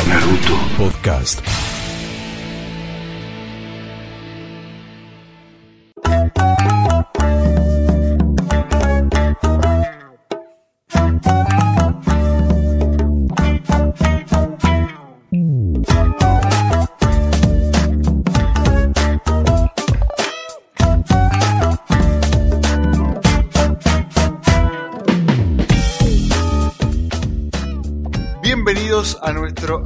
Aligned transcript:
Naruto 0.00 0.56
Podcast. 0.78 1.71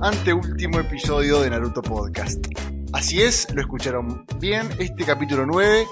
Anteúltimo 0.06 0.78
episodio 0.78 1.41
de 1.41 1.51
Naruto 1.51 1.83
Podcast. 1.83 2.46
Así 2.92 3.23
es, 3.23 3.52
lo 3.52 3.60
escucharon 3.60 4.24
bien, 4.38 4.69
este 4.79 5.05
capítulo 5.05 5.45
9 5.46 5.84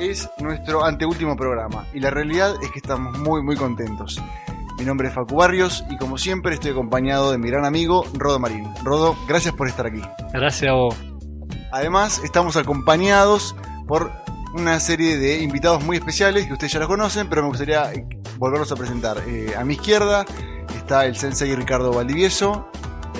es 0.00 0.28
nuestro 0.40 0.84
anteúltimo 0.84 1.36
programa 1.36 1.86
y 1.94 2.00
la 2.00 2.10
realidad 2.10 2.56
es 2.60 2.70
que 2.72 2.80
estamos 2.80 3.16
muy 3.20 3.44
muy 3.44 3.54
contentos. 3.54 4.20
Mi 4.76 4.84
nombre 4.84 5.06
es 5.06 5.14
Facu 5.14 5.36
Barrios 5.36 5.84
y 5.88 5.96
como 5.98 6.18
siempre 6.18 6.54
estoy 6.54 6.72
acompañado 6.72 7.30
de 7.30 7.38
mi 7.38 7.48
gran 7.48 7.64
amigo 7.64 8.04
Rodo 8.14 8.40
Marín. 8.40 8.66
Rodo, 8.82 9.16
gracias 9.28 9.54
por 9.54 9.68
estar 9.68 9.86
aquí. 9.86 10.02
Gracias 10.32 10.68
a 10.68 10.74
vos. 10.74 10.96
Además, 11.70 12.20
estamos 12.24 12.56
acompañados 12.56 13.54
por 13.86 14.10
una 14.52 14.80
serie 14.80 15.16
de 15.16 15.44
invitados 15.44 15.84
muy 15.84 15.96
especiales 15.96 16.48
que 16.48 16.54
ustedes 16.54 16.72
ya 16.72 16.80
los 16.80 16.88
conocen, 16.88 17.28
pero 17.28 17.42
me 17.42 17.48
gustaría 17.48 17.88
volverlos 18.36 18.72
a 18.72 18.74
presentar. 18.74 19.18
Eh, 19.28 19.54
a 19.56 19.64
mi 19.64 19.74
izquierda 19.74 20.26
está 20.76 21.06
el 21.06 21.14
sensei 21.14 21.54
Ricardo 21.54 21.92
Valdivieso. 21.92 22.68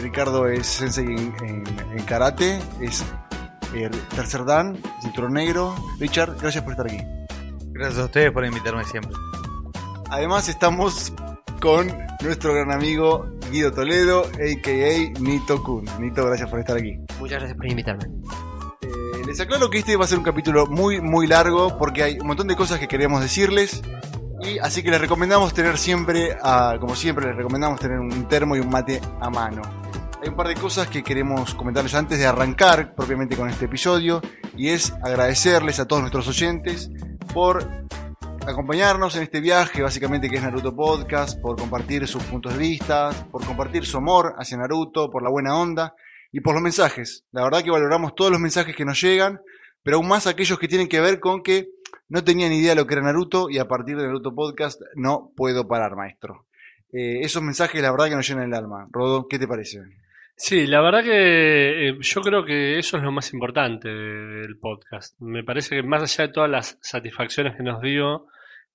Ricardo 0.01 0.47
es 0.49 0.67
sensei 0.67 1.05
en, 1.07 1.35
en- 1.43 1.65
en 1.99 2.05
karate, 2.05 2.59
es 2.81 3.05
eh, 3.75 3.91
tercer 4.15 4.45
dan, 4.45 4.79
cinturón 5.03 5.33
negro. 5.35 5.75
Richard, 5.99 6.37
gracias 6.41 6.63
por 6.65 6.73
estar 6.73 6.87
aquí. 6.87 6.99
Gracias 7.73 7.99
a 8.01 8.05
ustedes 8.07 8.31
por 8.33 8.45
invitarme 8.45 8.85
siempre. 8.85 9.13
Además 10.11 10.49
estamos 10.49 11.13
con 11.61 11.87
nuestro 12.23 12.53
gran 12.55 12.73
amigo 12.73 13.27
Guido 13.51 13.73
Toledo, 13.73 14.23
a.k.a. 14.25 15.21
Nito 15.21 15.63
Kun. 15.63 15.85
Nito, 15.99 16.25
gracias 16.27 16.49
por 16.51 16.59
estar 16.61 16.77
aquí. 16.77 16.99
Muchas 17.19 17.39
gracias 17.39 17.57
por 17.57 17.67
invitarme. 17.67 18.05
Eh, 18.83 18.89
les 19.27 19.41
aclaro 19.41 19.71
que 19.71 19.79
este 19.79 19.97
va 19.97 20.05
a 20.05 20.09
ser 20.09 20.19
un 20.19 20.25
capítulo 20.25 20.67
muy, 20.67 21.01
muy 21.01 21.27
largo 21.27 21.77
porque 21.79 22.03
hay 22.03 22.19
un 22.19 22.27
montón 22.27 22.49
de 22.49 22.57
cosas 22.57 22.79
que 22.81 22.89
queremos 22.89 23.21
decirles. 23.23 23.83
Y 24.43 24.59
así 24.59 24.83
que 24.83 24.91
les 24.91 25.01
recomendamos 25.01 25.53
tener 25.53 25.77
siempre, 25.77 26.37
como 26.81 26.97
siempre, 26.97 27.27
les 27.27 27.37
recomendamos 27.37 27.79
tener 27.79 27.99
un 28.01 28.27
termo 28.27 28.57
y 28.57 28.61
un 28.61 28.71
mate 28.71 28.99
a 29.21 29.29
mano. 29.29 29.61
Hay 30.23 30.29
un 30.29 30.37
par 30.37 30.49
de 30.49 30.55
cosas 30.55 30.87
que 30.87 31.03
queremos 31.03 31.55
comentarles 31.55 31.95
antes 31.95 32.19
de 32.19 32.27
arrancar 32.27 32.95
propiamente 32.95 33.37
con 33.37 33.49
este 33.49 33.65
episodio. 33.65 34.21
Y 34.55 34.69
es 34.69 34.93
agradecerles 35.03 35.81
a 35.81 35.87
todos 35.87 36.03
nuestros 36.03 36.29
oyentes 36.29 36.91
por 37.33 37.67
acompañarnos 38.47 39.17
en 39.17 39.23
este 39.23 39.41
viaje, 39.41 39.81
básicamente 39.81 40.29
que 40.29 40.37
es 40.37 40.43
Naruto 40.43 40.77
Podcast, 40.77 41.41
por 41.41 41.57
compartir 41.57 42.07
sus 42.07 42.23
puntos 42.25 42.53
de 42.53 42.59
vista, 42.59 43.11
por 43.31 43.47
compartir 43.47 43.87
su 43.87 43.97
amor 43.97 44.35
hacia 44.37 44.59
Naruto, 44.59 45.11
por 45.11 45.23
la 45.23 45.31
buena 45.31 45.57
onda 45.57 45.95
y 46.33 46.41
por 46.41 46.53
los 46.53 46.63
mensajes. 46.63 47.25
La 47.33 47.43
verdad 47.43 47.63
que 47.63 47.71
valoramos 47.71 48.15
todos 48.15 48.31
los 48.31 48.41
mensajes 48.41 48.77
que 48.77 48.85
nos 48.85 49.01
llegan, 49.01 49.41
pero 49.83 49.97
aún 49.97 50.09
más 50.09 50.27
aquellos 50.27 50.59
que 50.59 50.69
tienen 50.69 50.89
que 50.89 51.01
ver 51.01 51.19
con 51.19 51.43
que 51.43 51.71
no 52.11 52.23
tenía 52.23 52.51
ni 52.51 52.59
idea 52.59 52.71
de 52.71 52.77
lo 52.77 52.87
que 52.87 52.93
era 52.93 53.03
Naruto 53.03 53.49
y 53.49 53.57
a 53.57 53.69
partir 53.69 53.97
de 53.97 54.03
Naruto 54.03 54.35
Podcast 54.35 54.83
no 54.97 55.33
puedo 55.35 55.67
parar, 55.67 55.97
maestro. 55.97 56.45
Eh, 56.93 57.21
esos 57.23 57.43
mensajes, 57.43 57.81
la 57.81 57.91
verdad 57.91 58.11
que 58.11 58.17
nos 58.17 58.29
llenan 58.29 58.45
el 58.45 58.55
alma. 58.55 58.87
Rodo, 58.91 59.27
¿qué 59.27 59.39
te 59.39 59.49
parece? 59.49 59.81
Sí, 60.43 60.67
la 60.67 60.81
verdad 60.81 61.05
que 61.05 61.89
eh, 61.91 61.97
yo 62.01 62.23
creo 62.23 62.43
que 62.45 62.79
eso 62.79 62.97
es 62.97 63.03
lo 63.03 63.13
más 63.13 63.33
importante 63.35 63.89
de- 63.89 64.41
del 64.43 64.57
podcast. 64.59 65.15
Me 65.21 65.45
parece 65.45 65.77
que 65.77 65.83
más 65.83 66.03
allá 66.03 66.29
de 66.29 66.33
todas 66.33 66.51
las 66.51 66.79
satisfacciones 66.81 67.57
que 67.57 67.63
nos 67.63 67.83
dio 67.83 68.27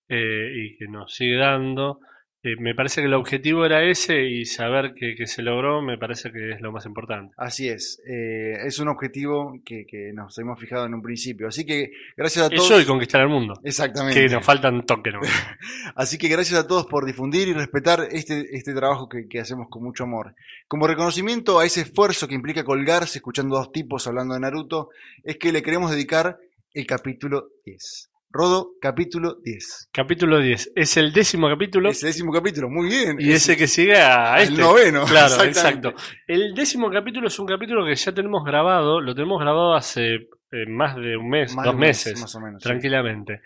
eh, 0.08 0.52
y 0.54 0.78
que 0.78 0.88
nos 0.88 1.12
sigue 1.14 1.38
dando, 1.38 2.00
eh, 2.46 2.56
me 2.60 2.76
parece 2.76 3.02
que 3.02 3.08
el 3.08 3.14
objetivo 3.16 3.66
era 3.66 3.84
ese 3.84 4.24
y 4.24 4.46
saber 4.46 4.94
que, 4.94 5.16
que 5.16 5.26
se 5.26 5.42
logró 5.42 5.82
me 5.82 5.98
parece 5.98 6.32
que 6.32 6.52
es 6.52 6.62
lo 6.62 6.72
más 6.72 6.86
importante. 6.86 7.34
Así 7.38 7.68
es, 7.68 8.00
eh, 8.08 8.54
es 8.66 8.78
un 8.78 8.88
objetivo 8.88 9.60
que, 9.66 9.88
que 9.88 10.14
nos 10.14 10.38
hemos 10.38 10.60
fijado 10.60 10.86
en 10.86 10.94
un 10.94 11.02
principio. 11.02 11.48
Así 11.48 11.66
que 11.66 11.92
gracias 12.16 12.46
a 12.46 12.50
todos. 12.50 12.66
Eso 12.66 12.80
y 12.80 12.86
conquistar 12.86 13.22
el 13.22 13.30
mundo. 13.30 13.60
Exactamente. 13.64 14.22
Que 14.22 14.30
nos 14.32 14.46
faltan 14.46 14.86
toques. 14.86 15.16
Así 15.96 16.20
que 16.20 16.28
gracias 16.28 16.60
a 16.60 16.68
todos 16.68 16.86
por 16.86 17.06
difundir 17.06 17.48
y 17.48 17.54
respetar 17.54 18.08
este, 18.12 18.56
este 18.56 18.76
trabajo 18.76 19.10
que, 19.10 19.28
que 19.28 19.40
hacemos 19.40 19.68
con 19.70 19.84
mucho 19.84 20.04
amor. 20.04 20.36
Como 20.68 20.86
reconocimiento 20.86 21.60
a 21.60 21.66
ese 21.66 21.82
esfuerzo 21.82 22.28
que 22.28 22.36
implica 22.36 22.64
colgarse 22.64 23.18
escuchando 23.18 23.56
a 23.56 23.60
dos 23.60 23.72
tipos 23.72 24.06
hablando 24.06 24.36
de 24.36 24.42
Naruto, 24.42 24.90
es 25.24 25.38
que 25.38 25.52
le 25.52 25.64
queremos 25.64 25.90
dedicar 25.90 26.38
el 26.76 26.86
capítulo 26.86 27.50
10. 27.66 28.12
Rodo, 28.38 28.72
capítulo 28.82 29.38
10. 29.42 29.92
Capítulo 29.94 30.40
10. 30.42 30.74
Es 30.76 30.98
el 30.98 31.14
décimo 31.14 31.48
capítulo 31.48 31.88
Es 31.88 32.04
el 32.04 32.10
décimo 32.10 32.34
capítulo, 32.34 32.70
muy 32.70 32.90
bien. 32.90 33.16
y 33.18 33.30
Es 33.30 33.44
ese 33.44 33.56
que 33.56 33.66
sigue 33.66 33.96
a 33.96 34.36
el 34.42 34.50
este. 34.50 34.62
noveno. 34.62 35.06
Claro, 35.08 35.42
exacto. 35.46 35.94
El 36.28 36.54
décimo 36.54 36.92
capítulo 36.92 37.30
es 37.30 37.40
un 37.40 37.46
capítulo 37.48 37.86
que 37.86 37.96
ya 37.96 38.12
tenemos 38.14 38.44
grabado, 38.44 39.00
lo 39.00 39.16
tenemos 39.16 39.40
grabado 39.40 39.74
hace 39.74 40.16
eh, 40.16 40.66
más 40.68 40.98
de 40.98 41.16
un 41.16 41.30
mes, 41.30 41.56
Más 41.56 41.66
dos 41.66 41.76
mes, 41.76 42.06
meses, 42.06 42.20
más 42.20 42.36
o 42.36 42.42
menos. 42.42 42.62
sí. 42.62 42.68
tranquilamente. 42.68 43.40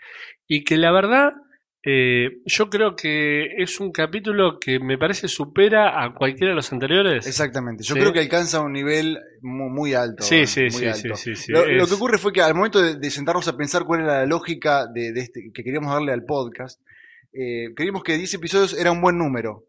Y 0.48 0.64
que 0.64 0.76
la 0.76 0.90
verdad, 0.90 1.34
eh, 1.82 2.42
yo 2.44 2.68
creo 2.68 2.94
que 2.94 3.46
es 3.62 3.80
un 3.80 3.90
capítulo 3.90 4.58
que 4.60 4.78
me 4.78 4.98
parece 4.98 5.28
supera 5.28 6.02
a 6.04 6.12
cualquiera 6.14 6.50
de 6.50 6.56
los 6.56 6.70
anteriores. 6.72 7.26
Exactamente. 7.26 7.82
Yo 7.84 7.94
Sí. 7.94 8.00
creo 8.00 8.12
que 8.12 8.18
alcanza 8.20 8.60
un 8.60 8.72
nivel 8.72 9.18
mu- 9.40 9.70
muy, 9.70 9.94
alto. 9.94 10.22
Sí, 10.22 10.46
sí, 10.46 10.62
muy 10.62 10.70
sí, 10.72 10.86
alto. 10.86 11.16
sí, 11.16 11.32
Lo, 11.48 11.86
que 11.86 11.94
ocurre 11.94 12.18
fue 12.18 12.32
que 12.32 12.42
al 12.42 12.54
momento 12.54 12.82
de, 12.82 12.96
de 12.96 13.10
sentarnos 13.10 13.48
a 13.48 13.56
pensar 13.56 13.84
cuál 13.84 14.00
era 14.02 14.18
la 14.20 14.26
lógica 14.26 14.86
de, 14.86 15.12
de 15.12 15.20
este, 15.20 15.50
que 15.54 15.62
queríamos 15.64 15.92
darle 15.92 16.12
al 16.12 16.24
podcast, 16.24 16.80
eh, 17.32 17.72
creímos 17.74 18.02
que 18.02 18.18
10 18.18 18.34
episodios 18.34 18.78
era 18.78 18.92
un 18.92 19.00
buen 19.00 19.16
número 19.16 19.64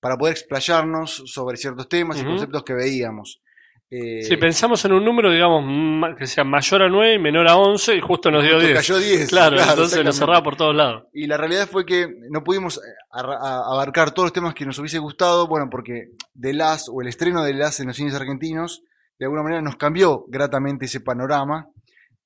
para 0.00 0.16
poder 0.16 0.32
explayarnos 0.32 1.22
sobre 1.26 1.56
ciertos 1.56 1.88
temas 1.88 2.20
y 2.20 2.24
conceptos 2.24 2.62
que 2.64 2.74
veíamos. 2.74 3.42
Eh, 3.90 4.22
Si 4.22 4.36
pensamos 4.36 4.84
en 4.84 4.92
un 4.92 5.04
número, 5.04 5.30
digamos, 5.30 6.14
que 6.16 6.26
sea 6.26 6.44
mayor 6.44 6.82
a 6.82 6.88
9 6.88 7.14
y 7.14 7.18
menor 7.18 7.48
a 7.48 7.56
11, 7.56 7.96
y 7.96 8.00
justo 8.00 8.30
nos 8.30 8.42
dio 8.42 8.54
justo 8.54 8.66
10. 8.66 8.78
cayó 8.78 8.98
10. 8.98 9.28
Claro, 9.28 9.56
entonces 9.60 10.04
nos 10.04 10.16
cerraba 10.16 10.42
por 10.42 10.56
todos 10.56 10.74
lados. 10.74 11.04
Y 11.12 11.26
la 11.26 11.36
realidad 11.38 11.68
fue 11.68 11.86
que 11.86 12.06
no 12.30 12.44
pudimos 12.44 12.76
eh, 12.78 12.80
abarcar 13.10 14.12
todos 14.12 14.26
los 14.26 14.32
temas 14.32 14.54
que 14.54 14.66
nos 14.66 14.78
hubiese 14.78 14.98
gustado, 14.98 15.46
bueno, 15.46 15.68
porque 15.70 16.10
The 16.38 16.52
Last 16.52 16.88
o 16.92 17.00
el 17.00 17.08
estreno 17.08 17.42
de 17.42 17.52
The 17.52 17.58
Last 17.58 17.80
en 17.80 17.86
los 17.86 17.96
cines 17.96 18.14
argentinos, 18.14 18.82
de 19.18 19.24
alguna 19.24 19.42
manera 19.42 19.62
nos 19.62 19.76
cambió 19.76 20.24
gratamente 20.28 20.84
ese 20.84 21.00
panorama. 21.00 21.68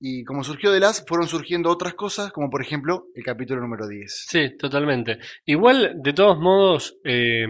Y 0.05 0.25
como 0.25 0.43
surgió 0.43 0.73
The 0.73 0.81
Last, 0.81 1.09
fueron 1.09 1.29
surgiendo 1.29 1.71
otras 1.71 1.95
cosas, 1.95 2.33
como 2.33 2.51
por 2.51 2.61
ejemplo 2.61 3.05
el 3.15 3.23
capítulo 3.23 3.61
número 3.61 3.87
10. 3.87 4.27
Sí, 4.29 4.57
totalmente. 4.59 5.21
Igual, 5.47 5.93
de 6.03 6.13
todos 6.13 6.41
modos, 6.41 6.97
eh, 7.05 7.47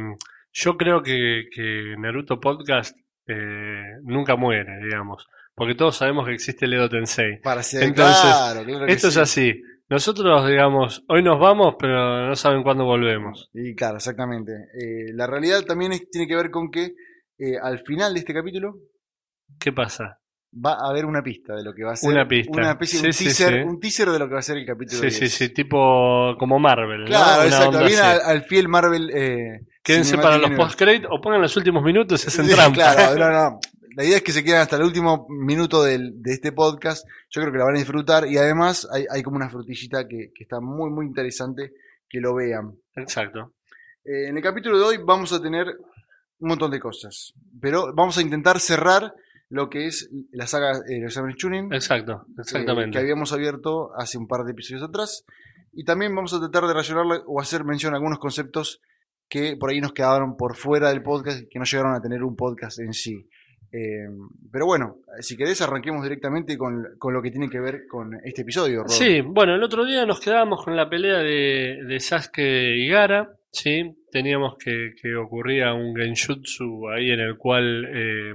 yo 0.52 0.76
creo 0.76 1.02
que, 1.02 1.44
que 1.50 1.94
Naruto 1.98 2.38
Podcast 2.38 2.94
eh, 3.26 3.82
nunca 4.04 4.36
muere, 4.36 4.78
digamos. 4.84 5.26
Porque 5.54 5.74
todos 5.74 5.96
sabemos 5.96 6.26
que 6.26 6.34
existe 6.34 6.64
el 6.64 6.74
Edo 6.74 6.88
Tensei. 6.88 7.40
Para 7.42 7.62
ser 7.62 7.82
Entonces, 7.84 8.22
claro, 8.22 8.86
Esto 8.86 9.08
es 9.08 9.14
sí. 9.14 9.20
así. 9.20 9.62
Nosotros, 9.88 10.46
digamos, 10.48 11.04
hoy 11.08 11.22
nos 11.22 11.38
vamos, 11.38 11.74
pero 11.78 12.26
no 12.26 12.34
saben 12.34 12.62
cuándo 12.62 12.84
volvemos. 12.84 13.50
Y 13.52 13.74
claro, 13.74 13.96
exactamente. 13.96 14.52
Eh, 14.52 15.12
la 15.12 15.26
realidad 15.26 15.62
también 15.62 15.92
es- 15.92 16.08
tiene 16.08 16.26
que 16.26 16.36
ver 16.36 16.50
con 16.50 16.70
que 16.70 16.94
eh, 17.38 17.58
al 17.62 17.80
final 17.80 18.14
de 18.14 18.20
este 18.20 18.32
capítulo 18.32 18.76
¿Qué 19.60 19.72
pasa? 19.72 20.18
va 20.54 20.74
a 20.74 20.90
haber 20.90 21.04
una 21.04 21.22
pista 21.22 21.54
de 21.54 21.62
lo 21.64 21.74
que 21.74 21.84
va 21.84 21.92
a 21.92 21.96
ser. 21.96 22.10
Una 22.10 22.26
pista. 22.26 22.52
Una 22.52 22.70
especie 22.72 23.00
de 23.02 23.06
un 23.08 23.12
Sí, 23.12 23.24
teaser, 23.24 23.64
un 23.66 23.80
teaser 23.80 24.08
de 24.10 24.18
lo 24.18 24.28
que 24.28 24.34
va 24.34 24.40
a 24.40 24.42
ser 24.42 24.56
el 24.56 24.66
capítulo 24.66 24.98
Sí, 25.00 25.06
10. 25.08 25.14
sí, 25.18 25.28
sí, 25.28 25.48
tipo 25.52 26.34
como 26.38 26.58
Marvel. 26.58 27.04
Claro, 27.06 27.42
exacto. 27.44 27.78
así. 27.80 27.94
al, 27.96 28.20
al 28.24 28.42
fiel 28.44 28.68
Marvel. 28.68 29.10
Quédense 29.82 30.16
para 30.16 30.36
los 30.38 30.46
Universe. 30.46 30.62
post-credit 30.64 31.04
o 31.10 31.20
pongan 31.20 31.40
los 31.42 31.56
últimos 31.56 31.82
minutos, 31.82 32.24
es 32.26 32.38
en 32.38 32.48
trampa. 32.48 32.94
Claro, 32.94 33.18
no, 33.18 33.30
no. 33.30 33.60
La 33.94 34.04
idea 34.04 34.16
es 34.16 34.22
que 34.22 34.32
se 34.32 34.42
queden 34.42 34.60
hasta 34.60 34.76
el 34.76 34.82
último 34.84 35.26
minuto 35.28 35.82
del- 35.82 36.22
de 36.22 36.32
este 36.32 36.52
podcast. 36.52 37.06
Yo 37.28 37.42
creo 37.42 37.52
que 37.52 37.58
la 37.58 37.64
van 37.64 37.74
a 37.74 37.78
disfrutar 37.78 38.26
y 38.26 38.38
además 38.38 38.88
hay, 38.90 39.04
hay 39.10 39.22
como 39.22 39.36
una 39.36 39.50
frutillita 39.50 40.08
que, 40.08 40.30
que 40.34 40.44
está 40.44 40.60
muy, 40.60 40.88
muy 40.90 41.06
interesante 41.06 41.72
que 42.08 42.20
lo 42.20 42.34
vean. 42.34 42.72
Exacto. 42.96 43.52
Eh, 44.04 44.28
en 44.28 44.36
el 44.36 44.42
capítulo 44.42 44.78
de 44.78 44.84
hoy 44.84 44.96
vamos 45.04 45.32
a 45.32 45.42
tener 45.42 45.66
un 46.38 46.48
montón 46.48 46.70
de 46.70 46.80
cosas, 46.80 47.34
pero 47.60 47.92
vamos 47.94 48.16
a 48.18 48.22
intentar 48.22 48.58
cerrar 48.60 49.14
lo 49.50 49.68
que 49.68 49.86
es 49.86 50.08
la 50.32 50.46
saga 50.46 50.72
eh, 50.88 50.98
Los 51.00 51.12
Exámenes 51.12 51.36
Chunin, 51.36 51.72
Exacto, 51.72 52.24
eh, 52.30 52.40
exactamente. 52.40 52.90
que 52.92 52.98
habíamos 52.98 53.32
abierto 53.34 53.90
hace 53.96 54.16
un 54.16 54.26
par 54.26 54.44
de 54.44 54.52
episodios 54.52 54.82
atrás. 54.82 55.24
Y 55.74 55.84
también 55.84 56.14
vamos 56.14 56.32
a 56.32 56.40
tratar 56.40 56.62
de 56.62 56.68
relacionar 56.72 57.04
o 57.26 57.40
hacer 57.40 57.64
mención 57.64 57.92
a 57.92 57.96
algunos 57.96 58.18
conceptos 58.18 58.80
que 59.32 59.56
por 59.56 59.70
ahí 59.70 59.80
nos 59.80 59.94
quedaron 59.94 60.36
por 60.36 60.56
fuera 60.56 60.90
del 60.90 61.02
podcast 61.02 61.40
y 61.40 61.48
que 61.48 61.58
no 61.58 61.64
llegaron 61.64 61.94
a 61.94 62.02
tener 62.02 62.22
un 62.22 62.36
podcast 62.36 62.78
en 62.80 62.92
sí. 62.92 63.26
Eh, 63.72 64.06
pero 64.52 64.66
bueno, 64.66 64.96
si 65.20 65.34
querés 65.38 65.62
arranquemos 65.62 66.02
directamente 66.02 66.58
con, 66.58 66.84
con 66.98 67.14
lo 67.14 67.22
que 67.22 67.30
tiene 67.30 67.48
que 67.48 67.58
ver 67.58 67.86
con 67.88 68.12
este 68.22 68.42
episodio. 68.42 68.82
Rob. 68.82 68.90
Sí, 68.90 69.22
bueno, 69.22 69.54
el 69.54 69.62
otro 69.62 69.86
día 69.86 70.04
nos 70.04 70.20
quedábamos 70.20 70.62
con 70.62 70.76
la 70.76 70.90
pelea 70.90 71.20
de, 71.20 71.78
de 71.88 71.98
Sasuke 72.00 72.76
y 72.76 72.88
Gara. 72.88 73.30
¿sí? 73.50 73.94
Teníamos 74.10 74.56
que, 74.62 74.90
que 75.00 75.16
ocurría 75.16 75.72
un 75.72 75.96
genjutsu 75.96 76.90
ahí 76.90 77.10
en 77.10 77.20
el 77.20 77.38
cual 77.38 77.86
eh, 77.86 78.34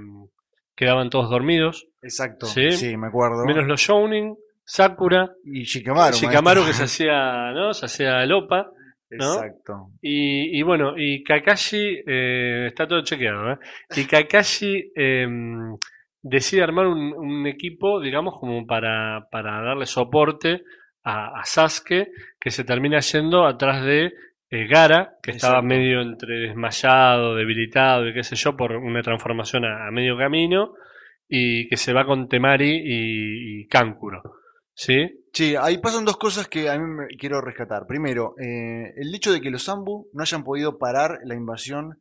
quedaban 0.74 1.10
todos 1.10 1.30
dormidos, 1.30 1.86
Exacto. 2.02 2.46
Sí. 2.46 2.72
Sí, 2.72 2.96
me 2.96 3.06
acuerdo. 3.06 3.44
menos 3.44 3.68
los 3.68 3.80
Shounin, 3.80 4.36
Sakura, 4.64 5.30
y 5.44 5.62
Shikamaru. 5.62 6.16
Shikamaru 6.16 6.64
que 6.66 6.72
se 6.72 6.82
hacía, 6.84 7.52
¿no? 7.52 7.72
Se 7.72 7.86
hacía 7.86 8.26
Lopa. 8.26 8.72
¿No? 9.10 9.34
Exacto. 9.34 9.90
Y, 10.00 10.58
y 10.58 10.62
bueno, 10.62 10.94
y 10.96 11.22
Kakashi, 11.22 12.02
eh, 12.06 12.66
está 12.68 12.86
todo 12.86 13.02
chequeado, 13.02 13.52
¿eh? 13.52 13.58
Y 13.96 14.04
Kakashi 14.04 14.92
eh, 14.94 15.26
decide 16.22 16.62
armar 16.62 16.86
un, 16.86 17.12
un 17.14 17.46
equipo, 17.46 18.00
digamos, 18.00 18.38
como 18.38 18.66
para, 18.66 19.28
para 19.30 19.62
darle 19.62 19.86
soporte 19.86 20.62
a, 21.04 21.40
a 21.40 21.44
Sasuke, 21.44 22.08
que 22.38 22.50
se 22.50 22.64
termina 22.64 23.00
yendo 23.00 23.46
atrás 23.46 23.84
de 23.84 24.12
eh, 24.50 24.66
Gara, 24.66 25.16
que 25.22 25.30
estaba 25.32 25.62
medio 25.62 26.00
entre 26.00 26.38
desmayado, 26.40 27.34
debilitado 27.34 28.08
y 28.08 28.14
qué 28.14 28.22
sé 28.22 28.36
yo, 28.36 28.56
por 28.56 28.72
una 28.72 29.02
transformación 29.02 29.64
a, 29.64 29.86
a 29.86 29.90
medio 29.90 30.16
camino, 30.16 30.74
y 31.28 31.68
que 31.68 31.76
se 31.76 31.92
va 31.92 32.06
con 32.06 32.28
Temari 32.28 32.80
y, 32.84 33.60
y 33.60 33.66
Kankuro. 33.68 34.22
¿Sí? 34.78 35.24
Sí, 35.32 35.56
ahí 35.56 35.78
pasan 35.78 36.04
dos 36.04 36.18
cosas 36.18 36.46
que 36.46 36.70
a 36.70 36.78
mí 36.78 36.84
me 36.84 37.08
quiero 37.18 37.40
rescatar. 37.40 37.84
Primero, 37.88 38.36
eh, 38.38 38.94
el 38.96 39.12
hecho 39.12 39.32
de 39.32 39.40
que 39.40 39.50
los 39.50 39.64
Zambu 39.64 40.08
no 40.12 40.22
hayan 40.22 40.44
podido 40.44 40.78
parar 40.78 41.18
la 41.24 41.34
invasión 41.34 41.98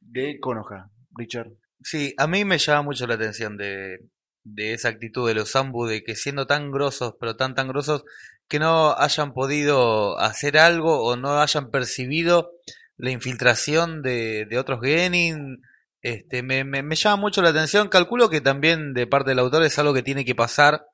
de 0.00 0.38
Konoha, 0.38 0.90
Richard. 1.16 1.50
Sí, 1.82 2.14
a 2.18 2.28
mí 2.28 2.44
me 2.44 2.58
llama 2.58 2.82
mucho 2.82 3.08
la 3.08 3.14
atención 3.14 3.56
de, 3.56 3.98
de 4.44 4.74
esa 4.74 4.90
actitud 4.90 5.26
de 5.26 5.34
los 5.34 5.50
Zambu, 5.50 5.86
de 5.86 6.04
que 6.04 6.14
siendo 6.14 6.46
tan 6.46 6.70
grosos, 6.70 7.16
pero 7.18 7.34
tan 7.34 7.56
tan 7.56 7.66
grosos, 7.66 8.04
que 8.46 8.60
no 8.60 8.96
hayan 8.96 9.32
podido 9.32 10.16
hacer 10.20 10.56
algo 10.56 11.02
o 11.02 11.16
no 11.16 11.40
hayan 11.40 11.72
percibido 11.72 12.52
la 12.96 13.10
infiltración 13.10 14.02
de, 14.02 14.46
de 14.48 14.56
otros 14.56 14.80
Genin. 14.82 15.62
Este, 16.00 16.44
me, 16.44 16.62
me, 16.62 16.84
me 16.84 16.94
llama 16.94 17.16
mucho 17.16 17.42
la 17.42 17.48
atención. 17.48 17.88
Calculo 17.88 18.30
que 18.30 18.40
también 18.40 18.94
de 18.94 19.08
parte 19.08 19.30
del 19.30 19.40
autor 19.40 19.64
es 19.64 19.76
algo 19.80 19.94
que 19.94 20.04
tiene 20.04 20.24
que 20.24 20.36
pasar. 20.36 20.86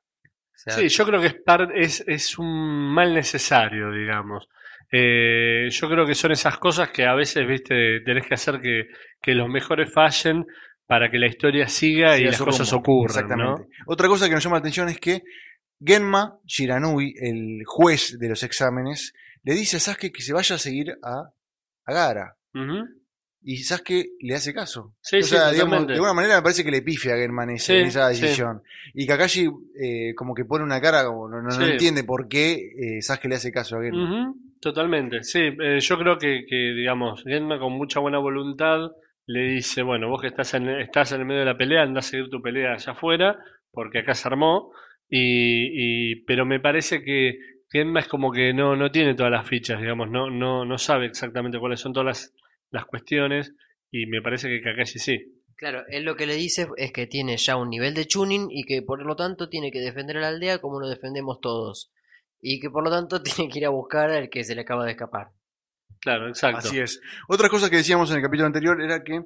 Sea, 0.67 0.75
Sí, 0.77 0.89
yo 0.89 1.05
creo 1.05 1.21
que 1.21 1.27
es, 1.27 1.35
par- 1.45 1.71
es, 1.75 2.03
es 2.07 2.37
un 2.37 2.93
mal 2.93 3.13
necesario, 3.13 3.91
digamos. 3.91 4.47
Eh, 4.91 5.67
yo 5.69 5.89
creo 5.89 6.05
que 6.05 6.15
son 6.15 6.31
esas 6.31 6.57
cosas 6.57 6.89
que 6.91 7.05
a 7.05 7.13
veces, 7.13 7.45
viste, 7.47 8.01
tenés 8.05 8.25
que 8.25 8.33
hacer 8.35 8.61
que, 8.61 8.87
que 9.21 9.33
los 9.33 9.49
mejores 9.49 9.91
fallen 9.93 10.45
para 10.85 11.11
que 11.11 11.17
la 11.19 11.27
historia 11.27 11.67
siga 11.67 12.17
y 12.17 12.23
las 12.23 12.41
cosas 12.41 12.71
rumbo. 12.71 12.79
ocurran, 12.81 13.25
Exactamente. 13.25 13.61
¿no? 13.63 13.83
Otra 13.87 14.07
cosa 14.07 14.27
que 14.27 14.33
nos 14.35 14.43
llama 14.43 14.55
la 14.57 14.59
atención 14.61 14.87
es 14.89 14.99
que 14.99 15.21
Genma 15.83 16.37
Shiranui, 16.45 17.13
el 17.19 17.63
juez 17.65 18.17
de 18.17 18.29
los 18.29 18.41
exámenes, 18.43 19.13
le 19.43 19.53
dice 19.53 19.77
a 19.77 19.79
Sasuke 19.81 20.11
que 20.11 20.21
se 20.21 20.33
vaya 20.33 20.55
a 20.55 20.59
seguir 20.59 20.95
a, 21.03 21.29
a 21.85 21.93
Gara. 21.93 22.35
Y 23.49 23.57
Sasuke 23.63 24.09
le 24.19 24.35
hace 24.35 24.53
caso. 24.53 24.93
Sí, 24.99 25.19
o 25.19 25.23
sí, 25.23 25.29
sea, 25.29 25.51
digamos, 25.51 25.87
de 25.87 25.93
alguna 25.93 26.13
manera 26.13 26.35
me 26.35 26.41
parece 26.41 26.65
que 26.65 26.69
le 26.71 26.81
pifia 26.81 27.13
a 27.13 27.17
ese- 27.55 27.73
Sí, 27.73 27.79
en 27.79 27.85
esa 27.87 28.09
decisión. 28.09 28.61
Y 28.93 29.07
Kakashi 29.07 29.47
eh, 29.81 30.13
como 30.15 30.33
que 30.35 30.43
pone 30.43 30.65
una 30.65 30.81
cara 30.81 31.05
como 31.05 31.29
no, 31.29 31.37
no- 31.41 31.47
no 31.47 31.51
Sí. 31.65 31.71
entiende 31.71 32.03
por 32.03 32.27
qué 32.27 32.51
eh, 32.97 33.01
Sasuke 33.01 33.29
le 33.29 33.35
hace 33.35 33.51
caso 33.53 33.77
a. 33.77 33.79
Ujú, 33.79 34.35
Totalmente, 34.59 35.23
sí. 35.23 35.39
eh, 35.61 35.79
yo 35.79 35.97
creo 35.97 36.17
que, 36.17 36.45
que, 36.45 36.55
digamos, 36.73 37.23
Genma 37.23 37.57
con 37.57 37.71
mucha 37.73 38.01
buena 38.01 38.17
voluntad 38.17 38.91
le 39.27 39.41
dice, 39.43 39.81
bueno, 39.81 40.09
vos 40.09 40.19
que 40.21 40.27
estás 40.27 40.53
en, 40.55 40.67
estás 40.69 41.13
en 41.13 41.21
el 41.21 41.25
medio 41.25 41.39
de 41.41 41.45
la 41.45 41.57
pelea, 41.57 41.83
anda 41.83 41.99
a 41.99 42.01
seguir 42.01 42.29
tu 42.29 42.41
pelea 42.41 42.73
allá 42.73 42.91
afuera, 42.91 43.37
porque 43.71 43.99
acá 43.99 44.13
se 44.13 44.27
armó. 44.27 44.71
Y, 45.09 46.11
y- 46.11 46.15
pero 46.25 46.45
me 46.45 46.59
parece 46.59 47.01
que 47.01 47.37
Genma 47.71 48.01
es 48.01 48.07
como 48.09 48.31
que 48.31 48.53
no, 48.53 48.75
no 48.75 48.91
tiene 48.91 49.13
todas 49.15 49.31
las 49.31 49.47
fichas, 49.47 49.79
digamos, 49.79 50.09
no, 50.09 50.29
no, 50.29 50.65
no 50.65 50.77
sabe 50.77 51.05
exactamente 51.05 51.59
cuáles 51.59 51.79
son 51.79 51.93
todas 51.93 52.05
las, 52.07 52.33
las 52.71 52.85
cuestiones. 52.85 53.53
Y 53.91 54.05
me 54.05 54.21
parece 54.21 54.47
que 54.47 54.61
Kakashi 54.61 54.99
sí. 54.99 55.43
Claro, 55.55 55.83
él 55.89 56.03
lo 56.03 56.15
que 56.15 56.27
le 56.27 56.35
dice 56.35 56.67
es 56.77 56.91
que 56.91 57.07
tiene 57.07 57.37
ya 57.37 57.55
un 57.55 57.69
nivel 57.69 57.93
de 57.93 58.05
tuning 58.05 58.47
y 58.51 58.63
que 58.63 58.83
por 58.83 59.03
lo 59.03 59.15
tanto 59.15 59.49
tiene 59.49 59.71
que 59.71 59.79
defender 59.79 60.17
a 60.17 60.21
la 60.21 60.27
aldea 60.27 60.59
como 60.59 60.79
lo 60.79 60.87
defendemos 60.87 61.39
todos. 61.41 61.91
Y 62.39 62.59
que 62.59 62.69
por 62.69 62.83
lo 62.83 62.91
tanto 62.91 63.21
tiene 63.23 63.49
que 63.51 63.59
ir 63.59 63.65
a 63.65 63.69
buscar 63.69 64.11
al 64.11 64.29
que 64.29 64.43
se 64.43 64.55
le 64.55 64.61
acaba 64.61 64.85
de 64.85 64.91
escapar. 64.91 65.29
Claro, 65.99 66.27
exacto. 66.27 66.67
Así 66.67 66.79
es. 66.79 67.01
Otra 67.27 67.49
cosa 67.49 67.69
que 67.69 67.77
decíamos 67.77 68.11
en 68.11 68.17
el 68.17 68.23
capítulo 68.23 68.47
anterior 68.47 68.81
era 68.81 69.03
que 69.03 69.23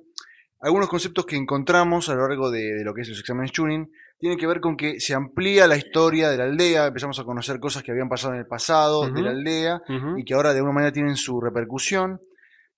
algunos 0.61 0.87
conceptos 0.87 1.25
que 1.25 1.35
encontramos 1.35 2.07
a 2.07 2.15
lo 2.15 2.27
largo 2.27 2.49
de, 2.49 2.75
de 2.75 2.83
lo 2.83 2.93
que 2.93 3.01
es 3.01 3.09
los 3.09 3.19
exámenes 3.19 3.51
tuning 3.51 3.91
tienen 4.21 4.37
que 4.37 4.45
ver 4.45 4.61
con 4.61 4.77
que 4.77 4.99
se 4.99 5.15
amplía 5.15 5.65
la 5.65 5.75
historia 5.75 6.29
de 6.29 6.37
la 6.37 6.43
aldea, 6.43 6.85
empezamos 6.85 7.19
a 7.19 7.23
conocer 7.23 7.59
cosas 7.59 7.81
que 7.81 7.91
habían 7.91 8.07
pasado 8.07 8.35
en 8.35 8.41
el 8.41 8.45
pasado 8.45 9.09
de 9.09 9.19
la 9.19 9.31
aldea 9.31 9.81
y 10.15 10.23
que 10.23 10.35
ahora 10.35 10.51
de 10.51 10.59
alguna 10.59 10.75
manera 10.75 10.93
tienen 10.93 11.15
su 11.15 11.41
repercusión. 11.41 12.21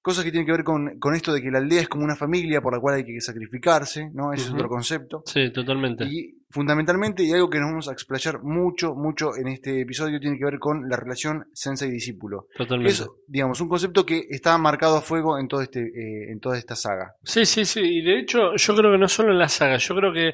Cosas 0.03 0.25
que 0.25 0.31
tienen 0.31 0.45
que 0.45 0.51
ver 0.51 0.65
con, 0.65 0.99
con 0.99 1.15
esto 1.15 1.31
de 1.31 1.41
que 1.41 1.49
la 1.49 1.59
aldea 1.59 1.79
es 1.79 1.87
como 1.87 2.03
una 2.03 2.17
familia 2.17 2.59
por 2.59 2.73
la 2.73 2.81
cual 2.81 2.95
hay 2.95 3.05
que 3.05 3.21
sacrificarse, 3.21 4.11
¿no? 4.13 4.33
Ese 4.33 4.47
es 4.47 4.51
otro 4.51 4.67
concepto. 4.67 5.23
Sí, 5.25 5.49
totalmente. 5.53 6.03
Y 6.03 6.43
fundamentalmente, 6.49 7.23
y 7.23 7.31
algo 7.31 7.49
que 7.49 7.57
nos 7.59 7.69
vamos 7.69 7.87
a 7.87 7.93
explayar 7.93 8.43
mucho, 8.43 8.95
mucho 8.95 9.29
en 9.37 9.47
este 9.47 9.79
episodio, 9.79 10.19
tiene 10.19 10.37
que 10.37 10.43
ver 10.43 10.59
con 10.59 10.89
la 10.89 10.97
relación 10.97 11.45
sensei-discípulo. 11.53 12.47
Totalmente. 12.53 12.91
es, 12.91 13.07
digamos, 13.27 13.61
un 13.61 13.69
concepto 13.69 14.05
que 14.05 14.25
está 14.29 14.57
marcado 14.57 14.97
a 14.97 15.01
fuego 15.01 15.39
en, 15.39 15.47
todo 15.47 15.61
este, 15.61 15.79
eh, 15.79 16.31
en 16.33 16.41
toda 16.41 16.57
esta 16.57 16.75
saga. 16.75 17.13
Sí, 17.23 17.45
sí, 17.45 17.63
sí. 17.63 17.79
Y 17.81 18.01
de 18.01 18.19
hecho, 18.19 18.57
yo 18.57 18.75
creo 18.75 18.91
que 18.91 18.97
no 18.97 19.07
solo 19.07 19.31
en 19.31 19.39
la 19.39 19.47
saga, 19.47 19.77
yo 19.77 19.95
creo 19.95 20.11
que 20.11 20.33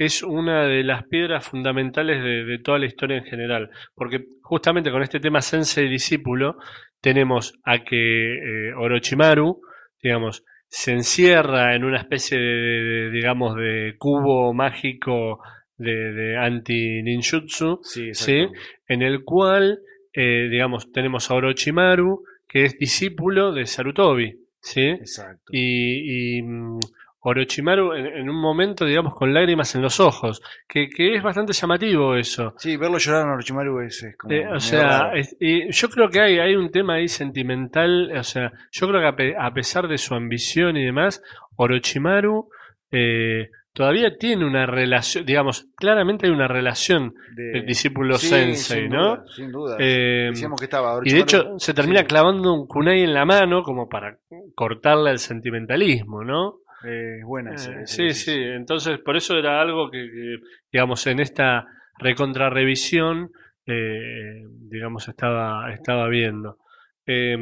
es 0.00 0.22
una 0.22 0.64
de 0.64 0.82
las 0.82 1.04
piedras 1.04 1.46
fundamentales 1.46 2.24
de, 2.24 2.44
de 2.46 2.58
toda 2.58 2.78
la 2.78 2.86
historia 2.86 3.18
en 3.18 3.24
general. 3.24 3.70
Porque 3.94 4.24
justamente 4.40 4.90
con 4.90 5.02
este 5.02 5.20
tema 5.20 5.42
sensei 5.42 5.88
discípulo, 5.88 6.56
tenemos 7.00 7.58
a 7.64 7.82
que 7.84 8.34
eh, 8.68 8.74
Orochimaru, 8.74 9.60
digamos, 10.02 10.44
se 10.68 10.92
encierra 10.92 11.74
en 11.74 11.84
una 11.84 11.98
especie 11.98 12.38
de, 12.38 13.10
digamos, 13.10 13.56
de 13.56 13.96
cubo 13.98 14.54
mágico 14.54 15.40
de, 15.76 16.12
de 16.12 16.36
anti-ninjutsu, 16.36 17.80
Sí, 17.82 18.14
¿sí? 18.14 18.46
en 18.86 19.02
el 19.02 19.24
cual, 19.24 19.80
eh, 20.12 20.48
digamos, 20.50 20.92
tenemos 20.92 21.30
a 21.30 21.34
Orochimaru, 21.34 22.24
que 22.46 22.64
es 22.64 22.78
discípulo 22.78 23.52
de 23.52 23.66
Sarutobi, 23.66 24.36
¿sí? 24.60 24.88
Exacto. 24.88 25.50
y, 25.52 26.38
y, 26.38 26.42
mm, 26.42 26.78
Orochimaru 27.22 27.92
en, 27.92 28.06
en 28.06 28.30
un 28.30 28.40
momento, 28.40 28.84
digamos, 28.86 29.14
con 29.14 29.32
lágrimas 29.34 29.74
en 29.74 29.82
los 29.82 30.00
ojos, 30.00 30.40
que, 30.66 30.88
que 30.88 31.16
es 31.16 31.22
bastante 31.22 31.52
llamativo 31.52 32.16
eso. 32.16 32.54
Sí, 32.58 32.76
verlo 32.76 32.98
llorar 32.98 33.28
a 33.28 33.32
Orochimaru 33.34 33.80
es, 33.80 34.02
es 34.02 34.16
como. 34.16 34.32
Eh, 34.34 34.46
o 34.48 34.58
sea, 34.60 35.12
es- 35.14 35.36
y 35.38 35.70
yo 35.70 35.88
creo 35.90 36.08
que 36.08 36.20
hay, 36.20 36.38
hay 36.38 36.56
un 36.56 36.70
tema 36.70 36.94
ahí 36.94 37.08
sentimental, 37.08 38.10
o 38.16 38.22
sea, 38.22 38.52
yo 38.70 38.88
creo 38.88 39.00
que 39.00 39.06
a, 39.06 39.16
pe- 39.16 39.36
a 39.38 39.52
pesar 39.52 39.86
de 39.88 39.98
su 39.98 40.14
ambición 40.14 40.76
y 40.76 40.84
demás, 40.84 41.22
Orochimaru 41.56 42.48
eh, 42.90 43.50
todavía 43.72 44.16
tiene 44.16 44.44
una 44.44 44.66
relación, 44.66 45.24
digamos, 45.24 45.66
claramente 45.76 46.26
hay 46.26 46.32
una 46.32 46.48
relación 46.48 47.14
De- 47.36 47.62
discípulo 47.62 48.16
Sí, 48.16 48.28
sensei, 48.28 48.82
sin 48.82 48.90
¿no? 48.90 49.16
duda, 49.16 49.24
sin 49.36 49.52
duda. 49.52 49.76
Eh, 49.78 50.28
Decíamos 50.30 50.58
que 50.58 50.64
estaba 50.64 50.98
y 51.04 51.10
de 51.12 51.18
Orochimaru- 51.18 51.22
hecho 51.22 51.58
se 51.58 51.74
termina 51.74 52.00
sí. 52.00 52.06
clavando 52.06 52.52
un 52.54 52.66
kunai 52.66 53.02
en 53.02 53.14
la 53.14 53.24
mano 53.24 53.62
como 53.62 53.88
para 53.88 54.16
cortarle 54.54 55.10
el 55.10 55.18
sentimentalismo, 55.18 56.24
¿no? 56.24 56.60
Eh, 56.84 57.20
buena 57.24 57.50
Eh, 57.52 57.54
ese- 57.54 57.82
ese 57.82 58.12
sí, 58.14 58.24
sí, 58.32 58.36
entonces 58.42 58.98
por 59.00 59.16
eso 59.16 59.36
era 59.36 59.60
algo 59.60 59.90
que, 59.90 59.98
que, 60.10 60.36
digamos, 60.72 61.06
en 61.06 61.20
esta 61.20 61.66
recontrarrevisión, 61.98 63.30
eh, 63.66 64.42
digamos, 64.70 65.08
estaba, 65.08 65.72
estaba 65.72 66.08
viendo. 66.08 66.58
Eh, 67.06 67.36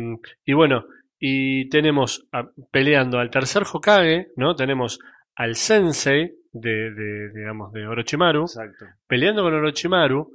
y 0.45 0.53
bueno, 0.53 0.87
y 1.19 1.69
tenemos 1.69 2.27
a- 2.33 2.49
peleando 2.71 3.19
al 3.19 3.31
tercer 3.31 3.65
Hokage, 3.71 4.29
¿no? 4.37 4.55
Tenemos 4.55 4.99
al 5.37 5.55
sensei 5.57 6.33
de, 6.53 6.91
de, 6.93 7.31
digamos, 7.35 7.73
de 7.73 7.87
Orochimaru, 7.87 8.43
Exacto. 8.43 8.87
peleando 9.07 9.43
con 9.43 9.55
Orochimaru, 9.55 10.33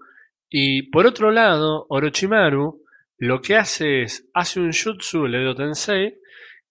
y 0.50 0.84
por 0.92 1.06
otro 1.06 1.32
lado, 1.32 1.86
Orochimaru 1.90 2.82
lo 3.18 3.42
que 3.42 3.56
hace 3.56 4.04
es, 4.04 4.30
hace 4.34 4.60
un 4.60 4.72
jutsu, 4.72 5.26
el 5.26 5.36
Edo 5.36 5.56
Tensei, 5.56 6.16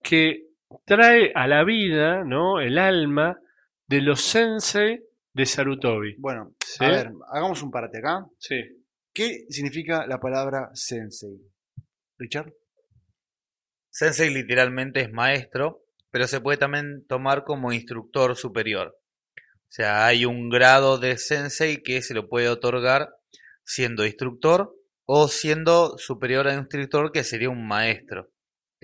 que 0.02 0.46
trae 0.84 1.32
a 1.34 1.46
la 1.46 1.64
vida, 1.64 2.24
¿no? 2.24 2.60
El 2.60 2.78
alma 2.78 3.38
de 3.86 4.00
los 4.00 4.20
sensei 4.20 5.00
de 5.32 5.46
Sarutobi. 5.46 6.16
Bueno, 6.18 6.54
¿Sí? 6.64 6.84
a 6.84 6.88
ver, 6.88 7.12
hagamos 7.32 7.62
un 7.62 7.70
parate 7.70 7.98
acá. 7.98 8.26
Sí. 8.38 8.56
¿Qué 9.14 9.44
significa 9.50 10.06
la 10.06 10.18
palabra 10.18 10.70
sensei? 10.74 11.38
Richard. 12.18 12.52
Sensei 13.90 14.30
literalmente 14.32 15.00
es 15.02 15.12
maestro, 15.12 15.82
pero 16.10 16.26
se 16.26 16.40
puede 16.40 16.58
también 16.58 17.04
tomar 17.06 17.44
como 17.44 17.72
instructor 17.72 18.36
superior. 18.36 18.96
O 19.36 19.74
sea, 19.74 20.06
hay 20.06 20.24
un 20.24 20.48
grado 20.48 20.98
de 20.98 21.18
sensei 21.18 21.82
que 21.82 22.02
se 22.02 22.14
lo 22.14 22.28
puede 22.28 22.48
otorgar 22.48 23.10
siendo 23.64 24.04
instructor 24.04 24.74
o 25.04 25.28
siendo 25.28 25.98
superior 25.98 26.48
a 26.48 26.54
instructor 26.54 27.12
que 27.12 27.24
sería 27.24 27.50
un 27.50 27.66
maestro. 27.66 28.31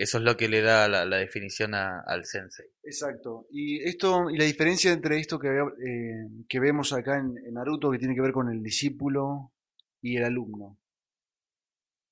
Eso 0.05 0.19
es 0.19 0.25
lo 0.25 0.37
que 0.39 0.49
le 0.49 0.63
da 0.63 0.89
la, 0.89 1.05
la 1.05 1.17
definición 1.19 1.75
a- 1.75 2.01
al 2.07 2.25
sensei. 2.25 2.67
Exacto. 2.83 3.47
Y 3.51 3.83
esto, 3.83 4.31
y 4.31 4.39
la 4.39 4.45
diferencia 4.45 4.93
entre 4.93 5.19
esto 5.19 5.39
que, 5.39 5.49
eh, 5.49 6.29
que 6.49 6.61
vemos 6.61 6.93
acá 6.93 7.19
en, 7.19 7.37
en 7.47 7.55
Naruto, 7.55 7.91
que 7.91 7.99
tiene 7.99 8.15
que 8.15 8.21
ver 8.23 8.33
con 8.33 8.49
el 8.51 8.63
discípulo 8.63 9.53
y 10.01 10.17
el 10.17 10.25
alumno. 10.25 10.79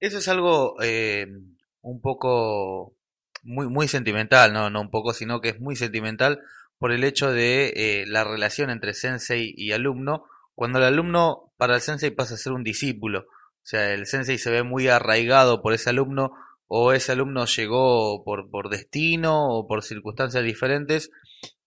Eso 0.00 0.18
es 0.18 0.28
algo 0.28 0.76
eh, 0.82 1.26
un 1.82 2.00
poco 2.00 2.94
muy, 3.42 3.68
muy 3.68 3.88
sentimental, 3.88 4.52
no, 4.52 4.70
no 4.70 4.80
un 4.80 4.90
poco, 4.90 5.12
sino 5.14 5.40
que 5.40 5.50
es 5.50 5.60
muy 5.60 5.76
sentimental 5.76 6.40
por 6.78 6.92
el 6.92 7.04
hecho 7.04 7.32
de 7.32 7.72
eh, 7.76 8.04
la 8.06 8.24
relación 8.24 8.70
entre 8.70 8.92
sensei 8.92 9.54
y 9.56 9.72
alumno, 9.72 10.24
cuando 10.54 10.78
el 10.78 10.84
alumno 10.84 11.52
para 11.56 11.76
el 11.76 11.80
sensei 11.80 12.10
pasa 12.10 12.34
a 12.34 12.38
ser 12.38 12.52
un 12.52 12.64
discípulo. 12.64 13.20
O 13.20 13.68
sea, 13.68 13.92
el 13.94 14.06
sensei 14.06 14.38
se 14.38 14.50
ve 14.50 14.62
muy 14.62 14.88
arraigado 14.88 15.62
por 15.62 15.72
ese 15.72 15.90
alumno 15.90 16.32
o 16.68 16.92
ese 16.92 17.12
alumno 17.12 17.44
llegó 17.46 18.24
por, 18.24 18.50
por 18.50 18.68
destino 18.68 19.48
o 19.48 19.66
por 19.66 19.82
circunstancias 19.82 20.44
diferentes 20.44 21.10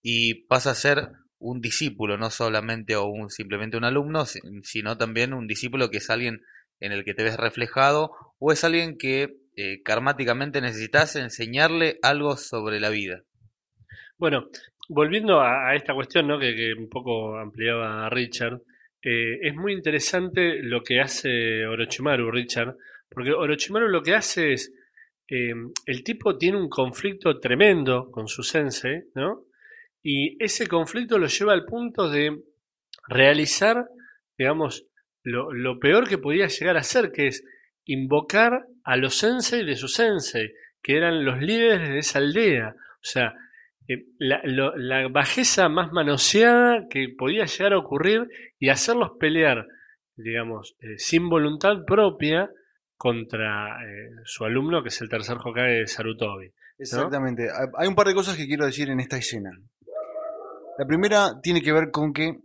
y 0.02 0.46
pasa 0.46 0.70
a 0.72 0.74
ser 0.74 1.08
un 1.38 1.60
discípulo, 1.60 2.18
no 2.18 2.30
solamente 2.30 2.96
o 2.96 3.06
un, 3.06 3.30
simplemente 3.30 3.76
un 3.76 3.84
alumno, 3.84 4.26
si- 4.26 4.40
sino 4.62 4.98
también 4.98 5.32
un 5.32 5.46
discípulo 5.46 5.90
que 5.90 5.98
es 5.98 6.10
alguien 6.10 6.42
en 6.80 6.92
el 6.92 7.04
que 7.04 7.14
te 7.14 7.22
ves 7.22 7.36
reflejado 7.36 8.10
o 8.38 8.52
es 8.52 8.62
alguien 8.64 8.96
que 8.98 9.36
eh, 9.56 9.82
karmáticamente 9.82 10.60
necesitas 10.60 11.16
enseñarle 11.16 11.98
algo 12.02 12.36
sobre 12.36 12.80
la 12.80 12.88
vida. 12.90 13.22
Bueno, 14.18 14.48
volviendo 14.88 15.40
a, 15.40 15.70
a 15.70 15.74
esta 15.74 15.94
cuestión, 15.94 16.28
¿no? 16.28 16.38
que, 16.38 16.54
que 16.54 16.72
un 16.74 16.88
poco 16.88 17.36
ampliaba 17.38 18.08
Richard, 18.10 18.60
eh, 19.02 19.38
es 19.42 19.54
muy 19.54 19.72
interesante 19.72 20.62
lo 20.62 20.82
que 20.82 21.00
hace 21.00 21.66
Orochimaru, 21.66 22.30
Richard, 22.30 22.76
porque 23.08 23.32
Orochimaru 23.32 23.88
lo 23.88 24.02
que 24.02 24.14
hace 24.14 24.52
es, 24.52 24.72
eh, 25.30 25.54
el 25.86 26.02
tipo 26.02 26.36
tiene 26.36 26.58
un 26.58 26.68
conflicto 26.68 27.38
tremendo 27.38 28.10
con 28.10 28.26
su 28.26 28.42
sensei, 28.42 29.04
¿no? 29.14 29.44
Y 30.02 30.42
ese 30.42 30.66
conflicto 30.66 31.18
lo 31.18 31.28
lleva 31.28 31.52
al 31.52 31.66
punto 31.66 32.10
de 32.10 32.42
realizar, 33.06 33.86
digamos, 34.36 34.86
lo, 35.22 35.78
peor 35.78 36.08
que 36.08 36.18
podía 36.18 36.48
llegar 36.48 36.76
a 36.76 36.82
ser, 36.82 37.12
que 37.12 37.28
es 37.28 37.44
invocar 37.84 38.66
a 38.82 38.96
los 38.96 39.14
sensei 39.14 39.64
de 39.64 39.76
su 39.76 39.86
sensei, 39.86 40.52
que 40.82 40.96
eran 40.96 41.24
los 41.24 41.40
líderes 41.40 41.88
de 41.88 41.98
esa 41.98 42.18
aldea. 42.18 42.74
O 42.76 43.02
sea, 43.04 43.34
eh, 43.86 44.06
la 44.18 45.06
bajeza 45.08 45.68
más 45.68 45.92
manoseada 45.92 46.88
que 46.88 47.08
podía 47.16 47.44
llegar 47.44 47.74
a 47.74 47.78
ocurrir 47.78 48.26
y 48.58 48.70
hacerlos 48.70 49.12
pelear, 49.20 49.68
digamos, 50.16 50.76
eh, 50.80 50.98
sin 50.98 51.28
voluntad 51.28 51.84
propia 51.86 52.50
contra 53.04 53.78
eh, 53.82 54.10
su 54.26 54.44
alumno, 54.44 54.82
que 54.82 54.90
es 54.90 55.00
el 55.00 55.08
tercer 55.08 55.38
Hokage 55.42 55.70
de 55.80 55.86
Sarutobi. 55.86 56.52
Exactamente. 56.78 57.44
Hay- 57.44 57.68
Hay 57.78 57.88
un 57.88 57.94
par 57.94 58.06
de 58.06 58.12
cosas 58.14 58.36
que 58.36 58.46
quiero 58.46 58.66
decir 58.66 58.90
en 58.90 59.00
esta 59.00 59.16
escena. 59.16 59.50
La 60.78 60.84
primera 60.86 61.40
tiene 61.42 61.62
que 61.62 61.72
ver 61.72 61.90
con 61.90 62.12
que 62.12 62.36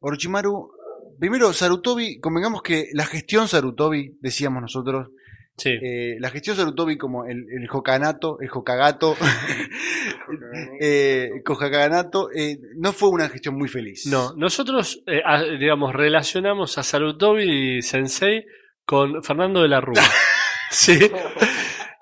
Orochimaru, 0.00 0.70
primero 1.18 1.52
Sarutobi, 1.52 2.20
convengamos 2.20 2.62
que 2.62 2.86
la 2.92 3.04
gestión 3.04 3.48
Sarutobi, 3.48 4.16
decíamos 4.20 4.62
nosotros, 4.62 5.08
Sí, 5.56 5.70
eh, 5.70 6.16
la 6.20 6.30
gestión 6.30 6.54
Sarutobi 6.56 6.96
como 6.96 7.24
el, 7.26 7.46
el 7.50 7.68
Hokanato, 7.70 8.38
el 8.40 8.50
Hokagato, 8.52 9.16
eh, 10.80 11.30
Hokaganato, 11.46 12.28
eh, 12.32 12.58
no 12.76 12.92
fue 12.92 13.08
una 13.10 13.28
gestión 13.28 13.56
muy 13.56 13.68
feliz. 13.68 14.06
no, 14.06 14.34
nosotros, 14.36 15.02
eh, 15.06 15.20
a- 15.24 15.42
digamos, 15.42 15.92
relacionamos 15.94 16.76
a 16.78 16.82
Sarutobi 16.82 17.82
Sensei 17.82 18.44
con 18.84 19.22
Fernando 19.22 19.62
de 19.62 19.68
la 19.68 19.80
Rúa. 19.80 20.02
sí. 20.70 21.10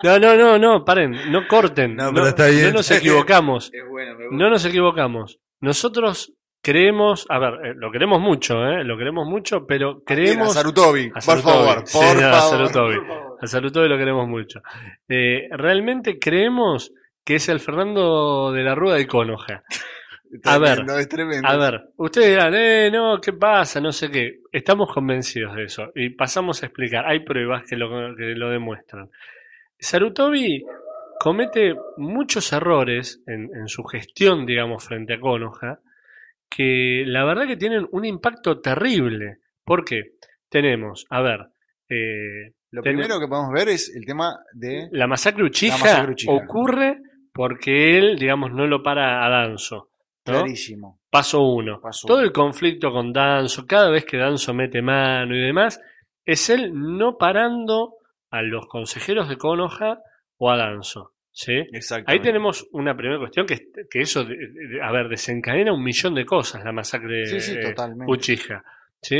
No, 0.03 0.19
no, 0.19 0.35
no, 0.35 0.59
no, 0.59 0.83
paren, 0.83 1.31
no 1.31 1.47
corten. 1.47 1.95
No, 1.95 2.11
pero 2.13 2.27
está 2.27 2.47
bien. 2.47 2.67
no 2.67 2.73
nos 2.73 2.91
equivocamos. 2.91 3.71
Es 3.73 3.87
bueno, 3.89 4.15
me 4.17 4.37
No 4.37 4.49
nos 4.49 4.65
equivocamos. 4.65 5.39
Nosotros 5.61 6.33
creemos, 6.61 7.25
a 7.29 7.39
ver, 7.39 7.53
eh, 7.65 7.73
lo 7.75 7.91
queremos 7.91 8.19
mucho, 8.19 8.65
¿eh? 8.65 8.83
Lo 8.83 8.97
queremos 8.97 9.27
mucho, 9.27 9.65
pero 9.65 9.93
Bien, 9.93 10.01
a 10.01 10.05
creemos... 10.05 10.53
Sarutobi, 10.53 11.11
a 11.13 11.19
por 11.19 11.41
favor, 11.41 11.83
sí, 11.85 11.97
por 11.97 12.21
no, 12.21 12.27
a 12.27 12.31
favor. 12.33 12.49
Sarutobi. 12.49 12.97
A 13.41 13.47
Sarutobi 13.47 13.89
lo 13.89 13.97
queremos 13.97 14.27
mucho. 14.27 14.61
Eh, 15.07 15.47
realmente 15.51 16.19
creemos 16.19 16.91
que 17.23 17.35
es 17.35 17.49
el 17.49 17.59
Fernando 17.59 18.51
de 18.51 18.63
la 18.63 18.75
Rúa 18.75 18.95
de 18.95 19.07
Konoha. 19.07 19.63
A 20.45 20.57
ver, 20.57 20.85
es 20.99 21.09
tremendo. 21.09 21.47
A 21.47 21.57
ver, 21.57 21.89
ustedes 21.97 22.29
dirán, 22.29 22.53
eh, 22.55 22.89
no, 22.91 23.19
¿qué 23.21 23.33
pasa? 23.33 23.79
No 23.79 23.91
sé 23.91 24.09
qué. 24.09 24.39
Estamos 24.51 24.91
convencidos 24.91 25.55
de 25.55 25.65
eso 25.65 25.91
y 25.95 26.09
pasamos 26.09 26.63
a 26.63 26.67
explicar. 26.67 27.05
Hay 27.05 27.19
pruebas 27.21 27.63
que 27.69 27.75
lo, 27.75 28.15
que 28.15 28.33
lo 28.35 28.49
demuestran. 28.49 29.09
Sarutobi 29.77 30.63
comete 31.19 31.75
muchos 31.97 32.51
errores 32.53 33.21
en, 33.27 33.49
en 33.53 33.67
su 33.67 33.83
gestión, 33.83 34.45
digamos, 34.45 34.83
frente 34.83 35.13
a 35.13 35.19
Konoha, 35.19 35.79
que 36.49 37.03
la 37.05 37.25
verdad 37.25 37.47
que 37.47 37.57
tienen 37.57 37.87
un 37.91 38.05
impacto 38.05 38.59
terrible. 38.59 39.39
¿Por 39.63 39.85
qué? 39.85 40.15
Tenemos, 40.49 41.05
a 41.09 41.21
ver, 41.21 41.47
eh, 41.89 42.53
Lo 42.71 42.81
primero 42.81 43.19
que 43.19 43.27
podemos 43.27 43.51
ver 43.53 43.69
es 43.69 43.93
el 43.95 44.05
tema 44.05 44.39
de 44.53 44.87
la 44.91 45.07
masacre 45.07 45.43
Uchiha, 45.43 45.77
masacre 45.77 46.11
Uchiha. 46.13 46.31
ocurre 46.31 46.97
porque 47.33 47.97
él, 47.97 48.17
digamos, 48.17 48.51
no 48.51 48.67
lo 48.67 48.83
para 48.83 49.25
a 49.25 49.29
Danzo. 49.29 49.89
Clarísimo. 50.31 50.99
Paso 51.09 51.41
uno. 51.41 51.79
Paso 51.81 52.07
Todo 52.07 52.17
uno. 52.17 52.25
el 52.25 52.31
conflicto 52.31 52.91
con 52.91 53.11
Danzo, 53.13 53.65
cada 53.67 53.89
vez 53.89 54.05
que 54.05 54.17
Danzo 54.17 54.53
mete 54.53 54.81
mano 54.81 55.35
y 55.35 55.41
demás, 55.41 55.79
es 56.25 56.49
él 56.49 56.71
no 56.73 57.17
parando 57.17 57.95
a 58.31 58.41
los 58.41 58.65
consejeros 58.67 59.27
de 59.29 59.37
Konoha 59.37 59.99
o 60.37 60.49
a 60.49 60.57
Danzo. 60.57 61.11
¿sí? 61.31 61.53
Exacto. 61.71 62.11
Ahí 62.11 62.19
tenemos 62.19 62.67
una 62.73 62.95
primera 62.95 63.17
cuestión 63.19 63.45
que, 63.47 63.67
que 63.89 63.99
eso, 64.01 64.23
de- 64.23 64.35
de- 64.37 64.81
a 64.81 64.91
ver, 64.91 65.09
desencadena 65.09 65.73
un 65.73 65.83
millón 65.83 66.13
de 66.15 66.25
cosas 66.25 66.63
la 66.63 66.71
masacre 66.71 67.25
Sí, 67.25 67.39
sí, 67.39 67.55
eh. 67.57 67.73
Uchiha. 68.07 68.63
¿sí? 69.01 69.17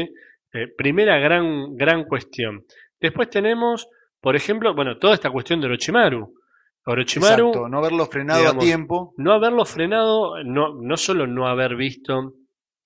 Eh, 0.54 0.68
primera 0.78 1.18
gran, 1.18 1.76
gran 1.76 2.04
cuestión. 2.06 2.64
Después 3.00 3.30
tenemos, 3.30 3.88
por 4.22 4.36
ejemplo, 4.36 4.74
bueno, 4.76 4.98
toda 5.00 5.16
esta 5.16 5.32
cuestión 5.32 5.60
de 5.60 5.66
Orochimaru. 5.68 6.36
Orochimaru, 6.86 7.48
Exacto, 7.48 7.70
no 7.70 7.78
haberlo 7.78 8.06
frenado 8.08 8.40
digamos, 8.40 8.64
a 8.64 8.68
tiempo. 8.68 9.14
no 9.18 9.34
haberlo 9.34 9.66
frenado, 9.66 10.44
no, 10.44 10.76
no 10.82 10.98
solo 10.98 11.28
no 11.28 11.48
haber 11.48 11.76
visto, 11.76 12.34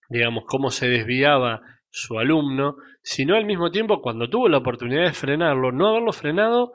digamos, 0.09 0.43
cómo 0.47 0.69
se 0.69 0.87
desviaba 0.87 1.61
su 1.89 2.19
alumno, 2.19 2.75
sino 3.01 3.35
al 3.35 3.45
mismo 3.45 3.71
tiempo 3.71 4.01
cuando 4.01 4.29
tuvo 4.29 4.49
la 4.49 4.59
oportunidad 4.59 5.05
de 5.05 5.13
frenarlo, 5.13 5.71
no 5.71 5.87
haberlo 5.87 6.11
frenado 6.11 6.73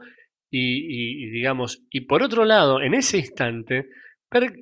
y, 0.50 1.30
digamos, 1.30 1.84
y 1.90 2.02
por 2.02 2.22
otro 2.22 2.44
lado, 2.44 2.80
en 2.82 2.94
ese 2.94 3.18
instante, 3.18 3.88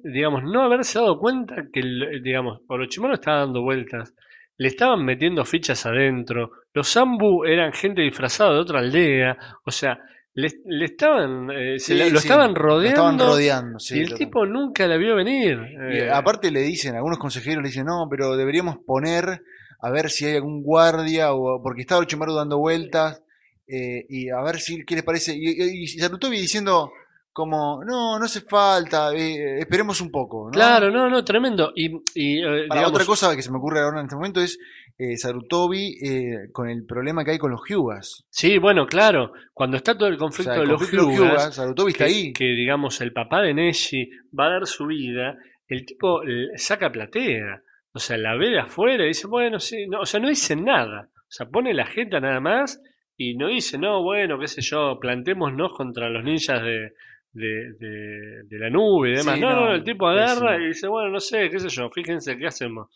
digamos, 0.05 0.45
no 0.45 0.63
haberse 0.63 0.99
dado 0.99 1.19
cuenta 1.19 1.65
que, 1.73 1.81
digamos, 2.23 2.61
Orochimaru 2.69 3.15
estaba 3.15 3.41
dando 3.41 3.63
vueltas, 3.63 4.15
le 4.57 4.69
estaban 4.69 5.05
metiendo 5.05 5.45
fichas 5.45 5.87
adentro, 5.87 6.51
los 6.75 6.93
Zambu 6.93 7.45
eran 7.45 7.73
gente 7.73 8.03
disfrazada 8.03 8.53
de 8.53 8.61
otra 8.61 8.81
aldea, 8.81 9.37
o 9.65 9.71
sea, 9.71 9.99
le, 10.41 10.49
le 10.67 10.85
estaban, 10.87 11.51
eh, 11.51 11.79
se 11.79 11.93
Sí, 11.93 11.99
la- 11.99 12.05
lo 12.09 12.21
sí, 12.21 12.27
estaban 12.29 12.55
lo 12.55 12.61
rodeando. 12.61 12.89
estaban 12.89 13.19
rodeando. 13.19 13.79
sí, 13.79 13.97
y 13.99 14.01
el 14.01 14.15
tipo 14.15 14.45
nunca 14.47 14.87
la 14.87 14.97
vio 14.97 15.15
venir. 15.17 15.59
Y 15.93 15.99
Eh, 15.99 16.11
aparte 16.11 16.51
le 16.51 16.61
dicen, 16.61 16.95
algunos 16.97 17.19
consejeros 17.19 17.63
le 17.63 17.69
dicen, 17.69 17.87
no, 17.87 18.07
pero 18.11 18.37
deberíamos 18.37 18.79
poner 18.85 19.43
a 19.83 19.91
ver 19.91 20.11
si 20.11 20.27
hay 20.27 20.37
algún 20.37 20.63
guardia, 20.63 21.33
o 21.33 21.63
porque 21.63 21.83
está 21.83 21.97
Orochimaru 21.97 22.35
dando 22.35 22.59
vueltas, 22.59 23.23
eh, 23.67 24.05
y 24.09 24.29
a 24.31 24.43
ver 24.43 24.59
si 24.61 24.85
qué 24.85 24.95
les 24.97 25.05
parece. 25.05 25.35
Y, 25.35 25.49
y, 25.51 25.83
y 25.85 25.87
Sarutobi 25.89 26.39
diciendo 26.39 26.91
como, 27.33 27.83
no, 27.85 28.19
no 28.19 28.25
hace 28.25 28.41
falta, 28.41 29.15
eh, 29.15 29.61
esperemos 29.61 30.01
un 30.01 30.11
poco. 30.11 30.47
¿no? 30.47 30.51
Claro, 30.51 30.91
no, 30.91 31.09
no, 31.09 31.25
tremendo. 31.25 31.73
Y, 31.75 31.87
y, 32.15 32.41
eh, 32.41 32.67
Para, 32.69 32.81
digamos, 32.81 32.91
otra 32.91 33.05
cosa 33.07 33.35
que 33.37 33.41
se 33.43 33.51
me 33.51 33.59
ocurre 33.59 33.81
ahora 33.81 34.01
en 34.01 34.07
este 34.07 34.17
momento 34.17 34.41
es 34.41 34.59
eh, 35.01 35.17
Sarutobi 35.17 35.97
eh, 36.03 36.49
con 36.53 36.69
el 36.69 36.85
problema 36.85 37.25
que 37.25 37.31
hay 37.33 37.39
con 37.39 37.51
los 37.51 37.61
Hyugas. 37.69 38.25
Sí, 38.31 38.59
bueno, 38.59 38.87
claro. 38.87 39.33
Cuando 39.55 39.77
está 39.79 39.97
todo 39.97 40.09
el 40.09 40.17
O 40.17 40.19
conflicto 40.19 40.53
sea, 40.53 40.61
el 40.63 40.67
de 40.69 40.73
los 40.73 40.81
conflicto 40.81 41.07
de 41.07 41.13
los 41.13 41.19
Hyugas, 41.19 41.33
Hyugas, 41.43 41.55
Sarutobi 41.57 41.93
está 41.93 42.05
que, 42.07 42.11
ahí. 42.11 42.33
que, 42.33 42.45
digamos 42.45 43.01
el 43.01 43.13
papá 43.13 43.41
de 43.43 43.55
Neji 43.55 44.11
va 44.39 44.47
a 44.47 44.51
dar 44.51 44.67
su 44.67 44.87
vida, 44.87 45.37
el 45.69 45.85
tipo 45.87 46.23
le 46.25 46.57
saca 46.59 46.91
platea. 46.93 47.63
O 47.93 47.99
sea, 47.99 48.17
la 48.19 48.37
ve 48.37 48.51
de 48.51 48.61
afuera 48.61 49.05
y 49.05 49.09
dice, 49.09 49.27
bueno, 49.27 49.59
sí, 49.59 49.87
no, 49.89 50.01
o 50.03 50.07
sea, 50.07 50.21
no 50.21 50.29
dice 50.29 50.55
nada. 50.55 51.09
O 51.17 51.33
sea, 51.33 51.47
pone 51.49 51.75
la 51.75 51.87
jeta 51.87 52.21
nada 52.21 52.39
más 52.41 52.81
y 53.17 53.35
no 53.37 53.49
dice, 53.49 53.79
no, 53.79 54.03
bueno, 54.03 54.39
qué 54.39 54.47
sé 54.47 54.61
yo, 54.63 54.99
plantémonos 55.01 55.73
contra 55.75 56.09
los 56.09 56.23
ninjas 56.25 56.63
de, 56.63 56.93
de, 57.33 57.73
de- 57.79 58.43
de 58.45 58.59
la 58.59 58.71
nube 58.71 59.11
y 59.11 59.17
demás. 59.17 59.35
Sí, 59.35 59.41
no, 59.41 59.51
no, 59.51 59.67
no, 59.67 59.75
el 59.75 59.85
tipo 59.85 60.07
agarra 60.09 60.57
y 60.63 60.69
dice, 60.69 60.87
bueno, 60.89 61.11
no 61.11 61.21
sé, 61.21 61.49
qué 61.51 61.59
sé 61.59 61.69
yo, 61.69 61.91
fíjense 61.91 62.37
qué 62.39 62.47
hacemos. 62.47 62.89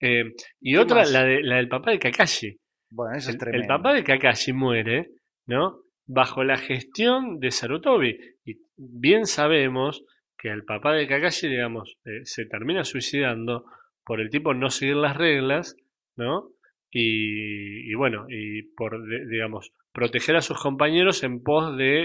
Eh, 0.00 0.32
y 0.60 0.72
¿Qué 0.74 0.78
otra, 0.78 0.96
más? 0.98 1.12
la, 1.12 1.24
de, 1.24 1.42
la 1.42 1.56
del 1.56 1.68
papá 1.68 1.90
de 1.92 1.98
Kakashi. 1.98 2.56
Bueno, 2.90 3.16
eso 3.16 3.30
es 3.30 3.34
El, 3.34 3.40
tremendo. 3.40 3.62
el 3.62 3.68
papá 3.68 3.92
de 3.94 4.04
Kakashi 4.04 4.52
muere, 4.52 5.08
¿no? 5.46 5.80
Bajo 6.06 6.44
la 6.44 6.56
gestión 6.58 7.38
de 7.40 7.50
Sarutobi. 7.50 8.16
Y 8.44 8.58
bien 8.76 9.26
sabemos 9.26 10.04
que 10.38 10.50
el 10.50 10.64
papá 10.64 10.92
de 10.92 11.06
Kakashi, 11.06 11.48
digamos, 11.48 11.96
eh, 12.04 12.20
se 12.24 12.44
termina 12.46 12.84
suicidando 12.84 13.64
por 14.04 14.20
el 14.20 14.28
tipo 14.30 14.52
no 14.52 14.68
seguir 14.70 14.96
las 14.96 15.16
reglas, 15.16 15.76
¿no? 16.16 16.50
Y, 16.90 17.90
y 17.90 17.94
bueno, 17.94 18.26
y 18.28 18.62
por, 18.76 19.02
de- 19.06 19.26
digamos, 19.26 19.72
proteger 19.92 20.36
a 20.36 20.40
sus 20.42 20.60
compañeros 20.60 21.24
en 21.24 21.42
pos 21.42 21.76
de 21.76 22.02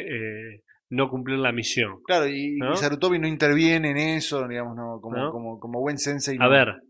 eh, 0.55 0.62
no 0.89 1.10
cumplir 1.10 1.38
la 1.39 1.51
misión. 1.51 2.01
Claro, 2.05 2.27
y, 2.27 2.55
¿no? 2.58 2.74
y 2.74 2.77
Sarutobi 2.77 3.19
no 3.19 3.27
interviene 3.27 3.91
en 3.91 3.98
eso, 3.98 4.48
digamos, 4.48 4.75
no, 4.75 5.00
como, 5.01 5.17
¿No? 5.17 5.31
como, 5.31 5.60
como 5.60 5.79
buen 5.81 5.98
sensei. 6.00 6.38
A 6.39 6.48
ver, 6.48 6.81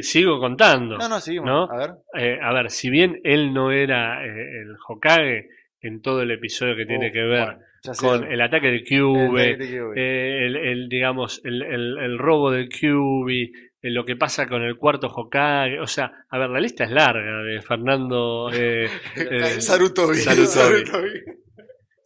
sigo 0.00 0.38
contando. 0.40 0.96
No, 0.98 1.08
no, 1.08 1.20
seguimos. 1.20 1.46
¿no? 1.48 1.64
A 1.70 1.76
ver. 1.76 1.90
Eh, 2.18 2.38
a 2.42 2.52
ver, 2.52 2.70
si 2.70 2.90
bien 2.90 3.20
él 3.24 3.52
no 3.52 3.70
era 3.70 4.24
eh, 4.26 4.60
el 4.62 4.74
Hokage 4.86 5.48
en 5.80 6.00
todo 6.02 6.22
el 6.22 6.30
episodio 6.32 6.74
que 6.76 6.86
tiene 6.86 7.12
que 7.12 7.22
ver 7.22 7.44
bueno. 7.44 7.58
Con 8.00 8.24
el 8.30 8.40
ataque 8.40 8.66
de 8.68 8.82
Cube, 8.84 9.52
el- 9.52 9.62
eh, 9.96 10.46
el, 10.46 10.56
el, 10.56 10.88
digamos, 10.88 11.40
el, 11.44 11.62
el- 11.62 12.18
robo 12.18 12.50
del 12.50 12.68
QB, 12.68 13.30
eh, 13.30 13.90
lo 13.90 14.04
que 14.04 14.16
pasa 14.16 14.48
con 14.48 14.62
el 14.62 14.76
cuarto 14.76 15.06
Hokage. 15.06 15.78
O 15.78 15.86
sea, 15.86 16.10
a 16.28 16.38
ver, 16.38 16.50
la 16.50 16.58
lista 16.60 16.84
es 16.84 16.90
larga 16.90 17.40
de 17.44 17.62
Fernando. 17.62 18.50
Sarutobi. 19.60 20.16
Sarutobi. 20.16 20.46
Sarutobi. 20.46 21.10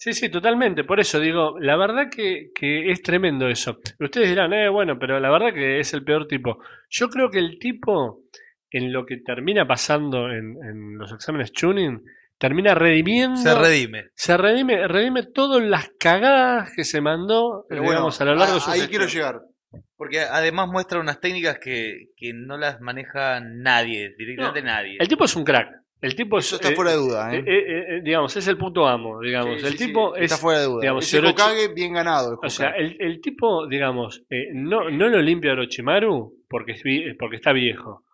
Sí, 0.02 0.14
sí, 0.14 0.28
totalmente. 0.28 0.82
Por 0.82 0.98
eso 0.98 1.20
digo, 1.20 1.60
la 1.60 1.76
verdad 1.76 2.08
que, 2.10 2.50
que 2.52 2.90
es 2.90 3.02
tremendo 3.02 3.46
eso. 3.46 3.78
Ustedes 4.00 4.30
dirán, 4.30 4.52
eh, 4.52 4.68
bueno, 4.68 4.98
pero 4.98 5.20
la 5.20 5.30
verdad 5.30 5.54
que 5.54 5.78
es 5.78 5.94
el 5.94 6.02
peor 6.02 6.26
tipo. 6.26 6.58
Yo 6.90 7.08
creo 7.08 7.30
que 7.30 7.38
el 7.38 7.56
tipo, 7.60 8.24
en 8.68 8.92
lo 8.92 9.06
que 9.06 9.18
termina 9.18 9.64
pasando 9.64 10.28
en, 10.28 10.56
en 10.60 10.98
los 10.98 11.12
exámenes 11.12 11.52
tuning, 11.52 12.02
termina 12.36 12.74
redimiendo. 12.74 13.36
Se 13.36 13.54
redime. 13.54 14.08
se 14.16 14.36
redime, 14.36 14.88
redime 14.88 15.22
todas 15.32 15.62
las 15.62 15.90
cagadas 16.00 16.72
que 16.74 16.82
se 16.82 17.00
mandó, 17.00 17.64
Pero 17.68 17.82
digamos, 17.82 18.18
bueno, 18.18 18.32
a 18.32 18.34
lo 18.34 18.40
largo 18.40 18.54
de 18.54 18.60
su 18.60 18.70
ahí 18.72 18.80
gestión. 18.80 19.06
quiero 19.06 19.12
llegar. 19.12 19.42
Porque 19.96 20.18
además 20.18 20.68
muestra 20.68 20.98
unas 20.98 21.20
técnicas 21.20 21.60
que, 21.60 22.08
que 22.16 22.32
no 22.34 22.58
las 22.58 22.80
maneja 22.80 23.38
nadie, 23.38 24.16
directamente 24.18 24.62
nadie. 24.62 24.96
El 24.98 25.06
tipo 25.06 25.26
es 25.26 25.36
un 25.36 25.44
crack. 25.44 25.81
El 26.02 26.14
tipo 26.16 26.36
es, 26.38 26.46
Eso 26.46 26.56
está 26.56 26.70
eh, 26.70 26.74
fuera 26.74 26.90
de 26.90 26.96
duda, 26.98 27.32
eh, 27.34 27.38
¿eh? 27.38 27.44
eh, 27.46 27.84
eh, 27.96 28.00
digamos, 28.02 28.36
es 28.36 28.46
el 28.48 28.58
puto 28.58 28.86
amo, 28.88 29.20
digamos. 29.20 29.60
Sí, 29.60 29.66
el 29.66 29.72
sí, 29.72 29.78
sí, 29.78 29.86
tipo 29.86 30.16
es, 30.16 30.24
está 30.24 30.36
fuera 30.36 30.58
de 30.60 30.66
duda. 30.66 30.80
digamos, 30.80 31.04
Ese 31.06 31.26
Hokage 31.26 31.68
bien 31.74 31.92
ganado. 31.94 32.32
el 32.32 32.38
O 32.46 32.50
sea, 32.50 32.70
el, 32.70 32.96
el 32.98 33.20
tipo, 33.20 33.66
digamos, 33.68 34.24
eh, 34.28 34.48
no, 34.52 34.90
no 34.90 35.08
lo 35.08 35.22
limpia 35.22 35.52
Orochimaru 35.52 36.34
porque, 36.48 36.72
es 36.72 36.82
porque 37.18 37.36
está 37.36 37.52
viejo. 37.52 38.04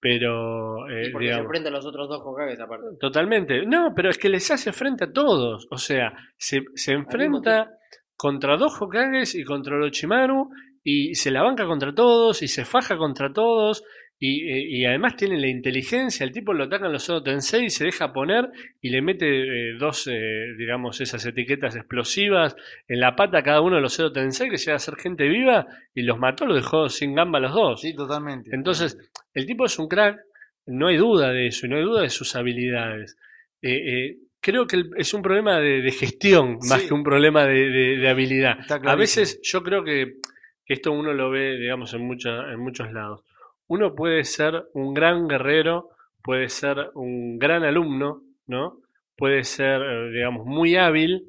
Pero, 0.00 0.88
eh, 0.88 1.08
Y 1.08 1.10
porque 1.12 1.26
se 1.26 1.30
digamos, 1.30 1.44
enfrenta 1.46 1.68
a 1.68 1.72
los 1.72 1.86
otros 1.86 2.08
dos 2.08 2.20
Hokages 2.24 2.60
aparte. 2.60 2.86
totalmente. 3.00 3.66
No, 3.66 3.92
pero 3.94 4.10
es 4.10 4.18
que 4.18 4.28
les 4.28 4.50
hace 4.50 4.72
frente 4.72 5.04
a 5.04 5.12
todos. 5.12 5.66
O 5.70 5.76
sea, 5.78 6.12
se, 6.36 6.62
se 6.74 6.92
enfrenta 6.92 7.70
contra 8.16 8.56
dos 8.56 8.80
Hokages 8.80 9.34
y 9.34 9.44
contra 9.44 9.76
Orochimaru 9.76 10.48
y 10.84 11.14
se 11.14 11.30
la 11.30 11.42
banca 11.42 11.66
contra 11.66 11.94
todos 11.94 12.42
y 12.42 12.48
se 12.48 12.64
faja 12.64 12.96
contra 12.96 13.32
todos. 13.32 13.84
Y, 14.24 14.78
y 14.78 14.84
además 14.84 15.16
tiene 15.16 15.36
la 15.40 15.48
inteligencia, 15.48 16.22
el 16.22 16.30
tipo 16.30 16.52
lo 16.52 16.62
atacan 16.64 16.92
los 16.92 17.10
Odo 17.10 17.24
Tensei 17.24 17.64
y 17.64 17.70
se 17.70 17.86
deja 17.86 18.12
poner 18.12 18.48
y 18.80 18.90
le 18.90 19.02
mete 19.02 19.26
eh, 19.26 19.72
dos, 19.76 20.06
eh, 20.08 20.54
digamos, 20.56 21.00
esas 21.00 21.26
etiquetas 21.26 21.74
explosivas 21.74 22.54
en 22.86 23.00
la 23.00 23.16
pata 23.16 23.38
a 23.38 23.42
cada 23.42 23.60
uno 23.60 23.74
de 23.76 23.82
los 23.82 23.98
Odo 23.98 24.12
Tensei 24.12 24.48
que 24.48 24.58
llega 24.58 24.76
a 24.76 24.78
ser 24.78 24.94
gente 24.94 25.26
viva 25.26 25.66
y 25.92 26.02
los 26.02 26.20
mató, 26.20 26.46
los 26.46 26.54
dejó 26.54 26.88
sin 26.88 27.16
gamba 27.16 27.40
los 27.40 27.52
dos. 27.52 27.80
Sí, 27.80 27.96
totalmente. 27.96 28.50
Entonces, 28.54 28.96
el 29.34 29.44
tipo 29.44 29.64
es 29.66 29.76
un 29.80 29.88
crack, 29.88 30.20
no 30.66 30.86
hay 30.86 30.98
duda 30.98 31.32
de 31.32 31.48
eso, 31.48 31.66
y 31.66 31.70
no 31.70 31.76
hay 31.78 31.82
duda 31.82 32.02
de 32.02 32.10
sus 32.10 32.36
habilidades. 32.36 33.16
Eh, 33.60 33.72
eh, 33.72 34.16
creo 34.40 34.68
que 34.68 34.84
es 34.98 35.12
un 35.14 35.22
problema 35.22 35.58
de, 35.58 35.82
de 35.82 35.90
gestión 35.90 36.58
más 36.68 36.82
que 36.86 36.94
un 36.94 37.02
problema 37.02 37.44
de, 37.44 37.70
de- 37.70 37.96
de 37.96 38.08
habilidad. 38.08 38.58
A 38.92 38.94
veces 39.00 39.40
yo 39.42 39.64
creo 39.64 39.82
que, 39.82 40.18
que 40.64 40.74
esto 40.74 40.92
uno 40.92 41.12
lo 41.12 41.28
ve, 41.30 41.56
digamos, 41.58 41.92
en, 41.94 42.06
mucha- 42.06 42.52
en 42.52 42.60
muchos 42.60 42.92
lados. 42.92 43.24
Uno 43.72 43.94
puede 43.94 44.24
ser 44.24 44.66
un 44.74 44.92
gran 44.92 45.26
guerrero, 45.26 45.88
puede 46.22 46.50
ser 46.50 46.90
un 46.94 47.38
gran 47.38 47.64
alumno, 47.64 48.20
¿no? 48.46 48.82
Puede 49.16 49.44
ser, 49.44 49.80
eh, 49.80 50.10
digamos, 50.12 50.44
muy 50.44 50.76
hábil 50.76 51.22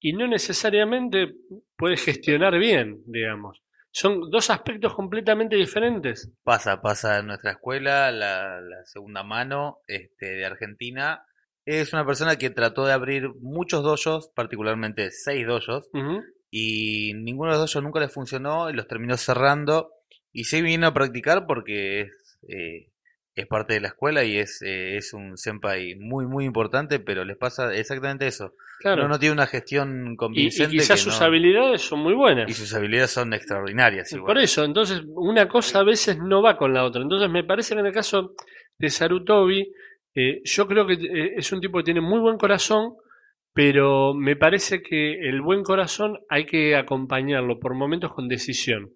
y 0.00 0.14
no 0.14 0.26
necesariamente 0.26 1.34
puede 1.76 1.98
gestionar 1.98 2.58
bien, 2.58 3.02
digamos. 3.04 3.62
Son 3.92 4.30
dos 4.30 4.48
aspectos 4.48 4.94
completamente 4.94 5.56
diferentes. 5.56 6.32
Pasa, 6.42 6.80
pasa 6.80 7.18
en 7.18 7.26
nuestra 7.26 7.50
escuela, 7.50 8.10
la, 8.10 8.62
la 8.62 8.84
segunda 8.86 9.22
mano 9.22 9.80
este, 9.86 10.26
de 10.36 10.46
Argentina. 10.46 11.26
Es 11.66 11.92
una 11.92 12.06
persona 12.06 12.36
que 12.36 12.48
trató 12.48 12.86
de 12.86 12.94
abrir 12.94 13.28
muchos 13.42 13.82
dojos, 13.82 14.30
particularmente 14.34 15.10
seis 15.10 15.46
dojos, 15.46 15.90
Ujú. 15.92 16.22
y 16.50 17.12
ninguno 17.14 17.52
de 17.52 17.58
los 17.58 17.70
dojos 17.70 17.84
nunca 17.84 18.00
le 18.00 18.08
funcionó 18.08 18.70
y 18.70 18.72
los 18.72 18.86
terminó 18.88 19.18
cerrando. 19.18 19.90
Y 20.32 20.44
se 20.44 20.62
vino 20.62 20.86
a 20.86 20.94
practicar 20.94 21.46
porque 21.46 22.02
es, 22.02 22.38
eh, 22.48 22.88
es 23.34 23.46
parte 23.46 23.74
de 23.74 23.80
la 23.80 23.88
escuela 23.88 24.24
y 24.24 24.36
es, 24.38 24.60
eh, 24.62 24.96
es 24.96 25.12
un 25.12 25.36
senpai 25.36 25.94
muy, 25.96 26.26
muy 26.26 26.44
importante, 26.44 27.00
pero 27.00 27.24
les 27.24 27.36
pasa 27.36 27.74
exactamente 27.74 28.26
eso. 28.26 28.54
Claro. 28.80 29.08
No, 29.08 29.18
tiene 29.18 29.32
una 29.34 29.46
gestión 29.46 30.06
y, 30.08 30.12
y 30.12 30.16
convincente. 30.16 30.76
quizás 30.76 31.00
sus 31.00 31.18
no- 31.20 31.26
habilidades 31.26 31.82
son 31.82 32.00
muy 32.00 32.14
buenas. 32.14 32.48
y 32.50 32.54
sus 32.54 32.72
habilidades 32.74 33.10
son 33.10 33.32
extraordinarias. 33.34 34.10
igual. 34.12 34.34
Por 34.34 34.38
eso, 34.42 34.64
entonces, 34.64 35.02
una 35.06 35.48
cosa 35.48 35.80
a 35.80 35.84
veces 35.84 36.18
no 36.18 36.42
va 36.42 36.56
con 36.56 36.72
la 36.72 36.84
otra. 36.84 37.02
Entonces, 37.02 37.28
me 37.30 37.44
parece 37.44 37.74
que 37.74 37.80
en 37.80 37.86
el 37.86 37.92
caso 37.92 38.34
de 38.78 38.88
Sarutobi, 38.88 39.72
eh, 40.14 40.40
yo 40.44 40.66
creo 40.66 40.86
que 40.86 40.94
eh, 40.94 41.34
es 41.36 41.52
un 41.52 41.60
tipo 41.60 41.78
que 41.78 41.84
tiene 41.84 42.00
muy 42.00 42.20
buen 42.20 42.36
corazón, 42.38 42.94
pero 43.52 44.14
me 44.14 44.36
parece 44.36 44.80
que 44.82 45.28
el 45.28 45.40
buen 45.42 45.62
corazón 45.62 46.18
hay 46.28 46.46
que 46.46 46.76
acompañarlo 46.76 47.58
por 47.58 47.74
momentos 47.74 48.12
con 48.14 48.28
decisión. 48.28 48.90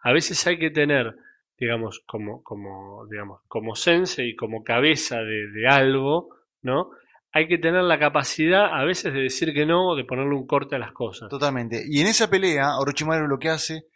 A 0.00 0.12
veces 0.12 0.46
hay 0.46 0.58
que 0.58 0.70
tener, 0.70 1.16
digamos, 1.58 2.02
como, 2.06 2.42
como, 2.42 3.06
digamos, 3.10 3.40
como 3.48 3.74
sensei 3.74 4.30
y 4.30 4.36
como 4.36 4.62
cabeza 4.62 5.18
de, 5.18 5.50
de 5.50 5.68
algo, 5.68 6.28
¿no? 6.62 6.90
Hay 7.32 7.46
que 7.46 7.58
tener 7.58 7.82
la 7.82 7.98
capacidad 7.98 8.66
a 8.72 8.84
veces 8.84 9.12
de 9.12 9.20
decir 9.20 9.52
que 9.52 9.66
no, 9.66 9.94
de 9.94 10.04
ponerle 10.04 10.34
un 10.34 10.46
corte 10.46 10.76
a 10.76 10.78
las 10.78 10.92
cosas. 10.92 11.28
Totalmente. 11.28 11.84
Y 11.86 12.00
en 12.00 12.06
esa 12.06 12.30
pelea, 12.30 12.78
Orochimaru 12.78 13.26
lo 13.26 13.38
que 13.38 13.50
hace, 13.50 13.86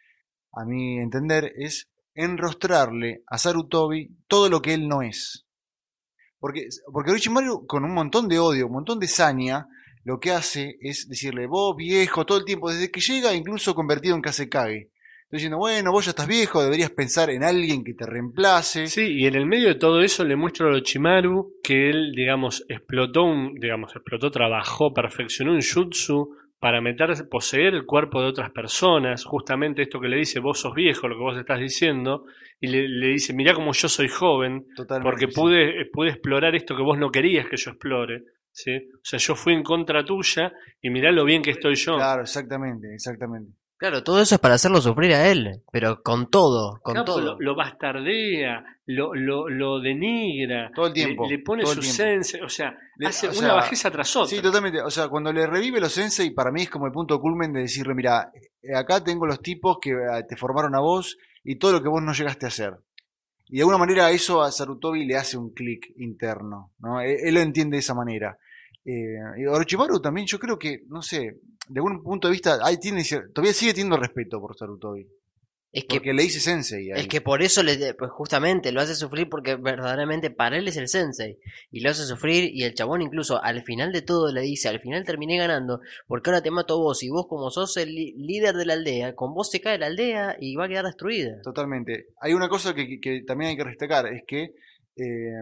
a 0.52 0.64
mi 0.64 0.98
entender, 0.98 1.52
es 1.56 1.90
enrostrarle 2.14 3.22
a 3.26 3.38
Sarutobi 3.38 4.16
todo 4.28 4.50
lo 4.50 4.60
que 4.60 4.74
él 4.74 4.86
no 4.86 5.02
es. 5.02 5.46
Porque, 6.38 6.66
porque 6.92 7.12
Orochimaru, 7.12 7.66
con 7.66 7.84
un 7.84 7.94
montón 7.94 8.28
de 8.28 8.38
odio, 8.38 8.66
un 8.66 8.72
montón 8.72 8.98
de 8.98 9.08
saña, 9.08 9.66
lo 10.04 10.18
que 10.18 10.32
hace 10.32 10.76
es 10.80 11.08
decirle, 11.08 11.46
vos 11.46 11.76
viejo, 11.76 12.26
todo 12.26 12.38
el 12.38 12.44
tiempo, 12.44 12.70
desde 12.70 12.90
que 12.90 13.00
llega, 13.00 13.32
incluso 13.32 13.74
convertido 13.74 14.16
en 14.16 14.22
Kasekage. 14.22 14.90
Diciendo, 15.32 15.56
bueno, 15.56 15.92
vos 15.92 16.04
ya 16.04 16.10
estás 16.10 16.26
viejo, 16.26 16.62
deberías 16.62 16.90
pensar 16.90 17.30
en 17.30 17.42
alguien 17.42 17.82
que 17.82 17.94
te 17.94 18.04
reemplace. 18.04 18.86
Sí, 18.86 19.14
y 19.20 19.26
en 19.26 19.34
el 19.34 19.46
medio 19.46 19.68
de 19.68 19.76
todo 19.76 20.02
eso 20.02 20.24
le 20.24 20.36
muestro 20.36 20.66
a 20.66 20.68
Orochimaru 20.68 21.54
que 21.64 21.88
él, 21.88 22.12
digamos, 22.14 22.66
explotó 22.68 23.22
un, 23.22 23.54
digamos, 23.54 23.96
explotó, 23.96 24.30
trabajó, 24.30 24.92
perfeccionó 24.92 25.52
un 25.52 25.62
jutsu 25.62 26.36
para 26.60 26.82
meterse, 26.82 27.24
poseer 27.24 27.72
el 27.72 27.86
cuerpo 27.86 28.20
de 28.20 28.28
otras 28.28 28.50
personas, 28.50 29.24
justamente 29.24 29.80
esto 29.80 29.98
que 29.98 30.08
le 30.08 30.18
dice, 30.18 30.38
vos 30.38 30.60
sos 30.60 30.74
viejo, 30.74 31.08
lo 31.08 31.16
que 31.16 31.22
vos 31.22 31.38
estás 31.38 31.58
diciendo, 31.58 32.26
y 32.60 32.66
le, 32.66 32.86
le 32.86 33.08
dice, 33.08 33.32
mirá 33.32 33.54
como 33.54 33.72
yo 33.72 33.88
soy 33.88 34.08
joven, 34.08 34.66
Totalmente, 34.76 35.10
porque 35.10 35.32
sí. 35.32 35.40
pude, 35.40 35.86
pude 35.90 36.10
explorar 36.10 36.54
esto 36.54 36.76
que 36.76 36.82
vos 36.82 36.98
no 36.98 37.10
querías 37.10 37.48
que 37.48 37.56
yo 37.56 37.70
explore, 37.70 38.22
¿sí? 38.52 38.76
O 38.76 39.00
sea, 39.02 39.18
yo 39.18 39.34
fui 39.34 39.54
en 39.54 39.62
contra 39.62 40.04
tuya, 40.04 40.52
y 40.82 40.90
mirá 40.90 41.10
lo 41.10 41.24
bien 41.24 41.40
que 41.40 41.52
estoy 41.52 41.74
yo. 41.74 41.96
Claro, 41.96 42.20
exactamente, 42.20 42.94
exactamente. 42.94 43.61
Claro, 43.82 44.04
todo 44.04 44.22
eso 44.22 44.36
es 44.36 44.40
para 44.40 44.54
hacerlo 44.54 44.80
sufrir 44.80 45.12
a 45.12 45.28
él, 45.28 45.60
pero 45.72 46.04
con 46.04 46.30
todo, 46.30 46.78
con 46.82 46.94
Claro, 46.94 47.04
todo. 47.04 47.20
Lo, 47.20 47.40
lo 47.40 47.56
bastardea, 47.56 48.64
lo, 48.86 49.12
lo, 49.12 49.48
lo 49.48 49.80
denigra, 49.80 50.70
Todo 50.72 50.86
el 50.86 50.92
tiempo, 50.92 51.24
le, 51.28 51.36
le 51.36 51.42
pone 51.42 51.66
su 51.66 51.80
tiempo. 51.80 51.96
sense, 51.96 52.40
o 52.42 52.48
sea, 52.48 52.78
Le- 52.96 53.08
hace 53.08 53.26
o 53.26 53.30
una 53.30 53.38
sea, 53.40 53.54
bajeza 53.54 53.90
tras 53.90 54.14
otra. 54.14 54.28
Sí, 54.28 54.40
totalmente. 54.40 54.80
O 54.82 54.88
sea, 54.90 55.08
cuando 55.08 55.32
le 55.32 55.48
revive 55.48 55.80
los 55.80 55.92
sensei, 55.92 56.30
para 56.30 56.52
mí 56.52 56.62
es 56.62 56.70
como 56.70 56.86
el 56.86 56.92
punto 56.92 57.18
culmen 57.20 57.52
de 57.52 57.62
decirle, 57.62 57.92
mira, 57.94 58.30
eh, 58.62 58.72
acá 58.76 59.02
tengo 59.02 59.26
los 59.26 59.42
tipos 59.42 59.78
que 59.80 59.90
eh, 59.90 60.22
te 60.28 60.36
formaron 60.36 60.76
a 60.76 60.80
vos 60.80 61.18
y 61.42 61.56
todo 61.56 61.72
lo 61.72 61.82
que 61.82 61.88
vos 61.88 62.00
no 62.00 62.12
llegaste 62.12 62.46
a 62.46 62.50
hacer. 62.50 62.74
Y 63.48 63.56
de 63.56 63.62
alguna 63.62 63.78
manera 63.78 64.12
eso 64.12 64.42
a 64.42 64.52
Sarutobi 64.52 65.04
le 65.06 65.16
hace 65.16 65.36
un 65.36 65.52
clic 65.52 65.92
interno, 65.96 66.70
¿no? 66.78 67.00
Él, 67.00 67.16
él 67.24 67.34
lo 67.34 67.40
entiende 67.40 67.78
de 67.78 67.80
esa 67.80 67.94
manera. 67.94 68.38
Eh, 68.84 69.14
y 69.38 69.46
Orochimaru 69.46 70.00
también, 70.00 70.26
yo 70.26 70.38
creo 70.38 70.58
que, 70.58 70.80
no 70.88 71.02
sé, 71.02 71.38
de 71.68 71.78
algún 71.80 72.02
punto 72.02 72.28
de 72.28 72.32
vista, 72.32 72.58
ahí 72.62 72.78
tiene, 72.78 73.04
todavía 73.32 73.52
sigue 73.54 73.72
teniendo 73.74 73.96
respeto 73.96 74.40
por 74.40 74.56
Sarutobi. 74.56 75.06
Es 75.74 75.84
que, 75.84 75.96
Porque 75.96 76.12
le 76.12 76.24
dice 76.24 76.38
sensei 76.38 76.90
ahí. 76.92 77.00
es 77.00 77.08
que 77.08 77.22
por 77.22 77.40
eso, 77.42 77.62
le, 77.62 77.94
pues 77.94 78.10
justamente 78.10 78.72
lo 78.72 78.82
hace 78.82 78.94
sufrir 78.94 79.30
porque 79.30 79.54
verdaderamente 79.54 80.30
para 80.30 80.58
él 80.58 80.68
es 80.68 80.76
el 80.76 80.86
sensei. 80.86 81.38
Y 81.70 81.80
lo 81.80 81.88
hace 81.88 82.04
sufrir 82.04 82.50
y 82.54 82.64
el 82.64 82.74
chabón 82.74 83.00
incluso 83.00 83.42
al 83.42 83.62
final 83.64 83.90
de 83.90 84.02
todo 84.02 84.30
le 84.30 84.42
dice, 84.42 84.68
al 84.68 84.80
final 84.80 85.02
terminé 85.06 85.38
ganando 85.38 85.80
porque 86.06 86.28
ahora 86.28 86.42
te 86.42 86.50
mato 86.50 86.78
vos 86.78 87.02
y 87.02 87.08
vos 87.08 87.24
como 87.26 87.50
sos 87.50 87.74
el 87.78 87.94
líder 87.94 88.54
de 88.56 88.66
la 88.66 88.74
aldea, 88.74 89.14
con 89.14 89.32
vos 89.32 89.48
se 89.50 89.62
cae 89.62 89.78
la 89.78 89.86
aldea 89.86 90.36
y 90.38 90.56
va 90.56 90.66
a 90.66 90.68
quedar 90.68 90.84
destruida. 90.84 91.40
Totalmente. 91.42 92.08
Hay 92.20 92.34
una 92.34 92.50
cosa 92.50 92.74
que, 92.74 92.86
que- 92.86 93.00
que 93.00 93.22
también 93.22 93.52
hay 93.52 93.56
que 93.56 93.64
destacar, 93.64 94.08
es 94.12 94.24
que 94.26 94.52
eh, 94.96 95.32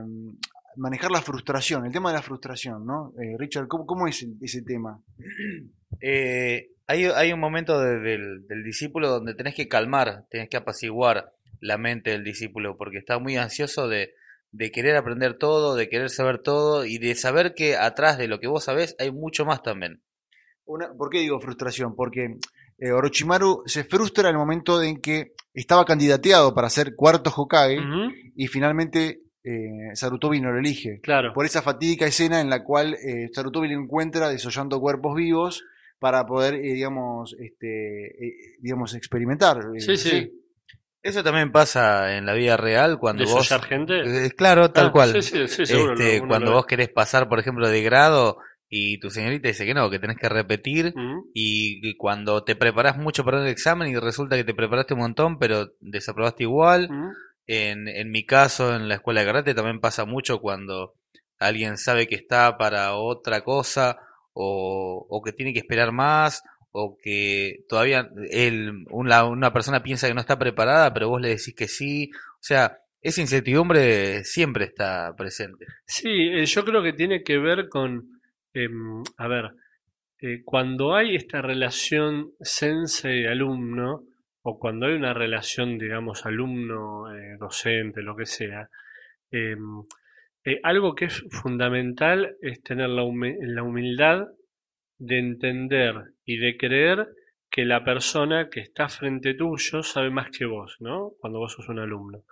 manejar 0.77 1.11
la 1.11 1.21
frustración, 1.23 1.85
el 1.87 1.93
tema 1.93 2.11
de 2.11 2.17
la 2.17 2.23
frustración, 2.23 2.85
¿no? 2.87 3.13
Eh, 3.21 3.37
Richard, 3.39 3.67
¿cómo, 3.69 3.87
cómo 3.87 4.07
es 4.07 4.23
el- 4.23 4.37
ese 4.41 4.63
tema? 4.63 5.01
Eh, 6.01 6.71
hay, 6.87 7.05
hay 7.07 7.33
un 7.33 7.41
momento 7.41 7.79
de- 7.81 7.99
del, 7.99 8.47
del 8.47 8.63
discípulo 8.65 9.09
donde 9.11 9.35
tenés 9.35 9.55
que 9.55 9.69
calmar, 9.69 10.25
tenés 10.31 10.49
que 10.49 10.57
apaciguar 10.57 11.33
la 11.61 11.77
mente 11.79 12.11
del 12.11 12.25
discípulo, 12.25 12.77
porque 12.79 12.99
está 12.99 13.19
muy 13.19 13.37
ansioso 13.37 13.87
de, 13.89 14.15
de 14.53 14.71
querer 14.71 14.97
aprender 14.97 15.35
todo, 15.37 15.75
de 15.75 15.89
querer 15.89 16.09
saber 16.09 16.39
todo 16.39 16.85
y 16.87 16.99
de 16.99 17.15
saber 17.17 17.55
que 17.55 17.77
atrás 17.77 18.17
de 18.19 18.29
lo 18.29 18.41
que 18.41 18.47
vos 18.47 18.65
sabés 18.65 18.97
hay 18.99 19.11
mucho 19.13 19.45
más 19.45 19.63
también. 19.63 20.01
Una- 20.65 20.93
¿Por 20.95 21.11
qué 21.11 21.19
digo 21.19 21.41
frustración? 21.41 21.95
Porque 21.97 22.37
eh, 22.79 22.93
Orochimaru 22.93 23.63
se 23.67 23.85
frustra 23.85 24.29
en 24.31 24.37
el 24.37 24.39
momento 24.39 24.81
en 24.83 25.01
que 25.01 25.33
estaba 25.53 25.85
candidateado 25.85 26.55
para 26.55 26.71
ser 26.71 26.95
cuarto 26.95 27.31
Hokage 27.37 27.77
y 28.37 28.47
finalmente 28.47 29.21
eh, 29.45 29.91
Sarutobi 29.95 30.41
no 30.41 30.53
lo 30.53 30.59
elige. 30.59 31.01
Claro. 31.01 31.33
Por 31.33 31.47
esa 31.47 31.63
fatídica 31.63 32.07
escena 32.07 32.41
en 32.41 32.51
la 32.51 32.63
cual 32.65 32.95
eh, 32.95 33.29
Sarutobi 33.33 33.69
lo 33.73 33.81
encuentra 33.81 34.29
desollando 34.29 34.81
cuerpos 34.81 35.15
vivos 35.17 35.65
para 35.99 36.27
poder, 36.27 36.55
eh, 36.55 36.73
digamos, 36.75 37.37
este, 37.39 38.07
eh, 38.27 38.35
digamos, 38.61 38.95
experimentar. 38.95 39.59
eh, 39.77 39.81
Sí, 39.81 39.97
sí. 39.97 40.33
Eso 41.03 41.23
también 41.25 41.51
pasa 41.51 42.17
en 42.19 42.27
la 42.27 42.35
vida 42.35 42.59
real 42.59 42.99
cuando 42.99 43.25
vos... 43.25 43.49
¿Desollar 43.49 43.65
gente? 43.67 44.27
Eh, 44.27 44.31
claro, 44.33 44.71
tal 44.71 44.89
Ah, 44.89 44.93
cual. 44.93 45.23
Sí, 45.23 45.23
sí, 45.23 45.49
sí, 45.49 45.65
seguro. 45.67 45.95
Este, 45.95 46.21
cuando 46.27 46.53
vos 46.53 46.67
querés 46.67 46.91
pasar, 46.91 47.27
por 47.29 47.39
ejemplo, 47.39 47.69
de 47.69 47.83
grado 47.83 48.37
y 48.69 49.01
tu 49.01 49.09
señorita 49.11 49.49
dice 49.49 49.65
que 49.65 49.73
no, 49.73 49.89
que 49.91 49.99
tenés 49.99 50.19
que 50.19 50.29
repetir. 50.29 50.93
Mm. 50.95 51.21
y, 51.33 51.89
y 51.89 51.97
cuando 51.97 52.45
te 52.45 52.55
preparás 52.55 52.99
mucho 52.99 53.25
para 53.25 53.41
un 53.41 53.47
examen 53.47 53.89
y 53.89 53.97
resulta 53.97 54.37
que 54.37 54.45
te 54.45 54.55
preparaste 54.55 54.93
un 54.95 55.01
montón 55.01 55.39
pero 55.39 55.73
desaprobaste 55.81 56.43
igual. 56.43 56.89
Mm. 56.91 57.11
En, 57.53 58.13
mi 58.13 58.25
caso, 58.25 58.77
en 58.77 58.89
la 58.89 58.95
escuela 58.95 59.21
de 59.21 59.27
karate 59.27 59.55
también 59.55 59.81
pasa 59.81 60.05
mucho 60.05 60.41
cuando 60.41 60.95
alguien 61.41 61.79
sabe 61.79 62.07
que 62.07 62.15
está 62.15 62.57
para 62.57 62.95
otra 62.95 63.43
cosa 63.43 63.99
o, 64.33 65.21
que 65.25 65.33
tiene 65.33 65.53
que 65.53 65.59
esperar 65.59 65.91
más 65.91 66.45
o 66.71 66.97
que 66.97 67.65
todavía 67.69 68.09
él, 68.31 68.85
una, 68.91 69.25
una 69.25 69.53
persona 69.53 69.83
piensa 69.83 70.07
que 70.07 70.15
no 70.15 70.21
está 70.21 70.39
preparada 70.39 70.95
pero 70.95 71.09
vos 71.09 71.21
le 71.21 71.31
decís 71.31 71.53
que 71.57 71.67
sí. 71.67 72.13
O 72.15 72.39
sea, 72.43 72.79
esa 73.03 73.21
incertidumbre 73.21 74.23
siempre 74.23 74.67
está 74.67 75.13
presente. 75.17 75.67
Sí, 75.85 76.09
eh, 76.09 76.47
yo 76.47 76.65
creo 76.65 76.85
que 76.85 76.93
tiene 76.93 77.25
que 77.25 77.39
ver 77.39 77.69
con, 77.69 78.21
em, 78.55 79.03
a 79.17 79.27
ver, 79.27 79.51
eh, 80.21 80.43
cuando 80.45 80.95
hay 80.95 81.17
esta 81.17 81.43
relación 81.43 82.31
sensei-alumno, 82.41 84.05
o 84.43 84.59
cuando 84.59 84.87
hay 84.87 84.95
una 84.95 85.15
relación, 85.15 85.79
digamos, 85.79 86.25
alumno-docente, 86.27 88.03
lo 88.03 88.17
que 88.17 88.27
sea, 88.27 88.69
em, 89.31 89.83
eh, 90.45 90.61
algo 90.63 90.95
que 90.95 91.07
es 91.07 91.25
fundamental 91.31 92.37
es 92.41 92.63
tener 92.63 92.89
la, 92.91 93.03
humi- 93.03 93.37
la 93.41 93.63
humildad 93.63 94.27
de 94.99 95.19
entender 95.19 95.95
y 96.25 96.37
de 96.39 96.57
creer 96.57 97.09
que 97.51 97.65
la 97.65 97.85
persona 97.85 98.49
que 98.51 98.61
está 98.61 98.89
frente 98.89 99.35
tuyo 99.35 99.83
sabe 99.83 100.11
más 100.11 100.31
que 100.31 100.45
vos, 100.47 100.77
¿no? 100.81 101.13
Cuando 101.21 101.41
vos 101.41 101.53
sos 101.53 101.69
un 101.69 101.81
alumno. 101.81 102.23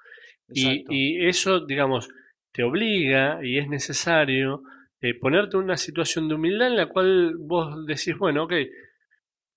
Y, 0.53 0.85
y 0.89 1.27
eso, 1.27 1.61
digamos, 1.67 2.09
te 2.53 2.63
obliga 2.63 3.41
y 3.45 3.59
es 3.59 3.69
necesario 3.69 4.63
eh, 5.01 5.15
ponerte 5.15 5.57
en 5.57 5.65
una 5.65 5.77
situación 5.77 6.29
de 6.29 6.35
humildad 6.37 6.69
en 6.69 6.77
la 6.77 6.87
cual 6.89 7.35
vos 7.39 7.87
decís, 7.87 8.17
bueno, 8.19 8.45
ok, 8.45 8.53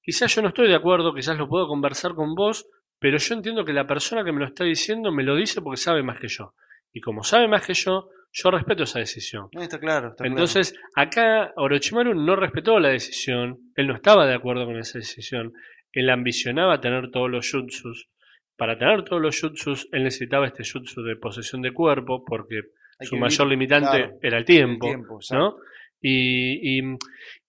quizás 0.01 0.33
yo 0.35 0.41
no 0.41 0.49
estoy 0.49 0.67
de 0.67 0.75
acuerdo, 0.75 1.13
quizás 1.13 1.37
lo 1.37 1.47
puedo 1.47 1.67
conversar 1.67 2.13
con 2.13 2.35
vos, 2.35 2.67
pero 2.99 3.17
yo 3.17 3.35
entiendo 3.35 3.65
que 3.65 3.73
la 3.73 3.87
persona 3.87 4.23
que 4.23 4.31
me 4.31 4.39
lo 4.39 4.45
está 4.45 4.63
diciendo 4.63 5.11
me 5.11 5.23
lo 5.23 5.35
dice 5.35 5.61
porque 5.61 5.77
sabe 5.77 6.03
más 6.03 6.19
que 6.19 6.27
yo. 6.27 6.53
Y 6.93 7.01
como 7.01 7.23
sabe 7.23 7.47
más 7.47 7.65
que 7.65 7.73
yo, 7.73 8.09
yo 8.31 8.51
respeto 8.51 8.83
esa 8.83 8.99
decisión. 8.99 9.49
Está 9.51 9.79
claro, 9.79 10.09
está 10.09 10.23
claro. 10.23 10.31
Entonces, 10.31 10.75
acá 10.95 11.53
Orochimaru 11.55 12.13
no 12.13 12.35
respetó 12.35 12.79
la 12.79 12.89
decisión, 12.89 13.59
él 13.75 13.87
no 13.87 13.95
estaba 13.95 14.25
de 14.25 14.35
acuerdo 14.35 14.65
con 14.65 14.77
esa 14.77 14.99
decisión, 14.99 15.53
él 15.91 16.09
ambicionaba 16.09 16.79
tener 16.79 17.11
todos 17.11 17.29
los 17.29 17.49
jutsus. 17.49 18.09
Para 18.55 18.77
tener 18.77 19.03
todos 19.03 19.21
los 19.21 19.39
jutsus, 19.39 19.87
él 19.91 20.03
necesitaba 20.03 20.47
este 20.47 20.63
jutsu 20.63 21.01
de 21.01 21.15
posesión 21.15 21.61
de 21.61 21.73
cuerpo, 21.73 22.23
porque 22.23 22.61
Hay 22.99 23.07
su 23.07 23.17
mayor 23.17 23.47
vivir, 23.47 23.57
limitante 23.57 23.97
claro, 23.97 24.19
era 24.21 24.37
el 24.37 24.41
el 24.41 24.45
tiempo, 24.45 25.19
¿no? 25.31 25.55
y, 26.01 26.81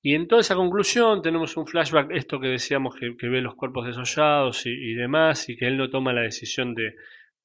y 0.03 0.15
en 0.15 0.27
toda 0.27 0.41
esa 0.41 0.57
conclusión 0.57 1.23
tenemos 1.23 1.57
un 1.57 1.67
flashback, 1.67 2.11
esto 2.11 2.41
que 2.41 2.49
decíamos 2.49 2.97
que, 2.97 3.17
que 3.17 3.29
ve 3.29 3.41
los 3.41 3.55
cuerpos 3.55 3.87
desollados 3.87 4.67
y, 4.67 4.71
y 4.71 4.95
demás, 4.95 5.49
y 5.49 5.57
que 5.57 5.67
él 5.67 5.77
no 5.77 5.89
toma 5.91 6.13
la 6.13 6.23
decisión 6.23 6.75
de, 6.75 6.95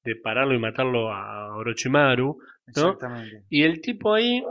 de 0.04 0.16
pararlo 0.16 0.54
y 0.54 0.58
matarlo 0.58 1.12
a 1.12 1.56
Orochimaru, 1.56 2.26
¿no? 2.26 2.38
Exactamente. 2.66 3.44
Y 3.48 3.62
el 3.62 3.80
tipo 3.80 4.12
ahí 4.12 4.42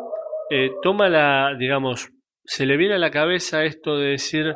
eh, 0.50 0.72
toma 0.82 1.10
la, 1.10 1.56
digamos, 1.60 2.10
se 2.46 2.65
le 2.65 2.78
viene 2.78 2.96
a 2.96 3.00
la 3.00 3.12
cabeza 3.12 3.65
esto 3.65 3.98
de 3.98 4.12
decir, 4.12 4.56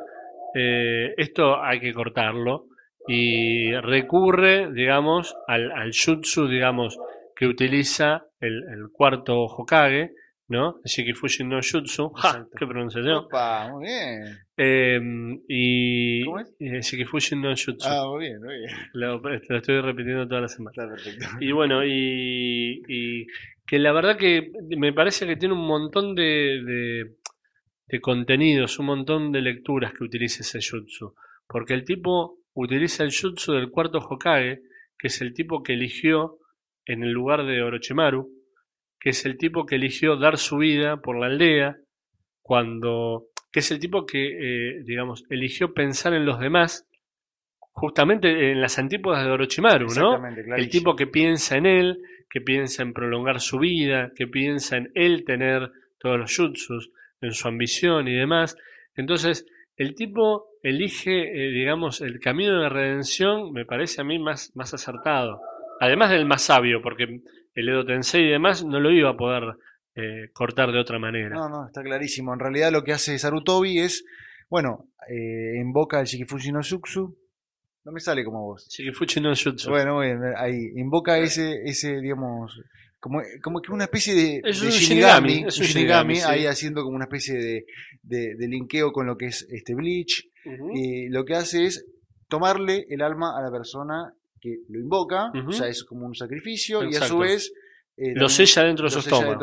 eh, 0.56 1.14
esto 1.18 1.62
hay 1.62 1.82
que 1.82 1.94
cortarlo, 1.94 2.68
y 3.08 3.74
recurre, 3.74 4.72
digamos, 4.72 5.36
al, 5.48 5.72
al 5.72 5.92
jutsu, 5.92 6.48
digamos, 6.48 6.98
que 7.36 7.48
utiliza 7.48 8.28
el, 8.40 8.64
el 8.72 8.90
cuarto 8.94 9.44
Hokage, 9.44 10.12
¿no? 10.52 10.76
El 10.84 10.92
Shikifushin 10.92 11.50
no 11.50 11.60
Jutsu. 11.62 12.10
¡Ja! 12.10 12.46
¡Qué 12.56 12.68
pronunciación! 12.68 13.16
Opa, 13.26 13.70
muy 13.72 13.86
bien. 13.86 14.24
Eh, 14.58 15.00
y 15.48 16.24
¿Cómo 16.26 16.40
es? 16.40 16.56
eh, 16.60 16.82
Shikifushin 16.82 17.42
no 17.42 17.50
Jutsu. 17.50 17.88
Ah, 17.88 18.06
muy 18.08 18.26
bien, 18.28 18.40
muy 18.42 18.58
bien. 18.60 18.70
Lo, 18.94 19.20
lo 19.20 19.58
estoy 19.58 19.82
repitiendo 19.82 20.28
toda 20.28 20.42
la 20.42 20.48
semana. 20.48 20.72
Está 20.72 20.88
perfecto. 20.88 21.26
Y 21.40 21.52
bueno, 21.52 21.84
y, 21.86 22.84
y 22.88 23.26
que 23.66 23.80
la 23.80 23.94
verdad 23.94 24.18
que 24.18 24.52
me 24.78 24.94
parece 24.94 25.26
que 25.26 25.38
tiene 25.38 25.56
un 25.56 25.66
montón 25.66 26.14
de, 26.14 26.62
de, 26.64 27.16
de 27.88 28.02
contenidos, 28.02 28.78
un 28.80 28.86
montón 28.88 29.32
de 29.32 29.42
lecturas 29.42 29.94
que 29.94 30.04
utiliza 30.04 30.42
ese 30.42 30.60
jutsu. 30.60 31.16
Porque 31.48 31.74
el 31.74 31.84
tipo 31.86 32.38
utiliza 32.54 33.04
el 33.04 33.12
jutsu 33.12 33.54
del 33.54 33.70
cuarto 33.72 33.98
Hokage, 34.00 34.62
que 34.98 35.08
es 35.08 35.22
el 35.22 35.34
tipo 35.34 35.64
que 35.64 35.74
eligió 35.74 36.38
en 36.86 37.04
el 37.04 37.12
lugar 37.12 37.46
de 37.46 37.62
Orochimaru, 37.62 38.30
que 39.02 39.10
es 39.10 39.26
el 39.26 39.38
tipo 39.38 39.66
que 39.66 39.76
eligió 39.76 40.16
dar 40.16 40.38
su 40.38 40.58
vida 40.58 40.98
por 41.02 41.20
la 41.20 41.26
aldea, 41.26 41.78
cuando 42.42 43.26
que 43.52 43.60
es 43.60 43.72
el 43.72 43.80
tipo 43.80 44.06
que, 44.06 44.28
eh, 44.78 44.84
digamos, 44.86 45.26
eligió 45.30 45.74
pensar 45.74 46.14
en 46.14 46.26
los 46.26 46.40
demás, 46.40 46.88
justamente 47.60 48.52
en 48.52 48.62
las 48.62 48.78
antípodas 48.80 49.26
de 49.26 49.32
Orochimaru, 49.32 49.88
¿no? 49.88 49.92
Exactamente, 49.92 50.40
El 50.42 50.46
clarísimo. 50.46 50.72
tipo 50.72 50.96
que 50.96 51.08
piensa 51.08 51.58
en 51.58 51.66
él, 51.66 52.02
que 52.30 52.40
piensa 52.42 52.84
en 52.84 52.94
prolongar 52.94 53.42
su 53.42 53.60
vida, 53.60 54.12
que 54.16 54.28
piensa 54.28 54.78
en 54.78 54.92
él 54.96 55.26
tener 55.26 55.70
todos 56.00 56.18
los 56.18 56.36
jutsus, 56.36 56.92
en 57.20 57.32
su 57.34 57.48
ambición 57.48 58.08
y 58.08 58.14
demás. 58.14 58.56
Entonces, 58.96 59.46
el 59.76 59.96
tipo 59.96 60.46
elige, 60.64 61.12
eh, 61.12 61.52
digamos, 61.52 62.02
el 62.02 62.20
camino 62.20 62.54
de 62.56 62.62
la 62.62 62.70
redención, 62.70 63.52
me 63.52 63.66
parece 63.66 64.02
a 64.02 64.04
mí 64.04 64.20
más, 64.20 64.52
más 64.56 64.74
acertado. 64.74 65.42
Además 65.80 66.12
del 66.12 66.26
más 66.26 66.44
sabio, 66.44 66.82
porque 66.82 67.22
el 67.54 67.70
Edo 67.70 67.86
Tensei 67.86 68.26
y 68.26 68.32
demás 68.32 68.64
no 68.64 68.80
lo 68.80 68.92
iba 68.92 69.10
a 69.10 69.18
poder 69.18 69.44
eh, 69.96 70.30
cortar 70.34 70.72
de 70.72 70.80
otra 70.80 71.00
manera. 71.00 71.36
No, 71.36 71.50
no, 71.50 71.68
está 71.68 71.82
clarísimo. 71.82 72.34
En 72.34 72.40
realidad 72.40 72.72
lo 72.72 72.84
que 72.84 72.94
hace 72.94 73.18
Sarutobi 73.18 73.80
es, 73.80 74.06
bueno, 74.50 74.90
eh, 75.10 75.60
invoca 75.60 76.00
el 76.00 76.06
Shikifushi 76.06 76.52
no 76.52 76.62
Jutsu. 76.62 77.18
No 77.84 77.92
me 77.92 78.00
sale 78.00 78.24
como 78.24 78.44
vos. 78.44 78.68
Shikifuchi 78.70 79.20
no. 79.20 79.34
Bueno, 79.70 80.00
bien, 80.00 80.20
ahí 80.38 80.72
invoca 80.76 81.18
ese, 81.18 81.64
ese, 81.66 82.00
digamos, 82.00 82.62
como, 83.00 83.22
como 83.42 83.60
que 83.60 83.72
una 83.72 83.86
especie 83.86 84.14
de, 84.14 84.42
Es 84.44 84.62
de 84.62 84.68
un 84.68 84.72
Shinigami, 84.72 85.30
Shinigami, 85.30 85.48
es 85.48 85.60
un 85.60 85.66
Shinigami, 85.66 86.16
sí. 86.18 86.24
ahí 86.28 86.46
haciendo 86.46 86.84
como 86.84 86.96
una 86.96 87.06
especie 87.06 87.36
de, 87.36 87.66
de, 88.04 88.36
de 88.36 88.48
linkeo 88.48 88.92
con 88.92 89.08
lo 89.08 89.18
que 89.18 89.26
es 89.26 89.48
este 89.50 89.74
Bleach. 89.74 90.28
Y 90.74 91.10
lo 91.10 91.26
que 91.26 91.36
hace 91.36 91.66
es 91.66 91.86
tomarle 92.28 92.86
el 92.90 93.02
alma 93.02 93.38
a 93.38 93.42
la 93.42 93.52
persona 93.52 94.14
que 94.42 94.58
lo 94.70 94.80
invoca, 94.80 95.32
o 95.48 95.52
sea, 95.52 95.68
es 95.68 95.84
como 95.84 96.06
un 96.08 96.16
sacrificio, 96.16 96.84
y 96.84 96.96
a 96.96 97.02
su 97.02 97.20
vez... 97.20 97.54
eh, 97.96 98.14
lo 98.16 98.28
sella 98.28 98.64
dentro 98.64 98.86
de 98.86 98.92
su 98.92 99.00
estómago. 99.00 99.40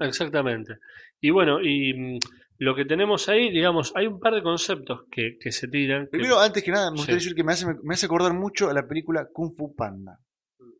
exactamente. 0.00 0.78
Y 1.20 1.30
bueno, 1.30 1.60
y 1.62 1.92
mm, 1.94 2.18
lo 2.58 2.74
que 2.74 2.84
tenemos 2.84 3.28
ahí, 3.28 3.50
digamos, 3.50 3.92
hay 3.94 4.06
un 4.06 4.18
par 4.20 4.34
de 4.34 4.42
conceptos 4.42 5.02
que, 5.10 5.36
que 5.40 5.52
se 5.52 5.68
tiran. 5.68 6.04
que- 6.06 6.10
Primero, 6.18 6.38
antes 6.40 6.62
que 6.62 6.70
nada, 6.70 6.90
me 6.90 6.96
gustaría 6.96 7.20
Sí. 7.20 7.24
decir 7.26 7.36
que 7.36 7.44
me 7.44 7.52
hace, 7.52 7.66
me 7.82 7.94
hace 7.94 8.06
acordar 8.06 8.32
mucho 8.34 8.70
a 8.70 8.74
la 8.74 8.86
película 8.86 9.28
Kung 9.32 9.54
Fu 9.56 9.74
Panda. 9.74 10.18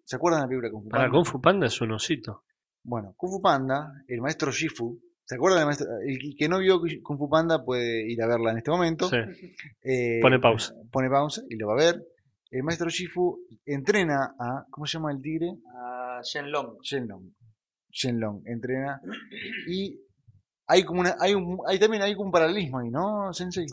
¿Se 0.04 0.16
acuerdan 0.16 0.40
de 0.40 0.44
la 0.44 0.48
película 0.48 0.70
Kung 0.70 0.82
Fu 0.84 0.88
para 0.88 1.02
Panda? 1.04 1.16
Kung 1.16 1.26
Fu 1.26 1.40
Panda 1.40 1.66
es 1.66 1.80
un 1.80 1.92
osito. 1.92 2.44
Bueno, 2.82 3.14
Kung 3.16 3.30
Fu 3.32 3.40
Panda, 3.42 3.92
el 4.08 4.20
maestro 4.20 4.52
Shifu, 4.52 5.00
¿se 5.24 5.34
acuerdan 5.36 5.60
del 5.60 5.66
maestro? 5.66 5.86
El 6.06 6.18
que- 6.18 6.34
que 6.38 6.48
no 6.48 6.58
vio 6.58 6.80
Kung 7.02 7.18
Fu 7.18 7.28
Panda 7.28 7.64
puede 7.64 8.10
ir 8.10 8.22
a 8.22 8.26
verla 8.26 8.50
en 8.52 8.58
este 8.58 8.70
momento. 8.70 9.08
Sí. 9.08 9.16
Eh, 9.82 10.18
Pone 10.22 10.38
pausa. 10.38 10.74
Pone 10.92 11.08
pausa 11.10 11.42
y 11.48 11.56
lo 11.56 11.68
va 11.68 11.74
a 11.74 11.76
ver. 11.76 12.02
El 12.54 12.62
maestro 12.62 12.88
Shifu 12.88 13.48
entrena 13.66 14.36
a, 14.38 14.64
¿cómo 14.70 14.86
se 14.86 14.96
llama 14.96 15.10
el 15.10 15.20
tigre? 15.20 15.56
A 15.76 16.20
Shenlong. 16.22 16.78
Shenlong. 16.82 17.34
Shenlong 17.90 18.42
entrena 18.46 19.00
y 19.66 20.00
hay 20.68 20.84
como 20.84 21.00
una, 21.00 21.16
hay 21.18 21.34
un, 21.34 21.58
hay 21.66 21.80
también 21.80 22.04
hay 22.04 22.14
como 22.14 22.26
un 22.26 22.32
paralelismo 22.32 22.78
ahí, 22.78 22.90
¿no, 22.90 23.32
Sensei? 23.32 23.66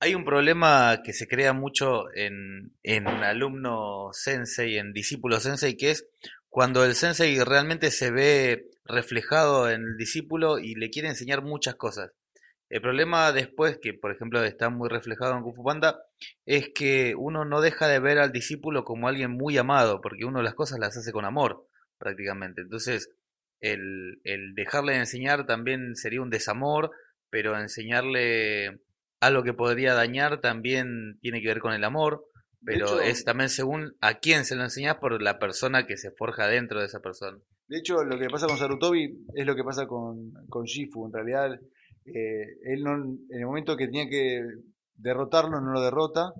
Hay 0.00 0.16
un 0.16 0.24
problema 0.24 1.02
que 1.04 1.12
se 1.12 1.28
crea 1.28 1.52
mucho 1.52 2.12
en, 2.14 2.76
en 2.82 3.06
alumno 3.06 4.08
sensei, 4.12 4.76
en 4.76 4.92
discípulo 4.92 5.38
sensei, 5.38 5.76
que 5.76 5.92
es 5.92 6.08
cuando 6.48 6.84
el 6.84 6.96
sensei 6.96 7.38
realmente 7.44 7.92
se 7.92 8.10
ve 8.10 8.70
reflejado 8.84 9.70
en 9.70 9.82
el 9.82 9.96
discípulo 9.96 10.58
y 10.58 10.74
le 10.74 10.90
quiere 10.90 11.08
enseñar 11.08 11.42
muchas 11.42 11.76
cosas. 11.76 12.10
El 12.68 12.80
problema 12.82 13.30
después, 13.32 13.78
que 13.80 13.94
por 13.94 14.10
ejemplo 14.10 14.42
está 14.42 14.70
muy 14.70 14.88
reflejado 14.88 15.36
en 15.36 15.42
Kung 15.42 15.54
Fu 15.54 15.62
Panda, 15.64 16.00
es 16.44 16.70
que 16.74 17.14
uno 17.16 17.44
no 17.44 17.60
deja 17.60 17.86
de 17.88 18.00
ver 18.00 18.18
al 18.18 18.32
discípulo 18.32 18.84
como 18.84 19.06
alguien 19.08 19.30
muy 19.30 19.56
amado, 19.56 20.00
porque 20.00 20.24
uno 20.24 20.42
las 20.42 20.54
cosas 20.54 20.78
las 20.80 20.96
hace 20.96 21.12
con 21.12 21.24
amor, 21.24 21.66
prácticamente. 21.98 22.62
Entonces, 22.62 23.10
el, 23.60 24.20
el 24.24 24.54
dejarle 24.54 24.92
de 24.94 24.98
enseñar 24.98 25.46
también 25.46 25.94
sería 25.94 26.20
un 26.22 26.30
desamor, 26.30 26.90
pero 27.30 27.58
enseñarle 27.58 28.80
algo 29.20 29.42
que 29.44 29.54
podría 29.54 29.94
dañar 29.94 30.40
también 30.40 31.18
tiene 31.20 31.40
que 31.40 31.48
ver 31.48 31.60
con 31.60 31.72
el 31.72 31.84
amor, 31.84 32.24
pero 32.64 32.86
hecho- 32.86 33.00
es 33.00 33.24
también 33.24 33.48
según 33.48 33.96
a 34.00 34.14
quién 34.18 34.44
se 34.44 34.56
lo 34.56 34.64
enseñas 34.64 34.96
por 34.96 35.22
la 35.22 35.38
persona 35.38 35.86
que 35.86 35.96
se 35.96 36.10
forja 36.10 36.48
dentro 36.48 36.80
de 36.80 36.86
esa 36.86 37.00
persona. 37.00 37.38
De 37.68 37.78
hecho, 37.78 38.02
lo 38.04 38.18
que 38.18 38.28
pasa 38.28 38.46
con 38.46 38.58
Sarutobi 38.58 39.26
es 39.34 39.46
lo 39.46 39.54
que 39.56 39.64
pasa 39.64 39.86
con, 39.86 40.32
con 40.48 40.64
Shifu. 40.64 41.06
En 41.06 41.12
realidad, 41.12 41.58
eh, 42.14 42.58
él 42.64 42.82
no, 42.82 42.94
en 42.96 43.26
el 43.40 43.46
momento 43.46 43.76
que 43.76 43.86
tenía 43.86 44.08
que 44.08 44.42
derrotarlo 44.96 45.60
no 45.60 45.72
lo 45.72 45.80
derrota 45.82 46.32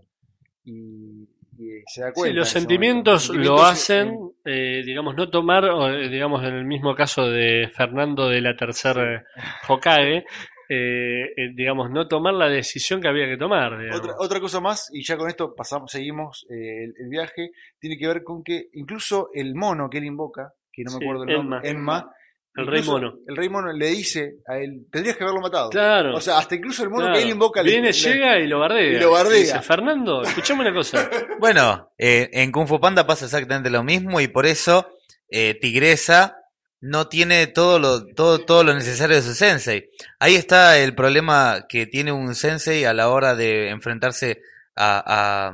y, 0.64 1.22
y 1.58 1.82
se 1.86 2.02
da 2.02 2.12
Sí, 2.12 2.12
cuenta. 2.14 2.32
los 2.32 2.48
en 2.48 2.52
ese 2.52 2.60
sentimientos 2.60 3.28
lo 3.30 3.62
hacen, 3.62 4.08
eh, 4.44 4.80
eh, 4.80 4.82
digamos, 4.84 5.14
no 5.16 5.28
tomar, 5.30 5.64
eh, 5.64 6.08
digamos, 6.08 6.42
en 6.44 6.54
el 6.54 6.64
mismo 6.64 6.94
caso 6.94 7.28
de 7.28 7.70
Fernando 7.74 8.28
de 8.28 8.40
la 8.40 8.56
tercera 8.56 9.24
Hokage, 9.68 10.24
eh, 10.68 11.32
eh, 11.36 11.52
digamos, 11.54 11.90
no 11.90 12.08
tomar 12.08 12.34
la 12.34 12.48
decisión 12.48 13.00
que 13.00 13.08
había 13.08 13.26
que 13.26 13.36
tomar. 13.36 13.74
Otra, 13.94 14.14
otra 14.18 14.40
cosa 14.40 14.60
más, 14.60 14.88
y 14.92 15.04
ya 15.04 15.16
con 15.16 15.28
esto 15.28 15.54
pasamos, 15.54 15.90
seguimos 15.92 16.46
eh, 16.50 16.84
el, 16.84 16.94
el 16.98 17.08
viaje, 17.08 17.50
tiene 17.78 17.96
que 17.98 18.06
ver 18.08 18.24
con 18.24 18.42
que 18.42 18.68
incluso 18.72 19.30
el 19.34 19.54
mono 19.54 19.88
que 19.90 19.98
él 19.98 20.04
invoca, 20.06 20.52
que 20.72 20.84
no 20.84 20.92
me 20.92 20.98
Sí, 20.98 21.04
acuerdo 21.04 21.24
el 21.24 21.30
nombre, 21.30 21.70
Enma, 21.70 22.10
El 22.56 22.66
rey 22.66 22.82
mono. 22.82 23.14
El 23.26 23.36
rey 23.36 23.48
mono 23.48 23.72
le 23.72 23.86
dice 23.88 24.36
a 24.48 24.56
él, 24.58 24.86
tendrías 24.90 25.16
que 25.16 25.24
haberlo 25.24 25.40
matado. 25.42 25.70
Claro. 25.70 26.14
O 26.16 26.20
sea, 26.20 26.38
hasta 26.38 26.54
incluso 26.54 26.82
el 26.82 26.90
mono 26.90 27.02
claro. 27.04 27.16
que 27.16 27.22
él 27.22 27.30
invoca 27.30 27.62
le- 27.62 27.70
Viene, 27.70 27.88
le- 27.88 27.92
llega 27.92 28.38
y 28.38 28.46
lo 28.46 28.58
bardea. 28.60 28.92
y 28.96 29.00
lo 29.00 29.10
bardea. 29.10 29.38
Dice, 29.38 29.60
Fernando, 29.62 30.22
escuchame 30.22 30.60
una 30.62 30.72
cosa. 30.74 31.08
Bueno, 31.38 31.92
eh, 31.98 32.30
en 32.32 32.50
Kung 32.50 32.66
Fu 32.66 32.80
Panda 32.80 33.06
pasa 33.06 33.26
exactamente 33.26 33.68
lo 33.70 33.82
mismo 33.84 34.20
y 34.20 34.28
por 34.28 34.46
eso 34.46 34.88
eh, 35.28 35.58
Tigresa 35.60 36.36
no 36.80 37.08
tiene 37.08 37.46
todo 37.46 37.78
lo, 37.78 38.06
todo, 38.14 38.38
todo 38.38 38.64
lo 38.64 38.72
necesario 38.74 39.16
de 39.16 39.22
su 39.22 39.34
sensei. 39.34 39.90
Ahí 40.18 40.34
está 40.34 40.78
el 40.78 40.94
problema 40.94 41.66
que 41.68 41.86
tiene 41.86 42.12
un 42.12 42.34
sensei 42.34 42.84
a 42.84 42.94
la 42.94 43.08
hora 43.10 43.34
de 43.34 43.68
enfrentarse 43.70 44.40
a, 44.76 45.02
a, 45.06 45.52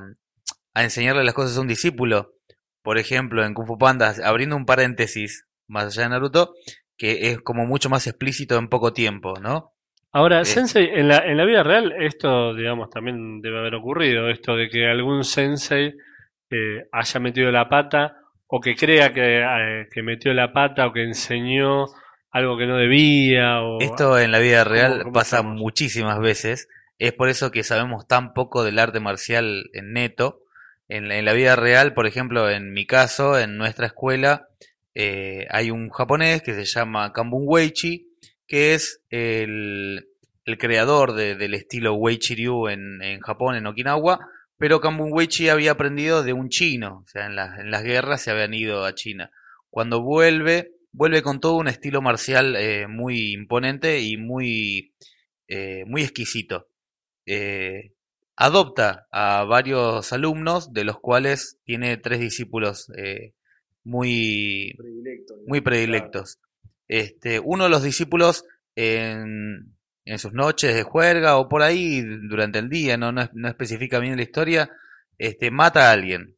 a 0.74 0.82
enseñarle 0.84 1.24
las 1.24 1.34
cosas 1.34 1.56
a 1.56 1.60
un 1.60 1.68
discípulo. 1.68 2.34
Por 2.82 2.98
ejemplo, 2.98 3.44
en 3.44 3.54
Kung 3.54 3.66
Fu 3.66 3.78
Panda, 3.78 4.14
abriendo 4.24 4.56
un 4.56 4.66
paréntesis 4.66 5.46
más 5.68 5.86
allá 5.86 6.02
de 6.02 6.08
Naruto, 6.10 6.54
que 7.02 7.32
es 7.32 7.40
como 7.40 7.66
mucho 7.66 7.90
más 7.90 8.06
explícito 8.06 8.56
en 8.56 8.68
poco 8.68 8.92
tiempo, 8.92 9.34
¿no? 9.40 9.72
Ahora, 10.12 10.42
Eh. 10.42 10.44
Sensei, 10.44 10.88
en 10.88 11.08
la, 11.08 11.18
en 11.18 11.36
la 11.36 11.44
vida 11.44 11.64
real, 11.64 11.92
esto, 11.98 12.54
digamos, 12.54 12.90
también 12.90 13.40
debe 13.40 13.58
haber 13.58 13.74
ocurrido, 13.74 14.30
esto 14.30 14.54
de 14.54 14.68
que 14.68 14.86
algún 14.86 15.24
Sensei 15.24 15.94
eh, 16.48 16.86
haya 16.92 17.18
metido 17.18 17.50
la 17.50 17.68
pata, 17.68 18.18
o 18.46 18.60
que 18.60 18.76
crea 18.76 19.12
que, 19.12 19.40
eh, 19.40 19.88
que 19.90 20.00
metió 20.04 20.32
la 20.32 20.52
pata, 20.52 20.86
o 20.86 20.92
que 20.92 21.02
enseñó 21.02 21.86
algo 22.30 22.56
que 22.56 22.66
no 22.68 22.76
debía, 22.76 23.62
o... 23.62 23.80
Esto 23.80 24.16
en 24.16 24.30
la 24.30 24.38
vida 24.38 24.62
real 24.62 25.00
cómo 25.02 25.12
pasa 25.12 25.38
estamos? 25.38 25.58
muchísimas 25.58 26.20
veces. 26.20 26.68
Es 27.00 27.12
por 27.14 27.30
eso 27.30 27.50
que 27.50 27.64
sabemos 27.64 28.06
tan 28.06 28.32
poco 28.32 28.62
del 28.62 28.78
arte 28.78 29.00
marcial 29.00 29.70
en 29.72 29.92
neto. 29.92 30.42
En 30.86 31.24
la 31.24 31.32
vida 31.32 31.56
real, 31.56 31.94
por 31.94 32.06
ejemplo, 32.06 32.48
en 32.48 32.72
mi 32.72 32.86
caso, 32.86 33.40
en 33.40 33.56
nuestra 33.56 33.86
escuela, 33.86 34.46
eh, 34.94 35.46
hay 35.50 35.70
un 35.70 35.90
japonés 35.90 36.42
que 36.42 36.54
se 36.54 36.64
llama 36.64 37.12
Kambun 37.12 37.44
Weichi, 37.46 38.08
que 38.46 38.74
es 38.74 39.02
el, 39.10 40.08
el 40.44 40.58
creador 40.58 41.14
de- 41.14 41.34
del 41.36 41.54
estilo 41.54 41.94
Weichi 41.94 42.34
Ryu 42.34 42.68
en, 42.68 43.02
en 43.02 43.20
Japón, 43.20 43.56
en 43.56 43.66
Okinawa. 43.66 44.18
Pero 44.58 44.80
Kambun 44.80 45.12
Weichi 45.12 45.48
había 45.48 45.72
aprendido 45.72 46.22
de 46.22 46.32
un 46.32 46.48
chino. 46.48 47.02
O 47.04 47.08
sea, 47.08 47.26
en, 47.26 47.36
las- 47.36 47.58
en 47.58 47.70
las 47.70 47.82
guerras 47.82 48.22
se 48.22 48.30
habían 48.30 48.54
ido 48.54 48.84
a 48.84 48.94
China. 48.94 49.30
Cuando 49.70 50.02
vuelve, 50.02 50.72
vuelve 50.92 51.22
con 51.22 51.40
todo 51.40 51.56
un 51.56 51.68
estilo 51.68 52.02
marcial 52.02 52.54
eh, 52.56 52.86
muy 52.86 53.32
imponente 53.32 54.00
y 54.00 54.16
muy, 54.18 54.92
eh, 55.48 55.84
muy 55.86 56.02
exquisito. 56.02 56.68
Adopta 58.36 59.06
a 59.12 59.44
varios 59.44 60.12
alumnos, 60.12 60.72
de 60.72 60.84
los 60.84 60.98
cuales 61.00 61.58
tiene 61.64 61.96
tres 61.96 62.20
discípulos 62.20 62.90
muy, 63.84 64.74
Predilecto, 64.76 65.34
muy 65.46 65.60
predilectos. 65.60 66.38
Este, 66.88 67.40
uno 67.40 67.64
de 67.64 67.70
los 67.70 67.82
discípulos 67.82 68.44
en, 68.76 69.74
en 70.04 70.18
sus 70.18 70.32
noches 70.32 70.74
de 70.74 70.82
juerga 70.82 71.36
o 71.38 71.48
por 71.48 71.62
ahí 71.62 72.02
durante 72.28 72.58
el 72.58 72.68
día, 72.68 72.96
no, 72.96 73.12
no, 73.12 73.22
es- 73.22 73.30
no 73.34 73.48
especifica 73.48 73.98
bien 73.98 74.16
la 74.16 74.22
historia, 74.22 74.70
este, 75.18 75.50
mata 75.50 75.88
a 75.88 75.92
alguien. 75.92 76.36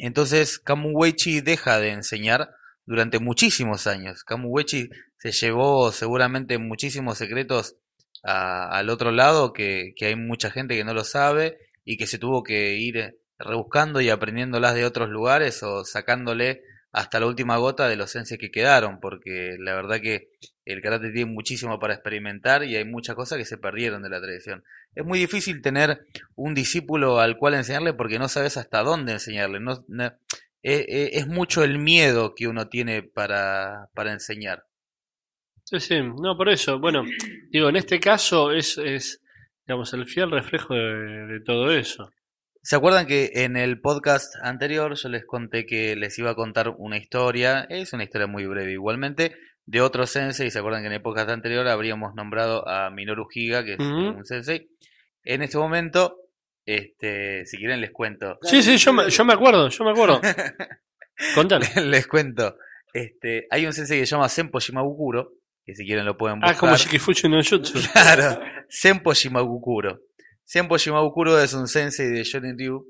Entonces 0.00 0.58
Kamuwechi 0.58 1.40
deja 1.40 1.78
de 1.78 1.90
enseñar 1.90 2.50
durante 2.84 3.18
muchísimos 3.18 3.86
años. 3.86 4.24
Kamuwechi 4.24 4.88
se 5.18 5.32
llevó 5.32 5.92
seguramente 5.92 6.58
muchísimos 6.58 7.18
secretos 7.18 7.76
a- 8.22 8.76
al 8.76 8.90
otro 8.90 9.12
lado 9.12 9.52
que, 9.52 9.92
que 9.96 10.06
hay 10.06 10.16
mucha 10.16 10.50
gente 10.50 10.76
que 10.76 10.84
no 10.84 10.94
lo 10.94 11.04
sabe 11.04 11.58
y 11.84 11.96
que 11.96 12.06
se 12.06 12.18
tuvo 12.18 12.42
que 12.42 12.76
ir 12.76 13.18
rebuscando 13.38 14.00
y 14.00 14.10
aprendiéndolas 14.10 14.74
de 14.74 14.84
otros 14.84 15.08
lugares 15.08 15.62
o 15.62 15.84
sacándole 15.84 16.62
hasta 16.94 17.18
la 17.18 17.26
última 17.26 17.56
gota 17.56 17.88
de 17.88 17.96
los 17.96 18.10
senses 18.10 18.38
que 18.38 18.52
quedaron, 18.52 19.00
porque 19.00 19.56
la 19.58 19.74
verdad 19.74 20.00
que 20.00 20.28
el 20.64 20.80
karate 20.80 21.10
tiene 21.10 21.30
muchísimo 21.30 21.80
para 21.80 21.94
experimentar 21.94 22.62
y 22.62 22.76
hay 22.76 22.84
muchas 22.84 23.16
cosas 23.16 23.36
que 23.36 23.44
se 23.44 23.58
perdieron 23.58 24.02
de 24.02 24.10
la 24.10 24.20
tradición. 24.20 24.62
Es 24.94 25.04
muy 25.04 25.18
difícil 25.18 25.60
tener 25.60 26.06
un 26.36 26.54
discípulo 26.54 27.18
al 27.18 27.36
cual 27.36 27.54
enseñarle 27.54 27.94
porque 27.94 28.20
no 28.20 28.28
sabes 28.28 28.56
hasta 28.56 28.84
dónde 28.84 29.12
enseñarle. 29.12 29.58
No, 29.58 29.72
eh, 30.62 30.86
eh, 30.88 31.10
es 31.14 31.26
mucho 31.26 31.64
el 31.64 31.80
miedo 31.80 32.32
que 32.36 32.46
uno 32.46 32.68
tiene 32.68 33.02
para, 33.02 33.90
para 33.94 34.12
enseñar. 34.12 34.64
Sí, 35.64 35.80
sí, 35.80 36.00
no, 36.00 36.36
por 36.36 36.48
eso. 36.48 36.78
Bueno, 36.78 37.02
digo, 37.50 37.68
en 37.70 37.76
este 37.76 37.98
caso 37.98 38.52
es, 38.52 38.78
es 38.78 39.20
digamos, 39.66 39.92
el 39.94 40.06
fiel 40.06 40.30
reflejo 40.30 40.74
de 40.74 41.40
todo 41.44 41.72
eso. 41.72 42.08
¿Se 42.64 42.76
acuerdan 42.76 43.06
que 43.06 43.30
en 43.34 43.58
el 43.58 43.78
podcast 43.82 44.36
anterior 44.42 44.94
yo 44.94 45.10
les 45.10 45.26
conté 45.26 45.66
que 45.66 45.96
les 45.96 46.18
iba 46.18 46.30
a 46.30 46.34
contar 46.34 46.70
una 46.78 46.96
historia? 46.96 47.66
Es 47.68 47.92
una 47.92 48.04
historia 48.04 48.26
muy 48.26 48.46
breve 48.46 48.72
igualmente, 48.72 49.36
de 49.66 49.82
otro 49.82 50.06
sensei. 50.06 50.50
¿Se 50.50 50.60
acuerdan 50.60 50.80
que 50.80 50.86
en 50.86 50.94
el 50.94 51.02
podcast 51.02 51.28
anterior 51.28 51.68
habríamos 51.68 52.14
nombrado 52.14 52.66
a 52.66 52.88
Minoru 52.88 53.26
Higa, 53.30 53.66
que 53.66 53.74
es 53.74 53.80
un 53.80 54.24
sensei? 54.24 54.70
En 55.24 55.42
este 55.42 55.58
momento, 55.58 56.16
este, 56.64 57.44
si 57.44 57.58
quieren 57.58 57.82
les 57.82 57.90
cuento. 57.90 58.38
Sí, 58.40 58.62
sí, 58.62 58.78
yo 58.78 58.94
me, 58.94 59.10
yo 59.10 59.26
me 59.26 59.34
acuerdo, 59.34 59.68
yo 59.68 59.84
me 59.84 59.90
acuerdo. 59.90 60.22
Contale. 61.34 61.66
les 61.84 62.06
cuento. 62.06 62.56
Este, 62.94 63.46
hay 63.50 63.66
un 63.66 63.74
sensei 63.74 64.00
que 64.00 64.06
se 64.06 64.12
llama 64.12 64.30
Senpo 64.30 64.58
Shimabukuro, 64.58 65.32
que 65.66 65.74
si 65.74 65.84
quieren 65.84 66.06
lo 66.06 66.16
pueden 66.16 66.40
buscar. 66.40 66.56
Ah, 66.56 66.58
como 66.58 66.76
Shikifuchi 66.76 67.28
no 67.28 67.42
Jutsu. 67.42 67.78
Claro, 67.92 68.40
Senpo 68.70 69.12
Shimabukuro. 69.12 70.00
Senpo 70.44 70.76
Shimabukuro 70.76 71.40
es 71.40 71.54
un 71.54 71.68
sensei 71.68 72.08
de 72.08 72.22
Shonen 72.22 72.58
Ryu, 72.58 72.86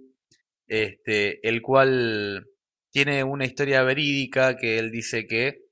este, 0.67 1.47
el 1.47 1.63
cual 1.63 2.49
tiene 2.91 3.23
una 3.25 3.45
historia 3.45 3.83
verídica 3.83 4.57
que 4.57 4.79
él 4.79 4.91
dice 4.91 5.27
que 5.27 5.65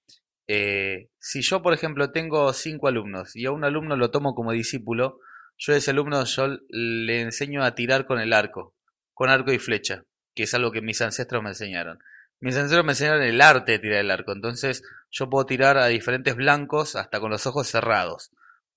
eh, 0.47 1.09
si 1.19 1.43
yo, 1.43 1.63
por 1.63 1.75
ejemplo, 1.75 2.13
tengo 2.13 2.53
cinco 2.53 2.89
alumnos 2.89 3.35
y 3.37 3.47
a 3.47 3.53
un 3.53 3.65
alumno 3.65 3.97
lo 3.97 4.11
tomo 4.11 4.35
como 4.35 4.53
discípulo, 4.53 5.19
yo 5.57 5.75
a 5.75 5.77
ese 5.77 5.91
alumno 5.91 6.25
le 6.69 7.21
enseño 7.21 7.65
a 7.65 7.75
tirar 7.75 8.07
con 8.07 8.21
el 8.21 8.33
arco, 8.33 8.75
con 9.13 9.29
arco 9.29 9.53
y 9.53 9.59
flecha, 9.59 10.05
que 10.35 10.45
es 10.45 10.55
algo 10.55 10.73
que 10.73 10.83
mis 10.83 11.01
ancestros 11.01 11.43
me 11.43 11.51
enseñaron. 11.51 11.99
Mis 12.41 12.57
ancestros 12.57 12.85
me 12.85 12.93
enseñaron 12.93 13.23
el 13.23 13.41
arte 13.41 13.73
de 13.73 13.79
tirar 13.79 14.01
el 14.01 14.11
arco, 14.11 14.33
entonces 14.33 14.83
yo 15.11 15.31
puedo 15.31 15.47
tirar 15.47 15.79
a 15.79 15.87
diferentes 15.87 16.35
blancos 16.35 16.97
hasta 16.97 17.21
con 17.21 17.31
los 17.31 17.47
ojos 17.47 17.69
cerrados. 17.69 18.31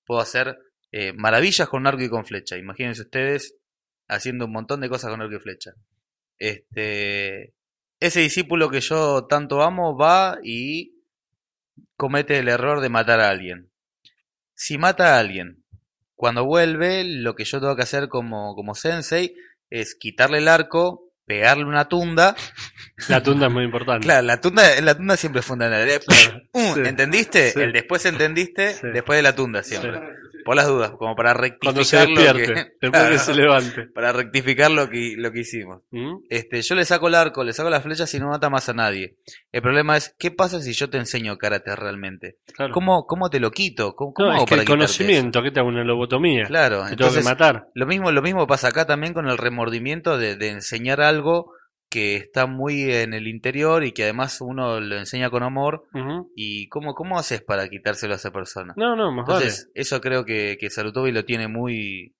Puedo 0.04 0.20
hacer 0.20 0.58
eh, 0.98 1.12
maravillas 1.12 1.68
con 1.68 1.86
arco 1.86 2.02
y 2.02 2.08
con 2.08 2.24
flecha. 2.24 2.56
Imagínense 2.56 3.02
ustedes 3.02 3.54
haciendo 4.08 4.46
un 4.46 4.52
montón 4.52 4.80
de 4.80 4.88
cosas 4.88 5.10
con 5.10 5.20
arco 5.20 5.34
y 5.36 5.40
flecha. 5.40 5.72
Este, 6.38 7.52
ese 8.00 8.20
discípulo 8.20 8.70
que 8.70 8.80
yo 8.80 9.26
tanto 9.26 9.62
amo 9.62 9.96
va 9.96 10.38
y 10.42 10.94
comete 11.96 12.38
el 12.38 12.48
error 12.48 12.80
de 12.80 12.88
matar 12.88 13.20
a 13.20 13.28
alguien. 13.28 13.70
Si 14.54 14.78
mata 14.78 15.16
a 15.16 15.18
alguien, 15.18 15.64
cuando 16.14 16.46
vuelve, 16.46 17.04
lo 17.04 17.34
que 17.34 17.44
yo 17.44 17.60
tengo 17.60 17.76
que 17.76 17.82
hacer 17.82 18.08
como, 18.08 18.54
como 18.54 18.74
sensei 18.74 19.34
es 19.68 19.94
quitarle 19.96 20.38
el 20.38 20.48
arco, 20.48 21.12
pegarle 21.26 21.64
una 21.64 21.88
tunda. 21.88 22.34
La 23.08 23.22
tunda 23.22 23.48
es 23.48 23.52
muy 23.52 23.64
importante. 23.64 24.06
Claro, 24.06 24.24
la 24.26 24.40
tunda, 24.40 24.80
la 24.80 24.94
tunda 24.96 25.16
siempre 25.18 25.40
es 25.40 25.46
fundamental. 25.46 25.86
Eh, 25.90 26.00
Sí. 26.54 26.80
¿Entendiste? 26.86 27.50
Sí. 27.50 27.60
El 27.60 27.72
después 27.72 28.06
entendiste, 28.06 28.72
Sí. 28.72 28.86
después 28.94 29.18
de 29.18 29.22
la 29.22 29.34
tunda 29.34 29.62
siempre. 29.62 30.00
Por 30.46 30.56
las 30.56 30.66
dudas, 30.68 30.92
como 30.92 31.14
para 31.14 31.34
Cuando 31.60 31.84
se 31.84 31.98
rectificar 31.98 32.08
lo 32.08 32.14
despierte, 32.38 32.54
que, 32.54 32.70
después 32.80 32.90
Claro, 32.92 33.10
que 33.10 33.18
se 33.18 33.34
levante. 33.34 33.86
para 33.94 34.12
rectificar 34.12 34.70
lo 34.70 34.88
que, 34.88 35.14
lo 35.18 35.32
que 35.32 35.40
hicimos. 35.40 35.82
¿Mm? 35.90 36.14
Este, 36.30 36.62
yo 36.62 36.74
le 36.74 36.84
saco 36.84 37.08
el 37.08 37.14
arco, 37.16 37.44
le 37.44 37.52
saco 37.52 37.68
las 37.68 37.82
flechas 37.82 38.14
y 38.14 38.18
no 38.20 38.28
mata 38.28 38.48
más 38.48 38.68
a 38.68 38.72
nadie. 38.72 39.16
El 39.52 39.60
problema 39.60 39.96
es, 39.96 40.14
¿qué 40.18 40.30
pasa 40.30 40.60
si 40.60 40.72
yo 40.72 40.88
te 40.88 40.98
enseño 40.98 41.36
karate 41.36 41.74
realmente? 41.76 42.36
Claro. 42.54 42.72
¿Cómo, 42.72 43.06
cómo 43.06 43.28
te 43.28 43.40
lo 43.40 43.50
quito? 43.50 43.94
¿Cómo, 43.96 44.14
No, 44.18 44.26
hago 44.30 44.36
es 44.38 44.44
que 44.44 44.50
para 44.50 44.62
el 44.62 44.68
conocimiento, 44.68 45.42
¿qué 45.42 45.50
te 45.50 45.60
hago? 45.60 45.68
Una 45.68 45.84
lobotomía. 45.84 46.42
eso? 46.42 46.48
Claro, 46.48 46.76
Te 46.76 46.82
tengo 46.82 46.86
que 46.86 46.92
entonces 46.92 47.24
matar. 47.24 47.68
lo 47.74 47.86
mismo, 47.86 48.12
lo 48.12 48.22
mismo 48.22 48.46
pasa 48.46 48.68
acá 48.68 48.86
también 48.86 49.12
con 49.12 49.28
el 49.28 49.36
remordimiento 49.38 50.16
de, 50.16 50.36
de 50.36 50.48
enseñar 50.50 51.00
algo 51.00 51.52
que 51.88 52.16
está 52.16 52.46
muy 52.46 52.92
en 52.92 53.14
el 53.14 53.28
interior 53.28 53.84
y 53.84 53.92
que 53.92 54.04
además 54.04 54.40
uno 54.40 54.80
lo 54.80 54.96
enseña 54.96 55.30
con 55.30 55.42
amor. 55.42 55.84
¿Y 56.34 56.68
cómo, 56.68 56.94
cómo 56.94 57.18
haces 57.18 57.42
para 57.42 57.68
quitárselo 57.68 58.14
a 58.14 58.16
esa 58.16 58.32
persona? 58.32 58.74
No, 58.76 58.96
no, 58.96 59.12
más 59.12 59.26
vale. 59.26 59.44
Entonces, 59.46 59.70
eso 59.74 60.00
creo 60.00 60.24
que, 60.24 60.56
que 60.60 60.70
Sarutobi 60.70 61.12
lo 61.12 61.24
tiene 61.24 61.48
muy, 61.48 62.14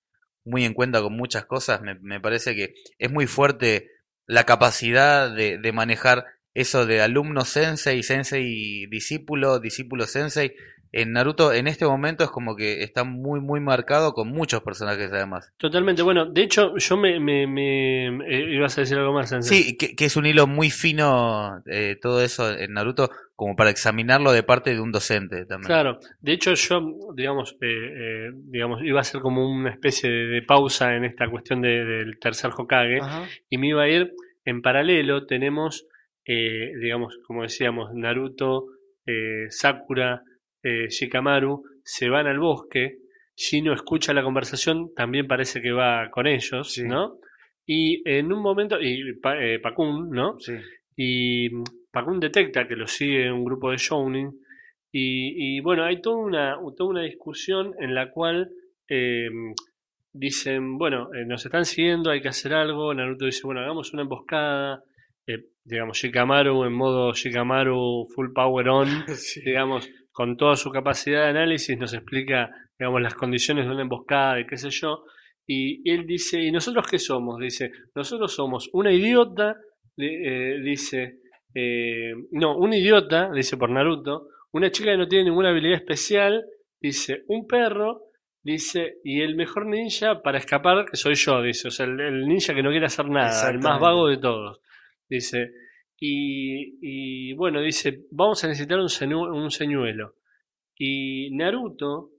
muy 0.45 0.65
en 0.65 0.75
cuenta 0.75 1.03
con 1.03 1.15
muchas 1.17 1.47
cosas. 1.47 1.83
Me, 1.83 1.97
me 2.01 2.21
parece 2.21 2.55
que 2.55 2.75
es 2.99 3.11
muy 3.11 3.27
fuerte 3.27 3.91
la 4.27 4.45
capacidad 4.45 5.31
de, 5.31 5.59
de 5.59 5.73
manejar 5.73 6.25
eso 6.55 6.87
de 6.87 7.03
alumno 7.03 7.45
sensei, 7.45 8.03
sensei 8.03 8.87
discípulo, 8.87 9.61
discípulo 9.61 10.07
sensei. 10.07 10.55
En 10.93 11.13
Naruto 11.13 11.53
en 11.53 11.67
este 11.67 11.85
momento 11.85 12.25
es 12.25 12.31
como 12.31 12.57
que 12.57 12.83
está 12.83 13.05
muy, 13.05 13.41
muy 13.41 13.61
marcado 13.61 14.13
con 14.13 14.29
muchos 14.29 14.63
personajes 14.63 15.13
además. 15.13 15.53
Totalmente. 15.59 16.03
Bueno, 16.03 16.27
de 16.27 16.43
hecho, 16.43 16.77
yo 16.77 16.97
me. 16.97 17.21
me, 17.21 17.47
me- 17.47 18.07
eh, 18.27 18.55
ibas 18.55 18.77
a 18.79 18.83
decir 18.83 18.97
algo 18.99 19.13
más, 19.13 19.29
Sensei. 19.29 19.63
Sí, 19.63 19.77
que, 19.77 19.95
que 19.95 20.05
es 20.07 20.17
un 20.17 20.27
hilo 20.27 20.47
muy 20.47 20.71
fino 20.71 21.63
eh, 21.67 21.97
todo 22.01 22.23
eso 22.23 22.51
en 22.57 22.73
Naruto 22.75 23.11
como 23.35 23.55
para 23.55 23.69
examinarlo 23.71 24.33
de 24.33 24.43
parte 24.43 24.71
de 24.75 24.81
un 24.81 24.93
docente 24.93 25.45
también. 25.45 25.67
Claro, 25.67 25.99
de 26.21 26.33
hecho 26.33 26.55
yo, 26.55 26.81
digamos, 27.15 27.57
eh, 27.61 27.67
eh, 27.67 28.31
digamos, 28.35 28.81
iba 28.83 29.01
a 29.01 29.05
ser 29.05 29.21
como 29.21 29.47
una 29.51 29.71
especie 29.71 30.09
de, 30.09 30.27
de 30.29 30.43
pausa 30.43 30.95
en 30.97 31.05
esta 31.05 31.29
cuestión 31.29 31.61
de- 31.61 31.85
del 31.85 32.19
tercer 32.19 32.51
Hokage 32.57 32.99
Ajá. 33.03 33.25
y 33.51 33.59
me 33.59 33.69
iba 33.69 33.83
a 33.83 33.89
ir 33.89 34.13
en 34.47 34.63
paralelo. 34.63 35.27
Tenemos, 35.27 35.87
eh, 36.25 36.73
digamos, 36.81 37.19
como 37.27 37.43
decíamos, 37.43 37.93
Naruto, 37.95 38.65
eh, 39.07 39.47
Sakura, 39.51 40.23
eh, 40.67 40.89
Shikamaru 40.89 41.63
se 41.85 42.09
van 42.09 42.27
al 42.27 42.39
bosque. 42.39 42.99
Shino 43.37 43.73
escucha 43.73 44.15
la 44.15 44.23
conversación, 44.23 44.93
también 44.95 45.27
parece 45.27 45.61
que 45.61 45.71
va 45.71 46.11
con 46.11 46.27
ellos, 46.27 46.73
Sí. 46.73 46.85
¿no? 46.85 47.19
Y 47.67 48.03
en 48.09 48.33
un 48.33 48.41
momento, 48.41 48.81
y 48.81 49.03
eh, 49.41 49.59
Pakun, 49.63 50.11
¿no? 50.11 50.39
Sí. 50.39 50.55
Y 50.97 51.51
mm, 51.51 51.65
Pakun 51.93 52.21
detecta 52.21 52.67
que 52.67 52.77
lo 52.77 52.87
sigue 52.87 53.31
un 53.31 53.45
grupo 53.45 53.71
de 53.71 53.77
Shounin. 53.77 54.31
Y, 54.93 55.57
y, 55.59 55.61
bueno, 55.61 55.85
hay 55.85 56.01
toda 56.01 56.17
una, 56.17 56.57
toda 56.77 56.91
una 56.91 57.03
discusión 57.03 57.75
en 57.81 57.95
la 57.95 58.11
cual 58.11 58.51
eh, 58.89 59.29
dicen, 60.13 60.79
bueno, 60.79 61.13
eh, 61.13 61.27
nos 61.27 61.45
están 61.45 61.65
siguiendo, 61.65 62.11
hay 62.11 62.23
que 62.23 62.29
hacer 62.29 62.55
algo. 62.55 62.95
Naruto 62.95 63.27
dice, 63.27 63.43
bueno, 63.45 63.61
hagamos 63.61 63.93
una 63.93 64.03
emboscada. 64.03 64.83
Digamos, 65.65 65.99
Shikamaru 65.99 66.65
en 66.65 66.73
modo 66.73 67.13
Shikamaru 67.13 68.07
full 68.15 68.33
power 68.33 68.69
on, 68.69 68.89
digamos, 69.45 69.91
con 70.17 70.35
toda 70.39 70.57
su 70.57 70.71
capacidad 70.71 71.25
de 71.25 71.29
análisis, 71.29 71.77
nos 71.77 71.93
explica, 71.93 72.49
digamos, 72.79 73.03
las 73.03 73.15
condiciones 73.15 73.67
de 73.67 73.71
una 73.71 73.83
emboscada 73.83 74.41
y 74.41 74.47
qué 74.47 74.57
sé 74.57 74.71
yo. 74.71 75.05
Y 75.47 75.87
él 75.93 76.07
dice, 76.07 76.41
¿y 76.41 76.51
nosotros 76.51 76.87
qué 76.91 76.99
somos? 76.99 77.39
Dice, 77.39 77.71
nosotros 77.95 78.35
somos 78.35 78.71
una 78.73 78.91
idiota, 78.91 79.57
eh, 79.99 80.59
dice, 80.65 81.19
eh, 81.55 82.15
no, 82.31 82.57
un 82.57 82.73
idiota, 82.73 83.31
dice 83.31 83.59
por 83.59 83.69
Naruto, 83.69 84.29
una 84.53 84.71
chica 84.71 84.93
que 84.93 84.97
no 84.97 85.07
tiene 85.07 85.25
ninguna 85.25 85.51
habilidad 85.51 85.77
especial, 85.77 86.47
dice, 86.81 87.25
un 87.29 87.47
perro, 87.47 88.05
dice, 88.43 88.95
y 89.05 89.21
el 89.21 89.37
mejor 89.37 89.67
ninja 89.67 90.23
para 90.23 90.39
escapar, 90.39 90.87
que 90.87 90.97
soy 90.97 91.15
yo, 91.15 91.43
dice, 91.43 91.69
o 91.69 91.71
sea, 91.71 91.85
el, 91.85 92.01
el 92.01 92.27
ninja 92.27 92.55
que 92.55 92.63
no 92.63 92.71
quiere 92.71 92.87
hacer 92.87 93.11
nada, 93.11 93.51
el 93.51 93.59
más 93.59 93.79
vago 93.79 94.09
de 94.09 94.17
todos, 94.17 94.63
dice, 95.11 95.51
y, 95.99 96.79
y 97.31 97.33
bueno, 97.35 97.61
dice, 97.61 98.05
vamos 98.11 98.43
a 98.45 98.49
necesitar 98.49 98.79
un, 98.79 98.89
señu- 98.89 99.33
un 99.35 99.51
señuelo. 99.51 100.15
Y 100.79 101.31
Naruto 101.35 102.11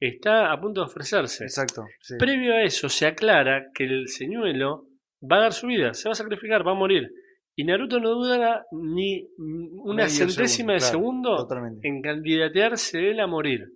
está 0.00 0.52
a 0.52 0.60
punto 0.60 0.80
de 0.80 0.86
ofrecerse. 0.86 1.44
Exacto. 1.44 1.84
sí. 2.00 2.14
Previo 2.18 2.54
a 2.54 2.62
eso 2.62 2.88
se 2.88 3.06
aclara 3.06 3.70
que 3.74 3.84
el 3.84 4.08
señuelo 4.08 4.86
va 5.20 5.36
a 5.38 5.40
dar 5.42 5.52
su 5.52 5.66
vida, 5.66 5.92
se 5.94 6.08
va 6.08 6.12
a 6.12 6.16
sacrificar, 6.16 6.66
va 6.66 6.72
a 6.72 6.76
morir. 6.76 7.10
Y 7.56 7.64
Naruto 7.64 7.98
no 7.98 8.10
duda 8.10 8.64
ni 8.70 9.26
una 9.36 10.04
Medio 10.04 10.08
centésima 10.10 10.74
de 10.74 10.80
segundo, 10.80 11.30
claro, 11.30 11.36
segundo 11.36 11.36
Totalmente. 11.48 11.88
en 11.88 12.00
candidatearse 12.02 13.10
él 13.10 13.20
a 13.20 13.26
morir. 13.26 13.72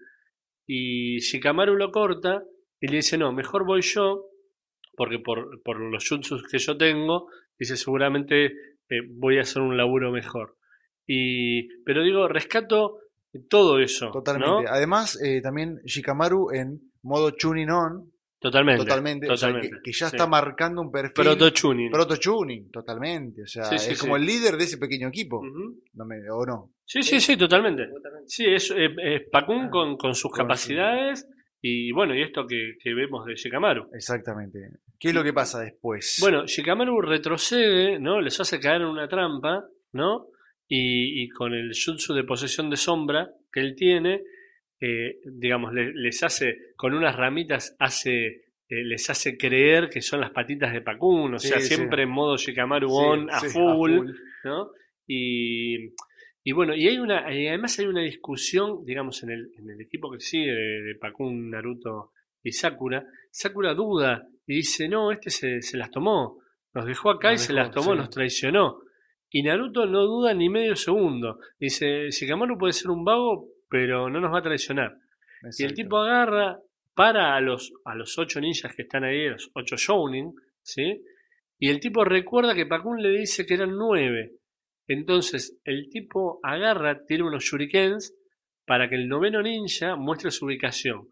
Y 0.67 1.19
Shikamaru 1.19 1.75
lo 1.77 1.91
corta 1.91 2.45
y 2.81 2.87
le 2.87 2.97
dice, 2.97 3.19
no, 3.19 3.33
mejor 3.33 3.67
voy 3.67 3.83
yo, 3.83 4.27
porque 4.97 5.19
por, 5.19 5.61
por 5.63 5.81
los 5.81 6.09
jutsus 6.09 6.47
que 6.49 6.59
yo 6.59 6.77
tengo, 6.77 7.27
dice, 7.59 7.77
seguramente 7.77 8.53
eh, 8.93 9.01
voy 9.11 9.39
a 9.39 9.43
hacer 9.43 9.63
un 9.63 9.77
laburo 9.77 10.11
mejor. 10.11 10.57
Y, 11.07 11.69
pero 11.85 12.03
digo, 12.03 12.29
rescato 12.29 12.99
todo 13.49 13.81
eso. 13.81 14.07
¿no? 14.07 14.13
Totalmente. 14.13 14.69
Además, 14.69 15.21
eh, 15.23 15.41
también 15.41 15.81
Shikamaru 15.85 16.53
en 16.53 16.81
modo 17.03 17.33
tuning 17.33 17.71
on, 17.71 18.13
Totalmente. 18.39 18.83
totalmente, 18.83 19.31
o 19.31 19.37
sea, 19.37 19.53
que, 19.61 19.93
ya 19.93 20.09
sí. 20.09 20.17
está 20.17 20.27
marcando 20.27 20.83
un 20.83 20.91
perfil. 20.91 21.13
Proto-tuning. 21.15 21.93
Proto 21.93 22.17
tuning, 22.19 22.71
totalmente. 22.73 23.43
O 23.43 23.47
sea, 23.47 23.65
Sí, 23.65 23.79
sí, 23.79 23.93
es 23.93 24.01
como 24.01 24.17
el 24.17 24.27
líder 24.27 24.57
de 24.57 24.65
ese 24.65 24.79
pequeño 24.79 25.09
equipo. 25.09 25.41
No 25.95 26.05
me, 26.05 26.17
o 26.29 26.45
no. 26.45 26.73
Sí, 26.85 27.03
sí, 27.03 27.21
sí, 27.21 27.37
totalmente. 27.37 27.85
Sí, 28.27 28.45
es, 28.47 28.71
es, 28.73 28.91
es 29.01 29.23
Pakun 29.31 29.67
Ah, 29.67 29.71
con, 29.71 29.97
con 29.97 30.15
sus 30.15 30.33
con 30.33 30.39
capacidades 30.41 31.25
y 31.61 31.93
bueno, 31.93 32.17
y 32.17 32.23
esto 32.23 32.45
que, 32.45 32.75
que 32.83 32.93
vemos 32.93 33.25
de 33.25 33.37
Shikamaru. 33.37 33.89
Exactamente. 33.95 34.59
¿Qué 35.03 35.09
es 35.09 35.15
lo 35.15 35.25
que 35.25 35.33
pasa 35.33 35.61
después? 35.61 36.19
Bueno, 36.21 36.47
Shikamaru 36.47 37.01
retrocede, 37.01 37.99
¿no? 37.99 38.21
Les 38.21 38.39
hace 38.39 38.61
caer 38.61 38.83
en 38.83 38.87
una 38.87 39.09
trampa, 39.09 39.65
¿no? 39.93 40.29
Y, 40.69 41.25
y 41.25 41.29
con 41.29 41.53
el 41.55 41.73
jutsu 41.75 42.15
de 42.15 42.23
posesión 42.23 42.71
de 42.71 42.77
sombra 42.77 43.29
que 43.53 43.59
él 43.61 43.75
tiene, 43.75 44.23
eh, 44.81 45.17
digamos, 45.25 45.73
le- 45.75 45.93
les 45.93 46.23
hace, 46.23 46.57
con 46.77 46.95
unas 46.95 47.17
ramitas, 47.17 47.75
hace, 47.81 48.27
eh, 48.27 48.85
les 48.85 49.11
hace 49.11 49.37
creer 49.37 49.91
que 49.91 50.01
son 50.01 50.21
las 50.21 50.31
patitas 50.31 50.73
de 50.73 50.83
Pakun, 50.83 51.35
o 51.35 51.39
sea, 51.41 51.59
sí. 51.59 51.75
siempre 51.75 52.05
en 52.05 52.11
modo 52.11 52.37
Shikamaru 52.37 52.89
Sí, 52.89 52.95
on, 52.97 53.29
a 53.31 53.41
sí, 53.41 53.49
full. 53.49 54.09
¿no? 54.45 54.71
Y, 55.07 55.89
y 56.45 56.53
bueno, 56.53 56.75
y 56.75 56.87
hay 56.89 56.99
una, 56.99 57.33
y 57.35 57.49
además 57.49 57.79
hay 57.79 57.87
una 57.87 58.03
discusión, 58.03 58.85
digamos, 58.85 59.23
en 59.25 59.31
el, 59.31 59.51
en 59.59 59.69
el 59.69 59.81
equipo 59.81 60.11
que 60.13 60.21
sigue 60.21 60.53
de, 60.53 60.83
de 60.83 60.95
Pakun, 60.95 61.51
Naruto 61.51 62.13
y 62.43 62.53
Sakura. 62.53 63.05
Sakura 63.31 63.75
duda 63.75 64.27
y 64.47 64.57
dice, 64.57 64.89
no, 64.89 65.13
este 65.13 65.31
se, 65.31 65.63
se 65.63 65.77
las 65.77 65.91
tomó, 65.91 66.43
nos 66.75 66.87
dejó 66.87 67.11
acá 67.11 67.33
Nos 67.33 67.43
y 67.43 67.47
se 67.47 67.53
las 67.53 67.71
tomó, 67.71 67.93
sí. 67.93 67.99
nos 67.99 68.11
traicionó. 68.11 68.81
Y 69.31 69.43
Naruto 69.43 69.87
no 69.87 70.03
duda 70.03 70.35
ni 70.35 70.49
medio 70.49 70.77
segundo. 70.77 71.39
Dice, 71.59 72.11
Shikamaru 72.11 72.59
puede 72.59 72.73
ser 72.73 72.91
un 72.91 73.05
vago, 73.05 73.49
pero 73.69 74.11
no 74.11 74.21
nos 74.21 74.33
va 74.33 74.41
a 74.41 74.43
traicionar. 74.43 74.99
Y 75.59 75.65
el 75.65 75.75
tipo 75.75 75.99
agarra, 75.99 76.59
para 76.95 77.35
a 77.35 77.41
los, 77.41 77.73
a 77.85 77.95
los 77.95 78.19
ocho 78.19 78.41
ninjas 78.41 78.75
que 78.77 78.83
están 78.83 79.05
ahí, 79.05 79.29
los 79.29 79.51
ocho 79.55 79.77
Shounin, 79.77 80.35
¿sí? 80.63 81.03
Y 81.59 81.71
el 81.71 81.81
tipo 81.81 82.05
recuerda 82.05 82.55
que 82.55 82.67
Pakun 82.67 83.03
le 83.03 83.11
dice 83.11 83.47
que 83.47 83.55
eran 83.55 83.77
nueve. 83.77 84.33
Entonces, 84.87 85.59
el 85.65 85.89
tipo 85.89 86.41
agarra, 86.43 87.05
tiene 87.07 87.25
unos 87.25 87.45
shurikens 87.45 88.15
para 88.67 88.89
que 88.89 88.97
el 88.97 89.09
noveno 89.09 89.43
ninja 89.43 89.97
muestre 89.97 90.31
su 90.31 90.47
ubicación. 90.47 91.09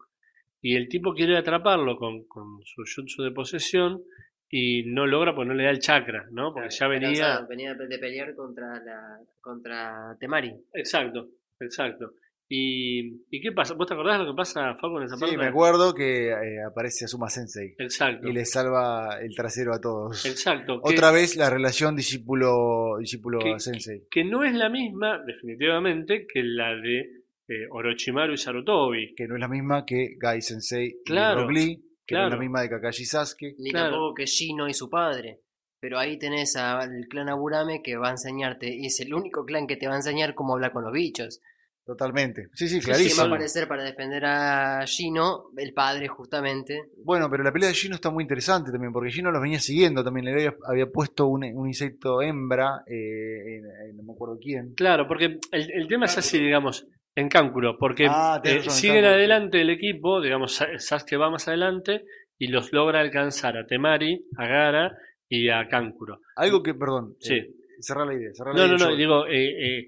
Y 0.61 0.75
el 0.75 0.87
tipo 0.87 1.13
quiere 1.13 1.37
atraparlo 1.37 1.97
con, 1.97 2.25
con 2.27 2.59
su 2.63 2.83
jutsu 2.83 3.23
de 3.23 3.31
posesión 3.31 4.01
y 4.49 4.83
no 4.85 5.07
logra 5.07 5.33
porque 5.33 5.47
no 5.47 5.53
le 5.55 5.63
da 5.63 5.71
el 5.71 5.79
chakra, 5.79 6.27
¿no? 6.31 6.53
Porque 6.53 6.69
ya 6.69 6.87
venía... 6.87 7.07
Cansado, 7.09 7.47
venía 7.47 7.73
de 7.73 7.97
pelear 7.97 8.35
contra 8.35 8.67
la 8.83 9.17
contra 9.39 10.15
Temari. 10.19 10.53
Exacto, 10.73 11.29
exacto. 11.59 12.11
¿Y, 12.53 13.23
¿Y 13.29 13.39
qué 13.41 13.53
pasa? 13.53 13.75
¿Vos 13.75 13.87
te 13.87 13.93
acordás 13.93 14.19
de 14.19 14.25
lo 14.25 14.33
que 14.33 14.35
pasa, 14.37 14.75
Facu, 14.75 14.97
en 14.97 15.05
esa 15.05 15.15
parte? 15.15 15.31
Sí, 15.31 15.37
me 15.37 15.45
acuerdo 15.47 15.93
que 15.95 16.27
eh, 16.31 16.61
aparece 16.69 17.05
Asuma 17.05 17.29
Sensei 17.29 17.73
Exacto. 17.79 18.27
y 18.27 18.33
le 18.33 18.43
salva 18.43 19.19
el 19.21 19.33
trasero 19.33 19.73
a 19.73 19.79
todos. 19.79 20.25
Exacto. 20.25 20.81
que- 20.81 20.93
Otra 20.93 21.11
vez 21.11 21.37
la 21.37 21.49
relación 21.49 21.95
discípulo 21.95 22.97
discípulo 22.99 23.39
que- 23.39 23.57
sensei. 23.57 24.03
que 24.11 24.25
no 24.25 24.43
es 24.43 24.53
la 24.53 24.67
misma, 24.67 25.23
definitivamente, 25.25 26.27
que 26.27 26.43
la 26.43 26.75
de 26.75 27.20
eh, 27.47 27.67
Orochimaru 27.69 28.33
y 28.33 28.37
Sarutobi. 28.37 29.13
Que 29.15 29.27
no 29.27 29.35
es 29.35 29.41
la 29.41 29.47
misma 29.47 29.85
que 29.85 30.15
Gai 30.19 30.41
Sensei 30.41 30.95
Claro, 31.05 31.39
y 31.39 31.43
Rock 31.43 31.51
Lee, 31.51 31.83
que 32.05 32.15
no 32.15 32.25
es 32.25 32.31
la 32.31 32.37
misma 32.39 32.61
de 32.61 32.69
Kakashi 32.69 33.05
Sasuke. 33.05 33.55
Ni 33.59 33.71
Claro. 33.71 33.91
tampoco 33.91 34.13
que 34.15 34.25
Shino 34.25 34.67
y 34.67 34.73
su 34.73 34.89
padre. 34.89 35.41
Pero 35.79 35.97
ahí 35.97 36.19
tenés 36.19 36.55
al 36.57 37.07
clan 37.09 37.29
Aburame 37.29 37.81
que 37.81 37.97
va 37.97 38.09
a 38.09 38.11
enseñarte, 38.11 38.67
y 38.71 38.85
es 38.85 38.99
el 38.99 39.13
único 39.13 39.43
clan 39.45 39.65
que 39.65 39.77
te 39.77 39.87
va 39.87 39.93
a 39.93 39.97
enseñar 39.97 40.35
cómo 40.35 40.53
hablar 40.53 40.71
con 40.73 40.83
los 40.83 40.93
bichos. 40.93 41.41
Totalmente. 41.83 42.49
Sí, 42.53 42.67
sí, 42.67 42.79
¿Quién 42.79 42.91
va 42.91 42.93
a 42.93 42.97
clarísimo. 42.97 43.25
aparecer 43.25 43.67
para 43.67 43.83
defender 43.83 44.23
a 44.23 44.85
Shino? 44.85 45.45
El 45.57 45.73
padre, 45.73 46.07
justamente. 46.07 46.91
Bueno, 47.03 47.27
pero 47.31 47.43
la 47.43 47.51
pelea 47.51 47.69
de 47.69 47.73
Gino 47.75 47.95
está 47.95 48.11
muy 48.11 48.23
interesante 48.23 48.71
también, 48.71 48.93
porque 48.93 49.09
Gino 49.09 49.31
los 49.31 49.41
venía 49.41 49.59
siguiendo 49.59 50.03
también. 50.03 50.25
Le 50.27 50.33
había, 50.33 50.55
había 50.67 50.85
puesto 50.85 51.25
un, 51.25 51.43
un 51.43 51.67
insecto 51.67 52.21
hembra, 52.21 52.83
eh, 52.85 53.57
en- 53.57 53.65
en- 53.89 53.97
no 53.97 54.03
me 54.03 54.13
acuerdo 54.13 54.37
quién. 54.39 54.73
Claro, 54.75 55.07
porque 55.07 55.39
el, 55.51 55.71
el 55.71 55.87
tema 55.87 56.05
es 56.05 56.15
así, 56.19 56.37
digamos, 56.39 56.87
en 57.15 57.29
Cáncuro, 57.29 57.77
porque 57.77 58.07
Ah, 58.09 58.41
eh, 58.43 58.61
siguen 58.69 59.05
adelante 59.05 59.61
el 59.61 59.69
equipo, 59.69 60.21
digamos, 60.21 60.55
Sasuke 60.77 61.17
va 61.17 61.29
más 61.29 61.47
adelante 61.47 62.03
y 62.39 62.47
los 62.47 62.71
logra 62.73 62.99
alcanzar 63.01 63.57
a 63.57 63.65
Temari, 63.67 64.25
a 64.37 64.47
Gara 64.47 64.97
y 65.29 65.49
a 65.49 65.67
Cáncuro. 65.67 66.19
Algo 66.35 66.63
que, 66.63 66.73
perdón, 66.73 67.15
Sí. 67.19 67.35
eh, 67.35 67.47
cerrar 67.79 68.07
la 68.07 68.13
idea. 68.13 68.29
cerrar 68.33 68.53
la 68.55 68.59
No, 68.61 68.65
idea 68.67 68.77
no, 68.77 68.85
no, 68.85 68.91
yo. 68.91 68.97
digo, 68.97 69.27
eh, 69.27 69.79
eh, 69.79 69.87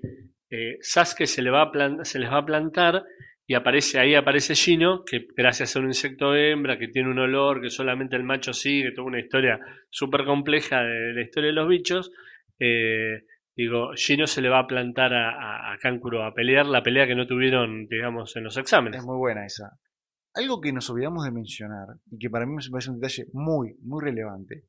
eh, 0.50 0.78
Sasuke 0.82 1.26
se, 1.26 1.42
le 1.42 1.50
va 1.50 1.64
a 1.64 1.72
plan- 1.72 2.04
se 2.06 2.20
les 2.20 2.30
va 2.30 2.38
a 2.40 2.46
plantar 2.46 3.04
y 3.48 3.56
aparece 3.56 4.00
ahí 4.00 4.16
aparece 4.16 4.56
Gino, 4.56 5.04
que 5.04 5.26
gracias 5.36 5.76
a 5.76 5.80
un 5.80 5.88
insecto 5.88 6.34
hembra 6.36 6.78
que 6.78 6.88
tiene 6.88 7.10
un 7.10 7.20
olor 7.20 7.62
que 7.62 7.70
solamente 7.70 8.16
el 8.16 8.24
macho 8.24 8.54
sigue, 8.54 8.92
toda 8.94 9.08
una 9.08 9.20
historia 9.20 9.60
súper 9.90 10.24
compleja 10.26 10.82
de 10.84 11.14
la 11.14 11.22
historia 11.22 11.50
de 11.50 11.56
los 11.56 11.68
bichos. 11.68 12.12
eh, 12.60 13.24
digo, 13.56 13.92
Gino 13.96 14.28
se 14.28 14.42
le 14.42 14.50
va 14.50 14.60
a 14.60 14.68
plantar 14.68 15.14
a, 15.14 15.30
a, 15.30 15.74
a 15.74 15.78
Kankuro 15.78 16.24
a 16.24 16.34
pelear 16.34 16.66
la 16.66 16.84
pelea 16.84 17.08
que 17.08 17.16
no 17.16 17.28
tuvieron, 17.28 17.88
digamos, 17.88 18.36
en 18.36 18.44
los 18.44 18.58
exámenes. 18.58 19.00
Es 19.02 19.06
muy 19.06 19.18
buena 19.18 19.46
esa. 19.46 19.78
Algo 20.36 20.60
que 20.62 20.72
nos 20.74 20.90
olvidamos 20.90 21.26
de 21.26 21.32
mencionar, 21.32 21.88
y 22.10 22.18
que 22.18 22.30
para 22.30 22.46
mí 22.46 22.54
me 22.54 22.62
parece 22.72 22.90
un 22.90 23.00
detalle 23.00 23.26
muy, 23.34 23.76
muy 23.82 24.04
relevante, 24.04 24.64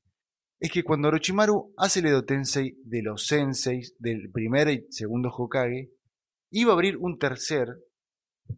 es 0.60 0.70
que 0.70 0.82
cuando 0.84 1.08
Orochimaru 1.08 1.72
hace 1.78 2.00
el 2.00 2.06
Edo 2.06 2.24
Tensei 2.24 2.74
de 2.84 3.02
los 3.02 3.26
senseis 3.26 3.96
del 3.98 4.30
primer 4.32 4.68
y 4.68 4.86
segundo 4.90 5.30
Hokage, 5.30 5.90
iba 6.50 6.70
a 6.70 6.74
abrir 6.74 6.96
un 6.98 7.18
tercer 7.18 7.68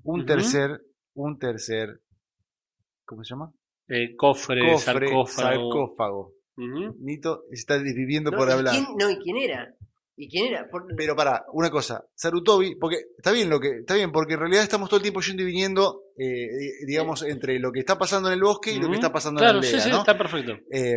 un 0.03 0.27
tercer, 0.27 0.81
un 1.15 1.39
tercer, 1.39 2.01
¿cómo 3.05 3.23
se 3.23 3.35
llama? 3.35 3.53
Eh, 3.89 4.17
cofre, 4.17 4.61
Cofre, 4.63 4.79
sarcófago. 5.09 5.73
sarcófago. 5.73 6.33
Nito 6.99 7.43
se 7.51 7.55
está 7.55 7.79
desviviendo 7.79 8.33
No, 8.33 8.37
por 8.37 8.49
¿y 8.49 8.53
hablar. 8.53 8.75
quién- 8.75 8.97
no, 8.99 9.09
¿y 9.11 9.17
quién 9.19 9.37
era? 9.37 9.73
¿Y 10.19 10.29
quién 10.31 10.47
era? 10.47 10.69
Por- 10.71 10.87
Pero 10.97 11.15
para, 11.15 11.45
una 11.53 11.71
cosa, 11.71 12.03
Sarutobi, 12.15 12.77
porque 12.77 12.97
está 13.19 13.33
bien 13.33 13.51
lo 13.51 13.61
que, 13.61 13.81
está 13.81 13.95
bien, 13.95 14.11
porque 14.13 14.35
en 14.35 14.41
realidad 14.41 14.63
estamos 14.63 14.89
todo 14.89 14.97
el 14.97 15.03
tiempo 15.03 15.21
yendo 15.21 15.43
y 15.43 15.47
viniendo, 15.47 16.05
eh, 16.17 16.49
di- 16.57 16.87
digamos, 16.87 17.23
entre 17.23 17.59
lo 17.59 17.71
que 17.71 17.81
está 17.81 17.99
pasando 17.99 18.29
en 18.29 18.35
el 18.35 18.43
bosque 18.43 18.73
y 18.73 18.79
lo 18.81 18.89
que 18.89 18.95
está 18.95 19.13
pasando 19.13 19.41
Claro, 19.41 19.59
en 19.59 19.65
la 19.65 19.69
sí, 19.69 19.75
aldea, 19.75 19.85
sí, 19.85 19.91
¿no? 19.91 19.99
está 19.99 20.17
perfecto. 20.17 20.59
Eh, 20.73 20.97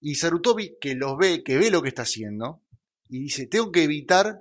y 0.00 0.14
Sarutobi, 0.14 0.76
que 0.80 0.94
los 0.94 1.16
ve, 1.16 1.42
que 1.42 1.58
ve 1.58 1.70
lo 1.70 1.82
que 1.82 1.88
está 1.88 2.02
haciendo, 2.02 2.62
y 3.08 3.20
dice, 3.24 3.46
tengo 3.48 3.72
que 3.72 3.82
evitar, 3.84 4.40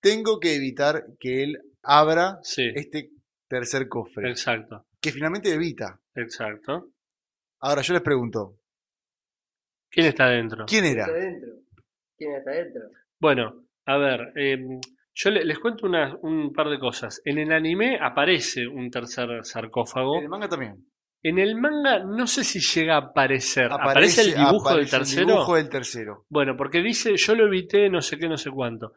tengo 0.00 0.38
que 0.38 0.54
evitar 0.54 1.04
que 1.18 1.42
él 1.42 1.60
abra 1.82 2.38
Sí, 2.42 2.70
este 2.74 3.10
tercer 3.48 3.88
cofre, 3.88 4.30
exacto, 4.30 4.86
que 5.00 5.10
finalmente 5.10 5.52
evita. 5.52 6.00
exacto. 6.14 6.90
Ahora 7.58 7.82
yo 7.82 7.92
les 7.94 8.02
pregunto, 8.02 8.56
¿Quién 9.90 10.06
está 10.06 10.26
adentro? 10.26 10.64
¿quién 10.66 10.84
era? 10.84 11.06
está 11.06 11.16
adentro? 11.16 11.48
¿Quién 12.20 12.34
está 12.36 12.50
adentro? 12.50 12.82
Bueno, 13.18 13.64
a 13.86 13.96
ver, 13.96 14.32
eh, 14.36 14.58
yo 15.14 15.30
le- 15.30 15.42
les 15.44 15.58
cuento 15.58 15.86
una- 15.86 16.14
un 16.20 16.52
par 16.52 16.68
de 16.68 16.78
cosas. 16.78 17.22
En 17.24 17.38
el 17.38 17.50
anime 17.50 17.98
aparece 17.98 18.66
un 18.68 18.90
tercer 18.90 19.42
sarcófago. 19.42 20.18
En 20.18 20.24
el 20.24 20.28
manga 20.28 20.48
también. 20.48 20.84
En 21.22 21.38
el 21.38 21.54
manga 21.56 22.00
no 22.04 22.26
sé 22.26 22.44
si 22.44 22.60
llega 22.60 22.96
a 22.96 22.98
aparecer. 22.98 23.72
¿Aparece, 23.72 24.20
el 24.22 24.34
dibujo 24.34 24.68
del 24.68 24.86
aparece 24.86 24.96
el 24.96 25.00
tercero? 25.02 25.26
dibujo 25.26 25.56
del 25.56 25.68
tercero. 25.70 26.24
Bueno, 26.28 26.56
porque 26.58 26.82
dice, 26.82 27.16
yo 27.16 27.34
lo 27.34 27.46
evité, 27.46 27.88
no 27.88 28.02
sé 28.02 28.18
qué, 28.18 28.28
no 28.28 28.36
sé 28.36 28.50
cuánto. 28.50 28.92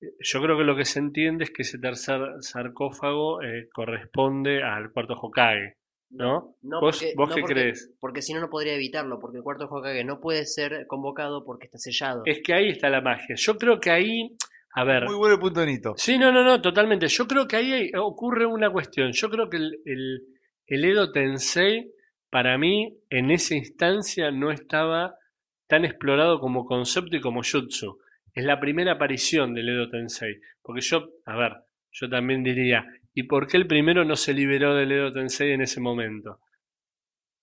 Eh, 0.00 0.06
Yo 0.20 0.40
creo 0.40 0.56
que 0.56 0.64
lo 0.64 0.76
que 0.76 0.84
se 0.84 1.00
entiende 1.00 1.44
es 1.44 1.50
que 1.50 1.62
ese 1.62 1.78
tercer 1.80 2.20
sarcófago 2.40 3.42
eh, 3.42 3.68
corresponde 3.72 4.62
al 4.62 4.90
cuarto 4.92 5.14
Hokage, 5.14 5.78
¿no? 6.12 6.56
No, 6.62 6.80
¿Vos, 6.80 6.98
porque- 6.98 7.14
vos 7.16 7.28
no, 7.30 7.34
qué 7.34 7.40
porque- 7.40 7.54
crees? 7.54 7.94
Porque 8.00 8.22
si 8.22 8.32
no, 8.34 8.40
no 8.40 8.48
podría 8.50 8.74
evitarlo, 8.74 9.18
porque 9.18 9.38
el 9.38 9.42
cuarto 9.42 9.64
Hokage 9.66 10.04
no 10.04 10.20
puede 10.20 10.44
ser 10.46 10.86
convocado 10.86 11.44
porque 11.44 11.66
está 11.66 11.78
sellado. 11.78 12.22
Es 12.26 12.40
que 12.44 12.54
ahí 12.54 12.68
está 12.68 12.88
la 12.90 13.00
magia. 13.00 13.34
Yo 13.36 13.56
creo 13.56 13.80
que 13.80 13.90
ahí, 13.90 14.36
a 14.74 14.84
ver, 14.84 15.04
Muy 15.04 15.16
bueno 15.16 15.34
el 15.34 15.40
punto 15.40 15.64
Nito. 15.64 15.94
Sí, 15.96 16.18
no, 16.18 16.30
no, 16.32 16.44
no, 16.44 16.60
totalmente. 16.60 17.08
Yo 17.08 17.26
creo 17.26 17.46
que 17.48 17.56
ahí 17.56 17.72
hay- 17.72 17.90
ocurre 17.98 18.46
una 18.46 18.70
cuestión. 18.70 19.12
Yo 19.12 19.28
creo 19.30 19.48
que 19.50 19.56
el, 19.56 19.80
el, 19.84 20.22
el 20.66 20.84
Edo 20.84 21.10
Tensei, 21.12 21.90
para 22.30 22.56
mí, 22.58 22.98
en 23.10 23.30
esa 23.30 23.54
instancia 23.54 24.30
no 24.30 24.50
estaba 24.50 25.16
tan 25.68 25.84
explorado 25.84 26.38
como 26.40 26.64
concepto 26.66 27.16
y 27.16 27.20
como 27.20 27.40
jutsu. 27.42 27.98
Es 28.34 28.44
la 28.44 28.60
primera 28.60 28.92
aparición 28.92 29.54
del 29.54 29.68
Edo 29.70 29.88
Tensei. 29.90 30.36
Porque 30.62 30.80
yo, 30.82 31.08
a 31.26 31.36
ver, 31.36 31.52
yo 31.90 32.08
también 32.08 32.42
diría, 32.42 32.84
¿y 33.14 33.24
por 33.24 33.46
qué 33.46 33.56
el 33.56 33.66
primero 33.66 34.04
no 34.04 34.16
se 34.16 34.32
liberó 34.32 34.74
del 34.74 34.92
Edo 34.92 35.12
Tensei 35.12 35.52
en 35.52 35.62
ese 35.62 35.80
momento? 35.80 36.40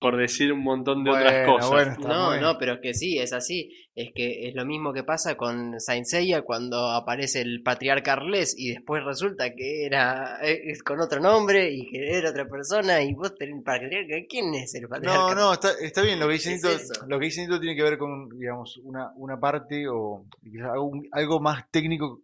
Por 0.01 0.15
decir 0.15 0.53
un 0.53 0.63
montón 0.63 1.03
de 1.03 1.11
otras 1.11 1.45
cosas. 1.45 1.69
bueno, 1.69 1.95
No, 1.99 2.39
no, 2.39 2.57
pero 2.57 2.75
es 2.75 2.79
que 2.79 2.93
sí, 2.93 3.19
es 3.19 3.33
así. 3.33 3.69
Es 3.93 4.11
que 4.15 4.47
es 4.47 4.55
lo 4.55 4.65
mismo 4.65 4.93
que 4.93 5.03
pasa 5.03 5.35
con 5.35 5.77
Saint 5.77 6.05
Seiya 6.05 6.43
cuando 6.43 6.89
aparece 6.89 7.41
el 7.41 7.61
patriarca 7.63 8.13
Arles 8.13 8.55
y 8.57 8.69
después 8.69 9.03
resulta 9.03 9.53
que 9.53 9.85
era 9.85 10.39
eh, 10.41 10.71
es 10.71 10.83
con 10.83 11.01
otro 11.01 11.19
nombre 11.19 11.69
y 11.69 11.85
que 11.91 12.17
era 12.17 12.29
otra 12.29 12.47
persona 12.47 13.03
y 13.03 13.13
vos 13.13 13.35
tenés 13.35 13.61
patriarca. 13.61 14.15
¿Quién 14.29 14.53
es 14.55 14.73
el 14.75 14.87
patriarca? 14.87 15.19
No, 15.19 15.35
no, 15.35 15.51
está, 15.51 15.71
está 15.81 16.01
bien, 16.01 16.17
lo 16.17 16.27
que 16.27 16.33
dice 16.33 16.51
¿Qué 16.51 16.71
es 16.75 16.91
Nito, 16.91 17.05
lo 17.07 17.19
que 17.19 17.25
dice 17.25 17.41
Nito 17.41 17.59
tiene 17.59 17.75
que 17.75 17.83
ver 17.83 17.97
con, 17.97 18.29
digamos, 18.39 18.77
una, 18.77 19.11
una 19.17 19.37
parte 19.37 19.85
o 19.89 20.25
quizás 20.41 20.69
algo, 20.71 20.93
algo 21.11 21.41
más 21.41 21.69
técnico 21.71 22.21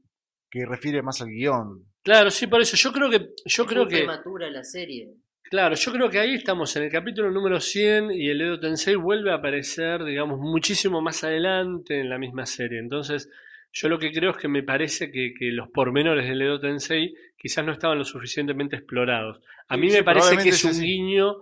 que 0.49 0.65
refiere 0.65 1.01
más 1.01 1.21
al 1.21 1.27
guion. 1.27 1.85
Claro, 2.05 2.29
sí, 2.29 2.45
por 2.45 2.61
eso. 2.61 2.77
Yo 2.77 2.91
creo 2.93 3.09
que, 3.09 3.17
yo 3.45 3.63
Es 3.63 3.69
creo 3.69 3.87
que, 3.87 3.97
prematura 3.97 4.47
la 4.51 4.63
serie. 4.63 5.09
Claro, 5.41 5.73
yo 5.73 5.91
creo 5.91 6.07
que 6.07 6.19
ahí 6.19 6.35
estamos 6.35 6.75
en 6.75 6.83
el 6.83 6.91
capítulo 6.91 7.31
número 7.31 7.59
100 7.59 8.11
y 8.11 8.29
el 8.29 8.41
Edo 8.41 8.59
Tensei 8.59 8.93
vuelve 8.93 9.31
a 9.31 9.35
aparecer, 9.35 10.03
digamos, 10.03 10.39
muchísimo 10.39 11.01
más 11.01 11.23
adelante 11.23 11.99
en 11.99 12.09
la 12.09 12.19
misma 12.19 12.45
serie. 12.45 12.77
Entonces, 12.77 13.27
yo 13.73 13.89
lo 13.89 13.97
que 13.97 14.11
creo 14.11 14.31
es 14.31 14.37
que 14.37 14.47
me 14.47 14.61
parece 14.61 15.11
que, 15.11 15.33
que 15.33 15.45
los 15.51 15.69
pormenores 15.69 16.27
del 16.29 16.43
Edo 16.43 16.59
Tensei 16.59 17.15
quizás 17.35 17.65
no 17.65 17.71
estaban 17.71 17.97
lo 17.97 18.05
suficientemente 18.05 18.75
explorados. 18.75 19.41
A 19.67 19.75
mí 19.75 19.89
sí, 19.89 19.97
me 19.97 20.03
parece 20.03 20.37
que 20.37 20.49
es 20.49 20.63
un 20.63 20.79
guiño 20.79 21.37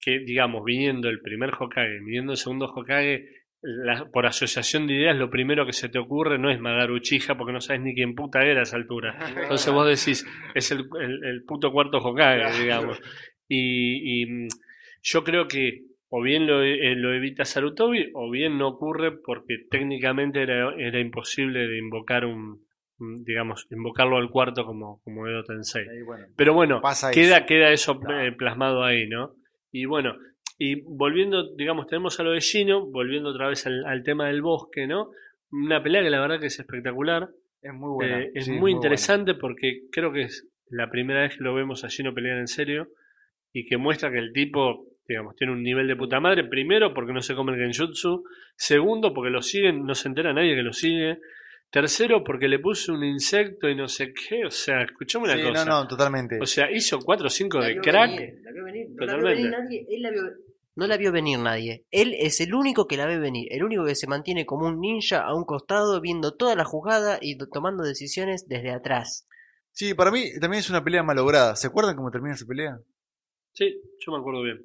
que, 0.00 0.20
digamos, 0.20 0.64
viniendo 0.64 1.10
el 1.10 1.20
primer 1.20 1.50
Hokage, 1.50 2.00
viniendo 2.00 2.32
el 2.32 2.38
segundo 2.38 2.72
Hokage, 2.74 3.45
la- 3.62 4.04
por 4.06 4.26
asociación 4.26 4.86
de 4.86 4.94
ideas, 4.94 5.16
lo 5.16 5.30
primero 5.30 5.66
que 5.66 5.72
se 5.72 5.88
te 5.88 5.98
ocurre 5.98 6.38
no 6.38 6.50
es 6.50 6.60
Magaru 6.60 6.96
Uchiha 6.96 7.36
porque 7.36 7.52
no 7.52 7.60
sabes 7.60 7.82
ni 7.82 7.94
quién 7.94 8.14
puta 8.14 8.42
era 8.44 8.60
a 8.60 8.62
esa 8.62 8.76
altura. 8.76 9.16
Entonces 9.36 9.72
vos 9.72 9.86
decís, 9.86 10.26
es 10.54 10.70
el, 10.70 10.86
el- 11.00 11.24
el 11.24 11.44
puto 11.44 11.72
cuarto 11.72 11.98
Hokage, 11.98 12.60
digamos. 12.62 13.00
Y, 13.48 14.22
y, 14.24 14.48
yo 15.02 15.22
creo 15.24 15.46
que 15.48 15.82
o 16.08 16.22
bien 16.22 16.46
lo, 16.46 16.62
eh, 16.62 16.94
lo 16.94 17.12
evita 17.12 17.44
Sarutobi 17.44 18.10
o 18.14 18.30
bien 18.30 18.58
no 18.58 18.68
ocurre 18.68 19.12
porque 19.12 19.58
técnicamente 19.70 20.42
era, 20.42 20.72
era 20.78 21.00
imposible 21.00 21.66
de 21.66 21.78
invocar 21.78 22.24
un, 22.24 22.60
digamos, 23.24 23.66
invocarlo 23.70 24.16
al 24.16 24.30
cuarto 24.30 24.64
como, 24.64 25.00
como 25.02 25.26
Edo 25.26 25.42
Tensei. 25.44 25.84
Bueno, 26.04 26.26
Pero 26.36 26.54
bueno, 26.54 26.80
pasa 26.80 27.10
queda, 27.10 27.38
eso. 27.38 27.46
queda 27.46 27.70
eso 27.72 28.00
eh, 28.20 28.32
plasmado 28.32 28.84
ahí, 28.84 29.08
¿no? 29.08 29.34
Y 29.72 29.84
bueno, 29.84 30.14
y 30.58 30.80
volviendo, 30.82 31.54
digamos, 31.54 31.86
tenemos 31.86 32.18
a 32.18 32.22
lo 32.22 32.32
de 32.32 32.40
Shino, 32.40 32.86
volviendo 32.86 33.30
otra 33.30 33.48
vez 33.48 33.66
al, 33.66 33.84
al 33.84 34.02
tema 34.02 34.28
del 34.28 34.42
bosque, 34.42 34.86
¿no? 34.86 35.10
Una 35.52 35.82
pelea 35.82 36.02
que 36.02 36.10
la 36.10 36.20
verdad 36.20 36.40
que 36.40 36.46
es 36.46 36.58
espectacular. 36.58 37.28
Es 37.62 37.72
muy 37.72 37.90
buena. 37.90 38.20
Eh, 38.22 38.30
es 38.34 38.44
sí, 38.46 38.52
muy, 38.52 38.72
interesante 38.72 39.34
porque 39.34 39.82
creo 39.90 40.12
que 40.12 40.22
es 40.22 40.48
la 40.70 40.90
primera 40.90 41.22
vez 41.22 41.36
que 41.36 41.44
lo 41.44 41.54
vemos 41.54 41.84
a 41.84 41.88
Gino 41.88 42.14
pelear 42.14 42.38
en 42.38 42.46
serio 42.48 42.88
y 43.52 43.66
que 43.66 43.76
muestra 43.76 44.10
que 44.10 44.18
el 44.18 44.32
tipo, 44.32 44.86
digamos, 45.08 45.34
tiene 45.36 45.52
un 45.52 45.62
nivel 45.62 45.86
de 45.88 45.96
puta 45.96 46.20
madre. 46.20 46.44
Primero, 46.44 46.92
porque 46.94 47.12
no 47.12 47.22
se 47.22 47.34
come 47.34 47.52
el 47.54 47.58
genjutsu. 47.60 48.24
Segundo, 48.56 49.12
porque 49.14 49.30
lo 49.30 49.42
siguen, 49.42 49.84
no 49.84 49.94
se 49.94 50.08
entera 50.08 50.32
nadie 50.32 50.54
que 50.54 50.62
lo 50.62 50.72
sigue. 50.72 51.18
Tercero, 51.70 52.22
porque 52.22 52.48
le 52.48 52.58
puso 52.60 52.92
un 52.94 53.02
insecto 53.04 53.68
y 53.68 53.74
no 53.74 53.88
sé 53.88 54.12
qué. 54.14 54.44
O 54.46 54.50
sea, 54.50 54.82
escuchame 54.82 55.24
una 55.24 55.36
Sí, 55.36 55.42
cosa. 55.42 55.64
no, 55.64 55.82
no, 55.82 55.88
totalmente. 55.88 56.38
O 56.40 56.46
sea, 56.46 56.70
hizo 56.70 57.00
4 57.00 57.26
o 57.26 57.30
5 57.30 57.58
La 57.58 57.66
de 57.66 57.76
crack. 57.80 58.10
venir, 58.16 58.34
la 58.42 58.52
vio 58.52 58.64
venir, 58.64 58.86
no 58.90 59.06
la 59.06 59.12
vio 59.16 59.22
Totalmente. 59.24 59.42
venir 59.42 59.58
nadie, 59.58 59.86
él 59.90 60.02
la 60.02 60.10
vio- 60.10 60.32
no 60.76 60.86
la 60.86 60.96
vio 60.96 61.10
venir 61.10 61.38
nadie. 61.38 61.84
Él 61.90 62.14
es 62.18 62.40
el 62.40 62.54
único 62.54 62.86
que 62.86 62.96
la 62.96 63.06
ve 63.06 63.18
venir, 63.18 63.48
el 63.50 63.64
único 63.64 63.84
que 63.84 63.94
se 63.96 64.06
mantiene 64.06 64.46
como 64.46 64.66
un 64.66 64.80
ninja 64.80 65.22
a 65.24 65.34
un 65.34 65.44
costado 65.44 66.00
viendo 66.00 66.36
toda 66.36 66.54
la 66.54 66.64
jugada 66.64 67.18
y 67.20 67.36
to- 67.36 67.48
tomando 67.48 67.82
decisiones 67.82 68.46
desde 68.48 68.70
atrás. 68.70 69.26
Sí, 69.72 69.94
para 69.94 70.10
mí 70.10 70.38
también 70.40 70.60
es 70.60 70.70
una 70.70 70.84
pelea 70.84 71.02
malograda. 71.02 71.56
¿Se 71.56 71.66
acuerdan 71.66 71.96
cómo 71.96 72.10
termina 72.10 72.34
esa 72.34 72.46
pelea? 72.46 72.78
Sí, 73.52 73.74
yo 74.04 74.12
me 74.12 74.18
acuerdo 74.18 74.42
bien. 74.42 74.60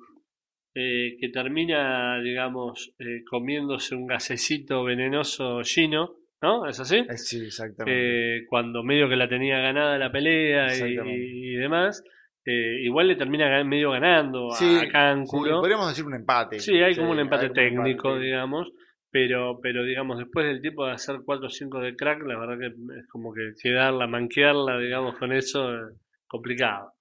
Eh, 0.74 1.18
que 1.20 1.30
termina, 1.30 2.22
digamos, 2.22 2.93
eh, 2.99 3.24
comiéndose 3.30 3.93
un 3.95 4.07
gasecito 4.07 4.84
venenoso 4.86 5.62
Gino, 5.64 6.16
¿no? 6.41 6.66
¿Es 6.66 6.80
así? 6.80 6.95
Eh, 6.97 7.18
sí, 7.18 7.45
exactamente. 7.45 8.38
eh, 8.38 8.45
cuando 8.49 8.82
medio 8.84 9.09
que 9.09 9.18
la 9.18 9.28
tenía 9.28 9.57
ganada 9.59 9.97
la 9.97 10.12
pelea 10.12 10.68
y, 10.78 10.93
y 10.93 11.55
demás, 11.55 12.03
eh, 12.46 12.82
igual 12.84 13.08
le 13.08 13.16
termina 13.16 13.64
medio 13.64 13.92
ganando 13.92 14.52
a- 14.52 14.56
Sí, 14.56 14.78
a 14.78 14.88
Kankuro. 14.89 15.56
Sí, 15.56 15.60
podríamos 15.60 15.88
decir 15.89 16.06
un 16.06 16.16
empate. 16.16 16.60
Sí, 16.60 16.76
hay 16.82 16.96
como 16.96 17.12
un 17.12 17.20
empate 17.20 17.48
un 17.48 17.54
técnico, 17.54 18.10
empate. 18.10 18.26
digamos, 18.26 18.68
pero, 19.12 19.60
pero 19.62 19.84
digamos, 19.84 20.18
después 20.18 20.46
del 20.46 20.62
tipo 20.62 20.86
de 20.86 20.94
hacer 20.94 21.18
4 21.26 21.48
o 21.48 21.50
5 21.50 21.80
de 21.80 21.96
crack, 21.96 22.22
la 22.24 22.39
verdad 22.39 22.58
que 22.60 22.68
es 23.00 23.08
como 23.10 23.34
que 23.34 23.52
quedarla, 23.62 24.08
manquearla, 24.08 24.78
digamos, 24.80 25.18
con 25.18 25.32
eso, 25.34 25.72
eh, 25.74 25.94
complicado. 26.28 26.94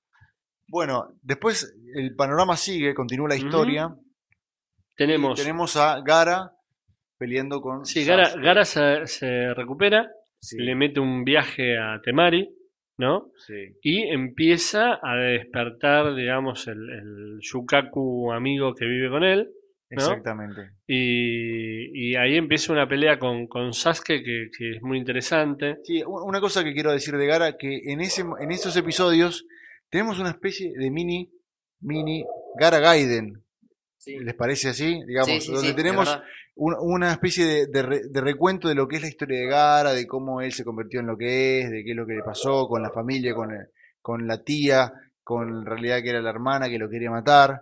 Bueno, 0.69 1.09
después 1.23 1.75
el 1.95 2.15
panorama 2.15 2.57
sigue, 2.57 2.95
continúa 2.95 3.29
la 3.29 3.37
historia. 3.37 3.89
Tenemos, 4.97 5.41
Tenemos 5.41 5.77
a 5.77 6.01
Gara 6.03 6.51
peleando 7.19 7.61
con. 7.61 7.85
sí, 7.85 8.05
Gara. 8.05 8.31
Gara 8.37 8.65
se, 8.65 9.07
se 9.07 9.55
recupera, 9.55 10.09
le 10.53 10.75
mete 10.75 11.01
un 11.01 11.25
viaje 11.25 11.79
a 11.79 12.01
Temari, 12.03 12.49
¿no? 13.01 13.31
sí. 13.47 13.77
Y 13.83 14.03
empieza 14.03 14.99
a 15.03 15.17
despertar, 15.17 16.15
digamos, 16.15 16.69
el, 16.69 16.79
el 16.79 17.39
Yukaku 17.41 18.33
amigo 18.33 18.75
que 18.75 18.87
vive 18.87 19.11
con 19.11 19.25
él. 19.25 19.51
¿no? 19.91 19.97
Exactamente. 19.97 20.71
Y, 20.87 22.11
y 22.11 22.15
ahí 22.17 22.37
empieza 22.37 22.73
una 22.73 22.89
pelea 22.89 23.19
con, 23.19 23.49
con 23.49 23.73
Sasuke 23.73 24.23
que, 24.23 24.51
que 24.57 24.77
es 24.77 24.83
muy 24.83 24.99
interesante. 24.99 25.79
Sí, 25.83 26.03
una 26.07 26.41
cosa 26.41 26.63
que 26.63 26.73
quiero 26.75 26.93
decir 26.93 27.17
de 27.17 27.27
Gara, 27.27 27.57
que 27.57 27.81
en, 27.85 28.01
ese, 28.01 28.23
en 28.41 28.53
esos 28.53 28.77
episodios 28.77 29.47
tenemos 29.89 30.21
una 30.21 30.31
especie 30.31 30.73
de 30.77 30.91
mini, 30.91 31.31
mini 31.81 32.25
Gara 32.59 32.79
Gaiden. 32.79 33.43
Sí, 34.03 34.19
¿Les 34.19 34.35
parece 34.35 34.71
así? 34.71 35.03
Digamos, 35.07 35.29
sí, 35.35 35.41
sí, 35.43 35.53
donde 35.53 35.69
tenemos 35.75 36.09
un- 36.57 36.75
una 36.81 37.13
especie 37.13 37.45
de, 37.45 37.67
de 37.67 37.83
re- 37.83 38.09
de 38.09 38.21
recuento 38.23 38.69
de 38.69 38.75
lo 38.75 38.89
que 38.89 38.97
es 38.97 39.03
la 39.03 39.09
historia 39.09 39.39
de 39.41 39.47
Gara, 39.47 39.93
de 39.93 40.07
cómo 40.07 40.41
él 40.41 40.53
se 40.53 40.65
convirtió 40.65 41.01
en 41.01 41.07
lo 41.07 41.17
que 41.19 41.61
es, 41.61 41.71
de 41.71 41.85
qué 41.85 41.91
es 41.91 41.97
lo 41.97 42.07
que 42.07 42.15
le 42.15 42.23
pasó 42.23 42.67
con 42.67 42.83
la 42.83 42.91
familia, 42.91 43.35
con, 43.35 43.51
el- 43.53 43.67
con 44.01 44.27
la 44.27 44.43
tía, 44.43 44.93
con 45.23 45.49
en 45.51 45.67
realidad 45.67 46.03
que 46.03 46.11
era 46.11 46.23
la 46.23 46.31
hermana 46.31 46.69
que 46.71 46.79
lo 46.79 46.89
quería 46.89 47.11
matar, 47.11 47.61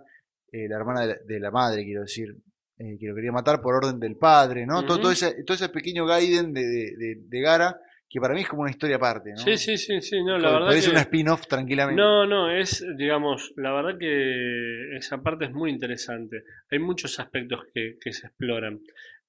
eh, 0.51 0.67
la 0.69 0.77
hermana 0.77 1.01
de 1.01 1.07
la, 1.07 1.15
de 1.25 1.39
la 1.41 1.51
madre, 1.51 1.83
quiero 1.83 2.01
decir, 2.01 2.29
eh, 2.77 2.97
que 2.97 3.07
lo 3.07 3.15
quería 3.15 3.33
matar 3.33 3.61
por 3.61 3.75
orden 3.75 3.99
del 3.99 4.15
padre, 4.15 4.65
¿no? 4.65 4.81
todo, 4.85 5.11
ese, 5.11 5.43
todo 5.43 5.55
ese 5.55 5.67
pequeño 5.69 6.05
Gaiden 6.05 6.53
de, 6.53 6.61
de, 6.65 6.95
de- 6.97 7.17
de 7.27 7.41
Gara 7.41 7.77
que 8.09 8.19
para 8.19 8.33
mí 8.33 8.41
es 8.41 8.47
como 8.47 8.63
una 8.63 8.71
historia 8.71 8.95
aparte, 8.95 9.31
¿no? 9.31 9.37
Sí, 9.37 9.57
sí, 9.57 9.77
sí, 9.77 10.01
sí, 10.01 10.23
no, 10.23 10.37
la 10.37 10.51
verdad 10.51 10.71
que... 10.85 10.89
una 10.89 11.01
spin-off 11.01 11.47
tranquilamente. 11.47 12.01
No, 12.01 12.25
no, 12.25 12.51
es, 12.51 12.83
digamos, 12.97 13.53
la 13.55 13.71
verdad 13.71 13.97
que 13.99 14.95
esa 14.97 15.21
parte 15.21 15.45
es 15.45 15.51
muy 15.51 15.69
interesante. 15.69 16.43
Hay 16.71 16.79
muchos 16.79 17.19
aspectos 17.19 17.65
que, 17.73 17.97
que 18.01 18.11
se 18.11 18.27
exploran. 18.27 18.79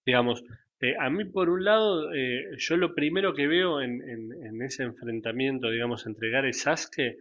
Digamos, 0.05 0.43
eh, 0.81 0.95
a 0.99 1.11
mí 1.11 1.26
por 1.26 1.51
un 1.51 1.62
lado, 1.64 2.12
eh, 2.14 2.53
yo 2.57 2.76
lo 2.78 2.95
primero 2.95 3.35
que 3.35 3.47
veo 3.47 3.83
en, 3.83 4.01
en- 4.09 4.33
en 4.47 4.62
ese 4.62 4.83
enfrentamiento, 4.85 5.70
digamos, 5.70 6.07
entre 6.07 6.31
Gara 6.31 6.49
y 6.49 6.55
Sasuke, 6.55 7.18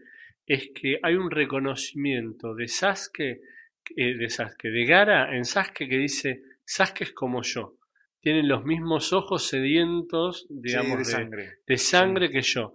es 0.48 0.70
que 0.74 0.98
hay 1.04 1.16
un 1.16 1.30
reconocimiento 1.30 2.56
de 2.56 2.68
Sasuke, 2.70 3.42
eh, 3.98 4.16
de 4.16 4.30
Sasuke, 4.30 4.70
de 4.70 4.86
Gara 4.86 5.36
en 5.36 5.44
Sasuke 5.46 5.90
que 5.90 5.98
dice, 5.98 6.42
Sasuke 6.66 7.02
es 7.04 7.12
como 7.12 7.42
yo. 7.44 7.76
Tienen 8.22 8.48
los 8.50 8.66
mismos 8.66 9.14
ojos 9.14 9.48
sedientos, 9.48 10.46
Sí, 10.50 10.56
digamos, 10.62 10.92
de 10.92 10.98
de, 10.98 11.06
sangre. 11.06 11.50
de 11.66 11.78
sangre 11.78 12.30
que 12.32 12.42
yo. 12.42 12.74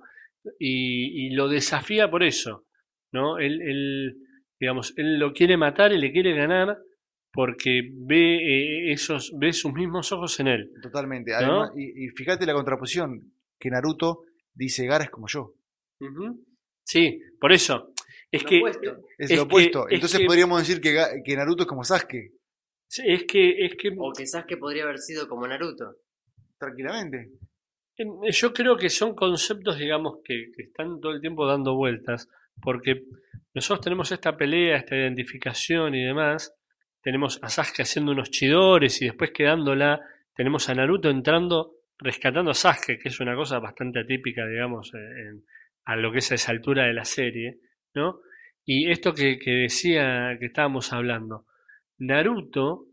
Y, 0.58 1.26
y 1.26 1.30
lo 1.34 1.48
desafía 1.48 2.10
por 2.10 2.22
eso, 2.22 2.64
¿no? 3.12 3.38
Él, 3.38 3.60
él, 3.62 4.16
digamos, 4.60 4.94
él 4.96 5.18
lo 5.18 5.32
quiere 5.32 5.56
matar 5.56 5.92
y 5.92 5.98
le 5.98 6.12
quiere 6.12 6.34
ganar 6.34 6.78
porque 7.32 7.82
ve 7.92 8.36
eh, 8.36 8.92
esos, 8.92 9.32
ve 9.38 9.52
sus 9.52 9.72
mismos 9.72 10.12
ojos 10.12 10.38
en 10.40 10.48
él. 10.48 10.70
Totalmente. 10.82 11.34
Además, 11.34 11.70
y, 11.76 12.04
y 12.06 12.08
fíjate 12.10 12.46
la 12.46 12.52
contraposición, 12.54 13.32
que 13.58 13.70
Naruto 13.70 14.22
dice 14.54 14.86
Gara 14.86 15.04
es 15.04 15.10
como 15.10 15.26
yo. 15.28 15.54
Sí, 16.84 17.20
por 17.40 17.52
eso. 17.52 17.92
Es 18.30 18.42
Lo 18.42 18.48
que, 18.48 18.58
opuesto. 18.58 18.90
Es, 19.18 19.30
Es 19.30 19.36
lo 19.36 19.36
que- 19.36 19.40
opuesto. 19.54 19.88
es 19.88 19.94
Entonces 19.94 20.20
que- 20.20 20.26
podríamos 20.26 20.58
decir 20.60 20.80
que, 20.80 21.22
que 21.24 21.36
Naruto 21.36 21.62
es 21.62 21.68
como 21.68 21.84
Sasuke, 21.84 22.32
es 23.04 23.24
que, 23.24 23.64
es 23.66 23.74
que 23.76 23.94
O 23.98 24.12
que 24.12 24.26
Sasuke 24.26 24.56
podría 24.58 24.84
haber 24.84 24.98
sido 24.98 25.28
como 25.28 25.46
Naruto. 25.46 25.96
tranquilamente. 26.58 27.30
En- 27.96 28.20
Yo 28.30 28.52
creo 28.52 28.76
que 28.76 28.90
son 28.90 29.14
conceptos, 29.14 29.78
digamos, 29.78 30.18
que, 30.24 30.50
que 30.54 30.62
están 30.64 31.00
todo 31.00 31.12
el 31.12 31.20
tiempo 31.20 31.46
dando 31.46 31.74
vueltas, 31.76 32.28
porque 32.60 33.04
nosotros 33.54 33.84
tenemos 33.84 34.10
esta 34.12 34.36
pelea, 34.36 34.76
esta 34.78 34.96
identificación 34.96 35.94
y 35.94 36.04
demás, 36.04 36.54
tenemos 37.02 37.38
a 37.42 37.48
Sasuke 37.48 37.82
haciendo 37.82 38.12
unos 38.12 38.30
chidores 38.30 39.00
y 39.02 39.06
después 39.06 39.30
quedándola, 39.32 40.00
tenemos 40.34 40.68
a 40.68 40.74
Naruto 40.74 41.10
entrando, 41.10 41.74
rescatando 41.98 42.50
a 42.50 42.54
Sasuke, 42.54 42.98
que 42.98 43.08
es 43.08 43.20
una 43.20 43.36
cosa 43.36 43.58
bastante 43.60 44.00
atípica, 44.00 44.46
digamos, 44.46 44.92
eh, 44.94 44.98
en- 44.98 45.44
a 45.86 45.96
lo 45.96 46.10
que 46.10 46.18
es 46.18 46.32
a 46.32 46.34
esa 46.36 46.50
altura 46.50 46.86
de 46.86 46.94
la 46.94 47.04
serie, 47.04 47.58
¿no? 47.94 48.20
Y 48.64 48.90
esto 48.90 49.12
que, 49.14 49.38
que 49.38 49.50
decía, 49.50 50.34
que 50.40 50.46
estábamos 50.46 50.92
hablando, 50.94 51.44
Naruto 51.98 52.86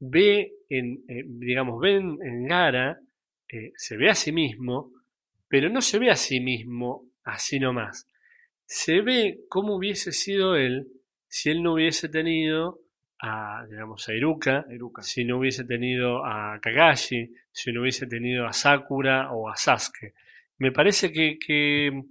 ve 0.00 0.52
en, 0.68 1.04
eh, 1.08 1.24
digamos, 1.26 1.80
ve 1.80 1.96
en, 1.96 2.46
Gara, 2.46 2.98
eh, 3.48 3.72
se 3.76 3.96
ve 3.96 4.10
a 4.10 4.14
sí 4.14 4.32
mismo, 4.32 4.92
pero 5.48 5.68
no 5.68 5.80
se 5.80 5.98
ve 5.98 6.10
a 6.10 6.16
sí 6.16 6.40
mismo 6.40 7.10
así 7.24 7.58
nomás. 7.58 8.06
Se 8.64 9.00
ve 9.00 9.40
cómo 9.48 9.76
hubiese 9.76 10.12
sido 10.12 10.56
él 10.56 10.86
si 11.28 11.50
él 11.50 11.62
no 11.62 11.74
hubiese 11.74 12.08
tenido 12.08 12.80
a, 13.20 13.64
digamos, 13.68 14.08
a 14.08 14.14
Iruka, 14.14 14.66
Iruka. 14.70 15.02
si 15.02 15.24
no 15.24 15.38
hubiese 15.38 15.64
tenido 15.64 16.24
a 16.24 16.58
Kakashi, 16.60 17.32
si 17.52 17.72
no 17.72 17.82
hubiese 17.82 18.06
tenido 18.06 18.46
a 18.46 18.52
Sakura 18.52 19.32
o 19.32 19.48
a 19.48 19.56
Sasuke. 19.56 20.14
Me 20.58 20.72
parece 20.72 21.12
que, 21.12 21.38
que, 21.38 22.02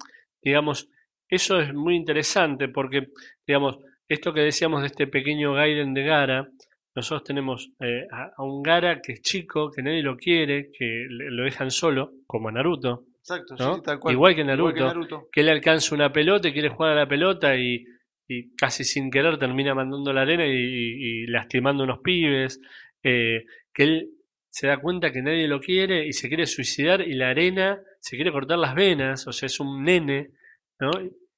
digamos, 0.42 0.90
eso 1.28 1.60
es 1.60 1.74
muy 1.74 1.96
interesante 1.96 2.70
porque, 2.70 3.10
digamos, 3.46 3.80
esto 4.10 4.34
que 4.34 4.42
decíamos 4.42 4.82
de 4.82 4.88
este 4.88 5.08
pequeño 5.08 5.54
Gaiden 5.54 5.94
de 5.94 6.04
Gara, 6.04 6.50
nosotros 6.96 7.24
tenemos 7.24 7.72
eh, 7.80 8.08
a, 8.12 8.32
a 8.36 8.44
un 8.44 8.62
Gara 8.64 9.00
que 9.02 9.14
es 9.14 9.22
chico, 9.22 9.72
que 9.72 9.82
nadie 9.82 10.02
lo 10.04 10.18
quiere, 10.18 10.70
que 10.78 11.06
le- 11.10 11.32
lo 11.32 11.44
dejan 11.44 11.72
solo, 11.72 12.12
como 12.28 12.50
a 12.50 12.52
Naruto, 12.52 13.06
Exacto, 13.20 13.56
sí, 13.56 13.64
¿no? 13.64 13.76
sí, 13.76 13.82
tal 13.84 14.00
cual. 14.00 14.14
Igual 14.14 14.36
que 14.36 14.42
Igual 14.42 14.74
que 14.74 14.80
Naruto. 14.82 14.86
Naruto. 15.16 15.28
que 15.32 15.42
él 15.42 15.50
alcanza 15.50 15.96
una 15.96 16.12
pelota 16.12 16.48
y 16.50 16.54
quiere 16.54 16.70
jugar 16.70 16.92
a 16.94 16.96
la 16.96 17.08
pelota 17.08 17.56
y, 17.56 17.86
y 18.28 18.56
casi 18.56 18.84
sin 18.84 19.12
querer 19.12 19.38
termina 19.38 19.74
mandando 19.76 20.12
la 20.12 20.22
arena 20.22 20.46
y, 20.48 20.52
y- 20.52 21.24
y 21.24 21.28
lastimando 21.28 21.84
unos 21.84 22.00
pibes, 22.00 22.60
eh, 23.04 23.46
que 23.74 23.84
él 23.84 24.10
se 24.50 24.66
da 24.68 24.78
cuenta 24.82 25.12
que 25.12 25.22
nadie 25.22 25.48
lo 25.48 25.60
quiere 25.60 26.08
y 26.08 26.12
se 26.14 26.28
quiere 26.28 26.48
suicidar 26.48 27.02
y 27.02 27.14
la 27.14 27.30
arena 27.30 27.80
se 28.00 28.16
quiere 28.16 28.32
cortar 28.32 28.58
las 28.58 28.74
venas, 28.74 29.28
o 29.28 29.32
sea, 29.32 29.46
es 29.46 29.60
un 29.60 29.84
nene, 29.84 30.32
¿no? 30.80 30.90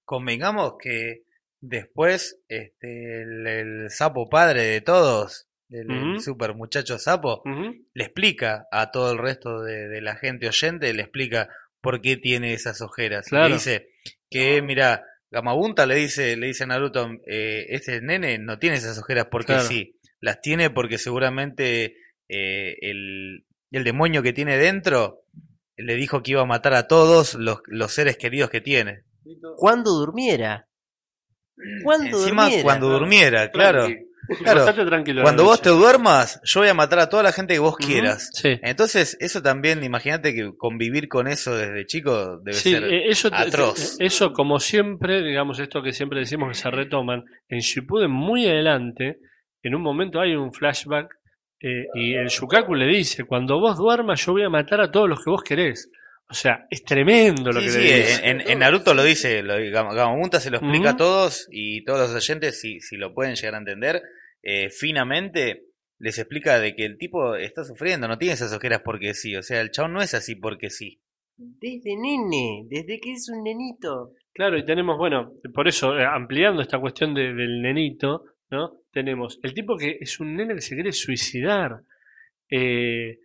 Convengamos 0.06 0.76
que 0.82 1.24
después 1.62 2.40
este, 2.50 3.22
el, 3.22 3.48
el 3.48 3.90
sapo 3.90 4.30
padre 4.30 4.64
de 4.64 4.82
todos, 4.82 5.48
el, 5.70 6.20
super 6.20 6.54
muchacho 6.54 7.00
sapo, 7.00 7.42
le 7.94 8.04
explica 8.04 8.68
a 8.72 8.92
todo 8.92 9.14
el 9.14 9.20
resto 9.20 9.62
de, 9.62 9.88
de 9.88 10.02
la 10.02 10.16
gente 10.16 10.48
oyente, 10.48 10.94
le 10.94 11.04
explica 11.04 11.48
por 11.80 12.02
qué 12.02 12.18
tiene 12.18 12.54
esas 12.54 12.82
ojeras. 12.82 13.28
Claro. 13.30 13.48
Le 13.48 13.54
dice 13.56 13.90
que, 14.30 14.62
mira, 14.62 15.06
Gamabunta 15.32 15.86
le 15.86 15.96
dice, 15.96 16.36
le 16.36 16.48
dice 16.48 16.66
a 16.66 16.68
Naruto, 16.68 17.10
eh, 17.26 17.68
este 17.70 18.02
nene 18.02 18.38
no 18.38 18.60
tiene 18.60 18.76
esas 18.76 19.00
ojeras 19.00 19.28
porque 19.32 19.54
Claro. 19.54 19.64
sí, 19.68 19.98
las 20.20 20.42
tiene 20.42 20.70
porque 20.70 20.98
seguramente 20.98 21.96
eh, 22.28 22.76
el, 22.82 23.46
el 23.72 23.84
demonio 23.86 24.22
que 24.24 24.34
tiene 24.34 24.58
dentro 24.58 25.24
le 25.78 25.96
dijo 25.96 26.22
que 26.22 26.32
iba 26.32 26.42
a 26.42 26.46
matar 26.46 26.74
a 26.74 26.88
todos 26.88 27.34
los, 27.36 27.62
los 27.68 27.92
seres 27.94 28.18
queridos 28.18 28.50
que 28.50 28.62
tiene. 28.62 29.04
Cuando 29.58 29.92
durmiera. 29.92 30.68
Cuando 31.84 32.18
Encima 32.18 32.44
durmiera. 32.44 32.64
cuando 32.64 32.90
durmiera, 32.90 33.52
claro. 33.52 33.86
Tranqui. 33.86 34.06
Claro. 34.44 34.66
Cuando 35.24 35.44
vos 35.44 35.62
te 35.62 35.70
duermas, 35.70 36.40
yo 36.46 36.62
voy 36.62 36.70
a 36.70 36.74
matar 36.74 37.00
a 37.00 37.10
toda 37.10 37.22
la 37.24 37.34
gente 37.34 37.54
que 37.56 37.60
vos 37.60 37.76
quieras. 37.76 38.30
Sí. 38.34 38.58
Entonces, 38.62 39.18
eso 39.20 39.42
también, 39.42 39.84
imagínate 39.84 40.34
que 40.34 40.52
convivir 40.56 41.10
con 41.10 41.28
eso 41.28 41.54
desde 41.58 41.86
chico 41.86 42.38
debe 42.38 42.54
Sí, 42.54 42.72
ser 42.72 42.84
eh, 42.86 43.10
eso, 43.10 43.30
te- 43.30 43.36
atroz. 43.36 43.98
te- 43.98 44.06
eso 44.06 44.32
como 44.32 44.60
siempre, 44.60 45.22
digamos 45.22 45.60
esto 45.60 45.82
que 45.84 45.92
siempre 45.92 46.20
decimos 46.20 46.48
que 46.50 46.54
se 46.54 46.72
retoman, 46.72 47.26
en 47.50 47.60
Shippuden 47.60 48.12
muy 48.12 48.46
adelante, 48.48 49.18
en 49.64 49.76
un 49.76 49.82
momento 49.82 50.22
hay 50.22 50.36
un 50.36 50.54
flashback 50.54 51.14
eh, 51.60 51.88
y 51.96 52.14
el 52.14 52.28
Shukaku 52.28 52.74
le 52.76 52.86
dice, 52.86 53.26
cuando 53.26 53.60
vos 53.60 53.76
duermas 53.78 54.24
yo 54.26 54.32
voy 54.32 54.44
a 54.44 54.50
matar 54.50 54.80
a 54.80 54.92
todos 54.92 55.10
los 55.10 55.22
que 55.26 55.30
vos 55.30 55.44
querés. 55.44 55.90
O 56.32 56.34
sea, 56.34 56.66
es 56.70 56.84
tremendo 56.86 57.52
lo 57.52 57.60
Sí, 57.60 57.66
que 57.66 57.72
sí, 57.74 57.78
le 57.80 57.98
dice. 57.98 58.30
en, 58.30 58.42
en- 58.42 58.60
Naruto 58.60 58.94
lo 58.94 59.04
dice, 59.04 59.44
lo, 59.44 59.56
Gam- 59.60 59.94
Gamamunta 59.94 60.40
se 60.40 60.50
lo 60.50 60.58
explica 60.58 60.92
a 60.92 60.96
todos 60.98 61.48
y 61.52 61.84
todos 61.84 62.00
los 62.00 62.16
oyentes, 62.16 62.60
si, 62.60 62.80
si 62.80 62.96
lo 62.96 63.14
pueden 63.14 63.36
llegar 63.36 63.56
a 63.56 63.58
entender, 63.60 64.02
eh, 64.42 64.70
finamente 64.70 65.66
les 66.00 66.18
explica 66.18 66.58
de 66.60 66.74
que 66.76 66.86
el 66.86 66.98
tipo 66.98 67.36
está 67.36 67.64
sufriendo, 67.66 68.08
no 68.08 68.18
tiene 68.18 68.34
esas 68.34 68.54
ojeras 68.54 68.82
porque 68.84 69.14
sí, 69.14 69.36
o 69.36 69.44
sea, 69.44 69.62
el 69.62 69.72
chabón 69.72 69.94
no 69.94 70.02
es 70.02 70.14
así 70.14 70.36
porque 70.36 70.70
sí. 70.70 71.02
Desde 71.38 71.96
nene, 71.98 72.64
desde 72.70 73.00
que 73.00 73.12
es 73.12 73.28
un 73.30 73.44
nenito. 73.44 74.14
Claro, 74.34 74.58
y 74.58 74.66
tenemos, 74.66 74.98
bueno, 74.98 75.34
por 75.54 75.68
eso, 75.68 75.98
eh, 76.00 76.06
ampliando 76.06 76.62
esta 76.62 76.80
cuestión 76.80 77.14
de- 77.14 77.34
del 77.34 77.62
nenito, 77.62 78.24
¿no? 78.50 78.80
Tenemos 78.92 79.38
el 79.44 79.54
tipo 79.54 79.76
que 79.78 79.98
es 80.00 80.20
un 80.20 80.36
nene 80.36 80.56
que 80.56 80.62
se 80.62 80.76
quiere 80.76 80.92
suicidar, 80.94 81.82
eh, 82.50 83.20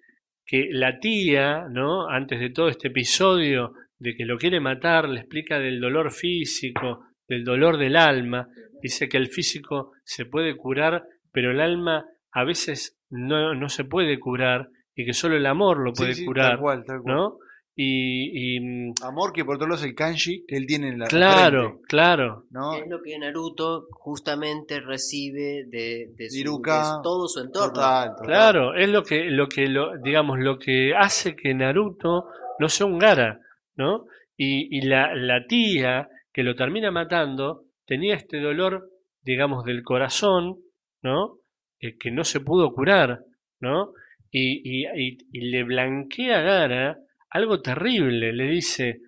que 0.46 0.68
la 0.70 1.00
tía, 1.00 1.66
¿no? 1.68 2.08
Antes 2.08 2.38
de 2.40 2.50
todo 2.50 2.68
este 2.68 2.88
episodio 2.88 3.72
de 3.98 4.14
que 4.14 4.24
lo 4.24 4.38
quiere 4.38 4.60
matar, 4.60 5.08
le 5.08 5.20
explica 5.20 5.58
del 5.58 5.80
dolor 5.80 6.12
físico, 6.12 7.06
del 7.28 7.44
dolor 7.44 7.78
del 7.78 7.96
alma, 7.96 8.48
dice 8.80 9.08
que 9.08 9.16
el 9.16 9.28
físico 9.28 9.92
se 10.04 10.26
puede 10.26 10.56
curar, 10.56 11.04
pero 11.32 11.50
el 11.50 11.60
alma 11.60 12.04
a 12.30 12.44
veces 12.44 12.98
no, 13.10 13.54
no 13.54 13.68
se 13.68 13.84
puede 13.84 14.18
curar 14.20 14.68
y 14.94 15.04
que 15.04 15.12
solo 15.12 15.36
el 15.36 15.46
amor 15.46 15.78
lo 15.78 15.94
Sí, 15.94 16.02
puede 16.02 16.14
sí, 16.14 16.24
curar, 16.24 16.50
Tal 16.52 16.60
cual, 16.60 16.84
tal 16.84 17.02
cual. 17.02 17.16
¿no? 17.16 17.38
Y, 17.78 18.56
y, 18.56 18.60
mm, 18.60 18.94
Amor 19.02 19.34
que 19.34 19.44
por 19.44 19.56
otro 19.56 19.66
lado 19.68 19.78
es 19.78 19.86
el 19.86 19.94
kanji 19.94 20.46
que 20.46 20.56
él 20.56 20.66
tiene 20.66 20.88
en 20.88 20.98
la 20.98 21.08
claro, 21.08 21.68
frente, 21.72 21.82
claro, 21.88 22.46
¿no? 22.50 22.74
Es 22.74 22.88
lo 22.88 23.02
que 23.02 23.18
Naruto 23.18 23.86
justamente 23.92 24.80
recibe 24.80 25.64
de, 25.66 26.10
de, 26.16 26.30
su- 26.30 26.38
Iruka, 26.38 26.96
de 26.96 27.02
todo 27.02 27.28
su 27.28 27.40
entorno. 27.40 27.74
Total, 27.74 28.08
total. 28.12 28.26
Claro, 28.26 28.74
es 28.74 28.88
lo 28.88 29.02
que, 29.02 29.24
lo 29.30 29.46
que, 29.48 29.66
lo, 29.68 29.98
digamos, 29.98 30.38
lo 30.38 30.58
que 30.58 30.94
hace 30.96 31.36
que 31.36 31.52
Naruto 31.52 32.28
no 32.58 32.68
sea 32.70 32.86
un 32.86 32.98
Gara, 32.98 33.40
¿no? 33.76 34.06
Y, 34.38 34.74
y 34.78 34.80
la, 34.82 35.14
la 35.14 35.46
tía 35.46 36.08
que 36.32 36.42
lo 36.42 36.54
termina 36.54 36.90
matando 36.90 37.64
tenía 37.84 38.14
este 38.14 38.40
dolor, 38.40 38.88
digamos, 39.22 39.64
del 39.64 39.82
corazón, 39.82 40.56
¿no? 41.02 41.40
Eh, 41.78 41.98
que 41.98 42.10
no 42.10 42.24
se 42.24 42.40
pudo 42.40 42.72
curar, 42.72 43.20
¿no? 43.60 43.92
Y, 44.30 44.62
y, 44.64 44.86
y, 44.86 45.18
y 45.30 45.40
le 45.50 45.62
blanquea 45.64 46.38
a 46.38 46.42
Gara 46.42 46.98
algo 47.30 47.60
terrible, 47.60 48.32
le 48.32 48.44
dice, 48.48 49.00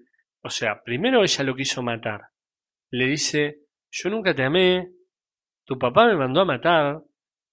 o 0.42 0.50
sea, 0.50 0.82
primero 0.84 1.22
ella 1.22 1.44
lo 1.44 1.54
quiso 1.54 1.82
matar, 1.82 2.20
le 2.90 3.06
dice, 3.06 3.58
yo 3.90 4.10
nunca 4.10 4.34
te 4.34 4.44
amé, 4.44 4.88
tu 5.64 5.78
papá 5.78 6.06
me 6.06 6.16
mandó 6.16 6.40
a 6.40 6.44
matar, 6.44 7.00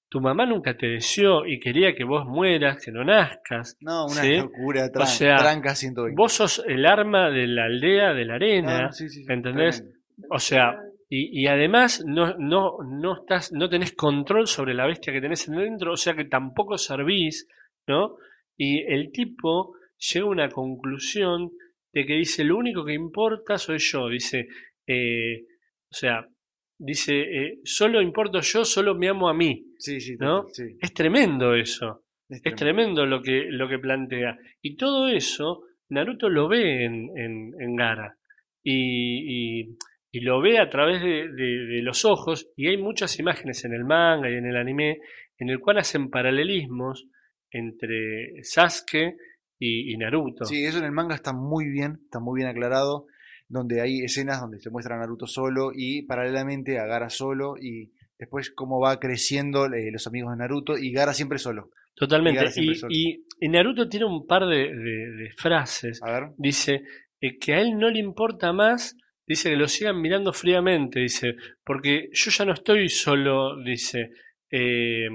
tu 0.10 0.22
mamá 0.22 0.46
nunca 0.46 0.78
te 0.78 0.88
deseó 0.88 1.46
y 1.46 1.60
quería 1.60 1.94
que 1.96 2.04
vos 2.04 2.26
mueras, 2.26 2.84
que 2.84 2.92
no 2.92 3.04
nazcas. 3.04 3.76
No, 3.82 4.06
una 4.06 4.22
¿sí? 4.22 4.38
locura, 4.38 4.90
tran- 4.92 5.02
O 5.04 5.06
sea, 5.08 5.38
tranca 5.38 5.76
120. 5.76 6.16
Vos 6.16 6.32
sos 6.34 6.64
el 6.68 6.86
arma 6.86 7.30
de 7.32 7.48
la 7.48 7.66
aldea 7.66 8.14
de 8.14 8.26
la 8.26 8.36
arena, 8.36 8.82
No, 8.84 8.92
sí, 8.94 9.10
sí, 9.10 9.24
sí, 9.24 9.32
¿entendés? 9.32 9.78
tremendo. 9.80 10.00
o 10.30 10.40
sea, 10.40 10.80
y, 11.10 11.42
y 11.44 11.48
además 11.48 12.04
no, 12.06 12.36
no, 12.38 12.78
no 12.88 13.16
estás, 13.22 13.52
no 13.52 13.68
tenés 13.70 13.94
control 13.94 14.48
sobre 14.48 14.74
la 14.74 14.86
bestia 14.88 15.12
que 15.12 15.22
tenés 15.22 15.50
dentro, 15.50 15.94
o 15.94 15.98
sea 15.98 16.16
que 16.16 16.26
tampoco 16.26 16.78
servís, 16.78 17.48
¿no? 17.88 18.16
Y 18.58 18.82
el 18.84 19.12
tipo 19.12 19.76
llega 20.14 20.26
a 20.26 20.30
una 20.30 20.50
conclusión 20.50 21.50
de 21.94 22.06
que 22.06 22.14
dice, 22.16 22.44
lo 22.44 22.58
único 22.58 22.84
que 22.86 22.94
importa 22.94 23.58
soy 23.58 23.78
yo, 23.80 24.10
dice, 24.10 24.48
eh, 24.88 25.44
o 25.90 25.94
sea, 25.94 26.28
dice, 26.78 27.14
eh, 27.22 27.60
solo 27.64 28.02
importo 28.02 28.42
yo, 28.42 28.66
solo 28.66 28.96
me 28.96 29.08
amo 29.10 29.30
a 29.30 29.34
mí. 29.34 29.66
Sí, 29.80 30.00
sí, 30.02 30.16
¿No? 30.20 30.46
sí. 30.52 30.64
Es 30.82 30.94
tremendo 30.94 31.56
eso. 31.56 32.04
Es 32.28 32.42
Es 32.44 32.56
tremendo 32.56 33.06
lo 33.06 33.22
que, 33.22 33.46
lo 33.50 33.70
que 33.70 33.80
plantea. 33.80 34.38
Y 34.62 34.76
todo 34.76 35.08
eso, 35.08 35.62
Naruto 35.90 36.28
lo 36.30 36.48
ve 36.48 36.84
en, 36.86 37.10
en, 37.18 37.52
en 37.60 37.76
Gara. 37.76 38.18
Y, 38.64 39.62
y- 39.62 39.78
y 40.12 40.22
lo 40.22 40.40
ve 40.42 40.60
a 40.60 40.70
través 40.70 41.02
de, 41.02 41.28
de- 41.30 41.66
de 41.66 41.82
los 41.82 42.04
ojos. 42.06 42.50
Y 42.56 42.68
hay 42.68 42.78
muchas 42.78 43.20
imágenes 43.20 43.64
en 43.66 43.74
el 43.74 43.84
manga 43.84 44.30
y 44.30 44.36
en 44.36 44.46
el 44.46 44.56
anime 44.56 45.00
en 45.38 45.50
el 45.50 45.60
cual 45.60 45.78
hacen 45.78 46.10
paralelismos 46.10 47.06
entre 47.52 48.42
Sasuke 48.44 49.16
y, 49.60 49.94
y 49.94 49.98
Naruto. 49.98 50.46
Sí, 50.46 50.66
eso 50.66 50.80
en 50.80 50.86
el 50.86 50.92
manga 50.92 51.16
está 51.16 51.34
muy 51.34 51.68
bien, 51.70 52.00
está 52.04 52.20
muy 52.20 52.38
bien 52.40 52.50
aclarado, 52.50 53.06
donde 53.48 53.82
hay 53.82 54.02
escenas 54.04 54.42
donde 54.42 54.60
se 54.60 54.70
muestra 54.70 54.96
a 54.96 55.00
Naruto 55.00 55.28
solo 55.28 55.72
y 55.76 56.02
paralelamente 56.04 56.80
a 56.80 56.86
Gara 56.86 57.10
solo 57.10 57.56
y 57.62 57.92
después 58.18 58.52
cómo 58.52 58.80
va 58.80 59.00
creciendo 59.00 59.66
eh, 59.66 59.92
los 59.92 60.08
amigos 60.08 60.32
de 60.32 60.38
Naruto 60.38 60.78
y 60.78 60.92
Gara 60.92 61.14
siempre 61.14 61.38
solo. 61.38 61.70
Totalmente. 61.96 62.40
Gara 62.40 62.52
siempre 62.52 62.74
Y, 62.76 62.78
solo. 62.78 62.94
y- 62.94 63.24
y 63.40 63.50
Naruto 63.50 63.88
tiene 63.88 64.06
un 64.06 64.26
par 64.26 64.46
de, 64.48 64.74
de- 64.74 65.12
de 65.12 65.30
frases. 65.38 66.02
A 66.04 66.12
ver, 66.12 66.30
Dice 66.38 66.84
eh, 67.22 67.38
que 67.40 67.54
a 67.54 67.62
él 67.62 67.78
no 67.78 67.90
le 67.90 68.00
importa 68.00 68.52
más, 68.52 68.98
dice 69.28 69.50
que 69.50 69.56
lo 69.58 69.68
sigan 69.68 70.02
mirando 70.02 70.34
fríamente, 70.34 71.00
dice, 71.00 71.36
porque 71.64 72.10
yo 72.12 72.32
ya 72.32 72.46
no 72.46 72.54
estoy 72.54 72.90
solo, 72.90 73.62
dice, 73.64 74.10
eh, 74.52 75.08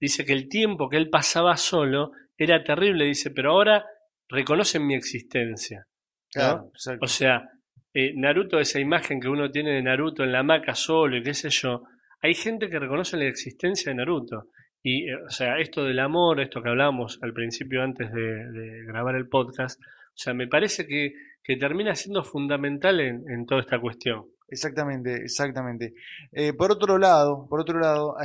dice 0.00 0.24
que 0.24 0.32
el 0.32 0.48
tiempo 0.48 0.88
que 0.88 0.96
él 0.96 1.08
pasaba 1.10 1.56
solo 1.56 2.12
era 2.42 2.62
terrible, 2.62 3.04
dice, 3.06 3.30
pero 3.30 3.52
ahora 3.52 3.84
reconocen 4.28 4.86
mi 4.86 4.94
existencia. 4.94 5.86
claro. 6.30 6.70
O 7.00 7.06
sea, 7.06 7.48
eh, 7.94 8.12
Naruto, 8.16 8.58
esa 8.58 8.80
imagen 8.80 9.20
que 9.20 9.28
uno 9.28 9.50
tiene 9.50 9.72
de 9.72 9.82
Naruto 9.82 10.24
en 10.24 10.32
la 10.32 10.40
hamaca 10.40 10.74
solo 10.74 11.16
y 11.16 11.22
qué 11.22 11.34
sé 11.34 11.50
yo, 11.50 11.82
hay 12.22 12.34
gente 12.34 12.70
que 12.70 12.78
reconoce 12.78 13.16
la 13.16 13.26
existencia 13.26 13.90
de 13.90 13.96
Naruto. 13.96 14.48
Y, 14.82 15.10
eh, 15.10 15.16
o 15.26 15.30
sea, 15.30 15.58
esto 15.58 15.84
del 15.84 15.98
amor, 15.98 16.40
esto 16.40 16.62
que 16.62 16.70
hablábamos 16.70 17.18
al 17.22 17.32
principio 17.32 17.82
antes 17.82 18.10
de, 18.12 18.50
de 18.50 18.84
grabar 18.86 19.16
el 19.16 19.28
podcast, 19.28 19.80
o 19.80 20.16
sea, 20.16 20.32
me 20.32 20.48
parece 20.48 20.86
que, 20.86 21.12
que 21.42 21.56
termina 21.56 21.94
siendo 21.94 22.24
fundamental 22.24 23.00
en, 23.00 23.24
en 23.28 23.44
toda 23.46 23.60
esta 23.60 23.78
cuestión. 23.78 24.24
Exactamente, 24.48 25.14
exactamente. 25.16 25.94
Eh, 26.30 26.52
por 26.52 26.70
otro 26.72 26.98
lado, 26.98 27.46
por 27.48 27.60
otro 27.60 27.78
lado, 27.78 28.16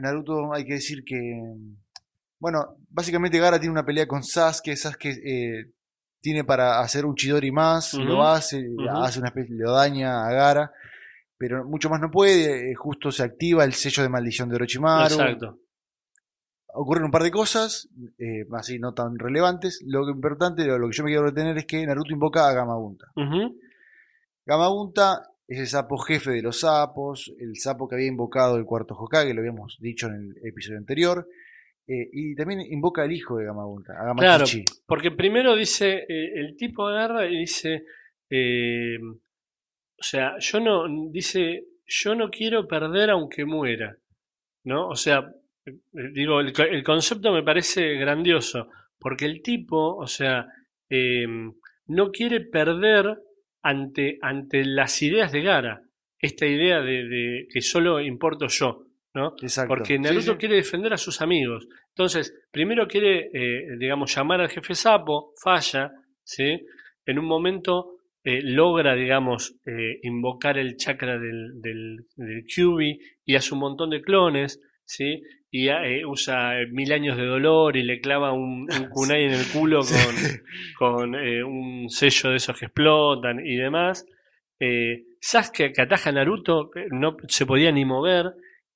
Naruto 0.00 0.52
hay 0.52 0.64
que 0.64 0.74
decir 0.74 1.04
que, 1.04 1.40
bueno, 2.42 2.74
básicamente 2.90 3.38
Gara 3.38 3.60
tiene 3.60 3.70
una 3.70 3.86
pelea 3.86 4.08
con 4.08 4.24
Sasuke, 4.24 4.76
Sasuke 4.76 5.10
eh, 5.24 5.70
tiene 6.20 6.42
para 6.42 6.80
hacer 6.80 7.06
un 7.06 7.14
Chidori 7.14 7.52
más, 7.52 7.94
lo 7.94 8.24
hace, 8.24 8.66
hace 8.90 9.20
una 9.20 9.28
especie, 9.28 9.54
lo 9.54 9.70
daña 9.70 10.26
a 10.26 10.32
Gara, 10.32 10.72
pero 11.38 11.64
mucho 11.64 11.88
más 11.88 12.00
no 12.00 12.10
puede, 12.10 12.72
eh, 12.72 12.74
justo 12.74 13.12
se 13.12 13.22
activa 13.22 13.62
el 13.62 13.74
sello 13.74 14.02
de 14.02 14.08
maldición 14.08 14.48
de 14.48 14.56
Orochimaru, 14.56 15.14
Exacto. 15.14 15.60
ocurren 16.74 17.04
un 17.04 17.12
par 17.12 17.22
de 17.22 17.30
cosas, 17.30 17.88
eh, 18.18 18.44
así 18.54 18.80
no 18.80 18.92
tan 18.92 19.20
relevantes, 19.20 19.80
lo 19.86 20.04
que 20.04 20.10
importante, 20.10 20.64
lo, 20.64 20.78
lo 20.78 20.88
que 20.88 20.96
yo 20.96 21.04
me 21.04 21.10
quiero 21.10 21.26
retener 21.26 21.56
es 21.58 21.66
que 21.66 21.86
Naruto 21.86 22.12
invoca 22.12 22.48
a 22.48 22.52
Gamabunta. 22.52 23.06
Ujú, 23.14 23.56
Gamabunta 24.44 25.30
es 25.46 25.60
el 25.60 25.68
sapo 25.68 25.96
jefe 25.96 26.32
de 26.32 26.42
los 26.42 26.58
sapos, 26.58 27.32
el 27.38 27.56
sapo 27.56 27.88
que 27.88 27.94
había 27.94 28.08
invocado 28.08 28.56
el 28.56 28.64
cuarto 28.64 28.96
Hokage, 28.96 29.32
lo 29.32 29.42
habíamos 29.42 29.76
dicho 29.78 30.08
en 30.08 30.14
el 30.14 30.48
episodio 30.48 30.78
anterior. 30.78 31.28
Eh, 31.86 32.08
y 32.12 32.34
también 32.34 32.60
invoca 32.60 33.02
al 33.02 33.12
hijo 33.12 33.36
de 33.36 33.46
Gamabunta, 33.46 33.92
a 33.92 34.14
Claro, 34.14 34.44
porque 34.86 35.10
primero 35.10 35.56
dice, 35.56 36.04
eh, 36.08 36.32
el 36.34 36.56
tipo 36.56 36.86
agarra 36.86 37.26
y 37.26 37.38
dice, 37.38 37.84
eh, 38.30 38.98
o 39.00 40.02
sea, 40.02 40.38
yo 40.38 40.60
no, 40.60 40.84
dice, 41.10 41.64
yo 41.86 42.14
no 42.14 42.30
quiero 42.30 42.66
perder 42.66 43.10
aunque 43.10 43.44
muera, 43.44 43.96
¿no? 44.64 44.88
O 44.88 44.96
sea, 44.96 45.32
eh, 45.66 45.72
digo, 46.12 46.40
el, 46.40 46.52
el 46.70 46.82
concepto 46.82 47.32
me 47.32 47.42
parece 47.42 47.94
grandioso, 47.94 48.68
porque 48.98 49.26
el 49.26 49.42
tipo, 49.42 49.96
o 49.96 50.06
sea, 50.06 50.46
eh, 50.88 51.26
no 51.86 52.10
quiere 52.10 52.40
perder 52.40 53.18
ante, 53.62 54.18
ante 54.22 54.64
las 54.64 55.02
ideas 55.02 55.32
de 55.32 55.42
Gara, 55.42 55.82
esta 56.18 56.46
idea 56.46 56.80
de, 56.80 57.04
de 57.04 57.48
que 57.52 57.60
solo 57.60 58.00
importo 58.00 58.46
yo, 58.48 58.86
¿no? 59.14 59.34
Exacto. 59.42 59.68
Porque 59.68 59.98
Naruto 59.98 60.32
sí. 60.32 60.38
quiere 60.38 60.56
defender 60.56 60.92
a 60.92 60.98
sus 60.98 61.20
amigos. 61.20 61.66
Entonces, 61.88 62.34
primero 62.50 62.86
quiere, 62.86 63.30
eh, 63.32 63.76
digamos, 63.78 64.14
llamar 64.14 64.40
al 64.40 64.48
jefe 64.48 64.74
sapo, 64.74 65.32
falla, 65.42 65.92
¿sí? 66.22 66.60
En 67.04 67.18
un 67.18 67.26
momento 67.26 67.98
eh, 68.24 68.40
logra, 68.42 68.94
digamos, 68.94 69.56
eh, 69.66 69.98
invocar 70.02 70.56
el 70.58 70.76
chakra 70.76 71.18
del, 71.18 71.60
del, 71.60 72.06
del 72.16 72.44
y 73.24 73.36
hace 73.36 73.54
un 73.54 73.60
montón 73.60 73.90
de 73.90 74.00
clones, 74.00 74.60
¿sí? 74.84 75.22
Y 75.54 75.68
usa 76.06 76.54
mil 76.70 76.90
años 76.94 77.18
de 77.18 77.26
dolor 77.26 77.76
y 77.76 77.82
le 77.82 78.00
clava 78.00 78.32
un, 78.32 78.62
un 78.62 78.68
kunai 78.90 79.24
en 79.24 79.32
el 79.32 79.46
culo 79.52 79.80
con, 79.80 81.10
con 81.10 81.14
un 81.14 81.90
sello 81.90 82.30
de 82.30 82.36
esos 82.36 82.58
que 82.58 82.66
explotan 82.66 83.44
y 83.44 83.56
demás. 83.56 84.06
Sasuke 85.20 85.72
que 85.74 85.82
ataja 85.82 86.08
a 86.08 86.12
Naruto 86.12 86.70
no 86.92 87.16
se 87.28 87.44
podía 87.44 87.70
ni 87.70 87.84
mover 87.84 88.32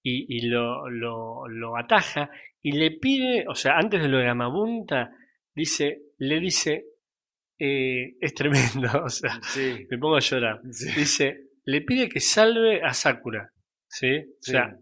y, 0.08 0.36
y 0.36 0.42
lo, 0.48 0.88
lo, 0.88 1.48
lo 1.48 1.76
ataja 1.76 2.30
y 2.62 2.72
le 2.72 2.92
pide, 2.92 3.44
o 3.48 3.54
sea, 3.56 3.76
antes 3.76 4.00
de 4.00 4.08
lo 4.08 4.18
de 4.18 4.24
Gamabunta, 4.26 5.10
dice, 5.54 5.98
le 6.18 6.38
dice, 6.38 6.84
eh, 7.58 8.14
es 8.20 8.34
tremendo, 8.34 8.88
o 9.04 9.08
sea, 9.08 9.40
Sí, 9.42 9.86
me 9.90 9.98
pongo 9.98 10.16
a 10.16 10.20
llorar. 10.20 10.60
sí. 10.70 10.92
Dice, 10.96 11.40
le 11.64 11.80
pide 11.80 12.08
que 12.08 12.20
salve 12.20 12.82
a 12.82 12.92
Sakura, 12.94 13.50
¿sí? 13.88 14.16
O 14.18 14.22
Sí. 14.40 14.52
sea, 14.52 14.76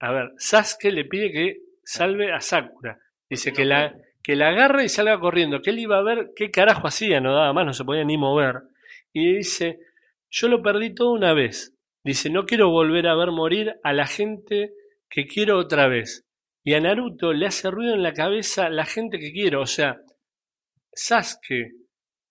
a 0.00 0.12
ver, 0.12 0.30
Sasuke 0.38 0.92
le 0.92 1.04
pide 1.06 1.32
que 1.32 1.56
salve 1.82 2.32
a 2.32 2.40
Sakura. 2.40 2.98
Dice 3.28 3.52
que 3.52 3.64
la, 3.64 3.92
que 4.22 4.36
la 4.36 4.48
agarre 4.50 4.84
y 4.84 4.88
salga 4.88 5.18
corriendo, 5.18 5.60
que 5.62 5.70
él 5.70 5.80
iba 5.80 5.98
a 5.98 6.02
ver 6.02 6.30
qué 6.36 6.50
carajo 6.52 6.86
hacía, 6.86 7.20
no 7.20 7.34
daba 7.34 7.52
más, 7.52 7.66
no 7.66 7.72
se 7.72 7.84
podía 7.84 8.04
ni 8.04 8.16
mover. 8.16 8.62
Y 9.12 9.36
dice, 9.38 9.78
yo 10.30 10.48
lo 10.48 10.62
perdí 10.62 10.94
todo 10.94 11.12
una 11.12 11.32
vez. 11.32 11.75
Dice, 12.06 12.30
no 12.30 12.46
quiero 12.46 12.70
volver 12.70 13.06
a 13.08 13.16
ver 13.16 13.32
morir 13.32 13.74
a 13.82 13.92
la 13.92 14.06
gente 14.06 14.70
que 15.10 15.26
quiero 15.26 15.58
otra 15.58 15.88
vez. 15.88 16.24
Y 16.64 16.74
a 16.74 16.80
Naruto 16.80 17.32
le 17.32 17.46
hace 17.46 17.70
ruido 17.70 17.94
en 17.94 18.02
la 18.02 18.12
cabeza 18.12 18.68
la 18.70 18.84
gente 18.84 19.18
que 19.18 19.32
quiero. 19.32 19.60
O 19.62 19.66
sea, 19.66 19.98
Sasuke 20.92 21.72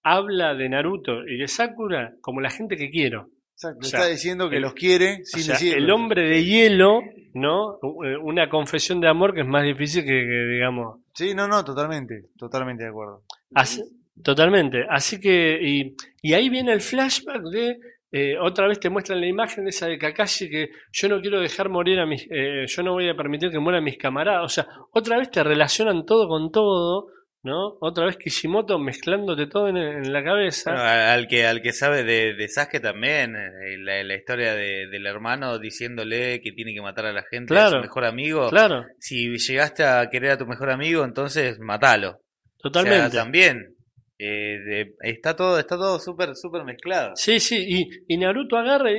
habla 0.03 0.53
de 0.55 0.69
Naruto 0.69 1.27
y 1.27 1.37
de 1.37 1.47
Sakura 1.47 2.13
como 2.21 2.41
la 2.41 2.49
gente 2.49 2.77
que 2.77 2.89
quiero. 2.89 3.29
Exacto. 3.53 3.79
o 3.81 3.83
sea, 3.89 3.99
Está 3.99 4.11
diciendo 4.11 4.49
que 4.49 4.57
el- 4.57 4.61
los 4.63 4.73
quiere 4.73 5.19
O 5.21 5.25
sin 5.25 5.43
sea, 5.43 5.53
decirlo. 5.53 5.77
el 5.83 5.91
hombre 5.91 6.21
de 6.29 6.43
hielo, 6.43 7.01
¿no? 7.33 7.77
U- 7.81 8.03
Una 8.23 8.49
confesión 8.49 8.99
de 8.99 9.07
amor 9.07 9.33
que 9.33 9.41
es 9.41 9.47
más 9.47 9.63
difícil 9.63 10.03
que, 10.03 10.09
que, 10.11 10.45
digamos, 10.53 10.99
Sí, 11.13 11.33
no, 11.33 11.47
no, 11.47 11.63
totalmente, 11.63 12.23
totalmente 12.37 12.83
de 12.83 12.89
acuerdo. 12.89 13.23
Así- 13.53 13.83
totalmente. 14.23 14.85
Así 14.89 15.19
que, 15.19 15.57
y, 15.61 15.95
y 16.21 16.33
ahí 16.33 16.49
viene 16.49 16.73
el 16.73 16.81
flashback 16.81 17.43
de, 17.43 17.77
eh, 18.17 18.37
otra 18.39 18.67
vez 18.67 18.79
te 18.79 18.89
muestran 18.89 19.19
la 19.19 19.27
imagen 19.27 19.67
esa 19.67 19.87
de 19.87 19.97
Kakashi 19.97 20.49
que 20.49 20.69
yo 20.93 21.09
no 21.09 21.19
quiero 21.21 21.39
dejar 21.41 21.67
morir 21.69 21.99
a 21.99 22.05
mis, 22.05 22.25
eh, 22.31 22.65
yo 22.67 22.83
no 22.83 22.93
voy 22.93 23.09
a 23.09 23.15
permitir 23.15 23.51
que 23.51 23.59
mueran 23.59 23.83
mis 23.83 23.97
camaradas. 23.97 24.45
O 24.45 24.49
sea, 24.49 24.67
otra 24.93 25.17
vez 25.17 25.29
te 25.31 25.43
relacionan 25.43 26.05
todo 26.05 26.27
con 26.27 26.51
todo, 26.51 27.07
¿no? 27.43 27.77
Otra 27.81 28.05
vez 28.05 28.17
Kishimoto 28.17 28.79
mezclándote 28.79 29.47
todo 29.47 29.67
en, 29.67 29.77
en 29.77 30.13
la 30.13 30.23
cabeza. 30.23 30.71
Bueno, 30.71 30.85
a- 30.85 31.13
al 31.13 31.27
que 31.27 31.45
al 31.45 31.61
que 31.61 31.73
sabe 31.73 32.03
de, 32.03 32.33
de 32.35 32.47
Sasuke 32.47 32.79
también, 32.79 33.35
eh, 33.35 33.77
la, 33.79 34.03
la 34.03 34.15
historia 34.15 34.55
de- 34.55 34.87
del 34.87 35.05
hermano 35.05 35.59
diciéndole 35.59 36.41
que 36.41 36.53
tiene 36.53 36.73
que 36.73 36.81
matar 36.81 37.05
a 37.07 37.13
la 37.13 37.23
gente, 37.29 37.53
a 37.53 37.57
Claro. 37.57 37.77
su 37.77 37.81
mejor 37.81 38.05
amigo. 38.05 38.49
claro, 38.49 38.85
Si 38.99 39.27
llegaste 39.37 39.83
a 39.83 40.07
querer 40.09 40.31
a 40.31 40.37
tu 40.37 40.45
mejor 40.47 40.69
amigo, 40.71 41.03
entonces 41.03 41.59
matalo. 41.59 42.21
totalmente. 42.57 43.07
O 43.07 43.09
sea, 43.11 43.21
también 43.23 43.74
eh, 44.17 44.59
de- 44.65 44.95
está 45.01 45.35
todo 45.35 45.59
está 45.59 45.75
todo 45.77 45.99
súper 45.99 46.35
súper 46.35 46.63
mezclado. 46.63 47.13
Sí, 47.15 47.39
sí, 47.39 47.57
y, 47.67 48.13
y 48.13 48.17
Naruto 48.17 48.57
agarra 48.57 48.91
y, 48.91 48.95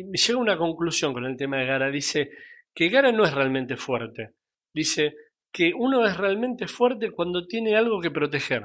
y 0.00 0.04
llega 0.12 0.38
a 0.38 0.42
una 0.42 0.56
conclusión 0.56 1.12
con 1.12 1.24
el 1.26 1.36
tema 1.36 1.58
de 1.58 1.66
Gara. 1.66 1.90
Dice 1.90 2.30
que 2.74 2.88
Gara 2.88 3.12
no 3.12 3.24
es 3.24 3.32
realmente 3.34 3.76
fuerte. 3.76 4.30
Dice 4.74 5.14
que 5.52 5.72
uno 5.74 6.06
es 6.06 6.16
realmente 6.16 6.66
fuerte 6.68 7.10
cuando 7.10 7.46
tiene 7.46 7.76
algo 7.76 8.00
que 8.00 8.10
proteger. 8.10 8.62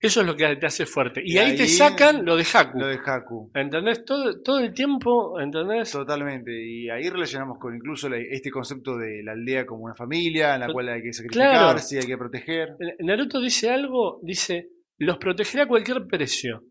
Eso 0.00 0.20
es 0.20 0.26
lo 0.28 0.36
que 0.36 0.54
te 0.54 0.66
hace 0.66 0.86
fuerte. 0.86 1.20
Y, 1.24 1.34
Y 1.34 1.38
ahí, 1.38 1.56
te 1.56 1.66
sacan 1.66 2.24
lo 2.24 2.36
de 2.36 2.44
Haku. 2.54 2.78
Lo 2.78 2.86
de 2.86 2.98
Haku. 3.04 3.50
¿Entendés? 3.52 4.04
Todo, 4.04 4.40
todo 4.42 4.60
el 4.60 4.72
tiempo, 4.72 5.40
¿entendés? 5.40 5.90
Totalmente. 5.90 6.52
Y 6.52 6.88
ahí 6.88 7.10
relacionamos 7.10 7.58
con 7.58 7.74
incluso 7.74 8.08
la- 8.08 8.18
este 8.18 8.48
concepto 8.52 8.96
de 8.96 9.24
la 9.24 9.32
aldea 9.32 9.66
como 9.66 9.82
una 9.86 9.96
familia 9.96 10.54
en 10.54 10.60
la 10.60 10.72
cual 10.72 10.88
hay 10.90 11.02
que 11.02 11.10
Claro. 11.10 11.76
sacrificarse, 11.76 11.98
hay 11.98 12.06
que 12.06 12.16
proteger. 12.16 12.76
Naruto 13.00 13.40
dice 13.40 13.70
algo, 13.70 14.20
dice, 14.22 14.68
los 14.98 15.18
protegeré 15.18 15.62
a 15.64 15.68
cualquier 15.68 16.06
precio. 16.06 16.64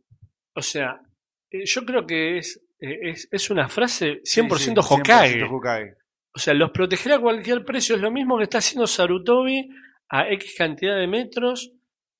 O 0.55 0.61
sea, 0.61 0.99
eh, 1.51 1.65
yo 1.65 1.85
creo 1.85 2.05
que 2.05 2.37
es, 2.39 2.61
eh, 2.79 3.09
es, 3.11 3.27
es 3.31 3.49
una 3.49 3.67
frase 3.69 4.21
100% 4.23 4.57
Sí, 4.57 4.65
sí, 4.65 4.73
Hokage. 4.77 5.39
100% 5.41 5.49
Hokage. 5.51 5.93
O 6.35 6.39
sea, 6.39 6.53
los 6.53 6.71
protegerá 6.71 7.15
a 7.15 7.21
cualquier 7.21 7.63
precio. 7.65 7.95
Es 7.95 8.01
lo 8.01 8.11
mismo 8.11 8.37
que 8.37 8.43
está 8.43 8.59
haciendo 8.59 8.85
Sarutobi 8.87 9.69
a 10.09 10.29
X 10.31 10.55
cantidad 10.57 10.97
de 10.97 11.07
metros, 11.07 11.71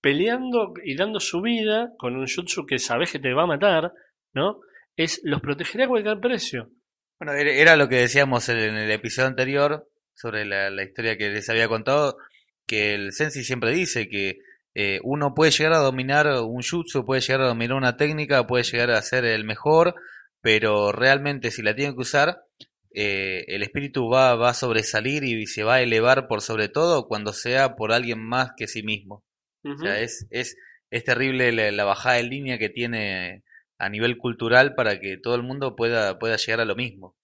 peleando 0.02 0.74
y 0.84 0.96
dando 0.96 1.20
su 1.20 1.42
vida 1.42 1.92
con 1.98 2.16
un 2.16 2.26
jutsu 2.28 2.66
que 2.66 2.80
sabes 2.80 3.12
que 3.12 3.20
te 3.20 3.34
va 3.34 3.44
a 3.44 3.48
matar, 3.48 3.92
¿no? 4.34 4.60
Es 4.96 5.22
los 5.24 5.42
protegerá 5.42 5.86
a 5.86 5.88
cualquier 5.90 6.20
precio. 6.20 6.72
Bueno, 7.20 7.34
era- 7.34 7.76
lo 7.76 7.88
que 7.90 7.96
decíamos 7.98 8.48
en 8.50 8.58
el 8.60 8.92
episodio 8.92 9.28
anterior 9.28 9.88
sobre 10.16 10.46
la, 10.46 10.70
la 10.70 10.84
historia 10.84 11.18
que 11.18 11.30
les 11.30 11.50
había 11.50 11.68
contado, 11.68 12.18
que 12.66 12.94
el 12.96 13.12
Sensei 13.12 13.44
siempre 13.44 13.72
dice 13.72 14.08
que 14.10 14.40
eh, 14.80 15.00
uno 15.02 15.34
puede 15.34 15.50
llegar 15.50 15.74
a 15.74 15.80
dominar 15.80 16.28
un 16.44 16.62
jutsu, 16.62 17.04
puede 17.04 17.22
llegar 17.22 17.42
a 17.42 17.48
dominar 17.48 17.78
una 17.78 17.98
técnica, 17.98 18.46
puede 18.46 18.64
llegar 18.64 18.92
a 18.92 19.02
ser 19.02 19.26
el 19.26 19.44
mejor, 19.44 19.96
pero 20.40 20.92
realmente 20.92 21.50
si 21.50 21.64
la 21.64 21.74
tiene 21.74 21.96
que 21.96 22.02
usar, 22.02 22.44
eh, 22.94 23.44
el 23.48 23.64
espíritu 23.64 24.08
va, 24.08 24.36
va 24.36 24.50
a 24.52 24.54
sobresalir 24.54 25.24
y 25.24 25.48
se 25.48 25.64
va 25.64 25.76
a 25.76 25.82
elevar 25.82 26.28
por 26.28 26.42
sobre 26.42 26.70
todo 26.70 27.08
cuando 27.08 27.34
sea 27.34 27.76
por 27.76 27.92
alguien 27.92 28.24
más 28.24 28.52
que 28.56 28.68
sí 28.68 28.84
mismo. 28.84 29.24
O 29.64 29.78
sea, 29.80 30.00
es, 30.00 30.28
es, 30.30 30.56
es 30.92 31.04
terrible 31.04 31.52
la, 31.52 31.72
la 31.72 31.84
bajada 31.84 32.18
de 32.18 32.24
línea 32.26 32.60
que 32.60 32.70
tiene 32.70 33.44
a 33.80 33.90
nivel 33.90 34.16
cultural 34.18 34.76
para 34.76 35.00
que 35.00 35.18
todo 35.18 35.34
el 35.34 35.42
mundo 35.42 35.76
pueda, 35.76 36.20
pueda 36.20 36.38
llegar 36.38 36.62
a 36.62 36.66
lo 36.66 36.76
mismo. 36.76 37.16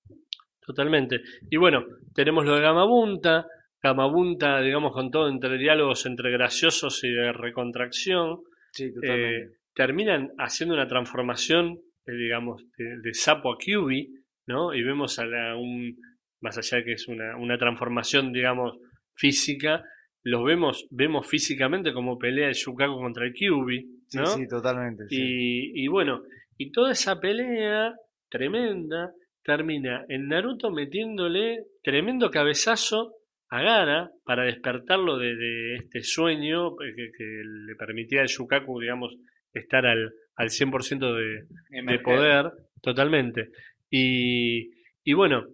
Totalmente. 0.66 1.22
Y 1.52 1.58
bueno, 1.58 1.86
tenemos 2.16 2.46
lo 2.46 2.56
de 2.56 2.62
Gamabunta. 2.62 3.46
Gamabunta, 3.84 4.62
digamos, 4.62 4.94
con 4.94 5.12
todo 5.12 5.28
entre 5.28 5.58
diálogos 5.58 6.06
entre 6.06 6.32
graciosos 6.32 7.04
y 7.04 7.10
de 7.10 7.34
recontracción. 7.34 8.40
Sí, 8.72 8.92
eh, 9.04 9.50
terminan 9.76 10.32
haciendo 10.38 10.74
una 10.74 10.88
transformación, 10.88 11.80
eh, 12.06 12.14
digamos, 12.14 12.64
de, 12.78 13.02
de 13.04 13.14
sapo 13.14 13.54
a 13.54 13.58
Kyubi, 13.58 14.10
¿no? 14.48 14.74
Y 14.74 14.84
vemos 14.84 15.20
a 15.20 15.26
la, 15.26 15.58
un, 15.58 15.98
más 16.40 16.58
allá 16.58 16.78
de 16.78 16.86
que 16.86 16.94
es 16.94 17.08
una, 17.10 17.36
una 17.36 17.58
transformación, 17.58 18.32
digamos, 18.32 18.78
física, 19.16 19.84
los 20.24 20.46
vemos, 20.46 20.88
vemos 20.90 21.28
físicamente 21.28 21.92
como 21.92 22.18
pelea 22.18 22.48
el 22.48 22.54
Shukaku 22.54 22.96
contra 22.96 23.26
el 23.26 23.36
sí, 23.36 24.18
¿no? 24.18 24.26
sí, 24.26 24.48
totalmente. 24.48 25.04
sí. 25.10 25.18
Y, 25.20 25.84
y 25.84 25.88
bueno, 25.88 26.24
y 26.58 26.72
toda 26.72 26.94
esa 26.94 27.20
pelea 27.20 27.94
tremenda 28.30 29.12
termina 29.44 30.06
en 30.08 30.30
Naruto 30.30 30.72
metiéndole 30.72 31.66
tremendo 31.84 32.32
cabezazo 32.32 33.12
a 33.54 33.62
Gara 33.62 34.10
para 34.26 34.44
despertarlo 34.46 35.18
de, 35.18 35.36
de 35.36 35.76
este 35.76 36.02
sueño 36.02 36.70
eh, 36.82 36.94
que, 36.96 37.12
que 37.18 37.24
le 37.68 37.76
permitía 37.76 38.22
al 38.22 38.28
Shukaku, 38.28 38.80
digamos, 38.80 39.16
estar 39.54 39.86
al, 39.86 40.12
al 40.36 40.50
100% 40.50 41.16
de, 41.16 41.84
de 41.92 42.00
poder, 42.00 42.52
totalmente. 42.82 43.50
Y, 43.90 44.72
y 45.04 45.14
bueno, 45.14 45.46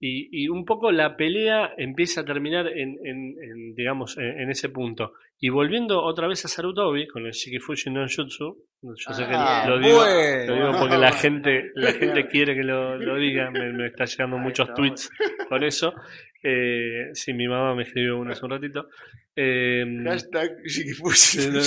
y, 0.00 0.44
y 0.44 0.48
un 0.48 0.64
poco 0.64 0.92
la 0.92 1.16
pelea 1.16 1.72
empieza 1.76 2.20
a 2.20 2.24
terminar 2.24 2.68
en, 2.68 2.98
en- 3.04 3.34
en, 3.42 3.74
digamos, 3.74 4.16
en, 4.18 4.40
en 4.42 4.50
ese 4.50 4.68
punto. 4.68 5.12
Y 5.40 5.48
volviendo 5.48 6.02
otra 6.02 6.26
vez 6.28 6.44
a 6.44 6.48
Sarutobi 6.48 7.06
con 7.08 7.24
el 7.26 7.32
Shikifushi 7.32 7.90
no 7.90 8.02
Jutsu, 8.06 8.58
yo 8.82 8.94
sé 9.14 9.26
que 9.26 9.34
Ah, 9.34 9.64
lo 9.68 9.78
digo, 9.78 9.98
bueno. 9.98 10.46
lo 10.46 10.54
digo 10.54 10.78
porque 10.80 10.98
la 10.98 11.12
gente, 11.22 11.70
la 11.74 11.92
gente 11.92 12.26
quiere 12.28 12.54
que 12.54 12.62
lo, 12.62 12.96
lo 12.98 13.16
diga, 13.16 13.50
me, 13.50 13.72
me 13.72 13.86
está 13.86 14.04
llegando 14.04 14.36
muchos 14.38 14.72
tweets 14.74 15.10
con 15.48 15.64
eso. 15.64 15.94
Eh, 16.42 17.10
sí, 17.12 17.32
mi 17.32 17.48
mamá 17.48 17.74
me 17.74 17.82
escribió 17.82 18.18
uno 18.18 18.32
hace 18.32 18.44
un 18.44 18.50
ratito. 18.50 18.88
Eh, 19.34 19.84
Hashtag. 20.04 20.50
Sí, 20.66 21.50
no, 21.50 21.60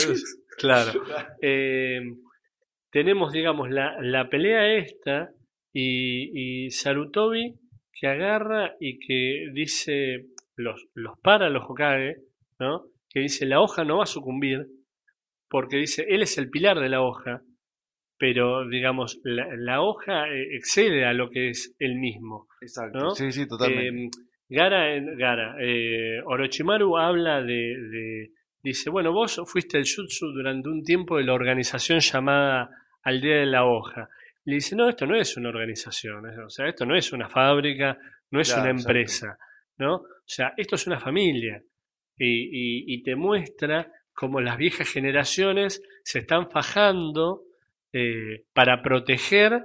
claro. 0.58 0.92
Eh, 1.42 2.02
tenemos, 2.92 3.32
digamos, 3.32 3.70
la, 3.70 4.02
la 4.02 4.30
pelea 4.30 4.76
esta 4.76 5.32
y, 5.74 6.66
y 6.66 6.72
Sarutobi 6.72 7.56
que 7.94 8.08
agarra 8.08 8.76
y 8.80 9.00
que 9.00 9.50
dice, 9.54 10.26
los, 10.56 10.88
los 10.96 11.20
para 11.20 11.50
los 11.50 11.64
Hokage, 11.70 12.18
¿no? 12.60 12.86
Que 13.10 13.22
dice, 13.22 13.46
la 13.46 13.62
hoja 13.62 13.84
no 13.84 13.98
va 13.98 14.04
a 14.04 14.08
sucumbir, 14.08 14.68
porque 15.50 15.78
dice, 15.78 16.06
él 16.10 16.24
es 16.24 16.38
el 16.38 16.50
pilar 16.50 16.80
de 16.80 16.90
la 16.90 17.02
hoja, 17.02 17.44
pero, 18.18 18.68
digamos, 18.68 19.20
la, 19.24 19.48
la 19.56 19.82
hoja 19.82 20.28
eh, 20.30 20.56
excede 20.56 21.06
a 21.06 21.14
lo 21.14 21.30
que 21.30 21.50
es 21.50 21.76
él 21.80 21.96
mismo. 21.96 22.48
Exacto. 22.62 23.00
¿no? 23.00 23.12
Sí, 23.12 23.32
sí, 23.32 23.48
totalmente. 23.48 24.18
Eh, 24.18 24.24
Gara, 24.54 25.00
Gara 25.18 25.56
eh, 25.60 26.22
Orochimaru 26.26 26.98
habla 26.98 27.42
de, 27.42 27.78
de- 27.78 28.32
Dice, 28.64 28.92
bueno, 28.92 29.12
vos 29.12 29.42
fuiste 29.46 29.80
el 29.80 29.86
Jutsu 29.86 30.28
durante 30.34 30.70
un 30.70 30.84
tiempo 30.84 31.18
de 31.18 31.24
la 31.24 31.34
organización 31.34 32.00
llamada 32.00 32.70
Aldea 33.02 33.40
de 33.40 33.46
la 33.48 33.66
Hoja. 33.66 34.08
Le 34.46 34.56
dice, 34.56 34.76
no, 34.76 34.88
esto 34.88 35.08
no 35.08 35.16
es 35.16 35.36
una 35.36 35.50
organización, 35.50 36.24
o 36.46 36.50
sea, 36.50 36.68
esto 36.68 36.86
no 36.86 36.96
es 36.96 37.12
una 37.12 37.28
fábrica, 37.28 37.98
no 38.30 38.40
es 38.40 38.50
Claro, 38.54 38.62
una 38.70 38.72
empresa, 38.80 39.36
¿no? 39.80 39.96
O 39.96 40.06
sea, 40.28 40.54
esto 40.58 40.76
es 40.76 40.86
una 40.86 41.00
familia. 41.00 41.60
Y, 42.18 42.26
y- 42.28 42.94
y 42.94 43.02
te 43.04 43.16
muestra 43.16 43.92
cómo 44.14 44.40
las 44.42 44.58
viejas 44.58 44.88
generaciones 44.88 45.82
se 46.04 46.20
están 46.20 46.52
fajando 46.52 47.42
eh, 47.94 48.44
para 48.54 48.84
proteger 48.84 49.60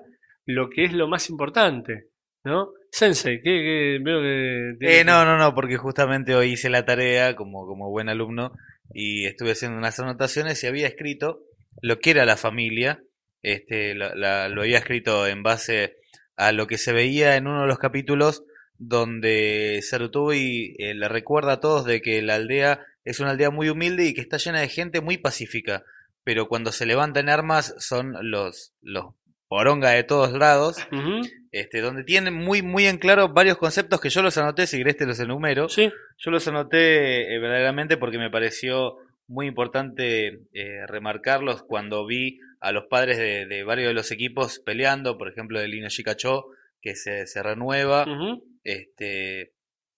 lo 0.47 0.71
que 0.71 0.85
es 0.85 0.93
lo 0.95 1.07
más 1.07 1.29
importante, 1.29 2.07
¿no? 2.47 2.71
Sensei, 2.91 3.43
que, 3.43 3.99
veo 4.03 4.21
que... 4.23 5.01
Eh, 5.01 5.05
no, 5.05 5.25
no, 5.27 5.37
no, 5.37 5.55
porque 5.55 5.77
justamente 5.77 6.35
hoy 6.35 6.53
hice 6.53 6.71
la 6.71 6.85
tarea 6.87 7.37
como, 7.37 7.67
como 7.67 7.91
buen 7.91 8.09
alumno 8.09 8.53
y 8.95 9.27
estuve 9.27 9.51
haciendo 9.53 9.77
unas 9.77 9.99
anotaciones 10.01 10.63
y 10.63 10.67
había 10.67 10.87
escrito 10.87 11.41
lo 11.83 11.99
que 11.99 12.11
era 12.13 12.25
la 12.25 12.37
familia. 12.39 13.03
Este, 13.43 13.95
la- 13.95 14.15
la- 14.15 14.49
lo 14.49 14.63
había 14.63 14.79
escrito 14.79 15.27
en 15.27 15.43
base 15.43 15.97
a 16.37 16.53
lo 16.53 16.67
que 16.67 16.79
se 16.79 16.93
veía 16.93 17.37
en 17.37 17.47
uno 17.47 17.63
de 17.63 17.67
los 17.69 17.79
capítulos 17.79 18.45
donde 18.79 19.81
Sarutobi 19.83 20.75
eh, 20.79 20.95
le 20.95 21.09
recuerda 21.09 21.53
a 21.55 21.61
todos 21.61 21.85
de 21.85 22.01
que 22.03 22.23
la 22.23 22.35
aldea 22.37 22.81
es 23.05 23.21
una 23.21 23.31
aldea 23.31 23.51
muy 23.51 23.69
humilde 23.69 24.05
y 24.07 24.15
que 24.15 24.21
está 24.21 24.37
llena 24.37 24.61
de 24.61 24.69
gente 24.69 25.01
muy 25.01 25.17
pacífica, 25.19 25.85
pero 26.25 26.49
cuando 26.49 26.73
se 26.73 26.87
levantan 26.87 27.29
armas 27.29 27.75
son 27.79 28.15
los, 28.31 28.75
los 28.83 29.15
poronga 29.49 29.91
de 29.91 30.03
todos 30.05 30.33
lados 30.33 30.77
este, 31.53 31.81
donde 31.81 32.05
tienen 32.05 32.35
muy, 32.35 32.61
muy 32.61 32.87
en 32.87 32.99
claro 32.99 33.33
varios 33.33 33.57
conceptos 33.57 34.01
que 34.01 34.11
yo 34.11 34.21
los 34.21 34.37
anoté, 34.37 34.67
si 34.67 34.77
querés 34.77 34.99
te 34.99 35.07
los 35.07 35.19
enumero. 35.21 35.69
Sí, 35.71 35.91
Yo 36.19 36.31
los 36.31 36.47
anoté 36.49 37.35
eh, 37.35 37.39
verdaderamente 37.39 37.97
porque 37.97 38.19
me 38.19 38.31
pareció 38.31 38.97
muy 39.27 39.47
importante 39.47 40.41
eh, 40.53 40.87
remarcarlos 40.87 41.63
cuando 41.63 42.05
vi 42.07 42.41
a 42.61 42.73
los 42.73 42.85
padres 42.87 43.17
de, 43.17 43.47
de 43.47 43.65
varios 43.65 43.89
de 43.89 43.95
los 43.95 44.11
equipos 44.11 44.61
peleando, 44.61 45.17
por 45.17 45.29
ejemplo 45.29 45.59
de 45.59 45.69
Lino 45.69 45.89
Shikacho, 45.89 46.45
que 46.83 46.95
se, 46.95 47.27
se 47.27 47.43
renueva, 47.43 48.05
este, 48.63 49.53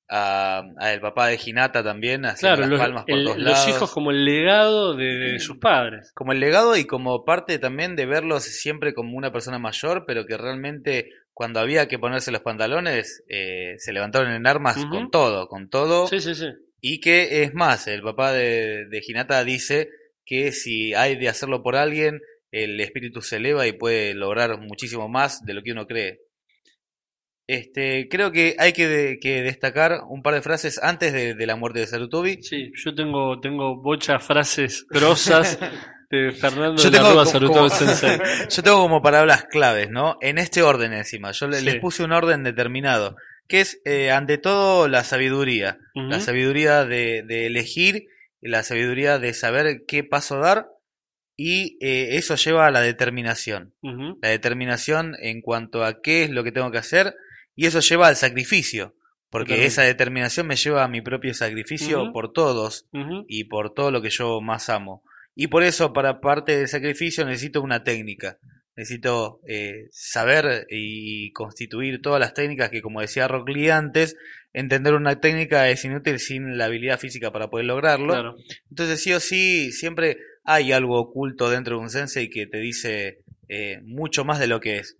a, 0.08 0.62
a 0.78 0.92
el 0.94 1.00
papá 1.00 1.28
de 1.28 1.38
Hinata 1.44 1.82
también, 1.84 2.24
haciendo 2.24 2.56
claro, 2.56 2.60
las 2.62 2.70
los, 2.70 2.80
palmas 2.80 3.04
por 3.04 3.18
el- 3.18 3.24
dos 3.24 3.36
los 3.38 3.44
lados. 3.44 3.68
hijos 3.68 3.90
como 3.92 4.10
el 4.10 4.24
legado 4.24 4.94
de, 4.94 5.04
de 5.32 5.38
sus 5.40 5.58
padres. 5.58 6.10
como 6.14 6.32
el 6.32 6.40
legado 6.40 6.76
y 6.76 6.84
como 6.86 7.24
parte 7.24 7.58
también 7.58 7.94
de 7.96 8.06
verlos 8.06 8.44
siempre 8.44 8.94
como 8.94 9.16
una 9.16 9.32
persona 9.32 9.58
mayor, 9.58 10.04
pero 10.06 10.24
que 10.26 10.36
realmente 10.36 11.10
cuando 11.34 11.60
había 11.60 11.86
que 11.88 11.98
ponerse 11.98 12.32
los 12.32 12.40
pantalones, 12.40 13.22
eh, 13.28 13.74
se 13.78 13.92
levantaron 13.92 14.32
en 14.32 14.46
armas 14.46 14.84
con 14.86 15.10
todo, 15.10 15.46
con 15.48 15.68
todo. 15.70 16.06
Sí, 16.08 16.20
sí, 16.20 16.34
sí. 16.34 16.46
Y 16.80 17.00
que 17.00 17.42
es 17.42 17.54
más, 17.54 17.86
el 17.86 18.02
papá 18.02 18.32
de, 18.32 18.86
de 18.86 19.02
Hinata 19.06 19.44
dice 19.44 19.88
que 20.24 20.52
si 20.52 20.94
hay 20.94 21.16
de 21.16 21.28
hacerlo 21.28 21.62
por 21.62 21.76
alguien, 21.76 22.20
el 22.50 22.80
espíritu 22.80 23.20
se 23.20 23.36
eleva 23.36 23.66
y 23.66 23.72
puede 23.72 24.14
lograr 24.14 24.58
muchísimo 24.58 25.08
más 25.08 25.44
de 25.44 25.54
lo 25.54 25.62
que 25.62 25.72
uno 25.72 25.86
cree. 25.86 26.20
Este, 27.48 28.08
creo 28.10 28.30
que 28.30 28.54
hay 28.58 28.72
que, 28.74 28.86
de- 28.86 29.18
que 29.18 29.42
destacar 29.42 30.02
un 30.08 30.22
par 30.22 30.34
de 30.34 30.42
frases 30.42 30.78
antes 30.82 31.12
de, 31.14 31.34
de 31.34 31.46
la 31.46 31.56
muerte 31.56 31.80
de 31.80 31.86
Sarutobi. 31.86 32.42
Sí, 32.42 32.70
yo 32.74 32.94
tengo, 32.94 33.40
tengo 33.40 33.74
muchas 33.82 34.22
frases 34.22 34.86
grosas 34.90 35.58
de 36.10 36.30
Fernando 36.32 36.76
Yo 36.82 36.90
de 36.90 36.98
la 36.98 37.02
tengo 37.04 37.12
Rúa 37.14 37.24
como- 37.24 37.30
Sarutobi 37.32 37.70
Sensei. 37.70 38.18
Yo 38.50 38.62
tengo 38.62 38.82
como 38.82 39.00
palabras 39.02 39.44
claves, 39.50 39.88
¿no? 39.90 40.18
En 40.20 40.36
este 40.36 40.62
orden 40.62 40.92
encima. 40.92 41.32
Yo 41.32 41.48
le- 41.48 41.58
Sí. 41.60 41.64
les 41.64 41.76
puse 41.76 42.04
un 42.04 42.12
orden 42.12 42.44
determinado, 42.44 43.16
que 43.48 43.62
es, 43.62 43.80
eh, 43.86 44.10
ante 44.10 44.36
todo, 44.36 44.86
la 44.88 45.02
sabiduría. 45.02 45.78
La 45.94 46.20
sabiduría 46.20 46.84
de, 46.84 47.22
de 47.26 47.46
elegir, 47.46 48.04
la 48.42 48.62
sabiduría 48.62 49.18
de 49.18 49.32
saber 49.32 49.84
qué 49.88 50.04
paso 50.04 50.38
dar, 50.38 50.66
y 51.34 51.78
eh, 51.80 52.16
eso 52.18 52.34
lleva 52.34 52.66
a 52.66 52.70
la 52.70 52.82
determinación. 52.82 53.72
La 54.20 54.28
determinación 54.28 55.14
en 55.20 55.40
cuanto 55.40 55.82
a 55.82 56.02
qué 56.02 56.24
es 56.24 56.30
lo 56.30 56.44
que 56.44 56.52
tengo 56.52 56.70
que 56.70 56.78
hacer, 56.78 57.14
y 57.58 57.66
eso 57.66 57.80
lleva 57.80 58.06
al 58.06 58.14
sacrificio, 58.14 58.94
porque 59.30 59.54
Totalmente. 59.54 59.66
esa 59.66 59.82
determinación 59.82 60.46
me 60.46 60.54
lleva 60.54 60.84
a 60.84 60.88
mi 60.88 61.00
propio 61.00 61.34
sacrificio 61.34 62.12
por 62.12 62.32
todos 62.32 62.86
y 63.26 63.44
por 63.44 63.74
todo 63.74 63.90
lo 63.90 64.00
que 64.00 64.10
yo 64.10 64.40
más 64.40 64.68
amo. 64.68 65.02
Y 65.34 65.48
por 65.48 65.64
eso, 65.64 65.92
para 65.92 66.20
parte 66.20 66.56
del 66.56 66.68
sacrificio, 66.68 67.24
necesito 67.24 67.60
una 67.60 67.82
técnica. 67.82 68.38
Necesito 68.76 69.40
eh, 69.48 69.88
saber 69.90 70.68
y 70.70 71.32
constituir 71.32 72.00
todas 72.00 72.20
las 72.20 72.32
técnicas 72.32 72.70
que, 72.70 72.80
como 72.80 73.00
decía 73.00 73.26
Rock 73.26 73.48
Lee 73.48 73.70
antes, 73.70 74.16
entender 74.52 74.94
una 74.94 75.18
técnica 75.20 75.68
es 75.68 75.84
inútil 75.84 76.20
sin 76.20 76.58
la 76.58 76.66
habilidad 76.66 77.00
física 77.00 77.32
para 77.32 77.50
poder 77.50 77.66
lograrlo. 77.66 78.12
Claro. 78.12 78.36
Entonces, 78.70 79.02
sí 79.02 79.12
o 79.12 79.18
sí, 79.18 79.72
siempre 79.72 80.18
hay 80.44 80.70
algo 80.70 80.96
oculto 80.96 81.50
dentro 81.50 81.74
de 81.74 81.82
un 81.82 81.90
sensei 81.90 82.30
que 82.30 82.46
te 82.46 82.58
dice 82.58 83.18
eh, 83.48 83.80
mucho 83.82 84.24
más 84.24 84.38
de 84.38 84.46
lo 84.46 84.60
que 84.60 84.76
es. 84.76 84.96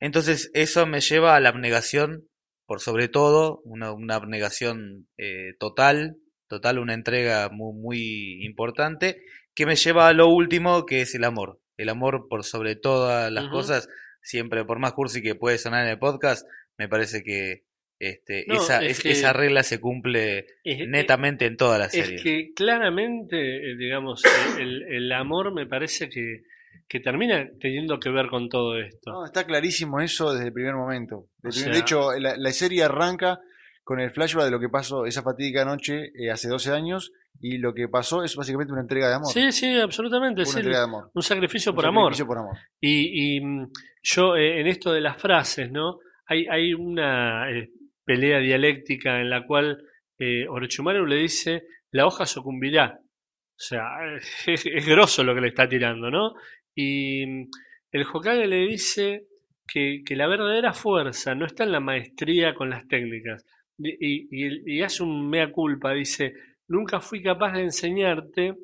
Entonces, 0.00 0.50
eso 0.54 0.86
me 0.86 1.00
lleva 1.00 1.36
a 1.36 1.40
la 1.40 1.50
abnegación, 1.50 2.26
por 2.66 2.80
sobre 2.80 3.08
todo, 3.08 3.60
una, 3.64 3.92
una 3.92 4.14
abnegación 4.16 5.08
eh, 5.18 5.54
total, 5.58 6.16
total, 6.48 6.78
una 6.78 6.94
entrega 6.94 7.48
muy, 7.50 7.74
muy 7.78 8.44
importante, 8.44 9.22
que 9.54 9.66
me 9.66 9.76
lleva 9.76 10.08
a 10.08 10.12
lo 10.12 10.28
último, 10.28 10.86
que 10.86 11.02
es 11.02 11.14
el 11.14 11.24
amor. 11.24 11.60
El 11.76 11.88
amor 11.88 12.26
por 12.28 12.44
sobre 12.44 12.76
todas 12.76 13.30
las 13.32 13.48
cosas, 13.48 13.88
siempre, 14.22 14.64
por 14.64 14.78
más 14.78 14.92
cursi 14.92 15.22
que 15.22 15.34
puede 15.34 15.58
sonar 15.58 15.84
en 15.84 15.90
el 15.92 15.98
podcast, 15.98 16.46
me 16.78 16.88
parece 16.88 17.22
que 17.22 17.64
este, 17.98 18.44
No, 18.48 18.54
esa, 18.54 18.82
es 18.82 19.00
que- 19.02 19.10
esa 19.10 19.34
regla 19.34 19.62
se 19.62 19.78
cumple 19.78 20.46
Es- 20.64 20.88
netamente 20.88 21.44
en 21.44 21.56
toda 21.58 21.78
la 21.78 21.90
serie. 21.90 22.14
Es 22.16 22.22
que 22.22 22.52
claramente, 22.54 23.36
eh, 23.72 23.76
digamos, 23.76 24.22
el, 24.58 24.82
el 24.84 25.12
amor 25.12 25.52
me 25.52 25.66
parece 25.66 26.08
que, 26.08 26.42
que 26.90 26.98
termina 26.98 27.48
teniendo 27.60 28.00
que 28.00 28.10
ver 28.10 28.26
con 28.28 28.48
todo 28.48 28.76
esto. 28.76 29.12
No, 29.12 29.24
está 29.24 29.44
clarísimo 29.46 30.00
eso 30.00 30.32
desde 30.32 30.48
el 30.48 30.52
primer 30.52 30.74
momento. 30.74 31.28
De, 31.38 31.52
sea- 31.52 31.72
de 31.72 31.78
hecho, 31.78 32.10
la, 32.18 32.36
la 32.36 32.50
serie 32.50 32.82
arranca 32.82 33.38
con 33.84 34.00
el 34.00 34.10
flashback 34.10 34.46
de 34.46 34.50
lo 34.50 34.58
que 34.58 34.68
pasó 34.68 35.06
esa 35.06 35.22
fatídica 35.22 35.64
noche 35.64 36.10
eh, 36.14 36.30
hace 36.32 36.48
12 36.48 36.72
años 36.72 37.12
y 37.40 37.58
lo 37.58 37.72
que 37.74 37.86
pasó 37.88 38.24
es 38.24 38.34
básicamente 38.34 38.72
una 38.72 38.82
entrega 38.82 39.08
de 39.08 39.14
amor. 39.14 39.32
Sí, 39.32 39.52
sí, 39.52 39.78
absolutamente. 39.78 40.40
Una 40.42 40.50
sí, 40.50 40.58
entrega 40.58 40.78
de 40.78 40.84
amor. 40.84 41.10
un 41.14 41.22
sacrificio 41.22 41.70
Un 41.72 41.76
por 41.76 41.86
amor. 41.86 42.04
sacrificio 42.12 42.26
por 42.26 42.38
amor. 42.38 42.56
Y, 42.80 43.36
y, 43.36 43.40
mm, 43.40 43.70
yo, 44.02 44.36
eh, 44.36 44.60
en 44.60 44.66
esto 44.66 44.92
de 44.92 45.00
las 45.00 45.16
frases, 45.16 45.70
¿no? 45.70 45.98
Hay, 46.26 46.46
hay 46.50 46.74
una 46.74 47.50
eh, 47.52 47.70
pelea 48.04 48.40
dialéctica 48.40 49.20
en 49.20 49.30
la 49.30 49.46
cual 49.46 49.78
eh, 50.18 50.46
Orochimaru 50.48 51.06
le 51.06 51.16
dice: 51.16 51.62
La 51.92 52.06
hoja 52.06 52.26
sucumbirá. 52.26 52.98
O 53.00 53.62
sea, 53.62 53.84
es, 54.46 54.66
es 54.66 54.86
grosso 54.86 55.22
lo 55.22 55.34
que 55.36 55.40
le 55.40 55.48
está 55.48 55.68
tirando, 55.68 56.10
¿no? 56.10 56.34
Y 56.74 57.26
mm, 57.26 57.50
el 57.92 58.02
Hokage 58.12 58.46
le 58.46 58.66
dice 58.66 59.26
que, 59.66 60.02
que 60.04 60.16
la 60.16 60.26
verdadera 60.26 60.72
fuerza 60.72 61.34
no 61.34 61.46
está 61.46 61.64
en 61.64 61.72
la 61.72 61.80
maestría 61.80 62.54
con 62.54 62.70
las 62.70 62.86
técnicas. 62.88 63.44
Y, 63.78 64.28
y- 64.76 64.82
hace 64.82 65.02
un 65.02 65.28
mea 65.30 65.50
culpa, 65.50 65.92
dice: 65.92 66.34
Nunca 66.68 67.00
fui 67.00 67.22
capaz 67.22 67.52
de 67.54 67.62
enseñarte. 67.62 68.54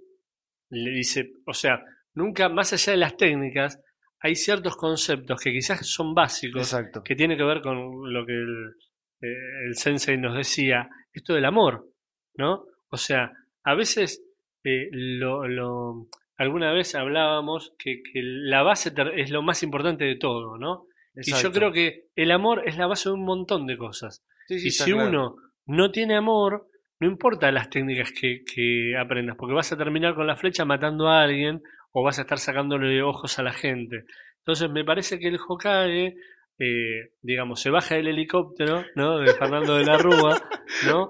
Le 0.70 0.90
dice, 0.90 1.32
o 1.46 1.54
sea, 1.54 1.82
nunca, 2.14 2.48
más 2.48 2.72
allá 2.72 2.92
de 2.92 2.98
las 2.98 3.16
técnicas, 3.16 3.80
hay 4.20 4.34
ciertos 4.34 4.76
conceptos 4.76 5.40
que 5.40 5.52
quizás 5.52 5.86
son 5.86 6.12
básicos, 6.14 6.62
Exacto. 6.62 7.02
que 7.04 7.14
tiene 7.14 7.36
que 7.36 7.44
ver 7.44 7.62
con 7.62 8.12
lo 8.12 8.26
que 8.26 8.32
el, 8.32 8.74
eh, 9.22 9.66
el 9.68 9.74
sensei 9.76 10.18
nos 10.18 10.36
decía, 10.36 10.88
esto 11.12 11.34
del 11.34 11.44
amor, 11.44 11.88
¿no? 12.36 12.64
O 12.90 12.96
sea, 12.96 13.32
a 13.64 13.74
veces, 13.74 14.22
eh, 14.64 14.88
lo, 14.90 15.46
lo- 15.46 16.08
alguna 16.36 16.72
vez 16.72 16.94
hablábamos 16.94 17.74
que, 17.78 18.02
que 18.02 18.20
la 18.22 18.62
base 18.62 18.92
es 19.16 19.30
lo 19.30 19.42
más 19.42 19.62
importante 19.62 20.04
de 20.04 20.16
todo, 20.16 20.58
¿no? 20.58 20.86
Y 21.14 21.32
yo 21.32 21.50
creo 21.50 21.72
que 21.72 22.08
el 22.14 22.30
amor 22.30 22.62
es 22.66 22.76
la 22.76 22.86
base 22.86 23.08
de 23.08 23.14
un 23.14 23.24
montón 23.24 23.66
de 23.66 23.78
cosas. 23.78 24.22
Sí, 24.48 24.58
sí, 24.60 24.68
y 24.68 24.70
si 24.70 24.92
claro. 24.92 25.08
uno 25.08 25.36
no 25.66 25.90
tiene 25.90 26.14
amor, 26.16 26.68
no 27.00 27.08
importa 27.08 27.50
las 27.50 27.70
técnicas 27.70 28.12
que, 28.12 28.42
que 28.44 28.96
aprendas, 28.98 29.36
porque 29.38 29.54
vas 29.54 29.72
a 29.72 29.78
terminar 29.78 30.14
con 30.14 30.26
la 30.26 30.36
flecha 30.36 30.64
matando 30.64 31.08
a 31.08 31.22
alguien 31.22 31.62
o 31.92 32.02
vas 32.02 32.18
a 32.18 32.22
estar 32.22 32.38
sacándole 32.38 33.02
ojos 33.02 33.38
a 33.38 33.42
la 33.42 33.52
gente. 33.52 34.04
Entonces 34.38 34.70
me 34.70 34.84
parece 34.84 35.18
que 35.18 35.28
el 35.28 35.38
Hokage, 35.44 36.16
eh, 36.58 37.10
digamos, 37.22 37.60
se 37.60 37.70
baja 37.70 37.96
del 37.96 38.08
helicóptero, 38.08 38.84
¿no? 38.94 39.18
De 39.18 39.32
Fernando 39.32 39.76
de 39.76 39.84
la 39.84 39.96
Rúa, 39.96 40.40
¿no? 40.86 41.08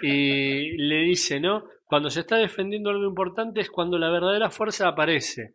Y 0.00 0.76
le 0.76 1.00
dice, 1.00 1.40
¿no? 1.40 1.64
Cuando 1.88 2.10
se 2.10 2.20
está 2.20 2.36
defendiendo 2.36 2.90
algo 2.90 3.06
importante 3.08 3.62
es 3.62 3.70
cuando 3.70 3.96
la 3.98 4.10
verdadera 4.10 4.50
fuerza 4.50 4.88
aparece. 4.88 5.54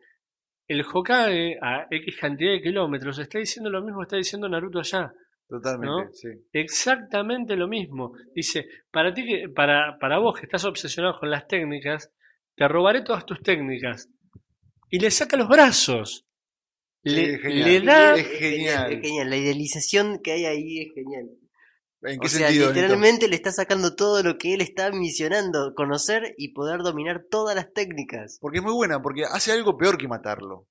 El 0.68 0.84
Hokage 0.84 1.60
a 1.62 1.86
X 1.92 2.18
cantidad 2.20 2.54
de 2.54 2.62
kilómetros 2.62 3.20
está 3.20 3.38
diciendo 3.38 3.70
lo 3.70 3.84
mismo 3.84 4.00
que 4.00 4.04
está 4.06 4.18
diciendo 4.18 4.50
Naruto 4.50 4.80
allá. 4.80 5.14
Totalmente, 5.48 5.86
¿no? 6.06 6.12
sí. 6.12 6.30
Exactamente 6.52 7.56
lo 7.56 7.68
mismo. 7.68 8.14
Dice, 8.34 8.66
para 8.90 9.14
ti 9.14 9.24
que, 9.24 9.50
para, 9.50 10.00
para 10.00 10.18
vos 10.18 10.40
que 10.40 10.48
estás 10.48 10.66
obsesionado 10.66 11.20
con 11.20 11.30
las 11.30 11.48
técnicas, 11.48 12.12
te 12.56 12.68
robaré 12.68 13.04
todas 13.04 13.28
tus 13.28 13.40
técnicas. 13.44 14.10
Y 14.90 14.98
le 14.98 15.12
saca 15.12 15.38
los 15.38 15.48
brazos. 15.48 16.26
Sí, 17.04 17.12
Le, 17.12 17.34
es 17.36 17.42
genial. 17.42 17.70
le 17.70 17.82
da. 17.82 18.16
Es 18.16 18.28
genial. 18.40 18.94
Es 18.94 19.02
genial. 19.02 19.30
La 19.30 19.38
idealización 19.38 20.20
que 20.24 20.32
hay 20.32 20.46
ahí 20.46 20.80
es 20.82 20.94
genial. 20.96 21.30
¿En 22.04 22.20
O 22.24 22.28
sea, 22.28 22.47
sentido? 22.47 22.72
Literalmente 22.72 23.28
le 23.28 23.36
está 23.36 23.51
sacando 23.51 23.95
todo 23.95 24.22
lo 24.24 24.38
que 24.38 24.54
él 24.54 24.62
está 24.62 24.91
misionando, 24.91 25.74
conocer 25.76 26.34
y 26.38 26.54
poder 26.54 26.82
dominar 26.82 27.26
todas 27.30 27.56
las 27.56 27.72
técnicas. 27.74 28.38
Porque 28.41 28.58
es 28.58 28.64
muy 28.64 28.74
buena, 28.74 29.01
porque 29.01 29.24
hace 29.26 29.51
algo 29.51 29.78
peor 29.78 29.97
que 29.97 30.08
matarlo. 30.08 30.68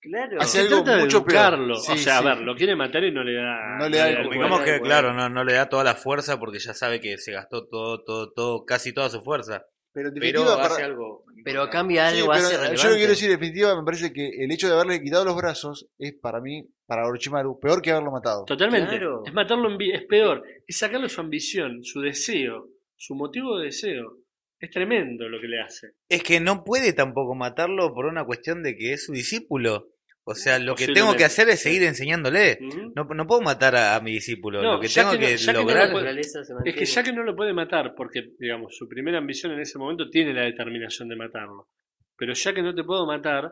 Claro. 0.00 0.40
Hace 0.40 0.58
Se 0.58 0.60
algo 0.60 0.84
trata 0.84 0.96
de 0.96 1.02
mucho 1.02 1.24
peor. 1.24 1.76
Sí, 1.76 1.92
o 1.92 1.96
sea, 1.96 2.20
sí. 2.20 2.26
a 2.26 2.34
ver, 2.34 2.38
lo 2.38 2.54
quiere 2.54 2.76
matar 2.76 3.02
y 3.02 3.12
no 3.12 3.24
le 3.24 3.34
da. 3.34 3.78
No 3.78 3.88
le 3.88 3.98
da 3.98 4.08
el 4.08 4.10
el 4.10 4.16
cuerpo. 4.18 4.32
Digamos 4.34 4.60
que, 4.60 4.70
Bueno, 4.70 4.84
claro, 4.84 5.12
no, 5.12 5.28
no 5.28 5.44
le 5.44 5.54
da 5.54 5.68
toda 5.68 5.82
la 5.82 5.94
fuerza 5.94 6.38
porque 6.38 6.60
ya 6.60 6.74
sabe 6.74 7.00
que 7.00 7.18
se 7.18 7.32
gastó 7.32 7.66
todo, 7.66 8.04
todo, 8.04 8.32
todo, 8.32 8.64
casi 8.64 8.92
toda 8.92 9.10
su 9.10 9.20
fuerza. 9.22 9.64
Pero 9.92 10.08
en 10.08 10.14
Pero 10.14 10.40
definitiva, 10.42 10.62
hace 10.62 10.74
para- 10.74 10.84
algo. 10.86 11.24
Pero 11.44 11.70
cambia 11.70 12.10
Sí, 12.10 12.18
algo, 12.20 12.32
pero 12.32 12.42
yo 12.42 12.48
relevante. 12.50 12.82
lo 12.84 12.90
que 12.90 12.96
quiero 12.96 13.10
decir, 13.10 13.30
en 13.30 13.40
definitiva, 13.40 13.76
me 13.76 13.84
parece 13.84 14.12
que 14.12 14.28
el 14.44 14.50
hecho 14.52 14.66
de 14.68 14.74
haberle 14.74 15.02
quitado 15.02 15.24
los 15.24 15.36
brazos 15.36 15.88
es 15.98 16.14
para 16.20 16.40
mí, 16.40 16.68
para 16.86 17.06
Orochimaru, 17.06 17.58
peor 17.58 17.80
que 17.80 17.90
haberlo 17.92 18.10
matado. 18.10 18.44
Totalmente. 18.44 18.90
Claro. 18.98 19.22
Es 19.24 19.32
matarlo 19.32 19.70
en 19.70 19.80
es 19.80 20.04
peor. 20.06 20.42
Es 20.66 20.78
sacarle 20.78 21.08
su 21.08 21.20
ambición, 21.20 21.84
su 21.84 22.00
deseo, 22.00 22.68
su 22.96 23.14
motivo 23.14 23.58
de 23.58 23.66
deseo. 23.66 24.18
Es 24.60 24.70
tremendo 24.70 25.28
lo 25.28 25.40
que 25.40 25.46
le 25.46 25.60
hace. 25.60 25.92
Es 26.08 26.22
que 26.22 26.40
no 26.40 26.64
puede 26.64 26.92
tampoco 26.92 27.34
matarlo 27.36 27.94
por 27.94 28.06
una 28.06 28.24
cuestión 28.24 28.62
de 28.62 28.76
que 28.76 28.92
es 28.92 29.04
su 29.06 29.12
discípulo. 29.12 29.88
O 30.30 30.34
sea, 30.34 30.58
lo 30.58 30.74
que 30.74 30.86
tengo 30.88 31.14
que 31.16 31.24
hacer 31.24 31.48
es 31.48 31.60
seguir 31.62 31.82
enseñándole. 31.84 32.58
No, 32.94 33.04
no 33.04 33.26
puedo 33.26 33.40
matar 33.40 33.74
a, 33.76 33.96
a 33.96 34.00
mi 34.00 34.12
discípulo. 34.12 34.62
No, 34.62 34.74
lo 34.74 34.80
que 34.80 34.88
tengo 34.88 35.10
que 35.12 35.16
no- 35.18 35.26
que, 35.26 35.36
ya 35.36 35.52
que 35.52 35.58
no 35.58 35.60
lograr. 35.64 35.86
lo 35.88 35.92
puede- 35.92 36.20
Es 36.64 36.74
que 36.76 36.84
ya 36.84 37.02
que 37.02 37.12
no 37.12 37.22
lo 37.22 37.34
puede 37.34 37.52
matar, 37.54 37.94
porque, 37.96 38.32
digamos, 38.38 38.76
su 38.76 38.86
primera 38.88 39.18
ambición 39.18 39.52
en 39.52 39.60
ese 39.60 39.78
momento 39.78 40.10
tiene 40.10 40.34
la 40.34 40.42
determinación 40.42 41.08
de 41.08 41.16
matarlo. 41.16 41.68
Pero 42.16 42.34
ya 42.34 42.52
que 42.52 42.62
no 42.62 42.74
te 42.74 42.84
puedo 42.84 43.06
matar, 43.06 43.50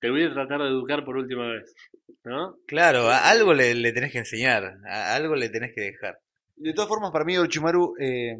te 0.00 0.08
voy 0.10 0.24
a 0.24 0.32
tratar 0.32 0.60
de 0.62 0.68
educar 0.68 1.04
por 1.04 1.16
última 1.16 1.46
vez. 1.48 1.74
¿No? 2.24 2.56
Claro, 2.66 3.08
a- 3.08 3.28
algo 3.30 3.52
le, 3.54 3.74
le 3.74 3.92
tenés 3.92 4.12
que 4.12 4.18
enseñar. 4.18 4.78
a- 4.88 5.14
algo 5.14 5.34
le 5.36 5.48
tenés 5.50 5.72
que 5.74 5.82
dejar. 5.82 6.18
De 6.56 6.72
todas 6.72 6.88
formas, 6.88 7.10
para 7.12 7.24
mí 7.24 7.36
Orochimaru, 7.36 7.94
eh, 8.00 8.34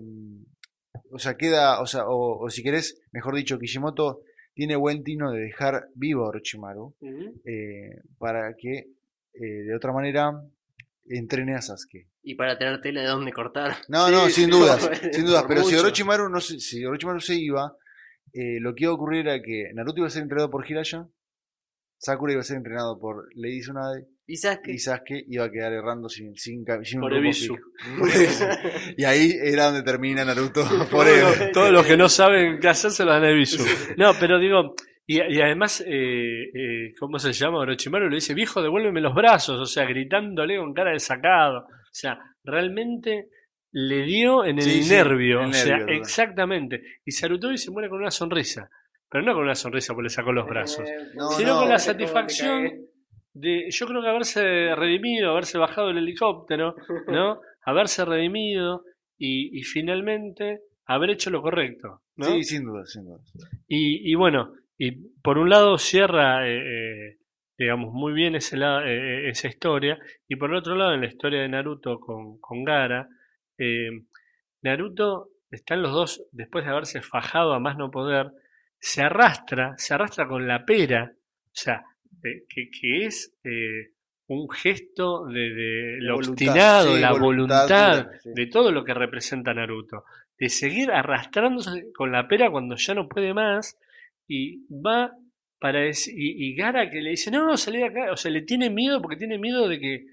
o 1.10 1.18
sea, 1.18 1.36
queda, 1.36 1.80
o 1.80 1.86
sea, 1.86 2.04
o, 2.06 2.44
o 2.44 2.50
si 2.50 2.62
querés, 2.62 3.00
mejor 3.12 3.34
dicho, 3.34 3.58
Kishimoto 3.58 4.20
tiene 4.58 4.74
buen 4.74 5.04
tino 5.04 5.30
de 5.30 5.38
dejar 5.38 5.86
vivo 5.94 6.24
a 6.24 6.30
Orochimaru 6.30 6.96
eh, 7.44 8.02
para 8.18 8.56
que, 8.56 8.88
eh, 9.32 9.62
de 9.68 9.72
otra 9.72 9.92
manera, 9.92 10.32
entrene 11.06 11.54
a 11.54 11.62
Sasuke. 11.62 12.08
Y 12.24 12.34
para 12.34 12.58
tener 12.58 12.80
tela 12.80 13.02
de 13.02 13.06
dónde 13.06 13.32
cortar. 13.32 13.76
No, 13.86 14.10
no, 14.10 14.26
sí, 14.26 14.32
sin 14.32 14.50
no, 14.50 14.58
dudas, 14.58 14.90
sin 15.12 15.26
dudas. 15.26 15.44
Pero 15.46 15.62
si. 15.62 15.76
Orochimaru, 15.76 16.28
no 16.28 16.40
se, 16.40 16.58
si 16.58 16.84
Orochimaru 16.84 17.20
se 17.20 17.36
iba, 17.36 17.76
eh, 18.32 18.58
lo 18.58 18.74
que 18.74 18.82
iba 18.82 18.90
a 18.90 18.96
ocurrir 18.96 19.28
era 19.28 19.40
que 19.40 19.70
Naruto 19.74 20.00
iba 20.00 20.08
a 20.08 20.10
ser 20.10 20.22
entrenado 20.22 20.50
por 20.50 20.68
Hiraya, 20.68 21.08
Sakura 21.96 22.32
iba 22.32 22.40
a 22.40 22.44
ser 22.44 22.56
entrenado 22.56 22.98
por 22.98 23.28
Lady 23.36 23.60
Tsunade 23.60 24.08
¿Y 24.30 24.36
sabes 24.36 24.60
qué? 24.62 24.72
y 24.72 24.78
Sasuke 24.78 25.24
iba 25.26 25.44
a 25.46 25.50
quedar 25.50 25.72
errando 25.72 26.08
sin, 26.08 26.36
sin, 26.36 26.62
sin 26.84 27.02
un 27.02 27.08
Por. 27.08 27.18
Por. 27.98 28.08
Y 28.96 29.04
ahí 29.04 29.32
era 29.42 29.64
donde 29.66 29.82
termina 29.82 30.24
Naruto 30.24 30.62
Todos 30.64 30.88
forever. 30.88 31.38
los- 31.40 31.52
Todos 31.52 31.70
los 31.72 31.86
que 31.86 31.96
no 31.96 32.08
saben 32.10 32.58
qué 32.60 32.68
hacer 32.68 32.90
se 32.90 33.04
lo 33.04 33.12
dan 33.12 33.24
a 33.24 33.30
Ebisu. 33.30 33.64
No, 33.96 34.12
pero 34.20 34.38
digo, 34.38 34.74
y, 35.06 35.16
y 35.22 35.40
además, 35.40 35.82
eh, 35.86 36.42
eh, 36.54 36.92
¿cómo 37.00 37.18
se 37.18 37.32
llama? 37.32 37.60
Orochimaru 37.60 38.08
le 38.10 38.16
dice, 38.16 38.34
viejo, 38.34 38.60
devuélveme 38.62 39.00
los 39.00 39.14
brazos, 39.14 39.58
o 39.58 39.64
sea, 39.64 39.84
gritándole 39.86 40.58
con 40.58 40.74
cara 40.74 40.92
de 40.92 40.98
sacado. 41.00 41.60
O 41.60 41.90
sea, 41.90 42.18
realmente 42.44 43.28
le 43.72 44.02
dio 44.02 44.44
en 44.44 44.58
el 44.58 44.62
Sí, 44.64 44.82
sí, 44.82 44.90
nervio. 44.90 45.40
en 45.40 45.50
o 45.50 45.52
sea, 45.54 45.78
nervio, 45.78 45.96
exactamente. 45.96 46.82
Y 47.04 47.12
Sarutobi 47.12 47.56
se 47.56 47.70
muere 47.70 47.88
con 47.88 47.98
una 48.00 48.10
sonrisa. 48.10 48.68
Pero 49.10 49.24
no 49.24 49.32
con 49.32 49.44
una 49.44 49.54
sonrisa 49.54 49.94
porque 49.94 50.04
le 50.04 50.10
sacó 50.10 50.32
los 50.32 50.46
brazos. 50.46 50.84
No, 51.14 51.30
sino 51.30 51.54
no. 51.54 51.60
con 51.60 51.68
la 51.70 51.76
¿Cómo 51.76 51.78
te 51.78 51.78
satisfacción? 51.78 52.70
De, 53.40 53.70
yo 53.70 53.86
creo 53.86 54.02
que 54.02 54.08
haberse 54.08 54.74
redimido, 54.74 55.30
haberse 55.30 55.58
bajado 55.58 55.88
del 55.88 55.98
helicóptero, 55.98 56.74
¿no? 57.08 57.40
haberse 57.64 58.04
redimido 58.04 58.84
y, 59.18 59.58
y 59.58 59.62
finalmente 59.62 60.60
haber 60.86 61.10
hecho 61.10 61.30
lo 61.30 61.42
correcto, 61.42 62.02
¿no? 62.16 62.26
Sí, 62.26 62.44
sin 62.44 62.64
duda, 62.64 62.86
sin 62.86 63.04
duda. 63.04 63.20
Y, 63.66 64.10
y 64.10 64.14
bueno, 64.14 64.54
y 64.78 64.92
por 65.22 65.38
un 65.38 65.50
lado 65.50 65.76
cierra, 65.76 66.48
eh, 66.48 66.56
eh, 66.56 67.18
digamos, 67.58 67.92
muy 67.92 68.12
bien 68.12 68.36
ese 68.36 68.56
lado, 68.56 68.82
eh, 68.82 69.26
eh, 69.26 69.30
esa 69.30 69.48
historia, 69.48 69.98
y 70.28 70.36
por 70.36 70.50
el 70.50 70.56
otro 70.56 70.76
lado, 70.76 70.94
en 70.94 71.00
la 71.00 71.08
historia 71.08 71.42
de 71.42 71.48
Naruto 71.48 71.98
con, 71.98 72.38
con 72.38 72.64
Gara, 72.64 73.08
eh, 73.58 73.90
Naruto, 74.62 75.30
están 75.50 75.82
los 75.82 75.92
dos, 75.92 76.24
después 76.30 76.64
de 76.64 76.70
haberse 76.70 77.02
fajado 77.02 77.52
a 77.54 77.58
más 77.58 77.76
no 77.76 77.90
poder, 77.90 78.30
se 78.78 79.02
arrastra, 79.02 79.74
se 79.76 79.94
arrastra 79.94 80.28
con 80.28 80.46
la 80.46 80.64
pera, 80.64 81.12
o 81.12 81.50
sea, 81.52 81.82
eh, 82.24 82.44
que, 82.48 82.70
que 82.70 83.06
es 83.06 83.34
eh, 83.44 83.92
un 84.26 84.48
gesto 84.50 85.26
de, 85.26 85.40
de 85.40 85.96
lo 86.00 86.16
voluntad, 86.16 86.48
obstinado, 86.48 86.94
sí, 86.94 87.00
la 87.00 87.12
voluntad 87.12 87.60
voluntad, 87.60 88.04
dura, 88.04 88.18
sí. 88.22 88.30
de 88.34 88.46
todo 88.46 88.72
lo 88.72 88.84
que 88.84 88.94
representa 88.94 89.54
Naruto, 89.54 90.04
de 90.38 90.48
seguir 90.48 90.90
arrastrándose 90.90 91.92
con 91.92 92.12
la 92.12 92.28
pera 92.28 92.50
cuando 92.50 92.76
ya 92.76 92.94
no 92.94 93.08
puede 93.08 93.34
más 93.34 93.78
y 94.26 94.66
va 94.70 95.12
para 95.58 95.88
y, 95.88 95.92
y 96.06 96.54
Gara 96.54 96.90
que 96.90 97.00
le 97.00 97.10
dice 97.10 97.30
no 97.30 97.56
salí 97.56 97.78
de 97.78 97.86
acá 97.86 98.12
o 98.12 98.16
sea 98.16 98.30
le 98.30 98.42
tiene 98.42 98.70
miedo 98.70 99.02
porque 99.02 99.16
tiene 99.16 99.38
miedo 99.38 99.66
de 99.66 99.80
que 99.80 100.04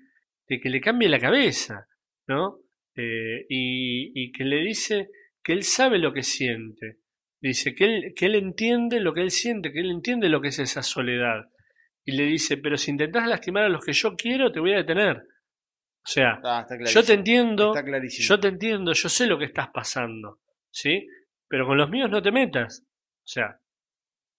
de 0.48 0.60
que 0.60 0.70
le 0.70 0.82
cambie 0.82 1.10
la 1.10 1.20
cabeza 1.20 1.88
no 2.28 2.60
Eh, 2.98 3.46
y, 3.50 4.14
y 4.16 4.32
que 4.32 4.46
le 4.46 4.64
dice 4.64 5.10
que 5.43 5.52
él 5.52 5.64
sabe 5.64 6.00
lo 6.00 6.14
que 6.14 6.24
siente 6.24 7.00
Dice 7.46 7.76
que 7.76 7.86
él, 7.86 8.14
que 8.16 8.26
él 8.26 8.34
entiende 8.34 9.00
lo 9.00 9.14
que 9.14 9.22
él 9.22 9.30
siente, 9.30 9.72
que 9.72 9.82
él 9.82 9.91
entiende 9.91 10.30
lo 10.30 10.41
que 10.41 10.48
es 10.48 10.58
esa 10.58 10.82
soledad. 10.82 11.46
Y 12.06 12.12
le 12.12 12.24
dice, 12.26 12.58
pero 12.58 12.78
si 12.78 12.91
intentás 12.91 13.28
lastimar 13.28 13.64
a 13.64 13.70
los 13.70 13.84
que 13.84 13.93
yo 13.93 14.16
quiero, 14.16 14.51
te 14.51 14.60
voy 14.60 14.74
a 14.74 14.78
detener. 14.78 15.18
O 15.18 16.08
sea, 16.08 16.39
Ah, 16.43 16.66
está 16.70 16.78
yo 16.91 17.03
te 17.03 17.14
entiendo, 17.14 17.74
Está 17.76 17.84
yo 18.08 18.39
te 18.39 18.47
entiendo, 18.49 18.93
yo 18.93 19.10
sé 19.10 19.26
lo 19.26 19.39
que 19.39 19.45
estás 19.45 19.70
pasando, 19.70 20.39
¿sí? 20.70 21.08
Pero 21.47 21.66
con 21.66 21.78
los 21.78 21.89
míos 21.89 22.10
no 22.12 22.22
te 22.22 22.32
metas. 22.32 22.84
O 22.84 23.28
sea, 23.28 23.60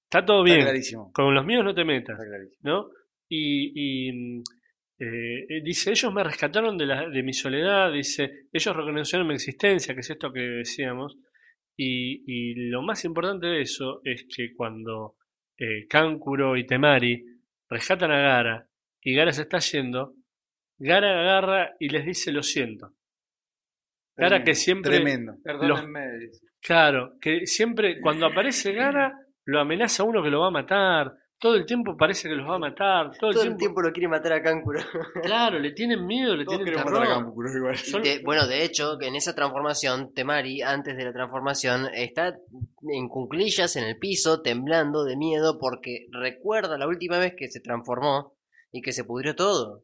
está 0.04 0.24
todo 0.24 0.44
Está 0.44 0.54
bien. 0.54 0.64
clarísimo. 0.66 1.12
Con 1.12 1.34
los 1.34 1.44
míos 1.44 1.64
no 1.64 1.74
te 1.74 1.84
metas, 1.84 2.16
Está. 2.20 2.56
¿no? 2.62 2.88
Y, 3.28 3.72
y, 3.74 4.38
eh, 5.00 5.46
eh, 5.48 5.60
dice, 5.64 5.90
ellos 5.90 6.14
me 6.14 6.22
rescataron 6.22 6.78
de, 6.78 6.86
la, 6.86 7.08
de 7.08 7.22
mi 7.24 7.32
soledad, 7.32 7.92
dice, 7.92 8.46
ellos 8.52 8.76
reconocieron 8.76 9.26
mi 9.26 9.34
existencia, 9.34 9.92
que 9.92 10.00
es 10.00 10.10
esto 10.10 10.32
que 10.32 10.40
decíamos. 10.40 11.18
Y, 11.76 12.22
y 12.26 12.54
lo 12.70 12.80
más 12.82 13.04
importante 13.04 13.48
de 13.48 13.60
eso 13.62 14.00
es 14.04 14.24
que 14.34 14.54
cuando 14.54 15.16
eh, 15.58 15.86
Kankuro 15.88 16.56
y 16.56 16.64
Temari 16.64 17.24
rescatan 17.68 18.10
a 18.10 18.20
Gara 18.20 18.68
y 19.00 19.14
Gara 19.14 19.32
se 19.32 19.42
está 19.42 19.58
yendo, 19.58 20.14
Gara 20.78 21.20
agarra 21.20 21.76
y 21.78 21.88
les 21.88 22.04
dice 22.04 22.32
lo 22.32 22.42
siento. 22.42 22.94
Gara 24.16 24.42
que 24.42 24.54
siempre... 24.54 24.96
Tremendo. 24.96 25.36
Perdónenme. 25.42 26.30
Claro, 26.60 27.18
que 27.20 27.46
siempre 27.46 28.00
cuando 28.00 28.26
aparece 28.26 28.72
Gara 28.72 29.12
lo 29.44 29.60
amenaza 29.60 30.02
a 30.02 30.06
uno 30.06 30.22
que 30.22 30.30
lo 30.30 30.40
va 30.40 30.48
a 30.48 30.50
matar. 30.52 31.12
Todo 31.38 31.54
el 31.56 31.66
tiempo 31.66 31.96
parece 31.98 32.28
que 32.30 32.34
los 32.34 32.48
va 32.48 32.54
a 32.56 32.58
matar. 32.58 33.10
Todo 33.18 33.28
el, 33.30 33.34
Todo 33.34 33.42
el 33.42 33.48
tiempo, 33.48 33.58
tiempo 33.58 33.82
lo 33.82 33.92
quiere 33.92 34.08
matar 34.08 34.32
a 34.32 34.42
Kankuro. 34.42 34.80
Claro, 35.22 35.58
le 35.58 35.72
tienen 35.72 36.06
miedo, 36.06 36.34
le 36.34 36.44
Todos 36.46 36.58
tienen 36.64 36.74
terror. 36.74 36.90
matar 36.92 37.06
a 37.06 37.14
Kankuro 37.14 37.48
igual. 37.56 37.74
Y 37.74 37.78
Son- 37.78 38.02
de- 38.02 38.22
bueno, 38.24 38.46
de 38.46 38.64
hecho, 38.64 38.96
que 38.98 39.06
en 39.08 39.16
esa 39.16 39.34
transformación, 39.34 40.14
Temari, 40.14 40.62
antes 40.62 40.96
de 40.96 41.04
la 41.04 41.12
transformación, 41.12 41.88
está 41.94 42.38
en 42.88 43.08
cunclillas 43.08 43.76
en 43.76 43.84
el 43.84 43.98
piso, 43.98 44.40
temblando 44.40 45.04
de 45.04 45.16
miedo, 45.16 45.58
porque 45.58 46.06
recuerda 46.10 46.78
la 46.78 46.86
última 46.88 47.18
vez 47.18 47.34
que 47.36 47.48
se 47.48 47.60
transformó 47.60 48.34
y 48.72 48.80
que 48.80 48.92
se 48.92 49.04
pudrió 49.04 49.34
todo. 49.36 49.82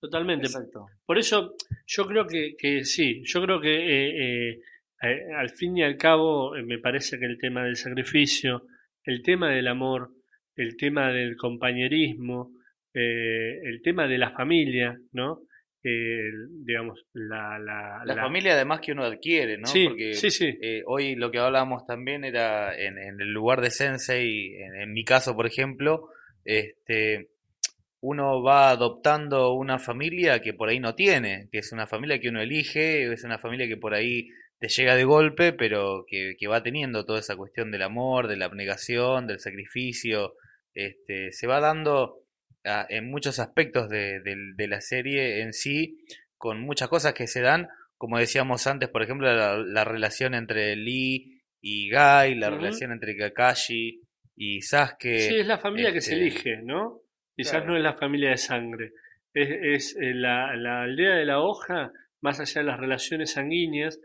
Totalmente. 0.00 0.46
Exacto. 0.46 0.86
Por 1.06 1.18
eso 1.18 1.54
yo 1.86 2.06
creo 2.06 2.26
que, 2.26 2.54
que 2.58 2.84
sí, 2.84 3.22
yo 3.24 3.42
creo 3.42 3.60
que 3.60 3.70
eh, 3.74 4.10
eh, 4.54 4.60
eh, 5.02 5.32
al 5.38 5.50
fin 5.50 5.76
y 5.76 5.82
al 5.84 5.96
cabo 5.96 6.56
eh, 6.56 6.62
me 6.62 6.78
parece 6.78 7.18
que 7.18 7.26
el 7.26 7.38
tema 7.38 7.62
del 7.64 7.76
sacrificio, 7.76 8.62
el 9.04 9.22
tema 9.22 9.50
del 9.50 9.68
amor, 9.68 10.10
el 10.56 10.76
tema 10.76 11.12
del 11.12 11.36
compañerismo, 11.36 12.50
eh, 12.94 13.58
el 13.64 13.80
tema 13.82 14.06
de 14.06 14.18
la 14.18 14.30
familia, 14.32 14.98
¿no? 15.12 15.40
Eh, 15.84 16.30
digamos, 16.64 17.04
la... 17.14 17.58
La, 17.58 18.02
La 18.04 18.14
la- 18.14 18.22
familia 18.22 18.52
además 18.54 18.80
que 18.80 18.92
uno 18.92 19.04
adquiere, 19.04 19.58
¿no? 19.58 19.66
Sí, 19.66 19.86
Porque 19.88 20.14
sí, 20.14 20.30
sí. 20.30 20.56
eh, 20.62 20.82
hoy 20.86 21.16
lo 21.16 21.30
que 21.30 21.38
hablábamos 21.38 21.84
también 21.86 22.24
era 22.24 22.76
en, 22.78 22.98
en 22.98 23.20
el 23.20 23.32
lugar 23.32 23.60
de 23.60 23.70
Sensei, 23.70 24.54
en, 24.62 24.76
en 24.76 24.92
mi 24.92 25.02
caso, 25.04 25.34
por 25.34 25.46
ejemplo, 25.46 26.08
este, 26.44 27.30
uno 28.00 28.42
va 28.42 28.70
adoptando 28.70 29.54
una 29.54 29.78
familia 29.78 30.40
que 30.40 30.54
por 30.54 30.68
ahí 30.68 30.78
no 30.80 30.94
tiene, 30.94 31.48
que 31.50 31.58
es 31.58 31.72
una 31.72 31.86
familia 31.86 32.20
que 32.20 32.28
uno 32.28 32.40
elige, 32.40 33.10
es 33.12 33.24
una 33.24 33.38
familia 33.38 33.66
que 33.66 33.76
por 33.76 33.94
ahí 33.94 34.28
te 34.60 34.68
llega 34.68 34.94
de 34.94 35.04
golpe, 35.04 35.52
pero 35.52 36.04
que, 36.06 36.34
que 36.38 36.46
va 36.46 36.62
teniendo 36.62 37.04
toda 37.04 37.18
esa 37.18 37.34
cuestión 37.36 37.70
del 37.72 37.82
amor, 37.82 38.28
de 38.28 38.36
la 38.36 38.44
abnegación, 38.44 39.26
del 39.26 39.40
sacrificio, 39.40 40.34
este, 40.74 41.32
se 41.32 41.46
va 41.46 41.60
dando 41.60 42.24
ah, 42.64 42.86
en 42.88 43.10
muchos 43.10 43.38
aspectos 43.38 43.88
de, 43.88 44.20
la 44.56 44.80
serie 44.80 45.40
en 45.42 45.52
sí, 45.52 45.98
con 46.36 46.60
muchas 46.60 46.88
cosas 46.88 47.14
que 47.14 47.26
se 47.26 47.40
dan, 47.40 47.68
como 47.96 48.18
decíamos 48.18 48.66
antes, 48.66 48.88
por 48.88 49.02
ejemplo, 49.02 49.32
la, 49.32 49.58
la 49.58 49.84
relación 49.84 50.34
entre 50.34 50.74
Lee 50.76 51.42
y 51.60 51.90
Guy, 51.90 52.34
la 52.34 52.50
relación 52.50 52.92
entre 52.92 53.16
Kakashi 53.16 54.00
y 54.36 54.62
Sasuke. 54.62 55.18
Sí, 55.18 55.36
es 55.36 55.46
la 55.46 55.58
familia 55.58 55.92
que 55.92 56.00
se 56.00 56.14
este, 56.14 56.22
elige, 56.26 56.62
¿no? 56.62 57.02
Quizás 57.36 57.52
claro. 57.60 57.66
no 57.68 57.76
es 57.76 57.82
la 57.82 57.94
familia 57.94 58.30
de 58.30 58.36
sangre. 58.36 58.92
Es, 59.32 59.48
es, 59.50 59.96
eh, 60.00 60.14
la, 60.14 60.56
la 60.56 60.82
aldea 60.82 61.14
de 61.14 61.24
la 61.24 61.40
hoja, 61.40 61.92
más 62.20 62.40
allá 62.40 62.60
de 62.60 62.66
las 62.66 62.80
relaciones 62.80 63.32
sanguíneas, 63.32 64.00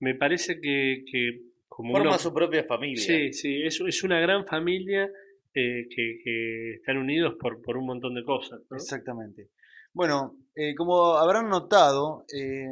me 0.00 0.14
parece 0.14 0.60
que, 0.60 1.04
que 1.10 1.40
como 1.68 1.92
forma 1.92 2.10
uno- 2.10 2.18
su 2.18 2.32
propia 2.34 2.64
familia. 2.64 3.04
Sí, 3.04 3.32
sí, 3.32 3.62
es, 3.62 3.80
es 3.80 4.02
una 4.02 4.18
gran 4.20 4.46
familia 4.46 5.08
eh, 5.54 5.86
que, 5.94 6.18
que 6.24 6.74
están 6.74 6.96
unidos 6.98 7.34
por, 7.40 7.60
por 7.62 7.76
un 7.76 7.86
montón 7.86 8.14
de 8.14 8.24
cosas, 8.24 8.60
¿no? 8.70 8.76
Exactamente. 8.76 9.48
Bueno, 9.92 10.34
eh, 10.54 10.74
como 10.74 11.16
habrán 11.16 11.48
notado, 11.48 12.24
eh, 12.34 12.70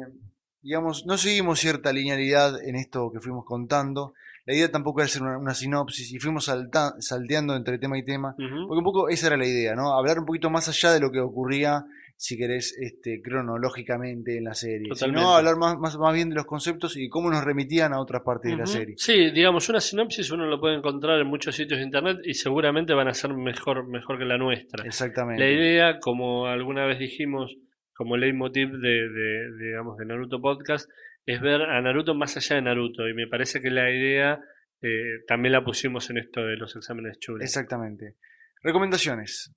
digamos, 0.61 1.05
no 1.05 1.17
seguimos 1.17 1.59
cierta 1.59 1.93
linealidad 1.93 2.63
en 2.63 2.75
esto 2.75 3.11
que 3.11 3.19
fuimos 3.19 3.45
contando. 3.45 4.13
La 4.45 4.55
idea 4.55 4.71
tampoco 4.71 4.99
era 5.01 5.05
hacer 5.05 5.21
una, 5.21 5.37
una 5.37 5.53
sinopsis 5.53 6.11
y 6.11 6.19
fuimos 6.19 6.45
salta- 6.45 6.95
salteando 6.99 7.55
entre 7.55 7.77
tema 7.77 7.97
y 7.97 8.03
tema, 8.03 8.33
porque 8.67 8.77
un 8.79 8.83
poco 8.83 9.07
esa 9.09 9.27
era 9.27 9.37
la 9.37 9.45
idea, 9.45 9.75
¿no? 9.75 9.93
Hablar 9.93 10.17
un 10.19 10.25
poquito 10.25 10.49
más 10.49 10.67
allá 10.67 10.91
de 10.91 10.99
lo 10.99 11.11
que 11.11 11.19
ocurría, 11.19 11.85
si 12.21 12.37
querés, 12.37 12.77
este, 12.79 13.19
cronológicamente 13.19 14.37
en 14.37 14.43
la 14.43 14.53
serie. 14.53 14.89
Totalmente. 14.89 15.21
Sino 15.21 15.35
hablar 15.35 15.57
más, 15.57 15.79
más, 15.79 15.97
más 15.97 16.13
bien 16.13 16.29
de 16.29 16.35
los 16.35 16.45
conceptos 16.45 16.95
y 16.95 17.09
cómo 17.09 17.31
nos 17.31 17.43
remitían 17.43 17.93
a 17.93 17.99
otras 17.99 18.21
partes 18.21 18.51
de 18.51 18.57
la 18.57 18.67
serie. 18.67 18.93
Sí, 18.95 19.31
digamos, 19.31 19.67
una 19.69 19.81
sinopsis 19.81 20.29
uno 20.29 20.45
lo 20.45 20.59
puede 20.59 20.75
encontrar 20.75 21.19
en 21.19 21.25
muchos 21.25 21.55
sitios 21.55 21.79
de 21.79 21.85
internet 21.85 22.19
y 22.23 22.35
seguramente 22.35 22.93
van 22.93 23.07
a 23.07 23.15
ser 23.15 23.33
mejor, 23.33 23.87
mejor 23.87 24.19
que 24.19 24.25
la 24.25 24.37
nuestra. 24.37 24.85
Exactamente. 24.85 25.43
La 25.43 25.49
idea, 25.49 25.99
como 25.99 26.45
alguna 26.45 26.85
vez 26.85 26.99
dijimos, 26.99 27.57
como 27.95 28.17
leitmotiv 28.17 28.69
de, 28.69 29.09
de, 29.09 29.57
digamos, 29.59 29.97
de 29.97 30.05
Naruto 30.05 30.39
Podcast, 30.39 30.87
es 31.25 31.41
ver 31.41 31.63
a 31.63 31.81
Naruto 31.81 32.13
más 32.13 32.37
allá 32.37 32.57
de 32.57 32.61
Naruto. 32.61 33.09
Y 33.09 33.15
me 33.15 33.25
parece 33.25 33.61
que 33.63 33.71
la 33.71 33.89
idea 33.89 34.39
eh, 34.79 35.23
también 35.27 35.53
la 35.53 35.63
pusimos 35.63 36.07
en 36.11 36.19
esto 36.19 36.41
de 36.41 36.55
los 36.55 36.75
exámenes 36.75 37.17
chules. 37.17 37.45
Exactamente. 37.45 38.17
Recomendaciones. 38.61 39.55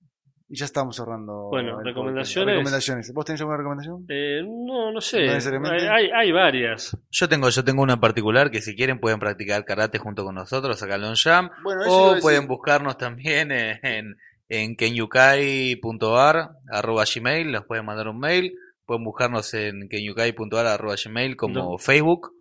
Y 0.48 0.56
ya 0.56 0.66
estamos 0.66 0.96
cerrando. 0.96 1.48
Bueno, 1.50 1.80
recomendaciones. 1.82 2.56
Recomendaciones. 2.56 3.12
¿Vos 3.14 3.24
tenés 3.24 3.40
alguna 3.40 3.56
recomendación? 3.56 4.04
Eh, 4.08 4.42
no, 4.44 4.92
no 4.92 5.00
sé. 5.00 5.26
No. 5.26 5.70
Hay, 5.70 6.10
hay, 6.14 6.32
varias. 6.32 6.96
Yo 7.10 7.28
tengo, 7.28 7.48
yo 7.48 7.64
tengo 7.64 7.82
una 7.82 7.94
en 7.94 8.00
particular 8.00 8.50
que 8.50 8.60
si 8.60 8.76
quieren 8.76 9.00
pueden 9.00 9.18
practicar 9.18 9.64
karate 9.64 9.98
junto 9.98 10.22
con 10.22 10.34
nosotros 10.34 10.82
acá 10.82 10.96
en 10.96 11.14
Jam. 11.14 11.50
Bueno, 11.62 11.82
O 11.88 12.16
pueden 12.20 12.46
buscarnos 12.46 12.98
también 12.98 13.52
en, 13.52 13.78
en, 13.82 14.16
en 14.48 14.76
kenyukai.ar 14.76 16.50
arroba 16.70 17.04
gmail, 17.12 17.50
nos 17.50 17.64
pueden 17.64 17.86
mandar 17.86 18.08
un 18.08 18.18
mail. 18.18 18.54
Pueden 18.84 19.02
buscarnos 19.02 19.54
en 19.54 19.88
kenyukai.ar 19.88 20.66
arroba 20.66 20.94
gmail 21.02 21.36
como 21.36 21.54
No. 21.54 21.78
Facebook. 21.78 22.34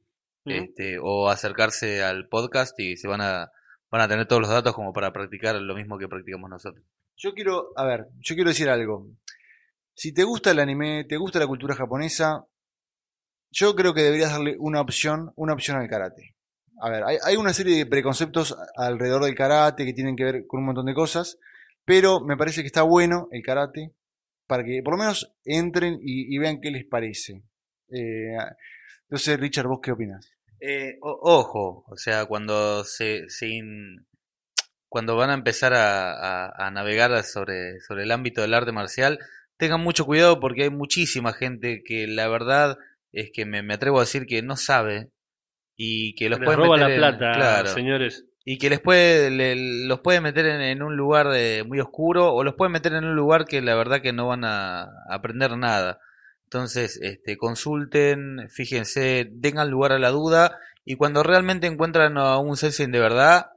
¿Mm? 0.45 0.51
este, 0.51 0.97
o 1.01 1.29
acercarse 1.29 2.03
al 2.03 2.27
podcast 2.27 2.77
y 2.79 2.97
se 2.97 3.07
van 3.07 3.21
a, 3.21 3.51
van 3.89 4.01
a 4.01 4.07
tener 4.07 4.27
todos 4.27 4.41
los 4.41 4.51
datos 4.51 4.73
como 4.73 4.91
para 4.93 5.13
practicar 5.13 5.55
lo 5.55 5.75
mismo 5.75 5.97
que 5.97 6.07
practicamos 6.07 6.49
nosotros. 6.49 6.83
Yo 7.15 7.33
quiero, 7.33 7.71
a 7.75 7.85
ver, 7.85 8.07
yo 8.19 8.35
quiero 8.35 8.49
decir 8.49 8.69
algo. 8.69 9.07
Si 9.95 10.13
te 10.13 10.23
gusta 10.23 10.51
el 10.51 10.59
anime, 10.59 11.05
te 11.05 11.17
gusta 11.17 11.39
la 11.39 11.47
cultura 11.47 11.75
japonesa, 11.75 12.47
yo 13.51 13.75
creo 13.75 13.93
que 13.93 14.01
deberías 14.01 14.31
darle 14.31 14.55
una 14.57 14.81
opción, 14.81 15.31
una 15.35 15.53
opción 15.53 15.77
al 15.77 15.87
karate. 15.87 16.35
A 16.81 16.89
ver, 16.89 17.03
hay, 17.23 17.35
una 17.35 17.53
serie 17.53 17.77
de 17.77 17.85
preconceptos 17.85 18.57
alrededor 18.75 19.23
del 19.23 19.35
karate 19.35 19.85
que 19.85 19.93
tienen 19.93 20.15
que 20.15 20.23
ver 20.23 20.47
con 20.47 20.61
un 20.61 20.65
montón 20.65 20.87
de 20.87 20.95
cosas, 20.95 21.37
pero 21.85 22.19
me 22.19 22.35
parece 22.35 22.61
que 22.61 22.67
está 22.67 22.81
bueno 22.81 23.27
el 23.31 23.43
karate 23.43 23.93
para 24.47 24.63
que 24.63 24.81
por 24.83 24.95
lo 24.95 24.97
menos 24.97 25.33
entren 25.45 25.99
y, 26.01 26.37
vean 26.39 26.59
qué 26.59 26.71
les 26.71 26.85
parece. 26.85 27.43
Eh, 27.89 28.35
entonces, 29.03 29.39
Richard, 29.39 29.67
¿vos 29.67 29.79
qué 29.81 29.91
opinas? 29.91 30.33
Eh, 30.59 30.97
ojo, 31.01 31.85
o 31.87 31.97
sea, 31.97 32.25
cuando 32.25 32.83
se, 32.83 33.29
se 33.29 33.49
cuando 34.93 35.15
van 35.15 35.31
a 35.31 35.33
empezar 35.33 35.73
a, 35.73 36.13
a- 36.13 36.67
a 36.67 36.69
navegar 36.69 37.23
sobre, 37.23 37.79
sobre 37.81 38.03
el 38.03 38.11
ámbito 38.11 38.41
del 38.41 38.53
arte 38.53 38.71
marcial, 38.71 39.17
tengan 39.57 39.81
mucho 39.81 40.05
cuidado 40.05 40.39
porque 40.39 40.63
hay 40.63 40.69
muchísima 40.69 41.33
gente 41.33 41.81
que 41.83 42.05
la 42.05 42.27
verdad 42.27 42.77
es 43.11 43.31
que 43.33 43.45
me, 43.47 43.63
me 43.63 43.73
atrevo 43.73 43.97
a 43.97 44.01
decir 44.01 44.27
que 44.27 44.43
no 44.43 44.55
sabe 44.55 45.09
y 45.75 46.13
que 46.15 46.29
los 46.29 46.39
puede 46.39 46.57
roba 46.57 46.77
meter 46.77 46.99
la 46.99 47.09
en- 47.09 47.17
plata, 47.17 47.31
claro, 47.39 47.69
señores. 47.69 48.25
y 48.45 48.59
que 48.59 48.69
les 48.69 48.79
puede 48.79 49.31
le- 49.31 49.87
los 49.87 50.01
puede 50.01 50.21
meter 50.21 50.45
en, 50.45 50.61
en 50.61 50.83
un 50.83 50.95
lugar 50.95 51.29
de, 51.29 51.63
muy 51.67 51.79
oscuro 51.79 52.31
o 52.31 52.43
los 52.43 52.53
puede 52.53 52.69
meter 52.71 52.93
en 52.93 53.05
un 53.05 53.15
lugar 53.15 53.45
que 53.45 53.61
la 53.63 53.73
verdad 53.75 54.01
que 54.01 54.13
no 54.13 54.27
van 54.27 54.45
a 54.45 54.89
aprender 55.09 55.57
nada. 55.57 55.99
Entonces, 56.43 56.99
este, 57.01 57.35
consulten, 57.37 58.47
fíjense, 58.51 59.31
tengan 59.41 59.71
lugar 59.71 59.91
a 59.91 59.97
la 59.99 60.11
duda 60.11 60.59
y 60.85 60.97
cuando 60.97 61.23
realmente 61.23 61.65
encuentran 61.65 62.17
a 62.19 62.37
un 62.37 62.57
sensei 62.57 62.85
de 62.85 62.99
verdad, 62.99 63.47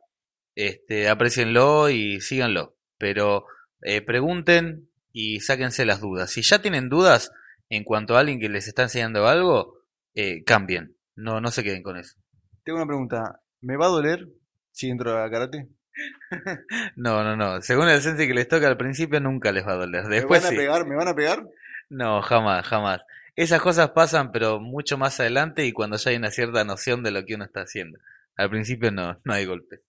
este, 0.57 1.09
aprecienlo 1.09 1.89
y 1.89 2.21
síganlo. 2.21 2.75
Pero 2.99 3.47
eh, 3.83 4.03
pregunten 4.03 4.89
y 5.13 5.41
sáquense 5.41 5.85
las 5.85 6.01
dudas. 6.01 6.33
Si 6.33 6.43
ya 6.43 6.61
tienen 6.61 6.89
dudas 6.89 7.31
en 7.69 7.85
cuanto 7.85 8.17
a 8.17 8.21
alguien 8.21 8.41
que 8.41 8.49
les 8.49 8.67
está 8.67 8.83
enseñando 8.83 9.29
algo, 9.29 9.79
eh, 10.15 10.43
cambien. 10.45 10.97
No, 11.15 11.41
no 11.41 11.51
se 11.51 11.63
queden 11.63 11.83
con 11.83 11.97
eso. 11.97 12.17
Tengo 12.65 12.79
una 12.79 12.87
pregunta. 12.87 13.41
¿Me 13.61 13.77
va 13.77 13.87
a 13.87 13.91
doler 13.91 14.29
si 14.73 14.91
entro 14.91 15.23
a 15.23 15.31
karate? 15.31 15.69
No, 16.97 17.25
no, 17.25 17.37
no. 17.37 17.63
Según 17.63 17.89
el 17.89 18.03
sensei 18.03 18.27
que 18.27 18.35
les 18.35 18.49
toca 18.49 18.69
al 18.69 18.77
principio, 18.77 19.21
nunca 19.21 19.53
les 19.53 19.67
va 19.67 19.73
a 19.73 19.77
doler. 19.77 20.05
Después 20.05 20.43
¿Me 20.43 20.49
van 20.49 20.55
a 20.55 20.59
pegar? 20.59 20.87
¿Me 20.87 20.97
van 20.97 21.09
a 21.09 21.15
pegar? 21.15 21.49
No, 21.89 22.21
jamás, 22.21 22.67
jamás. 22.67 23.03
Esas 23.35 23.61
cosas 23.61 23.91
pasan, 23.91 24.33
pero 24.33 24.61
mucho 24.61 24.99
más 24.99 25.21
adelante 25.21 25.65
y 25.65 25.73
cuando 25.73 25.97
ya 25.97 26.11
hay 26.11 26.17
una 26.17 26.31
cierta 26.31 26.65
noción 26.65 27.03
de 27.03 27.11
lo 27.11 27.25
que 27.25 27.35
uno 27.35 27.45
está 27.45 27.61
haciendo. 27.63 27.99
Al 28.37 28.51
principio 28.51 28.91
no, 28.91 29.21
no 29.25 29.33
hay 29.33 29.47
golpes. 29.47 29.81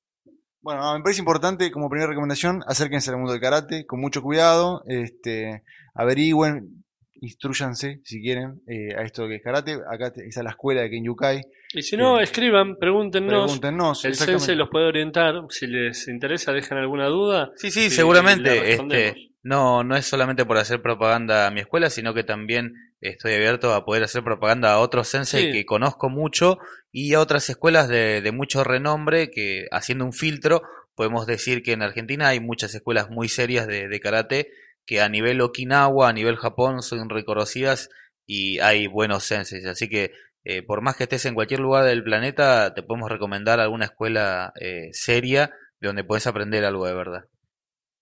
Bueno, 0.62 0.82
no, 0.82 0.98
me 0.98 1.04
parece 1.04 1.20
importante 1.22 1.72
como 1.72 1.90
primera 1.90 2.10
recomendación, 2.10 2.64
acérquense 2.68 3.10
al 3.10 3.18
mundo 3.18 3.32
del 3.32 3.42
karate 3.42 3.86
con 3.86 4.02
mucho 4.02 4.22
cuidado, 4.22 4.84
este, 4.88 5.64
averigüen, 5.94 6.84
instruyanse 7.22 8.02
si 8.04 8.22
quieren 8.22 8.62
eh, 8.68 8.96
a 8.96 9.02
esto 9.04 9.28
que 9.28 9.36
es 9.36 9.44
karate. 9.44 9.78
Acá 9.90 10.12
está 10.16 10.44
la 10.44 10.52
escuela 10.52 10.82
de 10.82 10.90
Kenyukai. 10.90 11.42
Y 11.74 11.82
si 11.82 11.98
no, 11.98 12.18
Sí. 12.18 12.24
escriban, 12.24 12.78
pregúntenos. 12.78 13.44
Pregúntenos. 13.46 14.06
El 14.06 14.16
sensei 14.16 14.56
los 14.56 14.70
puede 14.70 14.86
orientar. 14.88 15.36
Si 15.50 15.68
les 15.68 16.08
interesa, 16.08 16.52
dejan 16.54 16.78
alguna 16.78 17.08
duda. 17.08 17.52
Sí, 17.56 17.72
sí, 17.72 17.90
seguramente. 17.90 18.60
respondemos. 18.60 19.16
Este, 19.18 19.32
no, 19.48 19.84
no 19.84 19.96
es 19.96 20.06
solamente 20.06 20.46
por 20.46 20.58
hacer 20.58 20.82
propaganda 20.82 21.48
a 21.48 21.52
mi 21.52 21.62
escuela, 21.62 21.90
sino 21.90 22.14
que 22.14 22.24
también 22.24 22.74
estoy 23.02 23.34
abierto 23.34 23.74
a 23.74 23.86
poder 23.86 24.04
hacer 24.04 24.24
propaganda 24.24 24.74
a 24.74 24.80
otros 24.80 25.08
sensei 25.08 25.46
Sí. 25.46 25.52
que 25.54 25.66
conozco 25.66 26.10
mucho 26.10 26.58
y 26.92 27.14
a 27.14 27.20
otras 27.20 27.50
escuelas 27.50 27.88
de, 27.88 28.22
de 28.22 28.32
mucho 28.32 28.64
renombre 28.64 29.30
que 29.32 29.68
haciendo 29.72 30.04
un 30.06 30.14
filtro 30.14 30.62
podemos 30.96 31.28
decir 31.28 31.62
que 31.62 31.74
en 31.74 31.84
Argentina 31.84 32.28
hay 32.30 32.40
muchas 32.40 32.74
escuelas 32.74 33.10
muy 33.10 33.30
serias 33.30 33.68
de, 33.68 33.88
de 33.88 34.00
karate 34.00 34.48
que 34.86 35.00
a 35.02 35.10
nivel 35.10 35.42
Okinawa, 35.42 36.10
a 36.10 36.14
nivel 36.14 36.38
Japón 36.38 36.82
son 36.82 37.10
reconocidas 37.10 37.90
y 38.26 38.60
hay 38.60 38.88
buenos 38.88 39.24
senseis. 39.26 39.66
Así 39.66 39.88
que 39.90 40.12
eh, 40.44 40.62
por 40.64 40.82
más 40.82 40.96
que 40.96 41.04
estés 41.04 41.26
en 41.26 41.36
cualquier 41.36 41.60
lugar 41.60 41.84
del 41.86 42.04
planeta, 42.04 42.74
te 42.74 42.82
podemos 42.82 43.12
recomendar 43.12 43.60
alguna 43.60 43.86
escuela 43.86 44.54
eh, 44.60 44.90
seria 44.94 45.52
de 45.80 45.88
donde 45.88 46.04
puedes 46.04 46.26
aprender 46.26 46.66
algo 46.66 46.88
de 46.88 46.94
verdad. 46.96 47.26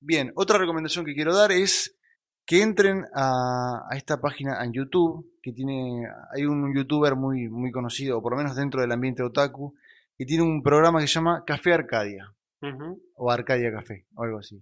Bien, 0.08 0.32
otra 0.36 0.60
recomendación 0.60 1.04
que 1.04 1.16
quiero 1.16 1.34
dar 1.36 1.52
es 1.52 1.96
que 2.46 2.62
entren 2.62 3.06
a, 3.16 3.88
a 3.90 3.98
esta 3.98 4.22
página 4.22 4.64
en 4.64 4.72
YouTube, 4.72 5.26
que 5.42 5.52
tiene, 5.52 6.04
hay 6.32 6.46
un 6.46 6.76
youtuber 6.76 7.16
muy, 7.16 7.50
muy 7.50 7.72
conocido, 7.72 8.20
o 8.20 8.22
por 8.22 8.34
lo 8.34 8.38
menos 8.38 8.56
dentro 8.56 8.82
del 8.82 8.92
ambiente 8.92 9.24
otaku, 9.24 9.74
que 10.16 10.26
tiene 10.26 10.44
un 10.44 10.62
programa 10.62 11.00
que 11.00 11.08
se 11.08 11.16
llama 11.16 11.44
Café 11.44 11.74
Arcadia, 11.74 12.32
o 13.16 13.32
Arcadia 13.32 13.72
Café, 13.72 14.06
o 14.14 14.24
algo 14.24 14.38
así. 14.38 14.62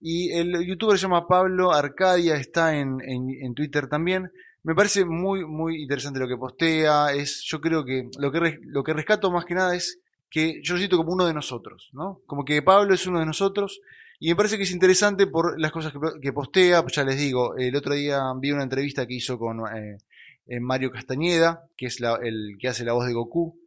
Y 0.00 0.30
el 0.30 0.64
youtuber 0.64 0.96
se 0.96 1.02
llama 1.02 1.26
Pablo 1.26 1.72
Arcadia, 1.72 2.36
está 2.36 2.76
en, 2.76 3.00
en, 3.00 3.30
en 3.42 3.54
Twitter 3.54 3.88
también. 3.88 4.30
Me 4.62 4.76
parece 4.76 5.04
muy, 5.04 5.44
muy 5.44 5.82
interesante 5.82 6.20
lo 6.20 6.28
que 6.28 6.36
postea. 6.36 7.12
Es, 7.14 7.42
yo 7.44 7.60
creo 7.60 7.84
que 7.84 8.08
lo 8.20 8.30
que, 8.30 8.38
res- 8.38 8.60
lo 8.62 8.84
que 8.84 8.92
rescato 8.92 9.30
más 9.32 9.44
que 9.44 9.54
nada 9.54 9.74
es 9.74 10.00
que 10.30 10.60
yo 10.62 10.74
lo 10.74 10.78
siento 10.78 10.96
como 10.98 11.12
uno 11.14 11.26
de 11.26 11.34
nosotros, 11.34 11.90
¿no? 11.94 12.20
Como 12.26 12.44
que 12.44 12.62
Pablo 12.62 12.94
es 12.94 13.06
uno 13.08 13.18
de 13.18 13.26
nosotros 13.26 13.80
y 14.20 14.28
me 14.30 14.36
parece 14.36 14.56
que 14.56 14.64
es 14.64 14.70
interesante 14.72 15.26
por 15.26 15.60
las 15.60 15.70
cosas 15.72 15.92
que, 15.92 15.98
que 16.20 16.32
postea. 16.32 16.82
Pues 16.82 16.94
ya 16.94 17.04
les 17.04 17.18
digo, 17.18 17.56
el 17.56 17.74
otro 17.76 17.94
día 17.94 18.20
vi 18.40 18.50
una 18.52 18.62
entrevista 18.64 19.06
que 19.06 19.14
hizo 19.14 19.38
con 19.38 19.60
eh, 19.76 19.98
eh, 20.46 20.60
Mario 20.60 20.90
Castañeda, 20.90 21.64
que 21.76 21.86
es 21.86 22.00
la- 22.00 22.18
el 22.22 22.56
que 22.58 22.68
hace 22.68 22.84
la 22.84 22.92
voz 22.94 23.06
de 23.06 23.12
Goku. 23.12 23.58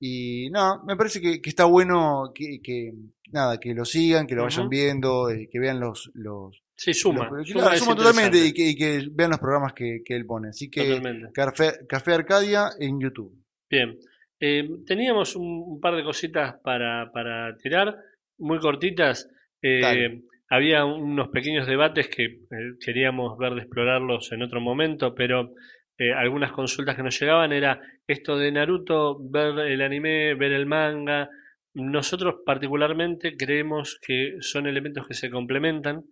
Y 0.00 0.48
nada, 0.50 0.80
me 0.86 0.96
parece 0.96 1.20
que, 1.20 1.40
que 1.42 1.50
está 1.50 1.64
bueno 1.64 2.30
que, 2.34 2.60
que, 2.62 2.92
nada, 3.32 3.58
que 3.58 3.74
lo 3.74 3.84
sigan, 3.84 4.26
que 4.26 4.34
lo 4.36 4.44
vayan 4.44 4.68
viendo, 4.68 5.28
eh, 5.30 5.48
que 5.50 5.58
vean 5.58 5.80
los, 5.80 6.10
los, 6.14 6.62
Sí, 6.76 6.94
suma. 6.94 7.28
los- 7.30 7.48
suma 7.48 7.60
claro, 7.62 7.74
es 7.74 7.80
suma 7.82 7.96
totalmente 7.96 8.46
y 8.46 8.52
que, 8.52 8.68
y 8.68 8.76
que 8.76 9.08
vean 9.10 9.30
los 9.30 9.40
programas 9.40 9.72
que, 9.72 10.02
que 10.04 10.14
él 10.14 10.24
pone. 10.24 10.50
Así 10.50 10.70
que. 10.70 11.00
Café, 11.34 11.84
Café 11.88 12.12
Arcadia 12.14 12.70
en 12.78 13.00
YouTube. 13.00 13.34
Bien. 13.68 13.98
Eh, 14.38 14.68
teníamos 14.86 15.34
un, 15.34 15.64
un 15.66 15.80
par 15.80 15.96
de 15.96 16.04
cositas 16.04 16.54
para, 16.62 17.10
para 17.12 17.56
tirar, 17.56 17.96
muy 18.38 18.60
cortitas. 18.60 19.28
Eh, 19.62 20.22
había 20.50 20.84
unos 20.84 21.28
pequeños 21.28 21.66
debates 21.66 22.08
que 22.08 22.24
eh, 22.24 22.38
queríamos 22.80 23.36
ver 23.38 23.54
de 23.54 23.62
explorarlos 23.62 24.32
en 24.32 24.42
otro 24.42 24.60
momento, 24.60 25.14
pero 25.14 25.52
eh, 25.98 26.12
algunas 26.12 26.52
consultas 26.52 26.96
que 26.96 27.02
nos 27.02 27.18
llegaban 27.18 27.52
era 27.52 27.80
esto 28.06 28.38
de 28.38 28.52
Naruto, 28.52 29.18
ver 29.30 29.58
el 29.66 29.82
anime, 29.82 30.34
ver 30.34 30.52
el 30.52 30.64
manga. 30.64 31.28
Nosotros 31.74 32.36
particularmente 32.46 33.36
creemos 33.36 33.98
que 34.00 34.36
son 34.40 34.66
elementos 34.66 35.06
que 35.06 35.14
se 35.14 35.28
complementan, 35.28 36.04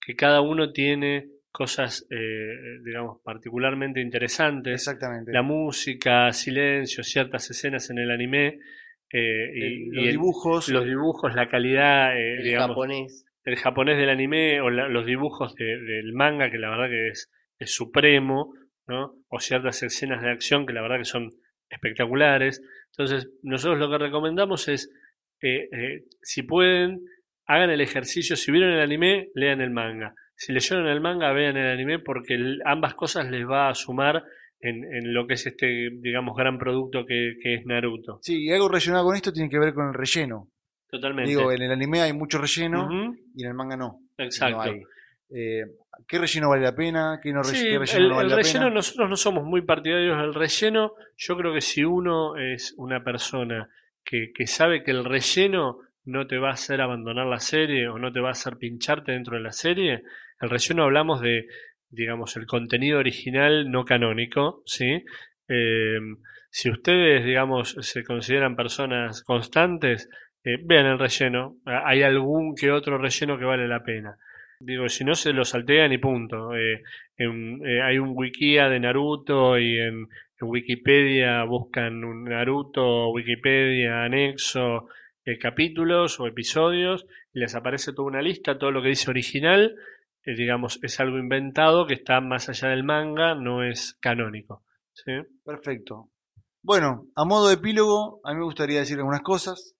que 0.00 0.16
cada 0.16 0.40
uno 0.40 0.72
tiene 0.72 1.28
cosas, 1.52 2.06
eh, 2.10 2.80
digamos, 2.84 3.20
particularmente 3.22 4.00
interesantes 4.00 4.74
Exactamente. 4.74 5.32
la 5.32 5.42
música, 5.42 6.32
silencio, 6.32 7.04
ciertas 7.04 7.50
escenas 7.50 7.88
en 7.90 7.98
el 7.98 8.10
anime 8.10 8.58
eh, 9.12 9.50
y, 9.54 9.62
El- 9.62 9.72
y 9.72 9.86
los 9.90 10.04
el- 10.04 10.10
dibujos. 10.12 10.68
los 10.68 10.84
dibujos, 10.84 11.34
la 11.34 11.48
calidad, 11.48 12.16
eh, 12.16 12.36
El 12.38 12.42
digamos, 12.44 12.68
japonés. 12.70 13.24
el 13.44 13.56
japonés 13.56 13.96
del 13.98 14.08
anime 14.10 14.60
o 14.60 14.70
la- 14.70 14.88
los 14.88 15.06
dibujos 15.06 15.54
de- 15.54 15.80
del 15.80 16.12
manga, 16.12 16.50
que 16.50 16.58
la 16.58 16.70
verdad 16.70 16.88
que 16.88 17.08
es, 17.08 17.30
es 17.58 17.74
supremo, 17.74 18.52
¿no? 18.88 19.14
O 19.28 19.40
ciertas 19.40 19.82
escenas 19.82 20.22
de 20.22 20.30
acción 20.30 20.66
que 20.66 20.72
la 20.72 20.82
verdad 20.82 20.98
que 20.98 21.04
son 21.04 21.30
espectaculares. 21.70 22.62
Entonces, 22.92 23.28
nosotros 23.42 23.78
lo 23.78 23.90
que 23.90 23.98
recomendamos 24.04 24.68
es, 24.68 24.90
eh, 25.42 25.68
eh, 25.72 26.04
si 26.22 26.42
pueden, 26.42 27.00
hagan 27.46 27.70
el 27.70 27.80
ejercicio, 27.80 28.36
si 28.36 28.50
vieron 28.52 28.72
el 28.72 28.80
anime, 28.80 29.28
lean 29.34 29.60
el 29.60 29.70
manga. 29.70 30.14
Si 30.34 30.52
leyeron 30.52 30.86
el 30.88 31.00
manga, 31.00 31.32
vean 31.32 31.56
el 31.56 31.66
anime 31.68 31.98
porque 31.98 32.36
ambas 32.64 32.94
cosas 32.94 33.30
les 33.30 33.46
va 33.48 33.68
a 33.68 33.74
sumar 33.74 34.22
en, 34.68 34.84
en 34.84 35.14
lo 35.14 35.26
que 35.26 35.34
es 35.34 35.46
este, 35.46 35.90
digamos, 35.92 36.36
gran 36.36 36.58
producto 36.58 37.04
que, 37.06 37.34
que 37.42 37.54
es 37.54 37.66
Naruto. 37.66 38.18
Sí, 38.22 38.44
y 38.44 38.50
algo 38.52 38.68
relacionado 38.68 39.04
con 39.06 39.16
esto 39.16 39.32
tiene 39.32 39.48
que 39.48 39.58
ver 39.58 39.74
con 39.74 39.88
el 39.88 39.94
relleno. 39.94 40.48
Totalmente. 40.88 41.28
Digo, 41.30 41.50
en 41.52 41.62
el 41.62 41.70
anime 41.72 42.00
hay 42.02 42.12
mucho 42.12 42.38
relleno 42.38 42.88
y 43.34 43.42
en 43.42 43.48
el 43.48 43.54
manga 43.54 43.76
no. 43.76 44.00
Exacto. 44.18 44.56
No 44.58 44.62
hay. 44.62 44.82
Eh, 45.30 45.62
¿Qué 46.06 46.18
relleno 46.18 46.48
vale 46.50 46.62
la 46.62 46.74
pena? 46.74 47.18
¿Qué, 47.22 47.32
no 47.32 47.42
re- 47.42 47.48
Sí, 47.48 47.64
qué 47.64 47.78
relleno 47.78 47.98
el, 48.04 48.08
no 48.10 48.14
vale 48.16 48.26
el 48.26 48.30
la 48.30 48.36
relleno 48.36 48.60
pena? 48.66 48.74
nosotros 48.74 49.10
no 49.10 49.16
somos 49.16 49.44
muy 49.44 49.62
partidarios 49.62 50.18
del 50.18 50.34
relleno. 50.34 50.92
Yo 51.16 51.36
creo 51.36 51.52
que 51.52 51.60
si 51.60 51.82
uno 51.84 52.36
es 52.36 52.74
una 52.76 53.02
persona 53.02 53.68
que, 54.04 54.30
que 54.32 54.46
sabe 54.46 54.84
que 54.84 54.92
el 54.92 55.04
relleno 55.04 55.78
no 56.04 56.28
te 56.28 56.38
va 56.38 56.50
a 56.50 56.52
hacer 56.52 56.80
abandonar 56.80 57.26
la 57.26 57.40
serie 57.40 57.88
o 57.88 57.98
no 57.98 58.12
te 58.12 58.20
va 58.20 58.28
a 58.28 58.32
hacer 58.32 58.56
pincharte 58.56 59.10
dentro 59.10 59.36
de 59.36 59.42
la 59.42 59.50
serie, 59.50 60.02
el 60.40 60.50
relleno 60.50 60.84
hablamos 60.84 61.20
de, 61.20 61.46
digamos, 61.90 62.36
el 62.36 62.46
contenido 62.46 62.98
original 62.98 63.70
no 63.70 63.84
canónico, 63.84 64.62
¿sí? 64.66 65.04
Eh, 65.48 65.98
si 66.50 66.70
ustedes, 66.70 67.24
digamos, 67.24 67.76
se 67.80 68.04
consideran 68.04 68.56
personas 68.56 69.22
constantes, 69.22 70.08
eh, 70.44 70.58
vean 70.64 70.86
el 70.86 70.98
relleno. 70.98 71.56
Ah, 71.66 71.82
Hay 71.86 72.02
algún 72.02 72.54
que 72.54 72.70
otro 72.70 72.98
relleno 72.98 73.38
que 73.38 73.44
vale 73.44 73.68
la 73.68 73.82
pena. 73.82 74.16
Digo, 74.58 74.88
si 74.88 75.04
no 75.04 75.14
se 75.14 75.32
lo 75.32 75.44
saltean 75.44 75.92
y 75.92 75.98
punto. 75.98 76.56
Eh, 76.56 76.82
hay 77.84 77.98
un 77.98 78.12
wikia 78.14 78.68
de 78.68 78.80
Naruto 78.80 79.58
y 79.58 79.78
en, 79.78 79.94
en 80.40 80.48
Wikipedia 80.48 81.44
buscan 81.44 82.04
un 82.04 82.24
Naruto, 82.24 83.10
Wikipedia, 83.10 84.04
anexo, 84.04 84.88
capítulos 85.40 86.20
o 86.20 86.26
episodios 86.26 87.06
y 87.34 87.40
les 87.40 87.54
aparece 87.54 87.92
toda 87.92 88.08
una 88.08 88.22
lista, 88.22 88.58
todo 88.58 88.70
lo 88.70 88.80
que 88.80 88.88
dice 88.88 89.10
original, 89.10 89.74
digamos, 90.34 90.78
es 90.82 90.98
algo 90.98 91.18
inventado 91.18 91.86
que 91.86 91.94
está 91.94 92.20
más 92.20 92.48
allá 92.48 92.68
del 92.68 92.84
manga, 92.84 93.34
no 93.34 93.62
es 93.62 93.96
canónico. 94.00 94.64
¿sí? 94.92 95.12
Perfecto. 95.44 96.10
Bueno, 96.62 97.06
a 97.14 97.24
modo 97.24 97.48
de 97.48 97.54
epílogo, 97.54 98.20
a 98.24 98.32
mí 98.32 98.38
me 98.38 98.44
gustaría 98.44 98.80
decir 98.80 98.98
algunas 98.98 99.22
cosas. 99.22 99.74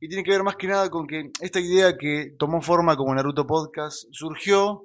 Y 0.00 0.08
tiene 0.08 0.22
que 0.22 0.30
ver 0.30 0.42
más 0.42 0.56
que 0.56 0.68
nada 0.68 0.90
con 0.90 1.06
que 1.06 1.30
esta 1.40 1.58
idea 1.58 1.96
que 1.96 2.34
tomó 2.38 2.60
forma 2.60 2.96
como 2.96 3.14
Naruto 3.14 3.46
Podcast 3.46 4.04
surgió 4.12 4.84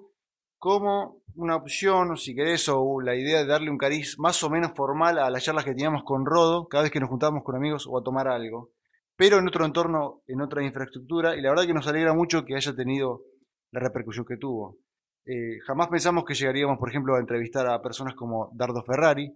como 0.57 1.21
una 1.35 1.57
opción, 1.57 2.15
si 2.17 2.33
querés, 2.33 2.69
o 2.69 3.01
la 3.01 3.15
idea 3.15 3.39
de 3.39 3.45
darle 3.45 3.69
un 3.69 3.77
cariz 3.77 4.17
más 4.17 4.41
o 4.43 4.49
menos 4.49 4.71
formal 4.73 5.19
a 5.19 5.29
las 5.29 5.43
charlas 5.43 5.65
que 5.65 5.71
teníamos 5.71 6.03
con 6.05 6.25
Rodo, 6.25 6.67
cada 6.67 6.83
vez 6.83 6.91
que 6.91 7.01
nos 7.01 7.09
juntábamos 7.09 7.43
con 7.43 7.55
amigos 7.57 7.85
o 7.87 7.99
a 7.99 8.03
tomar 8.03 8.27
algo. 8.29 8.71
Pero 9.15 9.37
en 9.37 9.47
otro 9.47 9.65
entorno, 9.65 10.23
en 10.25 10.41
otra 10.41 10.63
infraestructura, 10.63 11.35
y 11.35 11.41
la 11.41 11.49
verdad 11.49 11.65
que 11.65 11.73
nos 11.73 11.87
alegra 11.87 12.13
mucho 12.13 12.45
que 12.45 12.55
haya 12.55 12.73
tenido 12.73 13.23
la 13.71 13.81
repercusión 13.81 14.25
que 14.25 14.37
tuvo. 14.37 14.77
Eh, 15.25 15.59
jamás 15.65 15.87
pensamos 15.87 16.25
que 16.25 16.33
llegaríamos, 16.33 16.77
por 16.77 16.89
ejemplo, 16.89 17.15
a 17.15 17.19
entrevistar 17.19 17.67
a 17.67 17.81
personas 17.81 18.15
como 18.15 18.51
Dardo 18.53 18.83
Ferrari, 18.83 19.33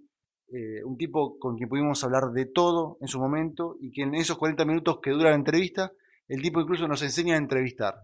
eh, 0.49 0.83
un 0.83 0.97
tipo 0.97 1.37
con 1.37 1.57
quien 1.57 1.67
pudimos 1.67 2.03
hablar 2.03 2.31
de 2.31 2.45
todo 2.45 2.97
en 3.01 3.07
su 3.07 3.19
momento 3.19 3.75
y 3.81 3.91
que 3.91 4.03
en 4.03 4.15
esos 4.15 4.37
40 4.37 4.65
minutos 4.65 4.99
que 5.01 5.11
dura 5.11 5.29
la 5.29 5.35
entrevista, 5.35 5.91
el 6.27 6.41
tipo 6.41 6.61
incluso 6.61 6.87
nos 6.87 7.01
enseña 7.01 7.35
a 7.35 7.37
entrevistar. 7.37 7.99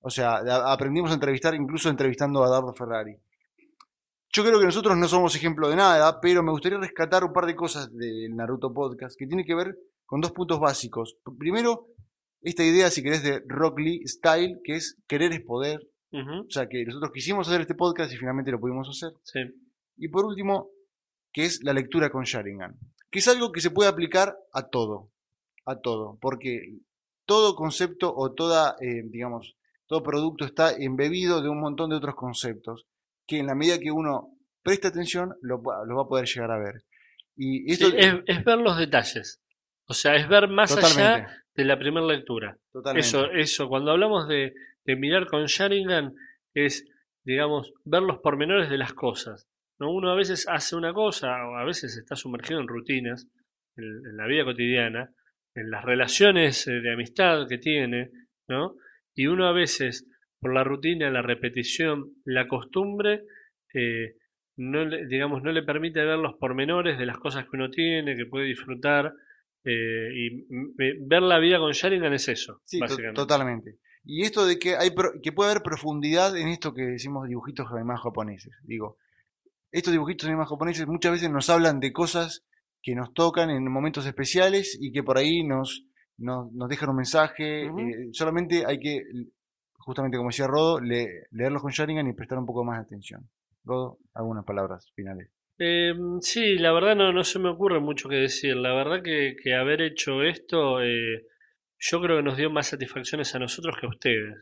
O 0.00 0.10
sea, 0.10 0.36
aprendimos 0.70 1.10
a 1.10 1.14
entrevistar 1.14 1.54
incluso 1.54 1.88
entrevistando 1.88 2.44
a 2.44 2.50
Dardo 2.50 2.74
Ferrari. 2.74 3.16
Yo 4.30 4.42
creo 4.42 4.58
que 4.58 4.66
nosotros 4.66 4.96
no 4.96 5.06
somos 5.08 5.36
ejemplo 5.36 5.68
de 5.68 5.76
nada, 5.76 6.20
pero 6.20 6.42
me 6.42 6.50
gustaría 6.50 6.78
rescatar 6.78 7.24
un 7.24 7.32
par 7.32 7.46
de 7.46 7.54
cosas 7.54 7.90
del 7.94 8.34
Naruto 8.34 8.72
Podcast 8.74 9.16
que 9.16 9.26
tiene 9.26 9.44
que 9.44 9.54
ver 9.54 9.78
con 10.04 10.20
dos 10.20 10.32
puntos 10.32 10.58
básicos. 10.58 11.16
Primero, 11.38 11.86
esta 12.42 12.64
idea, 12.64 12.90
si 12.90 13.02
querés, 13.02 13.22
de 13.22 13.42
Rock 13.46 13.78
Lee 13.78 14.02
Style, 14.06 14.60
que 14.64 14.76
es 14.76 14.98
querer 15.06 15.32
es 15.32 15.40
poder. 15.40 15.88
O 16.16 16.50
sea, 16.50 16.68
que 16.68 16.84
nosotros 16.84 17.10
quisimos 17.12 17.48
hacer 17.48 17.60
este 17.62 17.74
podcast 17.74 18.12
y 18.12 18.16
finalmente 18.16 18.50
lo 18.50 18.60
pudimos 18.60 18.88
hacer. 18.88 19.12
Sí. 19.24 19.40
Y 19.96 20.08
por 20.08 20.24
último, 20.24 20.70
que 21.32 21.44
es 21.44 21.62
la 21.62 21.72
lectura 21.72 22.10
con 22.10 22.24
Sharingan, 22.24 22.76
que 23.10 23.18
es 23.18 23.28
algo 23.28 23.50
que 23.52 23.60
se 23.60 23.70
puede 23.70 23.88
aplicar 23.90 24.36
a 24.52 24.68
todo, 24.68 25.10
a 25.66 25.76
todo, 25.80 26.18
porque 26.20 26.78
todo 27.26 27.54
concepto 27.56 28.14
o 28.14 28.32
toda, 28.32 28.76
eh, 28.80 29.02
digamos, 29.06 29.56
todo 29.86 30.02
producto 30.02 30.44
está 30.44 30.72
embebido 30.76 31.42
de 31.42 31.48
un 31.48 31.60
montón 31.60 31.90
de 31.90 31.96
otros 31.96 32.14
conceptos 32.14 32.86
que 33.26 33.38
en 33.38 33.46
la 33.46 33.54
medida 33.54 33.78
que 33.78 33.90
uno 33.90 34.30
presta 34.62 34.88
atención 34.88 35.34
lo, 35.42 35.62
va- 35.62 35.84
lo 35.86 35.96
va 35.96 36.02
a 36.02 36.08
poder 36.08 36.26
llegar 36.26 36.50
a 36.50 36.58
ver. 36.58 36.84
Y 37.36 37.70
esto, 37.72 37.90
Sí, 37.90 37.96
es, 37.98 38.14
es 38.26 38.44
ver 38.44 38.58
los 38.58 38.78
detalles. 38.78 39.40
O 39.86 39.94
sea, 39.94 40.14
es 40.16 40.28
ver 40.28 40.48
más 40.48 40.70
allá 40.76 41.44
de 41.54 41.64
la 41.64 41.78
primera 41.78 42.06
lectura. 42.06 42.56
Totalmente. 42.72 43.06
Eso, 43.06 43.26
eso, 43.30 43.68
cuando 43.68 43.90
hablamos 43.90 44.26
de, 44.28 44.54
de 44.84 44.96
mirar 44.96 45.26
con 45.26 45.46
Sharingan, 45.46 46.14
es, 46.54 46.84
digamos, 47.24 47.72
ver 47.84 48.02
los 48.02 48.18
pormenores 48.18 48.68
de 48.70 48.78
las 48.78 48.92
cosas. 48.94 49.48
¿no? 49.78 49.92
Uno 49.92 50.10
a 50.10 50.14
veces 50.16 50.46
hace 50.48 50.76
una 50.76 50.92
cosa, 50.92 51.28
o 51.48 51.56
a 51.56 51.64
veces 51.64 51.96
está 51.96 52.16
sumergido 52.16 52.60
en 52.60 52.68
rutinas, 52.68 53.26
en, 53.76 53.84
en 53.84 54.16
la 54.16 54.26
vida 54.26 54.44
cotidiana, 54.44 55.10
en 55.54 55.70
las 55.70 55.84
relaciones 55.84 56.66
eh, 56.68 56.72
de 56.80 56.92
amistad 56.92 57.46
que 57.48 57.58
tiene, 57.58 58.10
¿no? 58.48 58.74
Y 59.14 59.26
uno 59.28 59.46
a 59.46 59.52
veces, 59.52 60.08
por 60.40 60.52
la 60.52 60.64
rutina, 60.64 61.10
la 61.10 61.22
repetición, 61.22 62.10
la 62.24 62.46
costumbre, 62.48 63.22
eh, 63.72 64.14
no 64.56 64.84
le, 64.84 65.06
digamos, 65.06 65.42
no 65.42 65.50
le 65.52 65.62
permite 65.62 66.04
ver 66.04 66.18
los 66.18 66.34
pormenores 66.34 66.98
de 66.98 67.06
las 67.06 67.18
cosas 67.18 67.44
que 67.44 67.56
uno 67.56 67.70
tiene, 67.70 68.16
que 68.16 68.26
puede 68.26 68.46
disfrutar. 68.46 69.12
eh, 69.64 70.10
y 70.14 70.26
m- 70.52 70.72
eh, 70.78 70.94
ver 71.00 71.22
la 71.22 71.38
vida 71.38 71.58
con 71.58 71.72
Sharingan 71.72 72.12
es 72.12 72.28
eso, 72.28 72.60
Sí, 72.64 72.78
básicamente. 72.80 73.16
totalmente. 73.16 73.78
Y 74.04 74.22
esto 74.22 74.46
de 74.46 74.58
que 74.58 74.76
hay 74.76 74.90
que 75.22 75.32
puede 75.32 75.50
haber 75.50 75.62
profundidad 75.62 76.36
en 76.36 76.48
esto 76.48 76.74
que 76.74 76.82
decimos 76.82 77.26
dibujitos 77.28 77.66
además 77.70 78.00
japoneses. 78.02 78.52
Digo, 78.64 78.98
estos 79.72 79.92
dibujitos 79.92 80.28
además 80.28 80.48
japoneses 80.48 80.86
muchas 80.86 81.12
veces 81.12 81.30
nos 81.30 81.48
hablan 81.50 81.80
de 81.80 81.92
cosas 81.92 82.44
que 82.82 82.94
nos 82.94 83.14
tocan 83.14 83.50
en 83.50 83.70
momentos 83.70 84.04
especiales 84.06 84.76
y 84.80 84.92
que 84.92 85.02
por 85.02 85.16
ahí 85.16 85.42
nos, 85.42 85.86
nos, 86.18 86.52
nos 86.52 86.68
dejan 86.68 86.90
un 86.90 86.96
mensaje. 86.96 87.64
Eh, 87.66 88.08
solamente 88.12 88.66
hay 88.66 88.78
que, 88.78 89.02
justamente 89.78 90.18
como 90.18 90.28
decía 90.28 90.46
Rodo, 90.46 90.80
le- 90.80 91.26
leerlos 91.30 91.62
con 91.62 91.70
Sharingan 91.72 92.06
y 92.06 92.12
prestar 92.12 92.38
un 92.38 92.46
poco 92.46 92.62
más 92.62 92.78
de 92.78 92.82
atención. 92.84 93.28
Rodo, 93.64 93.98
algunas 94.12 94.44
palabras 94.44 94.92
finales. 94.94 95.30
Eh, 95.58 95.94
sí, 96.20 96.58
la 96.58 96.72
verdad 96.72 96.94
no, 96.94 97.12
no 97.12 97.24
se 97.24 97.38
me 97.38 97.48
ocurre 97.48 97.80
mucho 97.80 98.08
que 98.10 98.16
decir. 98.16 98.54
La 98.56 98.74
verdad 98.74 99.02
que, 99.02 99.34
que 99.42 99.54
haber 99.54 99.80
hecho 99.80 100.22
esto, 100.22 100.82
eh, 100.82 101.24
yo 101.86 102.00
creo 102.00 102.16
que 102.16 102.22
nos 102.22 102.36
dio 102.36 102.50
más 102.50 102.68
satisfacciones 102.68 103.34
a 103.34 103.38
nosotros 103.38 103.76
que 103.78 103.86
a 103.86 103.90
ustedes. 103.90 104.36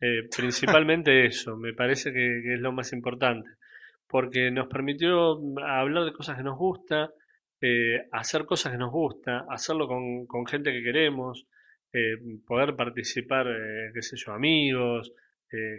Eh, 0.00 0.28
principalmente 0.36 1.26
eso, 1.26 1.56
me 1.56 1.72
parece 1.72 2.12
que, 2.12 2.40
que 2.44 2.54
es 2.54 2.60
lo 2.60 2.72
más 2.72 2.92
importante. 2.92 3.50
Porque 4.06 4.50
nos 4.52 4.68
permitió 4.68 5.40
hablar 5.66 6.04
de 6.04 6.12
cosas 6.12 6.36
que 6.36 6.44
nos 6.44 6.56
gusta, 6.56 7.10
eh, 7.60 8.08
hacer 8.12 8.44
cosas 8.44 8.72
que 8.72 8.78
nos 8.78 8.92
gusta, 8.92 9.46
hacerlo 9.48 9.88
con, 9.88 10.26
con 10.26 10.46
gente 10.46 10.70
que 10.70 10.82
queremos, 10.82 11.46
eh, 11.92 12.16
poder 12.46 12.76
participar, 12.76 13.46
eh, 13.48 13.90
qué 13.92 14.02
sé 14.02 14.16
yo, 14.16 14.32
amigos, 14.32 15.12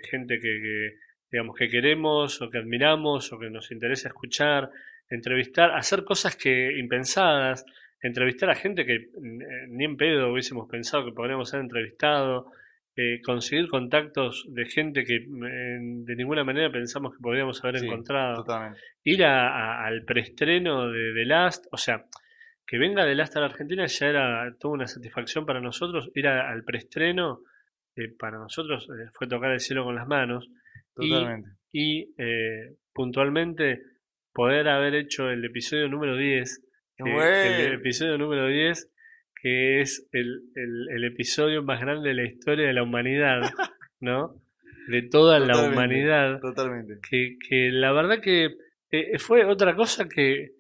gente 0.10 0.40
que, 0.40 0.62
que, 0.64 0.94
digamos, 1.30 1.56
que 1.58 1.68
queremos 1.68 2.42
o 2.42 2.50
que 2.50 2.58
admiramos 2.58 3.32
o 3.34 3.38
que 3.38 3.50
nos 3.50 3.72
interesa 3.72 4.08
escuchar, 4.08 4.70
entrevistar, 5.10 5.72
hacer 5.76 6.04
cosas 6.06 6.36
que 6.38 6.78
impensadas, 6.80 7.66
entrevistar 8.02 8.50
a 8.50 8.56
gente 8.56 8.86
que 8.86 8.96
eh, 8.96 9.08
ni 9.70 9.86
en 9.86 9.98
pedo 9.98 10.32
hubiésemos 10.32 10.68
pensado 10.70 11.06
que 11.06 11.12
podríamos 11.12 11.50
ser 11.50 11.62
entrevistado, 11.62 12.52
eh, 12.98 13.20
conseguir 13.26 13.68
contactos 13.68 14.46
de 14.50 14.66
gente 14.66 15.04
que 15.04 15.16
eh, 15.16 15.78
de 15.80 16.16
ninguna 16.16 16.44
manera 16.44 16.72
pensamos 16.72 17.14
que 17.14 17.20
podríamos 17.22 17.64
haber 17.64 17.80
Sí, 17.80 17.86
encontrado, 17.88 18.36
Totalmente. 18.44 18.80
ir 19.04 19.24
a- 19.26 19.50
a- 19.50 19.86
al 19.86 20.04
preestreno 20.06 20.90
de 20.90 21.14
The 21.14 21.26
Last, 21.26 21.66
o 21.72 21.78
sea, 21.78 22.06
que 22.68 22.78
venga 22.78 23.06
The 23.06 23.16
Last 23.16 23.36
a 23.38 23.42
la 23.42 23.46
Argentina 23.48 23.86
ya 23.86 24.08
era 24.08 24.56
toda 24.60 24.74
una 24.76 24.88
satisfacción 24.88 25.46
para 25.46 25.60
nosotros, 25.62 26.10
ir 26.16 26.28
a- 26.28 26.50
al 26.50 26.64
preestreno 26.64 27.42
eh, 27.98 28.10
para 28.18 28.38
nosotros 28.38 28.88
fue 29.14 29.28
tocar 29.28 29.52
el 29.52 29.60
cielo 29.62 29.84
con 29.86 29.96
las 29.96 30.08
manos 30.08 30.50
y 31.00 31.10
Totalmente. 31.10 31.50
y 31.72 32.14
eh, 32.18 32.76
puntualmente 32.94 33.82
poder 34.34 34.68
haber 34.68 34.96
hecho 34.96 35.30
el 35.30 35.44
episodio 35.46 35.88
número 35.88 36.18
10, 36.18 36.58
Qué 36.60 36.65
que- 36.65 36.65
bueno. 37.04 37.20
el 37.26 37.74
episodio 37.74 38.18
número 38.18 38.48
10, 38.48 38.92
que 39.42 39.82
es 39.82 40.08
el, 40.12 40.42
el- 40.56 40.88
el 40.96 41.04
episodio 41.06 41.64
más 41.64 41.80
grande 41.82 42.10
de 42.10 42.16
la 42.16 42.24
historia 42.24 42.68
de 42.68 42.74
la 42.74 42.84
humanidad, 42.84 43.42
¿no? 44.00 44.36
De 44.88 45.02
toda 45.04 45.40
la 45.40 45.68
humanidad, 45.68 46.40
Totalmente. 46.40 46.96
que, 47.10 47.38
que 47.48 47.70
la 47.72 47.92
verdad 47.92 48.20
que 48.22 48.56
eh, 48.92 49.18
fue 49.18 49.44
otra 49.46 49.76
cosa 49.76 50.08
que, 50.08 50.52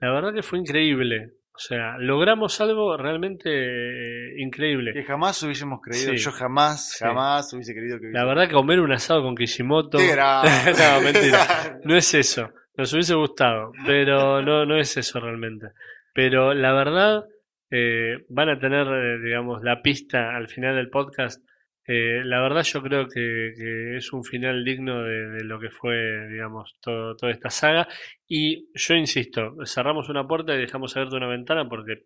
la 0.00 0.10
verdad 0.12 0.32
que 0.34 0.42
fue 0.42 0.58
increíble. 0.58 1.32
O 1.56 1.58
sea, 1.58 1.96
logramos 1.98 2.60
algo 2.60 2.96
realmente 2.96 3.48
eh, 3.48 4.34
increíble. 4.38 4.92
Que 4.92 5.04
jamás 5.04 5.40
hubiésemos 5.44 5.78
creído, 5.80 6.10
Sí. 6.12 6.16
yo 6.16 6.32
jamás, 6.32 6.94
Sí. 6.98 7.04
jamás 7.04 7.52
hubiese 7.52 7.72
creído 7.74 8.00
que 8.00 8.08
La 8.10 8.24
verdad 8.24 8.48
que 8.48 8.54
comer 8.54 8.80
un 8.80 8.90
asado 8.90 9.22
con 9.22 9.36
Kishimoto... 9.36 9.98
No, 9.98 11.00
mentira. 11.00 11.78
No 11.84 11.94
es 11.96 12.12
eso. 12.14 12.50
Nos 12.76 12.92
hubiese 12.92 13.14
gustado, 13.14 13.72
pero 13.86 14.42
no, 14.42 14.66
no 14.66 14.76
es 14.76 14.96
eso 14.96 15.20
realmente. 15.20 15.68
Pero 16.12 16.54
la 16.54 16.72
verdad, 16.72 17.24
eh, 17.70 18.24
van 18.28 18.48
a 18.48 18.58
tener, 18.58 18.86
eh, 18.86 19.18
digamos, 19.20 19.62
la 19.62 19.80
pista 19.82 20.34
al 20.36 20.48
final 20.48 20.74
del 20.76 20.90
podcast. 20.90 21.44
Eh, 21.86 22.22
la 22.24 22.40
verdad 22.40 22.62
yo 22.62 22.82
creo 22.82 23.06
que, 23.08 23.52
que 23.56 23.96
es 23.96 24.12
un 24.12 24.24
final 24.24 24.64
digno 24.64 25.02
de, 25.02 25.28
de 25.30 25.44
lo 25.44 25.60
que 25.60 25.70
fue, 25.70 26.28
digamos, 26.30 26.76
todo, 26.80 27.16
toda 27.16 27.30
esta 27.32 27.50
saga. 27.50 27.86
Y 28.26 28.68
yo 28.74 28.94
insisto, 28.94 29.54
cerramos 29.64 30.08
una 30.08 30.26
puerta 30.26 30.54
y 30.54 30.58
dejamos 30.58 30.96
abierta 30.96 31.16
una 31.16 31.28
ventana 31.28 31.68
porque, 31.68 32.04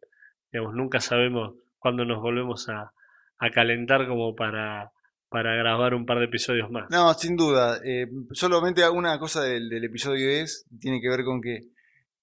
digamos, 0.53 0.75
nunca 0.75 1.01
sabemos 1.01 1.55
cuándo 1.79 2.05
nos 2.05 2.21
volvemos 2.21 2.69
a, 2.69 2.93
a 3.39 3.51
calentar 3.51 4.07
como 4.07 4.35
para, 4.35 4.91
para 5.29 5.55
grabar 5.57 5.95
un 5.95 6.07
par 6.07 6.19
de 6.19 6.25
episodios 6.27 6.71
más. 6.71 6.89
No, 6.91 7.13
sin 7.15 7.37
duda. 7.37 7.81
Eh, 7.85 8.07
solamente 8.33 8.89
una 8.89 9.19
cosa 9.19 9.43
del, 9.43 9.69
del 9.69 9.85
episodio 9.85 10.29
es, 10.31 10.67
tiene 10.81 11.01
que 11.01 11.09
ver 11.09 11.25
con 11.25 11.41
que 11.41 11.57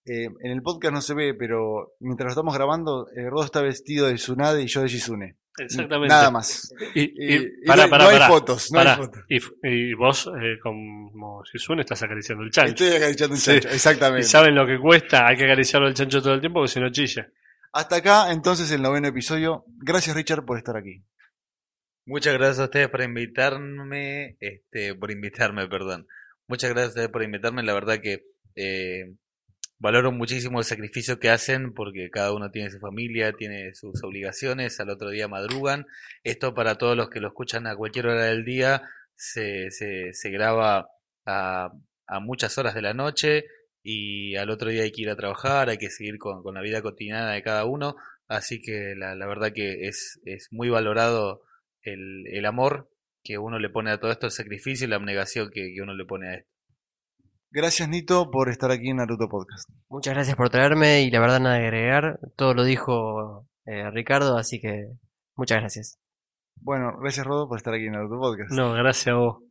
eh, 0.08 0.28
en 0.44 0.52
el 0.52 0.62
podcast 0.62 0.94
no 0.94 1.02
se 1.02 1.14
ve, 1.14 1.34
pero 1.34 1.94
mientras 2.00 2.26
lo 2.28 2.32
estamos 2.32 2.54
grabando, 2.56 3.08
eh, 3.16 3.30
Rodo 3.30 3.44
está 3.46 3.62
vestido 3.62 4.08
de 4.08 4.16
Tsunade 4.16 4.62
y 4.64 4.68
yo 4.68 4.82
de 4.82 4.88
Shizune. 4.88 5.36
Exactamente. 5.58 6.14
Nada 6.14 6.32
más. 6.32 6.74
Y, 6.94 7.02
Y, 7.02 7.34
y, 7.34 7.36
y 7.64 7.66
pará, 7.66 7.88
no, 7.88 7.96
hay 8.10 8.18
pará, 8.18 8.28
fotos, 8.28 8.72
no 8.74 8.80
hay 8.82 8.88
fotos. 8.98 9.24
Y, 9.30 9.40
y 9.64 9.94
vos, 9.94 10.28
eh, 10.42 10.60
como 10.62 11.44
Shizune, 11.46 11.82
estás 11.82 12.04
acariciando 12.04 12.44
el 12.44 12.52
chancho. 12.52 12.72
Estoy 12.84 12.98
acariciando 12.98 13.36
un 13.36 13.40
Sí. 13.40 13.52
chancho, 13.52 13.70
Y 13.70 13.76
exactamente. 13.76 14.24
saben 14.28 14.54
lo 14.54 14.68
que 14.68 14.78
cuesta, 14.78 15.26
hay 15.28 15.38
que 15.38 15.46
acariciarlo 15.46 15.88
el 15.88 15.94
chancho 15.94 16.22
todo 16.22 16.34
el 16.34 16.42
tiempo 16.42 16.60
porque 16.60 16.72
si 16.74 16.80
no 16.82 16.90
chilla. 16.92 17.30
Hasta 17.72 17.96
acá, 17.98 18.32
entonces, 18.32 18.70
el 18.72 18.82
noveno 18.82 19.08
episodio. 19.08 19.64
Gracias, 19.78 20.16
Richard, 20.16 20.44
por 20.46 20.58
estar 20.58 20.76
aquí. 20.78 21.02
Muchas 22.08 22.36
gracias 22.36 22.60
a 22.60 22.66
ustedes 22.66 22.90
por 22.90 23.02
invitarme, 23.02 24.38
este, 24.40 24.94
por 24.94 25.10
invitarme, 25.10 25.68
perdón. 25.68 26.08
Muchas 26.48 26.70
gracias 26.70 26.90
a 26.90 26.90
ustedes 26.90 27.10
por 27.10 27.24
invitarme, 27.24 27.64
la 27.64 27.74
verdad 27.74 28.00
que 28.00 28.28
eh, 28.56 29.16
valoro 29.80 30.12
muchísimo 30.12 30.60
el 30.60 30.66
sacrificio 30.66 31.20
que 31.20 31.32
hacen 31.32 31.74
porque 31.74 32.12
cada 32.12 32.32
uno 32.32 32.52
tiene 32.52 32.70
su 32.70 32.80
familia, 32.80 33.34
tiene 33.34 33.74
sus 33.74 34.04
obligaciones, 34.04 34.80
al 34.80 34.92
otro 34.92 35.10
día 35.10 35.28
madrugan. 35.28 35.88
Esto 36.24 36.54
para 36.54 36.76
todos 36.76 36.96
los 36.96 37.10
que 37.10 37.20
lo 37.20 37.30
escuchan 37.30 37.66
a 37.66 37.76
cualquier 37.76 38.06
hora 38.06 38.26
del 38.26 38.46
día 38.46 38.84
se, 39.16 39.72
se, 39.72 40.14
se 40.14 40.30
graba 40.30 40.90
a, 41.26 41.72
a 42.06 42.20
muchas 42.20 42.56
horas 42.60 42.76
de 42.76 42.84
la 42.84 42.94
noche 42.94 43.46
y 43.82 44.36
al 44.36 44.52
otro 44.52 44.70
día 44.70 44.84
hay 44.84 44.92
que 44.92 45.02
ir 45.02 45.10
a 45.10 45.16
trabajar, 45.16 45.70
hay 45.70 45.80
que 45.80 45.90
seguir 45.90 46.20
con, 46.20 46.44
con 46.44 46.54
la 46.54 46.62
vida 46.62 46.84
cotidiana 46.84 47.32
de 47.32 47.42
cada 47.42 47.66
uno. 47.66 47.96
Así 48.28 48.62
que 48.62 48.94
la, 48.96 49.16
la 49.16 49.26
verdad 49.26 49.54
que 49.54 49.88
es, 49.88 50.20
es 50.26 50.50
muy 50.52 50.70
valorado 50.70 51.42
el, 51.86 52.28
el 52.28 52.46
amor 52.46 52.90
que 53.24 53.38
uno 53.38 53.58
le 53.60 53.70
pone 53.70 53.92
a 53.92 54.00
todo 54.00 54.12
esto, 54.12 54.28
el 54.28 54.32
sacrificio 54.32 54.86
y 54.86 54.90
la 54.90 54.98
abnegación 54.98 55.50
que, 55.52 55.74
que 55.74 55.82
uno 55.82 55.94
le 55.94 56.06
pone 56.06 56.28
a 56.30 56.34
esto. 56.36 56.52
Gracias, 57.52 57.88
Nito, 57.88 58.30
por 58.32 58.50
estar 58.50 58.70
aquí 58.70 58.90
en 58.90 58.98
Naruto 58.98 59.30
Podcast. 59.30 59.70
Muchas 59.90 60.14
gracias 60.14 60.36
por 60.36 60.50
traerme 60.50 61.04
y 61.04 61.10
la 61.10 61.22
verdad 61.22 61.40
nada 61.40 61.58
que 61.58 61.66
agregar. 61.66 62.20
Todo 62.36 62.54
lo 62.54 62.64
dijo 62.66 63.48
eh, 63.66 63.90
Ricardo, 63.92 64.38
así 64.38 64.60
que 64.60 64.90
muchas 65.36 65.60
gracias. 65.60 66.00
Bueno, 66.58 66.98
gracias, 67.00 67.26
Rodo, 67.26 67.48
por 67.48 67.58
estar 67.58 67.74
aquí 67.74 67.86
en 67.86 67.94
Naruto 67.94 68.20
Podcast. 68.20 68.52
No, 68.52 68.74
gracias 68.74 69.08
a 69.08 69.18
vos. 69.18 69.44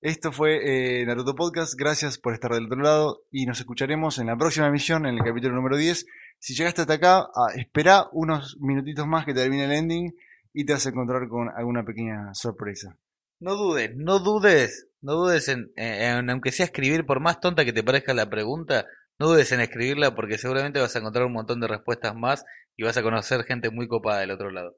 Esto 0.00 0.32
fue 0.32 1.00
eh, 1.00 1.06
Naruto 1.06 1.34
Podcast. 1.34 1.74
Gracias 1.78 2.18
por 2.18 2.34
estar 2.34 2.50
del 2.52 2.66
otro 2.66 2.80
lado 2.80 3.22
y 3.30 3.46
nos 3.46 3.60
escucharemos 3.60 4.18
en 4.18 4.26
la 4.26 4.36
próxima 4.36 4.68
emisión, 4.68 5.06
en 5.06 5.16
el 5.16 5.24
capítulo 5.24 5.54
número 5.54 5.76
10. 5.76 6.06
Si 6.38 6.54
llegaste 6.54 6.82
hasta 6.82 6.94
acá, 6.94 7.28
ah, 7.34 7.52
espera 7.54 8.08
unos 8.12 8.56
minutitos 8.60 9.06
más 9.06 9.24
que 9.24 9.34
termine 9.34 9.64
el 9.64 9.72
ending 9.72 10.14
y 10.54 10.64
te 10.64 10.72
vas 10.72 10.86
a 10.86 10.90
encontrar 10.90 11.28
con 11.28 11.50
alguna 11.54 11.84
pequeña 11.84 12.32
sorpresa. 12.32 12.96
No 13.40 13.56
dudes, 13.56 13.90
no 13.96 14.20
dudes, 14.20 14.88
no 15.02 15.14
dudes 15.14 15.48
en, 15.48 15.70
en- 15.76 16.30
aunque 16.30 16.52
sea 16.52 16.64
escribir, 16.66 17.04
por 17.04 17.20
más 17.20 17.40
tonta 17.40 17.64
que 17.66 17.72
te 17.74 17.82
parezca 17.82 18.14
la 18.14 18.30
pregunta, 18.30 18.86
no 19.18 19.26
dudes 19.28 19.52
en 19.52 19.60
escribirla 19.60 20.14
porque 20.14 20.38
seguramente 20.38 20.80
vas 20.80 20.94
a 20.96 21.00
encontrar 21.00 21.26
un 21.26 21.32
montón 21.32 21.60
de 21.60 21.68
respuestas 21.68 22.14
más 22.14 22.44
y 22.76 22.84
vas 22.84 22.96
a 22.96 23.02
conocer 23.02 23.44
gente 23.44 23.70
muy 23.70 23.86
copada 23.88 24.20
del 24.20 24.30
otro 24.30 24.50
lado. 24.50 24.76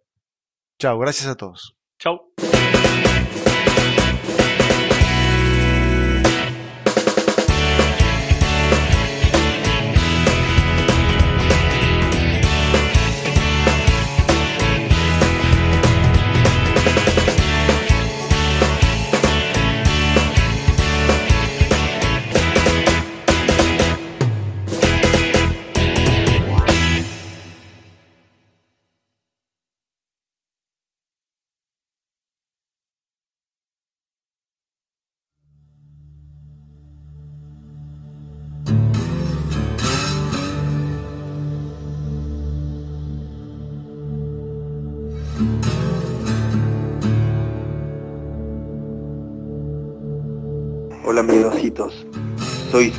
Chao, 0.80 0.98
gracias 0.98 1.28
a 1.28 1.36
todos. 1.36 1.76
Chau. 1.98 2.32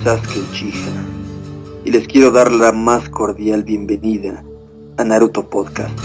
Sasuke 0.07 0.39
Uchiha 0.39 1.03
y 1.83 1.91
les 1.91 2.07
quiero 2.07 2.31
dar 2.31 2.49
la 2.49 2.71
más 2.71 3.09
cordial 3.09 3.63
bienvenida 3.63 4.41
a 4.95 5.03
Naruto 5.03 5.49
Podcast. 5.49 5.99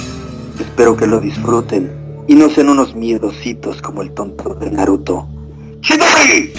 Espero 0.59 0.97
que 0.97 1.07
lo 1.07 1.21
disfruten 1.21 2.25
y 2.27 2.35
no 2.35 2.51
sean 2.51 2.71
unos 2.71 2.97
miedositos 2.97 3.81
como 3.81 4.03
el 4.03 4.11
tonto 4.11 4.55
de 4.55 4.73
Naruto. 4.73 5.29
¡Chidori! 5.83 6.53